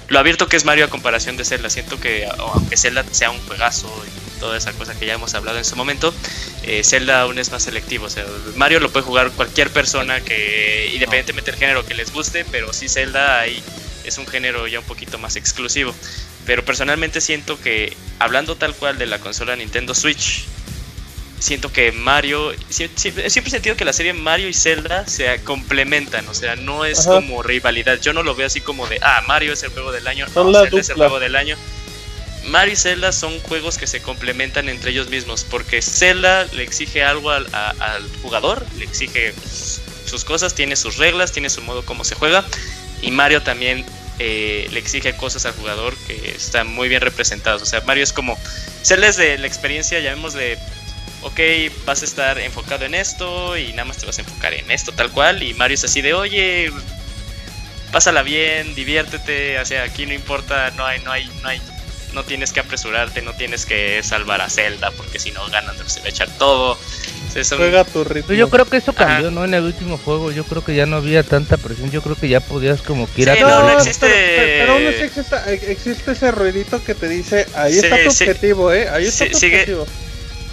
[0.08, 1.70] lo abierto que es Mario a comparación de Zelda.
[1.70, 5.58] Siento que, aunque Zelda sea un juegazo y toda esa cosa que ya hemos hablado
[5.58, 6.14] en su momento,
[6.64, 8.06] eh, Zelda aún es más selectivo.
[8.06, 8.26] O sea,
[8.56, 12.88] Mario lo puede jugar cualquier persona que, independientemente del género que les guste, pero sí
[12.88, 13.62] Zelda ahí
[14.06, 15.94] es un género ya un poquito más exclusivo.
[16.46, 20.46] Pero personalmente siento que, hablando tal cual de la consola Nintendo Switch,
[21.40, 22.54] siento que Mario.
[22.70, 26.28] sie- Siempre, siempre he sentido que la serie Mario y Zelda se complementan.
[26.30, 27.16] O sea, no es Ajá.
[27.16, 28.00] como rivalidad.
[28.02, 30.26] Yo no lo veo así como de, ah, Mario es el juego del año.
[30.36, 31.58] No, Zelda es el juego del año.
[32.46, 35.44] Mario y Zelda son juegos que se complementan entre ellos mismos.
[35.50, 39.34] Porque Zelda le exige algo al, a- al jugador, le exige
[40.06, 42.46] sus cosas, tiene sus reglas, tiene su modo como se juega.
[43.02, 43.86] Y Mario también
[44.20, 47.62] eh, le exige cosas al jugador que están muy bien representados.
[47.62, 48.38] O sea, Mario es como.
[48.84, 50.58] Zelda es de la experiencia, llamémosle.
[51.28, 51.40] Ok,
[51.86, 54.94] vas a estar enfocado en esto y nada más te vas a enfocar en esto,
[54.94, 55.44] tal cual.
[55.44, 56.72] Y Mario es así de, oye,
[57.92, 59.60] pásala bien, diviértete.
[59.60, 61.62] O sea, aquí no importa, no hay, no hay, no hay.
[62.14, 66.00] No tienes que apresurarte, no tienes que salvar a Zelda, porque si no ganan, se
[66.00, 66.78] va a echar todo.
[67.44, 68.34] Son- Juega tu ritmo.
[68.34, 69.06] Yo creo que eso Ajá.
[69.06, 69.44] cambió, ¿no?
[69.46, 72.30] En el último juego, yo creo que ya no había tanta presión, yo creo que
[72.30, 75.72] ya podías como que ir Sí, a no, no existe- Pero, pero aún así existe,
[75.72, 78.24] existe ese ruidito que te dice, ahí Sí, está tu sí.
[78.24, 79.88] objetivo, eh, ahí está Sí, tu sigue- objetivo.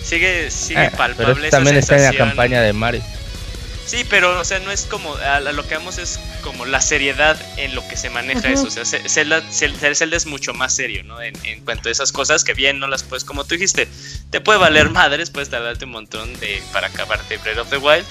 [0.04, 2.28] Sigue, sigue pero palpable eso esa también está en la sensación.
[2.28, 3.02] campaña de Mario.
[3.86, 5.14] Sí, pero, o sea, no es como.
[5.16, 8.66] A, a lo que vamos es como la seriedad en lo que se maneja eso.
[8.66, 11.20] O sea, Zelda, Zelda es mucho más serio, ¿no?
[11.20, 13.88] En, en cuanto a esas cosas que bien no las puedes, como tú dijiste,
[14.30, 18.06] te puede valer madres, puedes tardarte un montón de, para acabarte Breath of the Wild.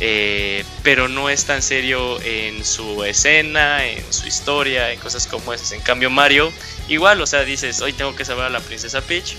[0.00, 5.52] eh, pero no es tan serio en su escena, en su historia, en cosas como
[5.52, 5.72] esas.
[5.72, 6.52] En cambio, Mario,
[6.88, 9.34] igual, o sea, dices, hoy tengo que salvar a la princesa Peach,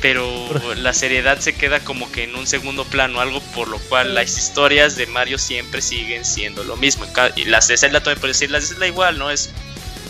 [0.00, 4.14] pero la seriedad se queda como que en un segundo plano, algo por lo cual
[4.14, 7.06] las historias de Mario siempre siguen siendo lo mismo.
[7.36, 9.30] Y las de Zelda también puedo decir, las de Zelda igual, ¿no?
[9.30, 9.50] Es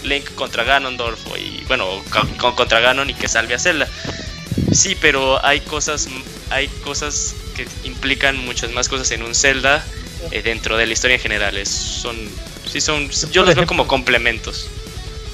[0.05, 3.89] Link contra Ganondorf y bueno, co- co- contra Ganon y que salve a Zelda.
[4.73, 6.09] Sí, pero hay cosas,
[6.51, 9.85] hay cosas que implican muchas más cosas en un Zelda
[10.31, 11.57] eh, dentro de la historia en general.
[11.57, 12.17] Es- son,
[12.71, 14.69] sí son, yo los veo como complementos.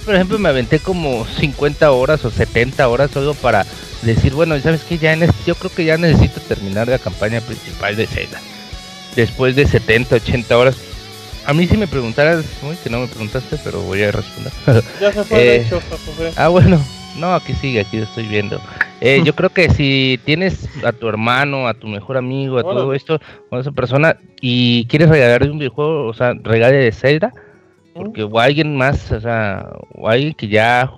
[0.04, 3.64] Por ejemplo, me aventé como 50 horas o 70 horas solo para
[4.02, 4.98] decir, bueno, ¿sabes qué?
[4.98, 8.40] Ya neces- yo creo que ya necesito terminar la campaña principal de Zelda.
[9.16, 10.76] Después de 70, 80 horas.
[11.44, 14.52] A mí si me preguntaras, uy, que no me preguntaste, pero voy a responder.
[15.00, 16.32] Ya se fue, de Eh, hecho, José.
[16.36, 16.80] Ah, bueno,
[17.18, 18.60] no, aquí sigue, aquí lo estoy viendo.
[19.00, 22.94] Eh, yo creo que si tienes a tu hermano, a tu mejor amigo, a todo
[22.94, 27.32] esto, con esa persona, y quieres regalarle un videojuego, o sea, regale de Zelda,
[27.94, 30.90] porque o alguien más, o sea, o alguien que ya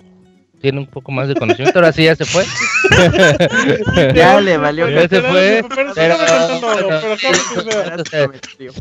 [0.65, 2.43] tiene un poco más de conocimiento, ahora sí ya se fue.
[4.15, 5.63] Ya le valió Ya se fue.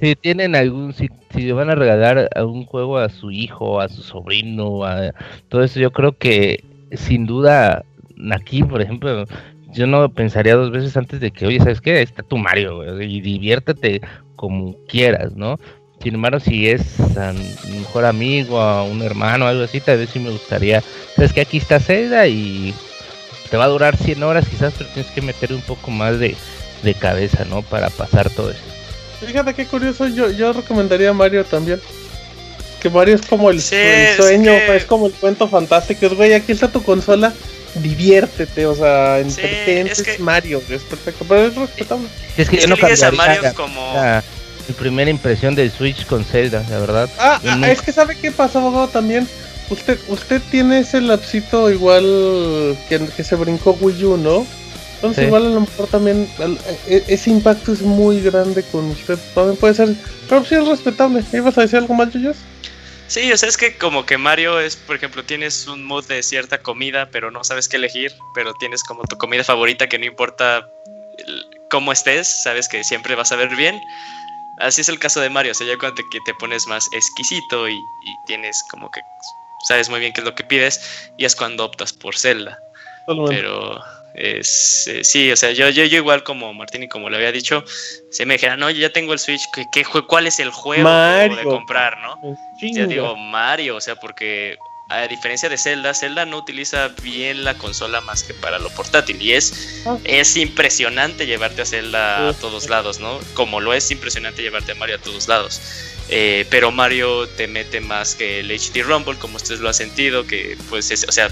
[0.01, 3.91] Si tienen algún, si, si le van a regalar algún juego a su hijo, a
[3.91, 5.13] su sobrino, a
[5.51, 7.85] todo eso, yo creo que sin duda
[8.31, 9.27] aquí, por ejemplo,
[9.75, 11.99] yo no pensaría dos veces antes de que, oye, ¿sabes qué?
[11.99, 14.01] Ahí Está tu Mario, güey, y diviértete
[14.37, 15.59] como quieras, ¿no?
[16.05, 16.83] Sin embargo, si es
[17.17, 20.83] a mi mejor amigo, a un hermano, algo así, tal vez sí me gustaría,
[21.17, 22.75] ¿sabes que Aquí está Zelda y
[23.51, 26.37] te va a durar 100 horas quizás, pero tienes que meter un poco más de,
[26.83, 27.63] de cabeza, ¿no?
[27.63, 28.63] Para pasar todo esto.
[29.27, 31.81] Fíjate qué curioso, yo, yo recomendaría a Mario también.
[32.83, 36.05] Que Mario es como el, Sí, el es sueño, que- es como el cuento fantástico.
[36.05, 37.33] Es, güey, aquí está tu consola,
[37.77, 42.09] diviértete, o sea, entretente, es que- Mario, es perfecto, pero es respetable.
[42.37, 43.95] Es que yo no a Mario como-
[44.69, 47.11] mi primera impresión del Switch con Zelda, la verdad.
[47.19, 49.29] Ah, ah, nunca- es que sabe qué pasó, abogado, también.
[49.71, 54.47] Usted, usted tiene ese lapsito igual que, que se brincó Wii U, ¿no?
[54.97, 55.27] Entonces Sí.
[55.27, 59.19] igual a lo mejor también al- e- ese impacto es muy grande con usted.
[59.35, 59.95] También puede ser,
[60.29, 61.23] pero sí es respetable.
[61.33, 62.37] ¿Ibas a decir algo más, Yuyos?
[63.07, 66.23] Sí, o sea, es que como que Mario es, por ejemplo, tienes un mood de
[66.23, 70.07] cierta comida, pero no sabes qué elegir, pero tienes como tu comida favorita que no
[70.07, 70.69] importa
[71.71, 73.79] cómo estés, sabes que siempre vas a ver bien.
[74.59, 76.89] Así es el caso de Mario, o sea, ya cuando te, que te pones más
[76.93, 79.01] exquisito y, y tienes como que
[79.65, 82.59] sabes muy bien qué es lo que pides, y es cuando optas por Zelda.
[83.29, 83.83] Pero
[84.15, 87.33] es, eh, sí, o sea, yo, yo, yo igual como Martín y como le había
[87.33, 87.65] dicho,
[88.11, 90.85] se me dijera, no, yo ya tengo el Switch, ¿qué, qué ¿cuál es el juego
[90.85, 91.51] que debo de Mario.
[91.51, 92.19] comprar, no?
[92.59, 92.83] Chinga.
[92.83, 94.57] Yo digo Mario, o sea, porque
[95.03, 99.21] a diferencia de Zelda, Zelda no utiliza bien la consola más que para lo portátil.
[99.21, 99.99] Y es, Ah.
[100.05, 103.21] es impresionante llevarte a Zelda a todos lados, ¿no?
[103.35, 105.61] Como lo es impresionante llevarte a Mario a todos lados.
[106.09, 110.27] Eh, pero Mario te mete más que el HD Rumble, como ustedes lo han sentido,
[110.27, 111.31] que pues es, o sea,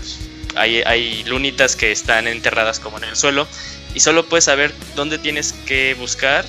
[0.54, 3.46] hay, hay lunitas que están enterradas como en el suelo
[3.94, 6.44] y solo puedes saber dónde tienes que buscar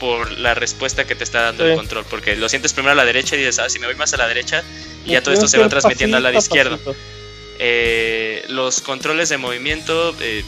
[0.00, 3.04] por la respuesta que te está dando el control, porque lo sientes primero a la
[3.04, 4.64] derecha y dices, ah, si me voy más a la derecha,
[5.04, 6.78] y ya todo esto se va transmitiendo al lado pasito a izquierdo.
[6.78, 6.96] pasito.
[7.58, 10.42] Eh, los controles de movimiento eh,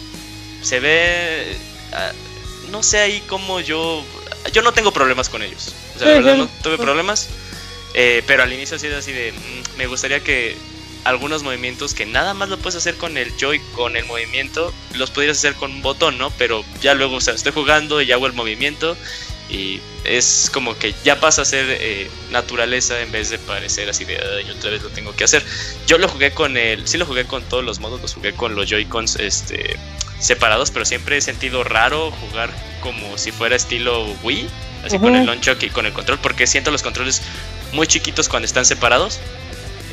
[0.63, 1.57] se ve,
[1.93, 2.13] ah,
[2.71, 4.03] no sé ahí cómo yo,
[4.53, 7.29] yo no tengo problemas con ellos, o sea, la verdad no tuve problemas,
[7.93, 10.57] eh, pero al inicio ha sido así de, mm, me gustaría que
[11.05, 15.11] algunos movimientos que nada más lo puedes hacer con el joy con el movimiento los
[15.11, 18.27] pudieras hacer con un botón no pero ya luego o sea estoy jugando y hago
[18.27, 18.97] el movimiento
[19.53, 24.05] y es como que ya pasa a ser eh, naturaleza en vez de parecer así
[24.07, 25.45] de "Ay, otra vez lo tengo que hacer
[25.87, 28.55] yo lo jugué con el sí lo jugué con todos los modos los jugué con
[28.57, 29.77] los joy-cons este
[30.19, 32.51] separados pero siempre he sentido raro jugar
[32.81, 34.49] como si fuera estilo Wii
[34.87, 37.23] así con el nunchuck y con el control porque siento los controles
[37.73, 39.19] muy chiquitos cuando están separados.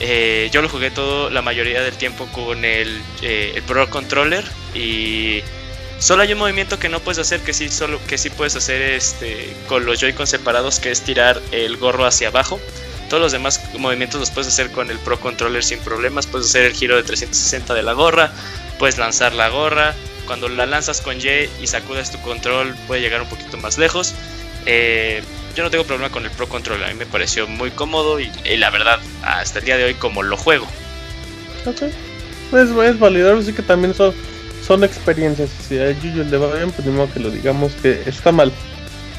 [0.01, 4.43] Eh, yo lo jugué todo la mayoría del tiempo con el, eh, el Pro Controller
[4.73, 5.41] y
[5.99, 8.81] solo hay un movimiento que no puedes hacer que sí solo que sí puedes hacer
[8.81, 12.59] este con los Joy-Con separados que es tirar el gorro hacia abajo.
[13.09, 16.27] Todos los demás movimientos los puedes hacer con el Pro Controller sin problemas.
[16.27, 18.31] Puedes hacer el giro de 360 de la gorra,
[18.77, 19.95] puedes lanzar la gorra.
[20.27, 24.13] Cuando la lanzas con Y y sacudas tu control, puede llegar un poquito más lejos.
[24.67, 25.23] Eh,
[25.55, 28.29] yo no tengo problema con el Pro Controller, a mí me pareció muy cómodo y,
[28.57, 30.67] la verdad, hasta el día de hoy, como lo juego.
[31.65, 31.81] Ok.
[31.81, 34.13] Es, es validar, así que también son,
[34.69, 35.49] son experiencias.
[35.67, 38.51] Si a Yuyo le va bien, pues ni que lo digamos que está mal.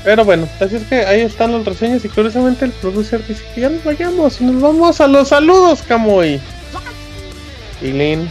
[0.05, 3.63] Pero bueno, así es que ahí están las reseñas y curiosamente el producer dice que
[3.63, 6.41] ya nos vayamos y nos vamos a los saludos, Camuy.
[7.83, 8.31] Y Lin.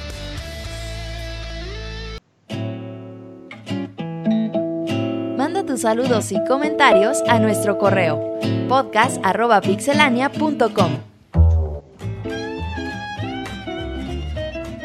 [5.38, 8.40] Manda tus saludos y comentarios a nuestro correo
[8.70, 11.09] podcast.pixelania.com.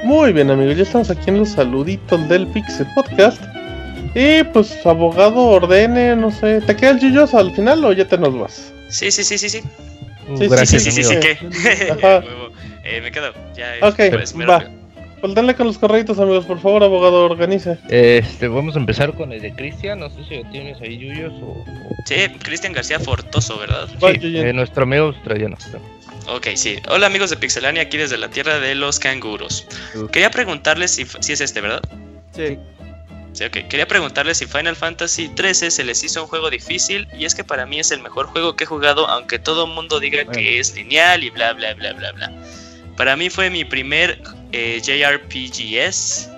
[0.04, 3.42] Muy bien, amigos, ya estamos aquí en los saluditos del Pixel Podcast.
[4.14, 6.60] Y pues, abogado, ordene, no sé.
[6.60, 8.70] ¿Te queda el Yuyos al final o ya te nos vas?
[8.90, 9.60] Sí, sí, sí, sí, sí.
[9.60, 11.14] Sí, Sí, gracias, sí, sí, sí.
[12.02, 12.50] Huevo.
[12.84, 13.32] Eh, me quedo.
[13.56, 14.62] Ya es, Ok, pues, va.
[15.22, 17.78] Pues denle con los correitos, amigos, por favor, abogado, organice.
[17.88, 20.00] Este, vamos a empezar con el de Cristian.
[20.00, 21.64] No sé si lo tienes ahí, Yuyos, o.
[22.04, 23.88] Sí, Cristian García Fortoso, ¿verdad?
[24.20, 25.56] Sí, eh, nuestro amigo australiano.
[26.26, 26.78] Ok, sí.
[26.88, 29.66] Hola amigos de Pixelania, aquí desde la tierra de los canguros.
[30.12, 31.82] Quería preguntarles si, si es este, ¿verdad?
[32.34, 32.58] Sí.
[33.32, 33.68] Sí, ok.
[33.68, 37.42] Quería preguntarles si Final Fantasy XIII se les hizo un juego difícil y es que
[37.42, 40.60] para mí es el mejor juego que he jugado, aunque todo el mundo diga que
[40.60, 42.32] es lineal y bla bla bla bla bla.
[42.96, 44.22] Para mí fue mi primer
[44.52, 46.30] eh, JRPGs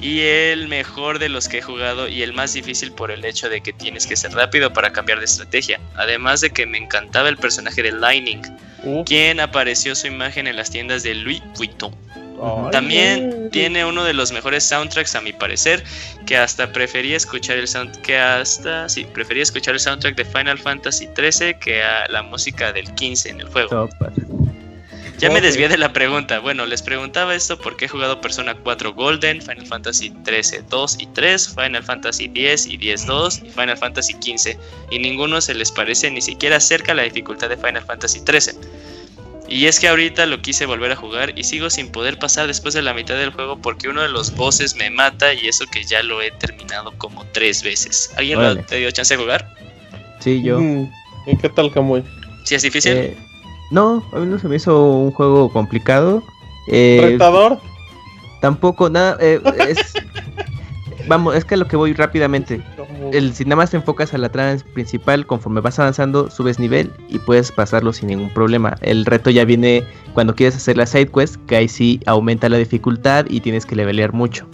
[0.00, 3.48] y el mejor de los que he jugado y el más difícil por el hecho
[3.48, 5.80] de que tienes que ser rápido para cambiar de estrategia.
[5.96, 8.42] Además de que me encantaba el personaje de Lightning,
[9.04, 11.94] quien apareció su imagen en las tiendas de Louis Vuitton.
[12.70, 15.82] También tiene uno de los mejores soundtracks a mi parecer,
[16.24, 20.58] que hasta prefería escuchar el sound que hasta sí, prefería escuchar el soundtrack de Final
[20.58, 23.88] Fantasy XIII que a la música del 15 en el juego.
[25.18, 26.38] Ya me desvié de la pregunta.
[26.38, 31.06] Bueno, les preguntaba esto porque he jugado Persona 4 Golden, Final Fantasy 13 2 y
[31.06, 34.56] 3, Final Fantasy 10 y 10 2 y Final Fantasy 15
[34.90, 38.54] y ninguno se les parece ni siquiera cerca a la dificultad de Final Fantasy 13.
[39.48, 42.74] Y es que ahorita lo quise volver a jugar y sigo sin poder pasar después
[42.74, 45.82] de la mitad del juego porque uno de los bosses me mata y eso que
[45.82, 48.12] ya lo he terminado como tres veces.
[48.16, 49.52] ¿Alguien lo te dio chance de jugar?
[50.20, 50.60] Sí, yo.
[50.60, 50.92] Mm,
[51.26, 52.04] ¿Y qué tal, Camuy?
[52.44, 52.92] ¿Sí es difícil?
[52.92, 53.16] Eh,
[53.70, 56.22] no, a mí no se me hizo un juego complicado.
[56.68, 57.58] Eh, ¿Retador?
[58.40, 59.16] Tampoco, nada.
[59.20, 59.94] eh, es,
[61.06, 62.60] vamos, es que a lo que voy rápidamente.
[63.12, 66.92] El, si nada más te enfocas a la trama principal, conforme vas avanzando, subes nivel
[67.08, 68.76] y puedes pasarlo sin ningún problema.
[68.80, 72.58] El reto ya viene cuando quieres hacer la side quest, que ahí sí aumenta la
[72.58, 74.46] dificultad y tienes que levelear mucho.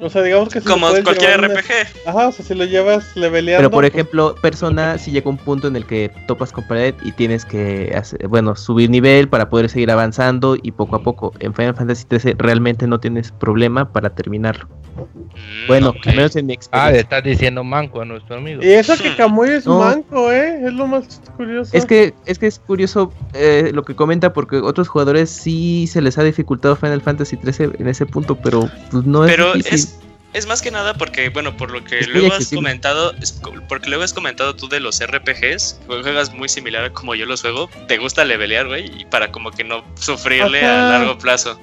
[0.00, 2.06] O sea, digamos que si Como cualquier RPG.
[2.06, 3.58] Ajá, o sea, si lo llevas leveleando.
[3.62, 6.94] Pero por pues, ejemplo, Persona si llega un punto en el que topas con pared
[7.02, 11.32] y tienes que hacer- bueno, subir nivel para poder seguir avanzando y poco a poco.
[11.40, 14.68] En Final Fantasy XIII realmente no tienes problema para terminarlo.
[15.68, 16.92] Bueno, al menos en mi Ah, experiencia.
[16.92, 18.62] le estás diciendo manco a nuestro amigo.
[18.62, 19.78] Y eso que Camuy es No.
[19.78, 20.60] manco, ¿eh?
[20.66, 21.70] Es lo más curioso.
[21.76, 26.00] Es que, es que es curioso eh, lo que comenta porque otros jugadores sí se
[26.00, 29.52] les ha dificultado Final Fantasy XIII en ese punto, pero pues no es Pero.
[30.32, 32.58] Es, más que nada porque, bueno, por lo que Es luego has accesible.
[32.62, 33.14] comentado,
[33.68, 37.26] porque luego has comentado tú de los RPGs, que juegas muy similar a como yo
[37.26, 40.86] los juego, te gusta levelear, güey, y para como que no sufrirle Ajá.
[40.86, 41.58] a largo plazo.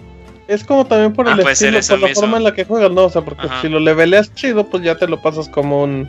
[0.48, 2.22] Es como también por Ah, el estilo, por la mismo.
[2.22, 3.06] forma en la que juegas, ¿no?
[3.06, 3.62] O sea, porque Ajá.
[3.62, 6.08] si lo leveleas chido, pues ya te lo pasas como un.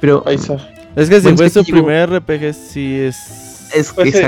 [0.00, 0.22] Pero.
[0.26, 0.56] Ahí está.
[0.94, 3.68] Es que si fue su primer RPG, sí es.
[3.74, 4.22] Es Pues sí,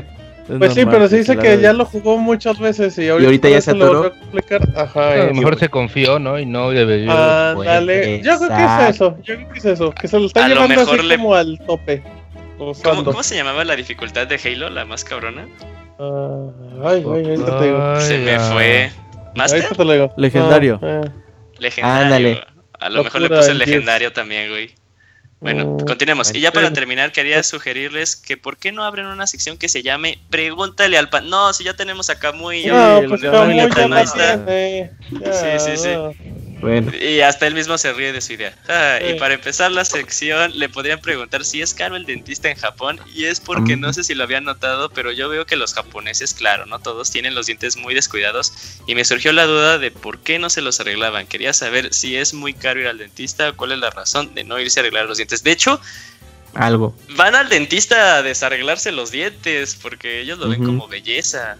[0.58, 3.60] pues sí, pero se dice que ya lo jugó muchas veces y ahorita, ahorita ya
[3.60, 4.02] se lo atoró.
[4.02, 4.68] volvió a complicar.
[4.76, 5.12] Ajá.
[5.12, 6.38] a lo mejor se confió, ¿no?
[6.38, 7.50] Y no debería.
[7.50, 8.22] Ándale.
[8.22, 9.16] Yo creo que es eso.
[9.22, 9.92] Yo creo que es eso.
[9.92, 12.02] Que se lo está A lo llevando así le- como al tope.
[12.58, 15.46] ¿Cómo, se llamaba la dificultad de Halo, la más cabrona?
[16.00, 16.48] Ah,
[16.84, 18.00] ay, ay, ahorita te digo.
[18.00, 18.50] Se me ah.
[18.52, 18.90] fue.
[19.36, 19.62] ¿Master?
[19.62, 20.12] Ahorita te lo digo.
[20.16, 20.80] Legendario.
[20.82, 21.10] Ah, eh.
[21.58, 22.04] Legendario.
[22.04, 22.40] Ándale.
[22.80, 24.70] A lo mejor le puse el legendario también, güey.
[25.40, 26.34] Bueno, Mm, continuemos.
[26.34, 29.82] Y ya para terminar, quería sugerirles que por qué no abren una sección que se
[29.82, 31.30] llame Pregúntale al pan.
[31.30, 32.64] No, si ya tenemos acá muy.
[32.66, 34.44] No, el pues de Camuy ya está.
[34.46, 36.47] Ya, Sí, sí, sí.
[36.60, 36.66] No.
[36.68, 38.54] Bueno, Y hasta él mismo se ríe de su idea.
[38.68, 39.12] Ah, Sí.
[39.14, 43.00] Y para empezar la sección, le podrían preguntar si es caro el dentista en Japón.
[43.14, 43.80] Y es porque Mm.
[43.80, 47.10] no sé si lo habían notado, pero yo veo que los japoneses, claro, no todos
[47.10, 48.52] tienen los dientes muy descuidados.
[48.86, 51.26] Y me surgió la duda de por qué no se los arreglaban.
[51.26, 54.58] Quería saber si es muy caro ir al dentista, cuál es la razón de no
[54.58, 55.42] irse a arreglar los dientes.
[55.44, 55.80] De hecho,
[56.54, 56.96] algo.
[57.10, 61.56] van al dentista a desarreglarse los dientes porque ellos lo ven como belleza.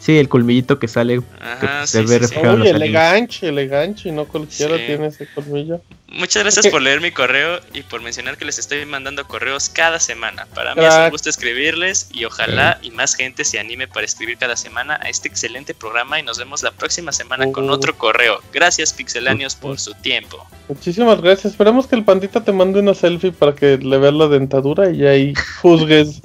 [0.00, 2.68] Sí, el colmillito que sale, que Ajá, se sí, ve sí, sí.
[2.68, 4.12] eleganche, eleganche.
[4.12, 4.84] No cualquiera Sí.
[4.86, 5.80] tiene ese colmillo.
[6.10, 9.98] Muchas gracias por leer mi correo y por mencionar que les estoy mandando correos cada
[10.00, 10.46] semana.
[10.54, 14.38] Para mí es un gusto escribirles y ojalá y más gente se anime para escribir
[14.38, 17.72] cada semana a este excelente programa y nos vemos la próxima semana con Uh.
[17.72, 18.40] otro correo.
[18.54, 20.46] Gracias pixelanios por su tiempo.
[20.68, 21.52] Muchísimas gracias.
[21.52, 25.04] Esperamos que el pandita te mande una selfie para que le veas la dentadura y
[25.06, 26.22] ahí juzgues.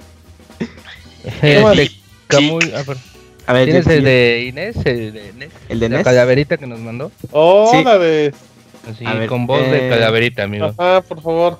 [2.27, 2.84] Camuy, ah.
[3.46, 4.76] A ver, ¿Tienes el de Inés?
[4.86, 5.50] El de Inés.
[5.70, 7.12] ¿El de La calaverita que nos mandó.
[7.32, 7.84] Oh, Sí.
[7.84, 8.34] la de.
[8.90, 10.74] Así, A ver, con voz de eh, calaverita, amigo.
[10.78, 11.60] Ajá, por favor.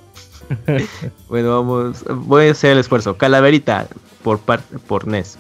[1.30, 2.04] Bueno, vamos.
[2.10, 3.18] Voy a hacer el esfuerzo.
[3.18, 3.88] Calaverita
[4.24, 5.38] por, par- por Nes.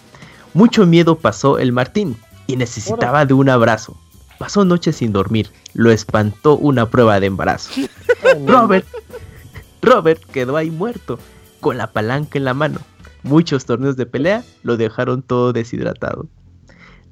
[0.54, 3.98] Mucho miedo pasó el Martín y necesitaba de un abrazo.
[4.40, 5.50] Pasó noches sin dormir.
[5.74, 7.72] Lo espantó una prueba de embarazo.
[8.48, 8.86] Robert.
[9.82, 11.20] Robert quedó ahí muerto,
[11.60, 12.80] con la palanca en la mano.
[13.24, 16.28] Muchos torneos de pelea lo dejaron todo deshidratado.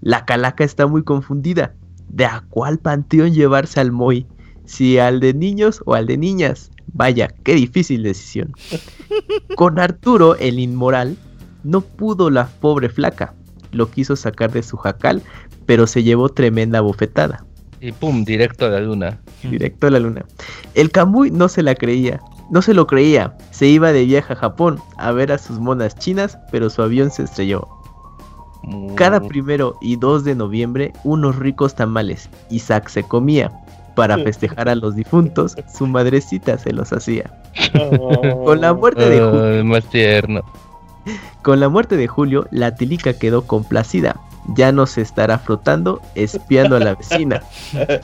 [0.02, 1.76] La calaca está muy confundida.
[2.10, 4.28] ¿De a cuál panteón llevarse al Moy?
[4.66, 6.72] Si al de niños o al de niñas.
[6.94, 8.54] Vaya, qué difícil decisión.
[9.56, 11.18] Con Arturo, el inmoral,
[11.64, 13.34] no pudo la pobre flaca.
[13.72, 15.22] Lo quiso sacar de su jacal,
[15.66, 17.46] pero se llevó tremenda bofetada.
[17.82, 19.20] Y pum, directo a la luna.
[19.44, 20.24] Directo a la luna.
[20.76, 22.22] El Kamui no se la creía.
[22.52, 23.36] No se lo creía.
[23.50, 27.10] Se iba de viaje a Japón a ver a sus monas chinas, pero su avión
[27.10, 27.68] se estrelló.
[28.96, 32.30] Cada primero y 2 de noviembre, unos ricos tamales.
[32.52, 33.52] Isaac se comía.
[33.96, 37.30] Para festejar a los difuntos, su madrecita se los hacía.
[38.46, 40.42] Con la muerte de Julio, Ay, más tierno.
[41.42, 44.16] con la muerte de Julio, la tilica quedó complacida.
[44.48, 47.42] Ya no se estará frotando, espiando a la vecina.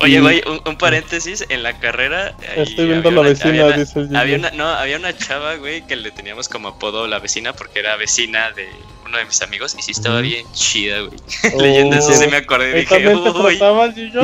[0.00, 2.32] Oye, güey, un, un paréntesis, en la carrera...
[2.54, 4.16] Estoy viendo había la una- vecina, había una- dice el Gigi.
[4.16, 7.80] había una, no, había una chava, güey, que le teníamos como apodo la vecina porque
[7.80, 8.68] era vecina de
[9.06, 11.18] uno de mis amigos y sí estaba bien chida, güey.
[11.58, 13.58] Leyendo eso sí me acordé y ¿Y dije, uy.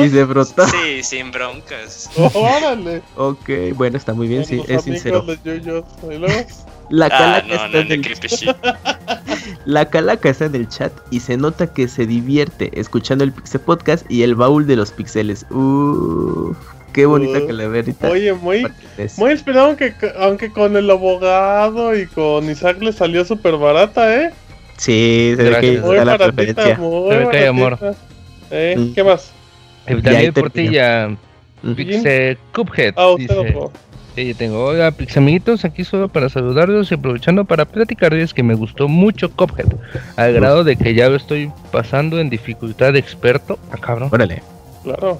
[0.05, 0.65] Y se frotó.
[0.67, 2.09] Sí, sin broncas.
[2.33, 3.01] Órale.
[3.17, 5.23] Ok, bueno, está muy bien, sí, los es sincero.
[5.23, 5.83] de Yoyos.
[6.89, 8.01] La Ah, calaca, no, está no, en el...
[8.01, 8.49] creepy shit.
[9.65, 13.61] la calaca está en el chat y se nota que se divierte escuchando el Pixel
[13.61, 15.45] Podcast y el baúl de los pixeles.
[15.49, 16.55] Uf,
[16.93, 18.09] qué bonita Uh, calaverita.
[18.09, 18.67] Oye, muy,
[19.17, 24.31] muy inspirado, aunque, aunque con el abogado y con Isaac le salió súper barata, ¿eh?
[24.77, 25.85] Sí, se ve que Gracias.
[25.85, 26.77] Muy está la preferencia.
[26.77, 27.79] muy Se ve que hay amor.
[28.51, 28.75] ¿Eh?
[28.77, 28.93] Mm.
[28.93, 29.31] ¿Qué más?
[29.85, 30.31] Termina.
[30.33, 31.09] Portilla,
[31.63, 31.73] Mm.
[31.73, 33.53] Pixe Cuphead, Ah, usted dice.
[34.15, 38.43] Sí, yo tengo, oiga, Pix amiguitos, aquí solo para saludarlos y aprovechando para platicarles que
[38.43, 39.67] me gustó mucho Cuphead,
[40.15, 43.59] al grado de que ya lo estoy pasando en dificultad de experto.
[43.71, 44.41] Ah, cabrón, Órale,
[44.83, 45.19] Claro.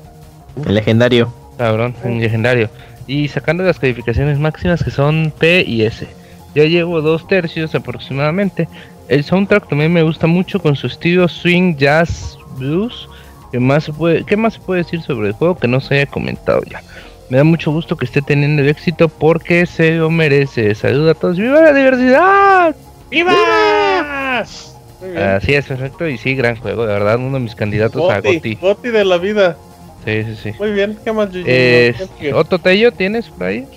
[0.65, 1.33] el legendario.
[1.57, 2.69] cabrón, en legendario.
[3.05, 6.07] Y sacando las calificaciones máximas que son P y S.
[6.55, 8.69] Ya llevo dos tercios aproximadamente.
[9.09, 13.09] El soundtrack también me gusta mucho con su estilo swing, jazz, blues.
[13.51, 15.95] ¿Qué más, se puede, ¿Qué más se puede decir sobre el juego que no se
[15.95, 16.81] haya comentado ya?
[17.29, 20.75] Me da mucho gusto que esté teniendo el éxito porque se lo merece.
[20.75, 21.37] Saludos a todos.
[21.37, 22.75] ¡Viva la diversidad!
[23.09, 24.39] ¡Viva!
[24.39, 26.07] Así es, perfecto.
[26.07, 28.55] Y sí, gran juego, de verdad, uno de mis candidatos a Goti.
[28.55, 29.57] Goti de la vida.
[30.05, 30.51] Sí, sí, sí.
[30.59, 31.43] Muy bien, ¿qué más, Gigi?
[31.47, 31.95] Eh.
[32.33, 33.67] Otto Tello, ¿tienes por ahí?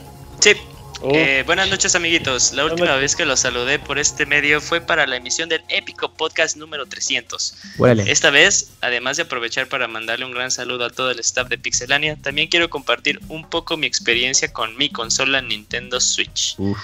[0.41, 0.53] Sí.
[1.01, 4.81] Oh, Eh, buenas noches amiguitos, la última vez que los saludé por este medio fue
[4.81, 7.55] para la emisión del épico podcast número 300.
[7.79, 8.11] Órale.
[8.11, 11.59] Esta vez, además de aprovechar para mandarle un gran saludo a todo el staff de
[11.59, 16.55] Pixelania, también quiero compartir un poco mi experiencia con mi consola Nintendo Switch.
[16.59, 16.79] Uf.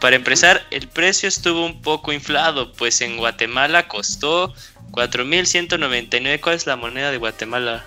[0.00, 4.54] Para empezar, el precio estuvo un poco inflado, pues en Guatemala costó
[4.92, 6.40] 4.199.
[6.40, 7.84] ¿Cuál es la moneda de Guatemala?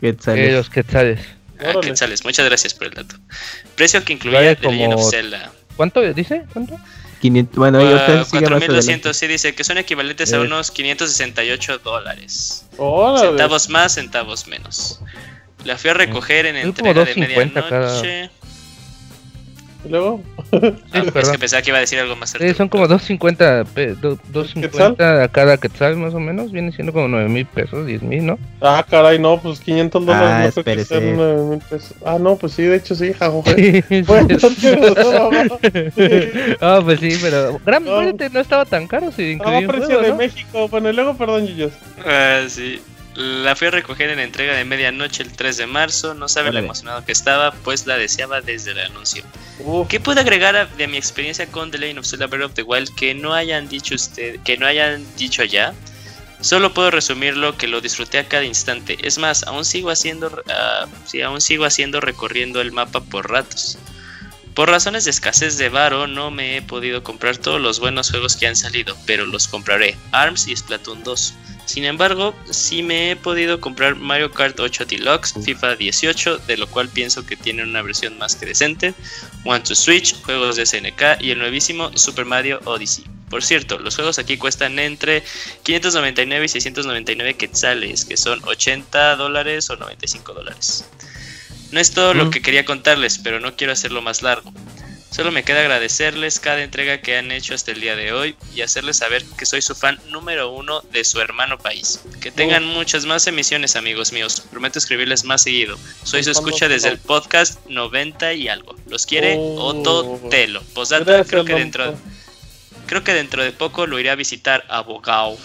[0.00, 1.20] ¿Qué Eh, los quetzales.
[1.60, 1.80] Ah, Órale.
[1.80, 2.24] quetzales.
[2.24, 3.16] Muchas gracias por el dato.
[3.76, 5.52] Precio que incluía Vale The Legend of como- Zelda.
[5.76, 6.44] ¿Cuánto dice?
[6.52, 6.78] ¿Cuánto?
[7.20, 8.14] 500, bueno, ahí Ah, usted sigue
[8.50, 8.66] más adelante.
[8.68, 10.40] 4.200, sí dice que son equivalentes a Eh.
[10.40, 12.64] unos 568 dólares.
[12.76, 13.28] Órale.
[13.28, 15.00] Centavos más, centavos menos.
[15.64, 18.24] La fui a recoger en Son como entrega de 2.50 cada- medianoche.
[18.24, 18.37] ¿Y
[19.88, 20.20] luego?
[20.52, 20.58] Ah,
[21.04, 21.32] es perdón.
[21.32, 25.22] que pensaba que iba a decir algo más Sí, son como 2.50 pe- do- 2.50
[25.24, 26.50] a cada quetzal más o menos.
[26.50, 28.38] Viene siendo como 9 mil pesos, 10 mil, ¿no?
[28.60, 31.94] Ah, caray, no, pues 500 dólares Ah, no creo que sean 9 mil pesos.
[32.04, 33.84] Ah, no, pues sí, de hecho sí, jajoje.
[33.88, 34.56] Sí, Bueno, sí.
[34.60, 35.58] tienes razón, ¿no?
[36.60, 38.02] Ah, pues sí, pero gran No.
[38.02, 40.16] no estaba tan caro si Ah, un precio juego, de ¿no?
[40.16, 40.68] México.
[40.68, 41.72] Bueno, y luego, perdón, Yuyos.
[42.04, 42.80] Ah, sí.
[43.20, 46.14] La fui a recoger en entrega de medianoche el 3 de marzo.
[46.14, 49.24] No sabe lo emocionado que estaba, pues la deseaba desde el anuncio.
[49.88, 52.62] ¿Qué puedo agregar a- de mi experiencia con The Legend of Zelda Breath of the
[52.62, 55.74] Wild que no hayan dicho usted, que no hayan dicho ya?
[56.40, 58.96] Solo puedo resumirlo que lo disfruté a cada instante.
[59.02, 63.78] Es más, aún sigo haciendo, ah, sí, aún sigo haciendo recorriendo el mapa por ratos.
[64.54, 68.36] Por razones de escasez de varo no me he podido comprar todos los buenos juegos
[68.36, 69.96] que han salido, pero los compraré.
[70.12, 71.34] ARMS y Splatoon 2.
[71.68, 76.66] Sin embargo, sí me he podido comprar Mario Kart 8 Deluxe, FIFA 18, de lo
[76.66, 78.94] cual pienso que tiene una versión más que decente,
[79.44, 83.04] One to Switch, juegos de SNK y el nuevísimo Super Mario Odyssey.
[83.28, 85.22] Por cierto, los juegos aquí cuestan entre
[85.64, 90.86] 599 y 699 quetzales, que son 80 dólares o 95 dólares.
[91.70, 92.16] No es todo Mm.
[92.16, 94.50] lo que quería contarles, pero no quiero hacerlo más largo.
[95.10, 98.60] Solo me queda agradecerles cada entrega que han hecho hasta el día de hoy y
[98.60, 102.00] hacerles saber que soy su fan número uno de su hermano país.
[102.20, 104.42] Que tengan muchas más emisiones, amigos míos.
[104.50, 105.76] Prometo escribirles más seguido.
[106.04, 108.76] Soy su escucha desde el podcast 90 y algo.
[108.86, 109.68] Los quiere Oh.
[109.68, 110.62] Otto Telo.
[110.74, 111.94] Posdata, Gracias, creo que dentro
[112.86, 115.36] creo que dentro de poco lo iré a visitar a Bogao.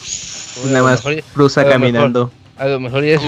[0.65, 2.31] Nada más mejor- cruza a lo mejor- caminando.
[2.57, 3.21] A lo mejor ya es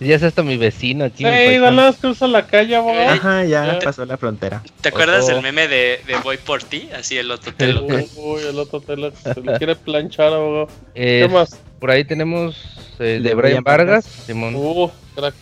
[0.00, 1.60] ya es hasta mi vecino paisano.
[1.60, 3.10] nada más cruza la calle, abogado.
[3.10, 3.78] Ajá, ya Ya.
[3.80, 4.62] pasó la frontera.
[4.80, 6.88] ¿Te acuerdas del meme de, de Voy por ti?
[6.96, 7.84] Así el Otto Telo.
[7.84, 10.68] Uy, el otro tela se le quiere planchar, abogado.
[10.94, 11.58] Eh, ¿Qué más?
[11.80, 12.56] Por ahí tenemos
[12.98, 14.04] eh, de Brian Brian Vargas.
[14.04, 14.54] Simón.
[14.56, 15.34] Uh, crack.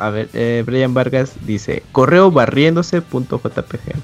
[0.00, 3.94] A ver, eh, Brian Vargas dice, correo barriéndose.jpg.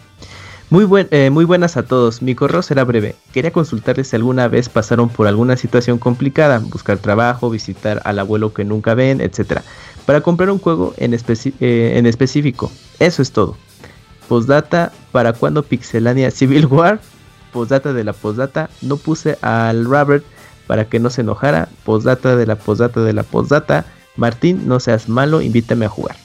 [0.70, 3.14] Eh, muy buenas a todos, mi correo será breve.
[3.32, 8.52] Quería consultarles si alguna vez pasaron por alguna situación complicada, buscar trabajo, visitar al abuelo
[8.52, 9.60] que nunca ven, etc.
[10.06, 12.72] Para comprar un juego eh, en específico.
[12.98, 13.56] Eso es todo.
[14.28, 17.00] Postdata, ¿para cuándo Pixelania Civil War?
[17.52, 20.24] Postdata de la postdata, no puse al Robert
[20.66, 21.68] para que no se enojara.
[21.84, 23.84] Postdata de la postdata de la postdata.
[24.16, 26.23] Martín, no seas malo, invítame a jugar.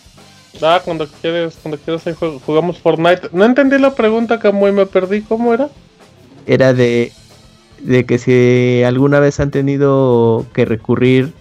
[0.61, 3.29] Ah, cuando quieres, cuando quieras ahí jug- jugamos Fortnite.
[3.31, 5.21] No entendí la pregunta, Camuy, me perdí.
[5.21, 5.69] ¿Cómo era?
[6.47, 7.11] Era de,
[7.81, 11.33] de que si alguna vez han tenido que recurrir,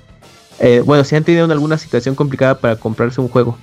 [0.60, 3.56] eh, bueno, si han tenido alguna situación complicada para comprarse un juego,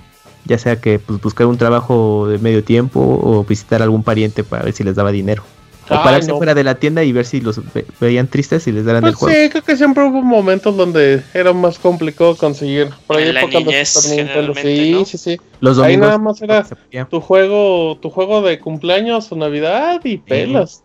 [0.44, 4.44] ya sea que pues, buscar un trabajo de medio tiempo o visitar a algún pariente
[4.44, 5.42] para ver si les daba dinero.
[5.88, 6.36] O pararse no.
[6.36, 9.10] fuera de la tienda y ver si los ve- veían tristes y les daran el
[9.12, 9.40] Pues juego.
[9.40, 12.90] sí, creo que siempre hubo momentos donde era más complicado conseguir.
[13.06, 14.54] Por ahí la niñez, Nintendo.
[14.54, 15.04] Sí, ¿no?
[15.04, 15.40] sí, sí.
[15.60, 16.66] Los Ahí domingos nada más era
[17.08, 20.82] tu juego, tu juego de cumpleaños o Navidad y pelas.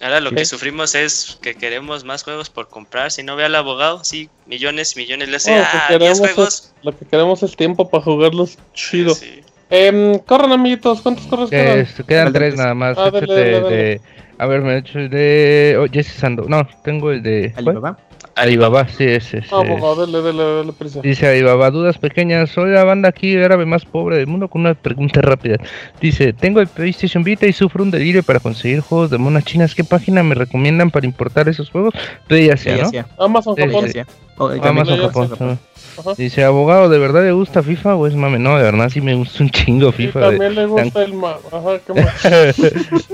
[0.00, 0.36] Ahora lo Sí.
[0.36, 3.12] que sufrimos es que queremos más juegos por comprar.
[3.12, 5.52] Si no ve al abogado, sí, millones, millones le hace.
[5.52, 6.48] No, lo que ah, 10 queremos juegos.
[6.48, 9.14] es- Lo que queremos es tiempo para jugarlos chido.
[9.14, 9.40] Sí.
[9.74, 11.02] Em, corran, amiguitos.
[11.02, 11.78] ¿Cuántos quedan?
[11.80, 12.96] este, quedan tres nada más.
[12.96, 13.76] Ah, Échate dale, dale, dale.
[13.76, 14.00] de-
[14.38, 16.44] a ver, me he hecho el de oh, Jesse Sando.
[16.48, 17.52] No, tengo el de.
[17.56, 17.98] Alibaba.
[18.36, 19.38] Alibaba, sí, ese.
[19.38, 19.48] ese.
[19.52, 21.00] Ah, abogado, dale, dale, dale, prisa.
[21.02, 22.50] Dice Alibaba, dudas pequeñas.
[22.50, 25.56] Soy la banda aquí árabe más pobre del mundo con una pregunta rápida.
[26.00, 29.74] Dice, tengo el PlayStation Vita y sufro un delirio para conseguir juegos de monas chinas.
[29.74, 31.94] ¿Qué página me recomiendan para importar esos juegos?
[32.28, 33.24] PlayAsia, Sí, ¿no?
[33.24, 33.90] Amazon Sí, Japón.
[34.36, 34.98] Oh, Amazon.
[34.98, 35.58] Japón.
[35.98, 36.14] Ajá.
[36.16, 38.38] Dice, abogado, ¿de verdad le gusta FIFA o es mame?
[38.38, 40.20] No, de verdad sí me gusta un chingo FIFA.
[40.20, 41.36] de- también le gusta el ma...
[41.52, 42.24] Ajá, ¿qué más?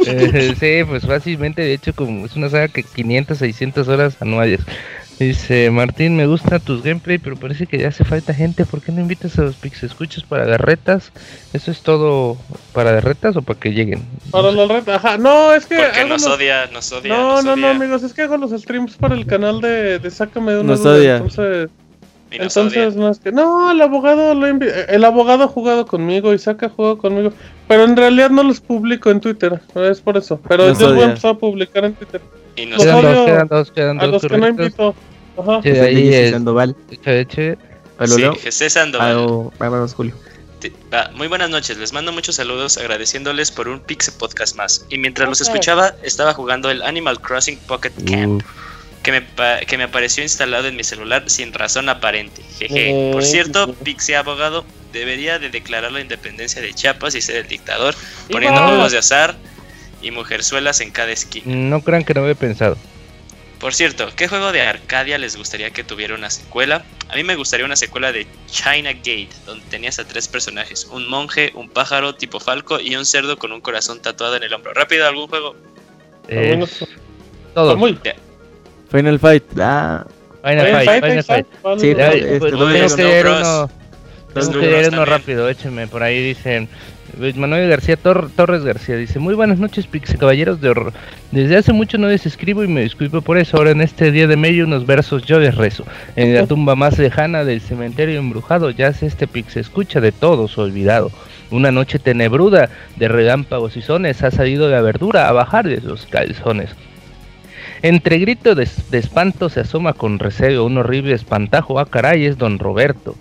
[0.06, 4.60] Eh, sí, pues fácilmente, de hecho, como es una saga que 500, 600 horas anuales.
[5.18, 8.64] Dice, Martín, me gusta tus gameplay, pero parece que ya hace falta gente.
[8.64, 11.12] ¿Por qué no invitas a los Pix Escuchas para las retas?
[11.52, 12.38] ¿Eso es todo
[12.72, 14.02] para las retas o para que lleguen?
[14.30, 14.88] Para la red.
[14.88, 15.76] Ajá, no, es que.
[15.76, 17.10] Porque nos los- odia, nos odia.
[17.12, 20.10] No, nos no, no, amigos, es que hago los streams para el canal de, de
[20.10, 21.16] Sácame de una Nos duda, odia.
[21.18, 21.68] Entonces,
[22.30, 23.00] y nos entonces odia.
[23.00, 23.32] no es que.
[23.32, 27.32] No, el abogado lo El abogado ha jugado conmigo, Isaac ha jugado conmigo.
[27.68, 29.60] Pero en realidad no los publico en Twitter.
[29.74, 30.40] Es por eso.
[30.48, 32.20] Pero Nos yo voy a empezar a publicar en Twitter.
[32.56, 34.64] Y nos Los Quedan dos, quedan dos, quedan A los que no correctos.
[34.66, 34.94] invito.
[35.38, 35.62] Ajá.
[35.62, 36.30] Sí, ahí es.
[36.32, 36.76] Sandoval.
[37.98, 38.24] A lo Sí.
[38.42, 39.50] Jesús Sandoval.
[39.58, 40.14] Vámonos, Julio.
[41.14, 44.84] Muy buenas noches, les mando muchos saludos agradeciéndoles por un Pixel Podcast más.
[44.90, 48.44] Y mientras los escuchaba, estaba jugando el Animal Crossing Pocket Camp, Uf.
[49.10, 52.42] Que me, pa- que me apareció instalado en mi celular sin razón aparente.
[52.58, 53.10] Jeje.
[53.12, 53.72] Por Eh, cierto.
[53.74, 57.94] Pixie Abogado debería de declarar la independencia de Chiapas y ser el dictador,
[58.30, 59.34] poniendo juegos de azar
[60.02, 61.44] y mujerzuelas en cada esquina.
[61.46, 62.76] No crean que no había pensado.
[63.58, 66.82] Por cierto, ¿qué juego de Arcadia les gustaría que tuviera una secuela?
[67.10, 71.06] A mí me gustaría una secuela de China Gate, donde tenías a tres personajes, un
[71.08, 74.72] monje, un pájaro tipo falco y un cerdo con un corazón tatuado en el hombro.
[74.72, 75.56] Rápido, algún juego.
[76.28, 76.66] Eh, Bueno,
[77.54, 77.76] todo.
[77.76, 77.98] muy.
[78.90, 79.44] Final Fight.
[79.58, 80.04] Ah,
[80.42, 81.46] Final Final Fight, Fight, Final Fight.
[81.62, 83.40] vale, Sí, Ya, este, pues, doble tengo Snow que leer Bros.
[83.40, 83.70] uno,
[84.34, 85.18] tengo Snow que leer Bros uno también.
[85.18, 85.86] rápido, échenme.
[85.86, 86.68] Por ahí dicen
[87.18, 90.92] Luis Manuel García Tor- Torres García dice, muy buenas noches, Pixie Caballeros de Horror.
[91.32, 93.56] Desde hace mucho no les escribo y me disculpo por eso.
[93.56, 95.84] Ahora en este día de medio unos versos yo les rezo.
[96.16, 101.10] En la tumba más lejana del cementerio embrujado yace este Pixie escucha de todos olvidado.
[101.50, 106.06] Una noche tenebruda de relámpagos y sones ha salido la verdura a bajar de sus
[106.06, 106.70] calzones.
[107.82, 111.78] Entre grito de, de espanto se asoma con recelo un horrible espantajo.
[111.78, 113.16] Ah, caray, es don Roberto.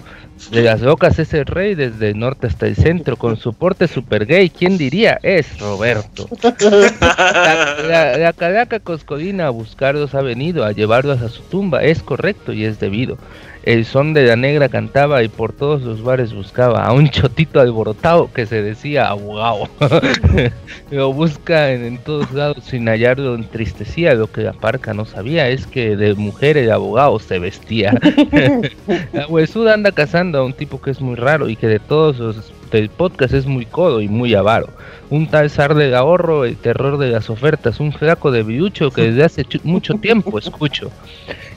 [0.51, 3.87] De las locas es el rey desde el norte hasta el centro, con su porte
[3.87, 4.49] super gay.
[4.49, 5.19] ¿Quién diría?
[5.21, 6.29] Es Roberto.
[7.01, 11.83] La, la, la calaca coscolina a buscarlos ha venido, a llevarlos a su tumba.
[11.83, 13.17] Es correcto y es debido.
[13.63, 17.59] El son de la negra cantaba y por todos los bares buscaba a un chotito
[17.59, 19.69] alborotado que se decía abogado.
[20.91, 24.13] lo busca en, todos lados sin hallarlo entristecía.
[24.13, 27.93] Lo que la parca no sabía es que de mujer el abogado se vestía.
[29.13, 32.17] la huesuda anda cazando a un tipo que es muy raro y que de todos
[32.17, 34.69] los del podcast es muy codo y muy avaro.
[35.09, 39.11] Un tal zar del ahorro, el terror de las ofertas, un flaco de viucho que
[39.11, 40.91] desde hace mucho tiempo escucho.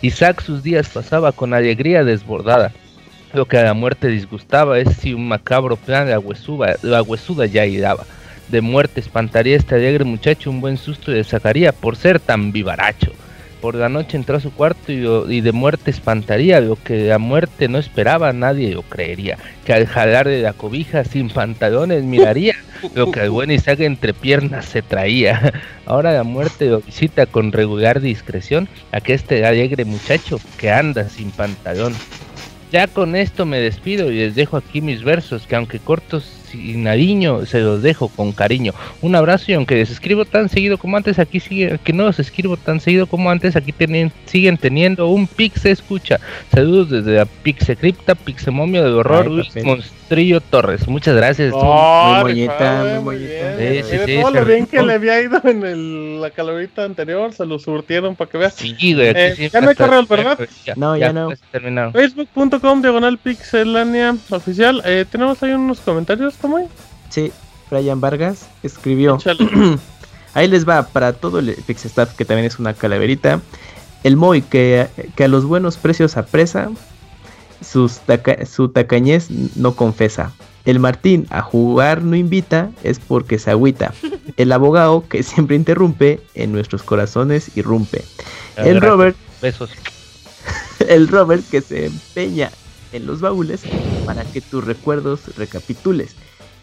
[0.01, 2.73] Isaac sus días pasaba con alegría desbordada.
[3.33, 7.47] Lo que a la muerte disgustaba es si un macabro plan la huesuda, la huesuda
[7.47, 8.05] ya iraba.
[8.49, 13.13] De muerte espantaría este alegre muchacho, un buen susto le sacaría por ser tan vivaracho.
[13.63, 17.69] Por la noche entró a su cuarto y, de muerte espantaría lo que la muerte
[17.69, 19.39] no esperaba, nadie lo creería.
[19.65, 22.57] Que al jalar de la cobija sin pantalones miraría
[22.97, 25.53] lo que al buen Isaac entre piernas se traía.
[25.87, 31.09] Ahora la muerte lo visita con regular discreción a que este alegre muchacho que anda
[31.09, 31.95] sin pantalón.
[32.73, 36.85] Ya con esto me despido y les dejo aquí mis versos, que aunque cortos sin
[36.85, 38.73] cariño, se los dejo con cariño.
[39.01, 42.19] Un abrazo y aunque les escribo tan seguido como antes, aquí sigue, que no los
[42.19, 43.75] escribo tan seguido como antes, aquí
[44.27, 46.21] siguen teniendo un Pixe escucha.
[46.55, 50.87] Saludos desde la Pixe Cripta, Pixe Momio del Horror, Ay, Luis Monstrillo Torres.
[50.89, 51.53] Muchas gracias.
[51.57, 53.57] Oh, muy moñita, rifado, eh, muy moñita.
[53.57, 53.85] bien.
[53.85, 56.85] Sí, sí, sí, todo se lo bien que le había ido en el- la calaverita
[56.85, 58.53] anterior, se lo surtieron para que veas.
[58.55, 60.39] Sí, güey, Eh, sí ya no hay correos, ¿verdad?
[60.67, 61.27] Ya, No, ya no.
[61.29, 61.93] pues, terminaron.
[61.95, 64.83] Facebook.com diagonal pixelania oficial.
[64.85, 66.67] Eh, tenemos ahí unos comentarios, ¿cómo hay?
[67.09, 67.33] Sí,
[67.71, 69.19] Brian Vargas escribió.
[70.35, 73.41] Ahí les va para todo el Pixestaff, que también es una calaverita.
[74.03, 76.71] El Moy, que, que a los buenos precios apresa.
[77.63, 80.33] Sus taca- su tacañez no confesa.
[80.65, 83.93] El Martín, a jugar no invita, es porque se agüita.
[84.37, 88.05] El abogado, que siempre interrumpe, en nuestros corazones irrumpe.
[88.57, 88.83] El Gracias.
[88.83, 89.71] Robert, Besos.
[90.89, 92.51] el Robert, que se empeña
[92.93, 93.63] en los baúles
[94.05, 96.15] para que tus recuerdos recapitules.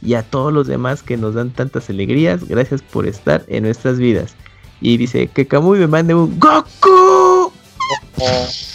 [0.01, 3.97] Y a todos los demás que nos dan tantas alegrías, gracias por estar en nuestras
[3.97, 4.35] vidas.
[4.79, 7.18] Y dice que Kamui me mande un Goku.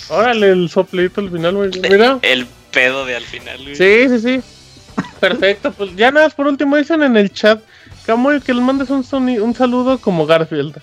[0.09, 1.71] Órale, el soplito al final, güey.
[1.91, 2.19] Mira.
[2.23, 3.77] El pedo de al final, güey.
[3.77, 4.43] Sí, sí, sí.
[5.21, 5.73] Perfecto.
[5.73, 7.63] Pues ya nada, más por último dicen en el chat,
[8.07, 9.05] Camuy, que le mandes un,
[9.41, 10.81] un saludo como Garfield.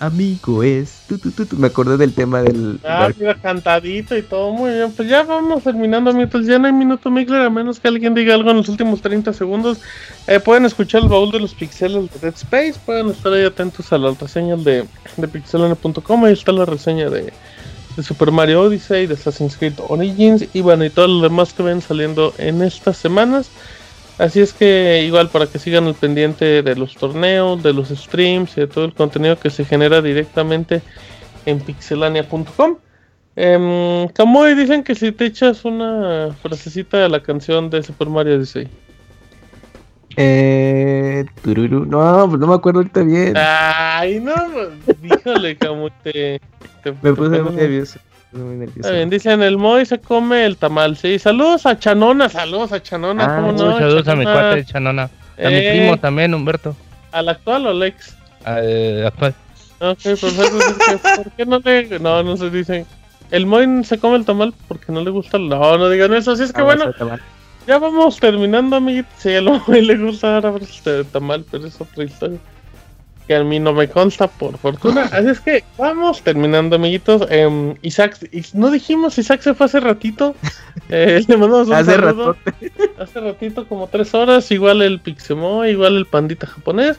[0.00, 1.02] Amigo es.
[1.08, 1.56] tu, tu, tu, tu.
[1.56, 2.80] Me acordé del tema del.
[2.84, 4.92] Ah, mira, cantadito y todo, muy bien.
[4.92, 6.46] Pues ya vamos terminando, amigos.
[6.46, 9.32] Ya no hay minuto Mixler, a menos que alguien diga algo en los últimos 30
[9.32, 9.78] segundos.
[10.26, 12.74] Eh, pueden escuchar el baúl de los pixeles de Dead Space.
[12.84, 14.84] Pueden estar ahí atentos a las reseñas de,
[15.16, 16.24] de pixelane.com.
[16.24, 17.32] Ahí está la reseña de,
[17.96, 20.44] de Super Mario Odyssey, de Assassin's Creed Origins.
[20.52, 23.48] Y bueno, y todo lo demás que ven saliendo en estas semanas.
[24.18, 28.56] Así es que igual para que sigan al pendiente de los torneos, de los streams
[28.56, 30.82] y de todo el contenido que se genera directamente
[31.46, 32.76] en pixelania.com.
[33.36, 38.36] Eh, Kamui dicen que si te echas una frasecita de la canción de Super Mario
[38.36, 38.68] Odyssey.
[40.16, 41.24] Eh.
[41.42, 41.84] tururú.
[41.84, 43.34] No, pues no me acuerdo ahorita bien.
[43.36, 46.40] Ay, no, pues, híjole, Kamui, te,
[46.84, 47.98] te- me puse muy nervioso.
[48.34, 48.92] Muy nervioso.
[48.92, 51.18] Bien, dicen el Moy se come el tamal, sí.
[51.18, 53.78] Saludos a Chanona, saludos a Chanona, Ah, ¿cómo no?
[53.78, 54.32] saludos a mi Chanona.
[54.32, 55.02] cuate de Chanona.
[55.04, 55.70] A mi Eh.
[55.72, 56.76] primo también, Humberto.
[57.12, 58.16] ¿Al actual o al ex?
[58.44, 59.34] Al actual.
[59.80, 61.22] Ok, perfecto.
[61.22, 61.98] ¿Por qué no le.?
[62.00, 62.86] No, no se dice.
[63.30, 65.36] El Moy se come el tamal porque no le gusta.
[65.36, 66.32] el- No, no digan eso.
[66.32, 66.92] Así es que Ah, bueno,
[67.66, 69.12] ya vamos terminando, amiguitos.
[69.18, 72.38] Sí, a lo Moy le gusta ahora este tamal, pero es otra historia.
[73.26, 75.02] Que a mí no me consta, por fortuna.
[75.12, 77.26] Así es que vamos terminando, amiguitos.
[77.30, 80.34] Em, Isaac, y- no dijimos, Isaac se fue hace ratito.
[80.90, 82.36] Eh, le mandamos un Hace saludo.
[82.98, 84.50] Hace ratito, como tres horas.
[84.50, 86.98] Igual el Pixemoy, igual el pandita japonés.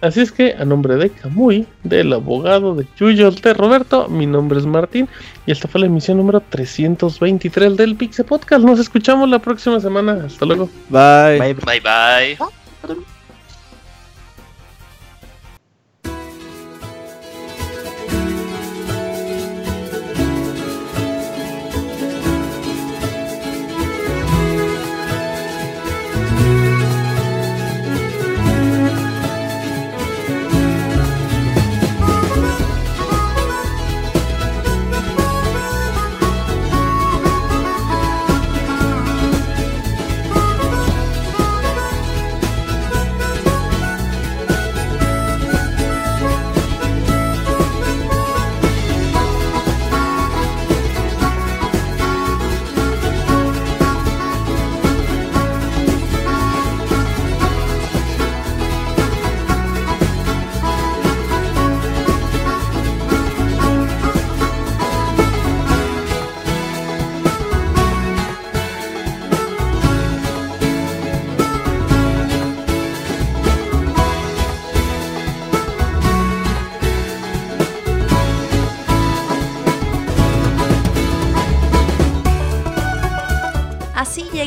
[0.00, 4.58] Así es que, a nombre de Kamui, del abogado de Yuyo, de Roberto, mi nombre
[4.58, 5.06] es Martín.
[5.46, 8.64] Y esta fue la emisión número 323 del Pixe Podcast.
[8.64, 10.24] Nos escuchamos la próxima semana.
[10.26, 10.70] Hasta luego.
[10.88, 11.38] Bye.
[11.38, 11.54] Bye.
[11.54, 13.04] Bye bye.